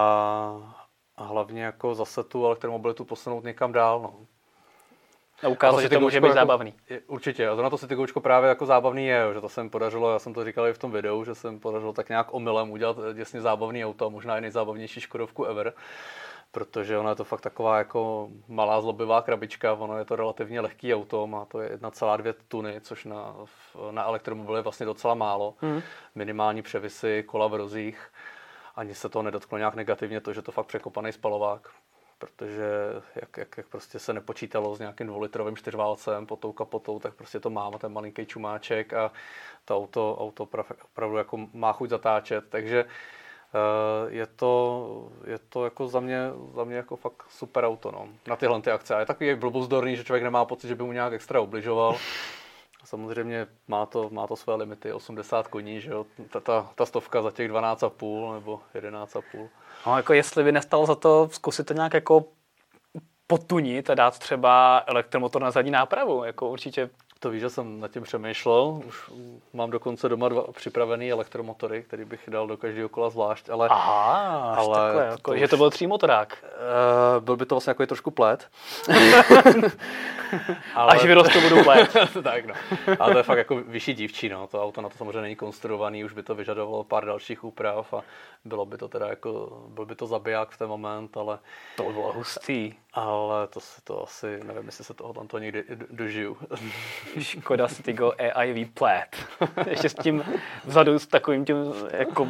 a 1.16 1.24
hlavně 1.24 1.62
jako 1.62 1.94
zase 1.94 2.24
tu 2.24 2.46
elektromobilitu 2.46 3.04
posunout 3.04 3.44
někam 3.44 3.72
dál. 3.72 4.00
No. 4.02 4.26
A 5.42 5.48
ukázat, 5.48 5.80
že 5.80 5.88
to 5.88 6.00
může 6.00 6.20
být 6.20 6.26
jako, 6.26 6.34
zábavný. 6.34 6.74
Je, 6.90 7.00
určitě. 7.06 7.48
A 7.48 7.56
to 7.56 7.62
na 7.62 7.70
to 7.70 7.78
Citygoučko 7.78 8.20
právě 8.20 8.48
jako 8.48 8.66
zábavný 8.66 9.06
je, 9.06 9.24
že 9.34 9.40
to 9.40 9.48
jsem 9.48 9.70
podařilo, 9.70 10.12
já 10.12 10.18
jsem 10.18 10.34
to 10.34 10.44
říkal 10.44 10.66
i 10.66 10.72
v 10.72 10.78
tom 10.78 10.90
videu, 10.90 11.24
že 11.24 11.34
jsem 11.34 11.60
podařilo 11.60 11.92
tak 11.92 12.08
nějak 12.08 12.34
omylem 12.34 12.70
udělat 12.70 12.96
děsně 13.14 13.40
zábavný 13.40 13.84
auto 13.84 14.10
možná 14.10 14.38
i 14.38 14.40
nejzábavnější 14.40 15.00
Škodovku 15.00 15.44
ever 15.44 15.72
protože 16.52 16.98
ono 16.98 17.08
je 17.08 17.14
to 17.14 17.24
fakt 17.24 17.40
taková 17.40 17.78
jako 17.78 18.28
malá 18.48 18.80
zlobivá 18.80 19.22
krabička, 19.22 19.72
ono 19.72 19.98
je 19.98 20.04
to 20.04 20.16
relativně 20.16 20.60
lehký 20.60 20.94
auto, 20.94 21.26
má 21.26 21.44
to 21.44 21.58
1,2 21.58 22.34
tuny, 22.48 22.80
což 22.80 23.04
na, 23.04 23.34
na 23.90 24.04
elektromobil 24.04 24.56
je 24.56 24.62
vlastně 24.62 24.86
docela 24.86 25.14
málo. 25.14 25.54
Hmm. 25.60 25.82
Minimální 26.14 26.62
převisy, 26.62 27.24
kola 27.26 27.46
v 27.46 27.54
rozích, 27.54 28.10
ani 28.76 28.94
se 28.94 29.08
to 29.08 29.22
nedotklo 29.22 29.58
nějak 29.58 29.74
negativně, 29.74 30.20
to, 30.20 30.32
že 30.32 30.42
to 30.42 30.52
fakt 30.52 30.66
překopaný 30.66 31.12
spalovák, 31.12 31.68
protože 32.18 32.70
jak, 33.14 33.36
jak, 33.36 33.56
jak 33.56 33.66
prostě 33.68 33.98
se 33.98 34.12
nepočítalo 34.12 34.76
s 34.76 34.78
nějakým 34.78 35.06
dvoulitrovým 35.06 35.56
čtyřválcem 35.56 36.26
pod 36.26 36.40
tou 36.40 36.52
kapotou, 36.52 36.98
tak 36.98 37.14
prostě 37.14 37.40
to 37.40 37.50
má 37.50 37.70
ten 37.78 37.92
malinký 37.92 38.26
čumáček 38.26 38.92
a 38.92 39.12
to 39.64 39.76
auto, 39.76 40.16
auto 40.20 40.48
opravdu 40.92 41.16
jako 41.16 41.48
má 41.52 41.72
chuť 41.72 41.90
zatáčet, 41.90 42.44
takže 42.48 42.84
Eh, 42.84 43.27
je 44.08 44.26
to, 44.26 45.12
je 45.24 45.38
to 45.38 45.64
jako 45.64 45.88
za 45.88 46.00
mě, 46.00 46.30
za 46.54 46.64
mě 46.64 46.76
jako 46.76 46.96
fakt 46.96 47.22
super 47.28 47.64
auto 47.64 47.90
no, 47.90 48.08
na 48.26 48.36
tyhle 48.36 48.62
ty 48.62 48.70
akce. 48.70 48.94
A 48.94 49.00
je 49.00 49.06
takový 49.06 49.34
blbozdorný, 49.34 49.96
že 49.96 50.04
člověk 50.04 50.22
nemá 50.22 50.44
pocit, 50.44 50.68
že 50.68 50.74
by 50.74 50.82
mu 50.82 50.92
nějak 50.92 51.12
extra 51.12 51.40
ubližoval. 51.40 51.96
Samozřejmě 52.84 53.46
má 53.68 53.86
to, 53.86 54.10
má 54.10 54.26
to 54.26 54.36
své 54.36 54.54
limity, 54.54 54.92
80 54.92 55.48
koní, 55.48 55.80
že 55.80 55.90
jo? 55.90 56.06
Ta, 56.30 56.40
ta, 56.40 56.70
ta 56.74 56.86
stovka 56.86 57.22
za 57.22 57.30
těch 57.30 57.50
12,5 57.50 58.34
nebo 58.34 58.60
11,5. 58.74 59.48
No, 59.86 59.96
jako 59.96 60.12
jestli 60.12 60.44
by 60.44 60.52
nestalo 60.52 60.86
za 60.86 60.94
to 60.94 61.28
zkusit 61.32 61.66
to 61.66 61.74
nějak 61.74 61.94
jako 61.94 62.24
potunit 63.26 63.90
a 63.90 63.94
dát 63.94 64.18
třeba 64.18 64.84
elektromotor 64.86 65.42
na 65.42 65.50
zadní 65.50 65.70
nápravu, 65.70 66.24
jako 66.24 66.48
určitě 66.50 66.90
to 67.18 67.30
víš, 67.30 67.40
že 67.40 67.50
jsem 67.50 67.80
nad 67.80 67.90
tím 67.90 68.02
přemýšlel. 68.02 68.82
Už 68.86 69.10
mám 69.52 69.70
dokonce 69.70 70.08
doma 70.08 70.28
dva 70.28 70.52
připravený 70.52 71.12
elektromotory, 71.12 71.82
který 71.82 72.04
bych 72.04 72.20
dal 72.28 72.46
do 72.46 72.56
každého 72.56 72.88
kola 72.88 73.10
zvlášť. 73.10 73.48
Ale, 73.48 73.68
Aha, 73.68 74.54
ale 74.54 74.78
takhle, 74.78 75.04
to 75.04 75.10
jako, 75.10 75.36
že 75.36 75.48
to 75.48 75.56
byl 75.56 75.70
třímotorák. 75.70 76.44
Uh, 77.18 77.24
byl 77.24 77.36
by 77.36 77.46
to 77.46 77.54
vlastně 77.54 77.70
jako 77.70 77.86
trošku 77.86 78.10
plet. 78.10 78.48
ale... 80.74 80.92
Až 80.92 81.04
vyrostu 81.04 81.40
budu 81.40 81.62
plet. 81.62 81.96
tak 82.22 82.46
no. 82.46 82.54
Ale 82.98 83.12
to 83.12 83.18
je 83.18 83.22
fakt 83.22 83.38
jako 83.38 83.56
vyšší 83.56 83.94
dívčí, 83.94 84.28
no. 84.28 84.46
To 84.46 84.64
auto 84.64 84.80
na 84.80 84.88
to 84.88 84.98
samozřejmě 84.98 85.20
není 85.20 85.36
konstruovaný, 85.36 86.04
už 86.04 86.12
by 86.12 86.22
to 86.22 86.34
vyžadovalo 86.34 86.84
pár 86.84 87.06
dalších 87.06 87.44
úprav 87.44 87.94
a 87.94 88.02
bylo 88.44 88.66
by 88.66 88.78
to 88.78 88.88
teda 88.88 89.06
jako, 89.06 89.62
byl 89.68 89.86
by 89.86 89.94
to 89.94 90.06
zabiják 90.06 90.50
v 90.50 90.58
ten 90.58 90.68
moment, 90.68 91.16
ale... 91.16 91.38
To 91.76 91.92
bylo 91.92 92.12
hustý. 92.12 92.74
Ale 92.94 93.46
to 93.46 93.60
si 93.60 93.80
to 93.84 94.02
asi, 94.02 94.40
nevím, 94.44 94.66
jestli 94.66 94.84
se 94.84 94.94
toho 94.94 95.14
tam 95.14 95.28
to 95.28 95.38
někdy 95.38 95.64
dožiju. 95.90 96.36
Škoda 97.18 97.68
Stigo 97.68 98.12
AIV 98.34 98.70
Plat. 98.74 99.08
Ještě 99.66 99.88
s 99.88 99.94
tím 99.94 100.24
vzadu 100.64 100.98
s 100.98 101.06
takovým 101.06 101.44
tím, 101.44 101.56
jako, 101.92 102.22
uh, 102.22 102.28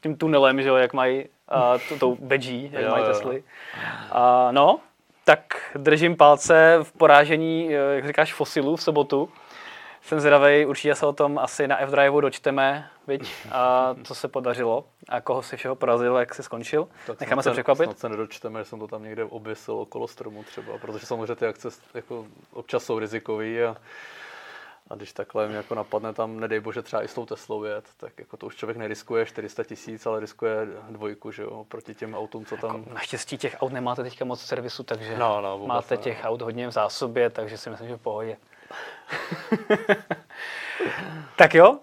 tím 0.00 0.16
tunelem, 0.16 0.62
že 0.62 0.68
jo, 0.68 0.76
jak 0.76 0.92
mají 0.92 1.24
uh, 1.90 1.98
tou 1.98 2.16
bedží, 2.20 2.70
jak 2.72 2.82
jo, 2.82 2.90
mají 2.90 3.04
Tesly. 3.04 3.44
Uh, 4.14 4.52
no, 4.52 4.80
tak 5.24 5.70
držím 5.74 6.16
palce 6.16 6.78
v 6.82 6.92
porážení, 6.92 7.70
jak 7.70 8.06
říkáš, 8.06 8.34
fosilů 8.34 8.76
v 8.76 8.82
sobotu. 8.82 9.28
Jsem 10.02 10.20
zvědavý, 10.20 10.66
určitě 10.66 10.94
se 10.94 11.06
o 11.06 11.12
tom 11.12 11.38
asi 11.38 11.68
na 11.68 11.80
F-Driveu 11.80 12.20
dočteme, 12.20 12.90
viď, 13.06 13.34
a 13.52 13.94
co 14.04 14.14
se 14.14 14.28
podařilo 14.28 14.84
a 15.08 15.20
koho 15.20 15.42
si 15.42 15.56
všeho 15.56 15.76
porazil, 15.76 16.16
jak 16.16 16.34
se 16.34 16.42
skončil. 16.42 16.88
Tak 17.06 17.20
Necháme 17.20 17.42
se 17.42 17.50
překvapit. 17.50 17.84
Snad 17.84 17.98
se 17.98 18.08
nedočteme, 18.08 18.60
že 18.60 18.64
jsem 18.64 18.78
to 18.78 18.88
tam 18.88 19.02
někde 19.02 19.24
oběsil 19.24 19.74
okolo 19.74 20.08
stromu 20.08 20.44
třeba, 20.44 20.78
protože 20.78 21.06
samozřejmě 21.06 21.36
ty 21.36 21.46
akce 21.46 21.68
jako 21.94 22.26
občas 22.52 22.84
jsou 22.84 22.98
rizikový 22.98 23.62
a, 23.62 23.76
a 24.90 24.94
když 24.94 25.12
takhle 25.12 25.48
mě 25.48 25.56
jako 25.56 25.74
napadne 25.74 26.12
tam, 26.12 26.40
nedej 26.40 26.60
bože, 26.60 26.82
třeba 26.82 27.02
i 27.02 27.08
s 27.08 27.14
tou 27.14 27.26
Teslou 27.26 27.64
jet, 27.64 27.84
tak 27.96 28.12
jako 28.18 28.36
to 28.36 28.46
už 28.46 28.56
člověk 28.56 28.76
neriskuje 28.76 29.26
400 29.26 29.64
tisíc, 29.64 30.06
ale 30.06 30.20
riskuje 30.20 30.66
dvojku, 30.90 31.32
že 31.32 31.42
jo, 31.42 31.64
proti 31.68 31.94
těm 31.94 32.14
autům, 32.14 32.46
co 32.46 32.56
tam... 32.56 32.76
Jako 32.76 32.94
naštěstí 32.94 33.38
těch 33.38 33.56
aut 33.60 33.72
nemáte 33.72 34.02
teďka 34.02 34.24
moc 34.24 34.40
servisu, 34.40 34.82
takže 34.82 35.18
no, 35.18 35.40
no, 35.40 35.66
máte 35.66 35.96
ne. 35.96 36.02
těch 36.02 36.20
aut 36.24 36.42
hodně 36.42 36.68
v 36.68 36.70
zásobě, 36.70 37.30
takže 37.30 37.58
si 37.58 37.70
myslím, 37.70 37.88
že 37.88 37.96
v 37.96 38.00
pohodě. 38.00 38.36
tak 41.36 41.54
jo, 41.54 41.78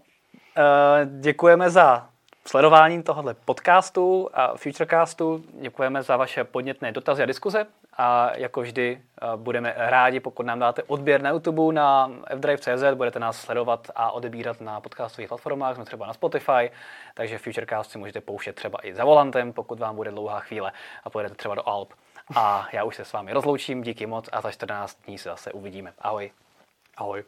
děkujeme 1.06 1.70
za 1.70 2.10
sledování 2.46 3.04
tohoto 3.04 3.34
podcastu 3.46 4.30
a 4.34 4.58
Futurecastu. 4.58 5.44
Děkujeme 5.62 6.04
za 6.04 6.18
vaše 6.18 6.44
podnětné 6.44 6.92
dotazy 6.92 7.24
a 7.24 7.26
diskuze 7.26 7.66
a 7.98 8.32
jako 8.38 8.62
vždy 8.62 9.02
eh, 9.02 9.28
budeme 9.36 9.74
rádi, 9.78 10.20
pokud 10.20 10.46
nám 10.46 10.60
dáte 10.60 10.84
odběr 10.84 11.22
na 11.22 11.30
YouTube, 11.30 11.74
na 11.74 12.12
fdrive.cz, 12.36 12.84
budete 12.94 13.20
nás 13.20 13.38
sledovat 13.38 13.92
a 13.96 14.12
odebírat 14.12 14.62
na 14.62 14.82
podcastových 14.82 15.30
platformách, 15.30 15.76
jsme 15.76 15.86
třeba 15.86 16.08
na 16.08 16.14
Spotify, 16.14 16.72
takže 17.14 17.38
Futurecast 17.38 17.92
si 17.92 17.98
můžete 17.98 18.22
pouštět 18.22 18.56
třeba 18.56 18.80
i 18.88 18.94
za 18.94 19.06
volantem, 19.06 19.54
pokud 19.54 19.80
vám 19.80 19.96
bude 19.96 20.12
dlouhá 20.12 20.40
chvíle 20.40 20.72
a 21.04 21.10
pojedete 21.10 21.36
třeba 21.36 21.56
do 21.56 21.70
Alp. 21.70 21.94
A 22.36 22.68
já 22.74 22.84
už 22.84 22.96
se 22.96 23.06
s 23.06 23.14
vámi 23.14 23.34
rozloučím, 23.34 23.84
díky 23.84 24.06
moc 24.06 24.30
a 24.32 24.42
za 24.42 24.52
14 24.52 24.98
dní 25.06 25.18
se 25.18 25.30
zase 25.30 25.52
uvidíme. 25.52 25.94
Ahoj. 26.02 26.32
Ahoj. 26.98 27.24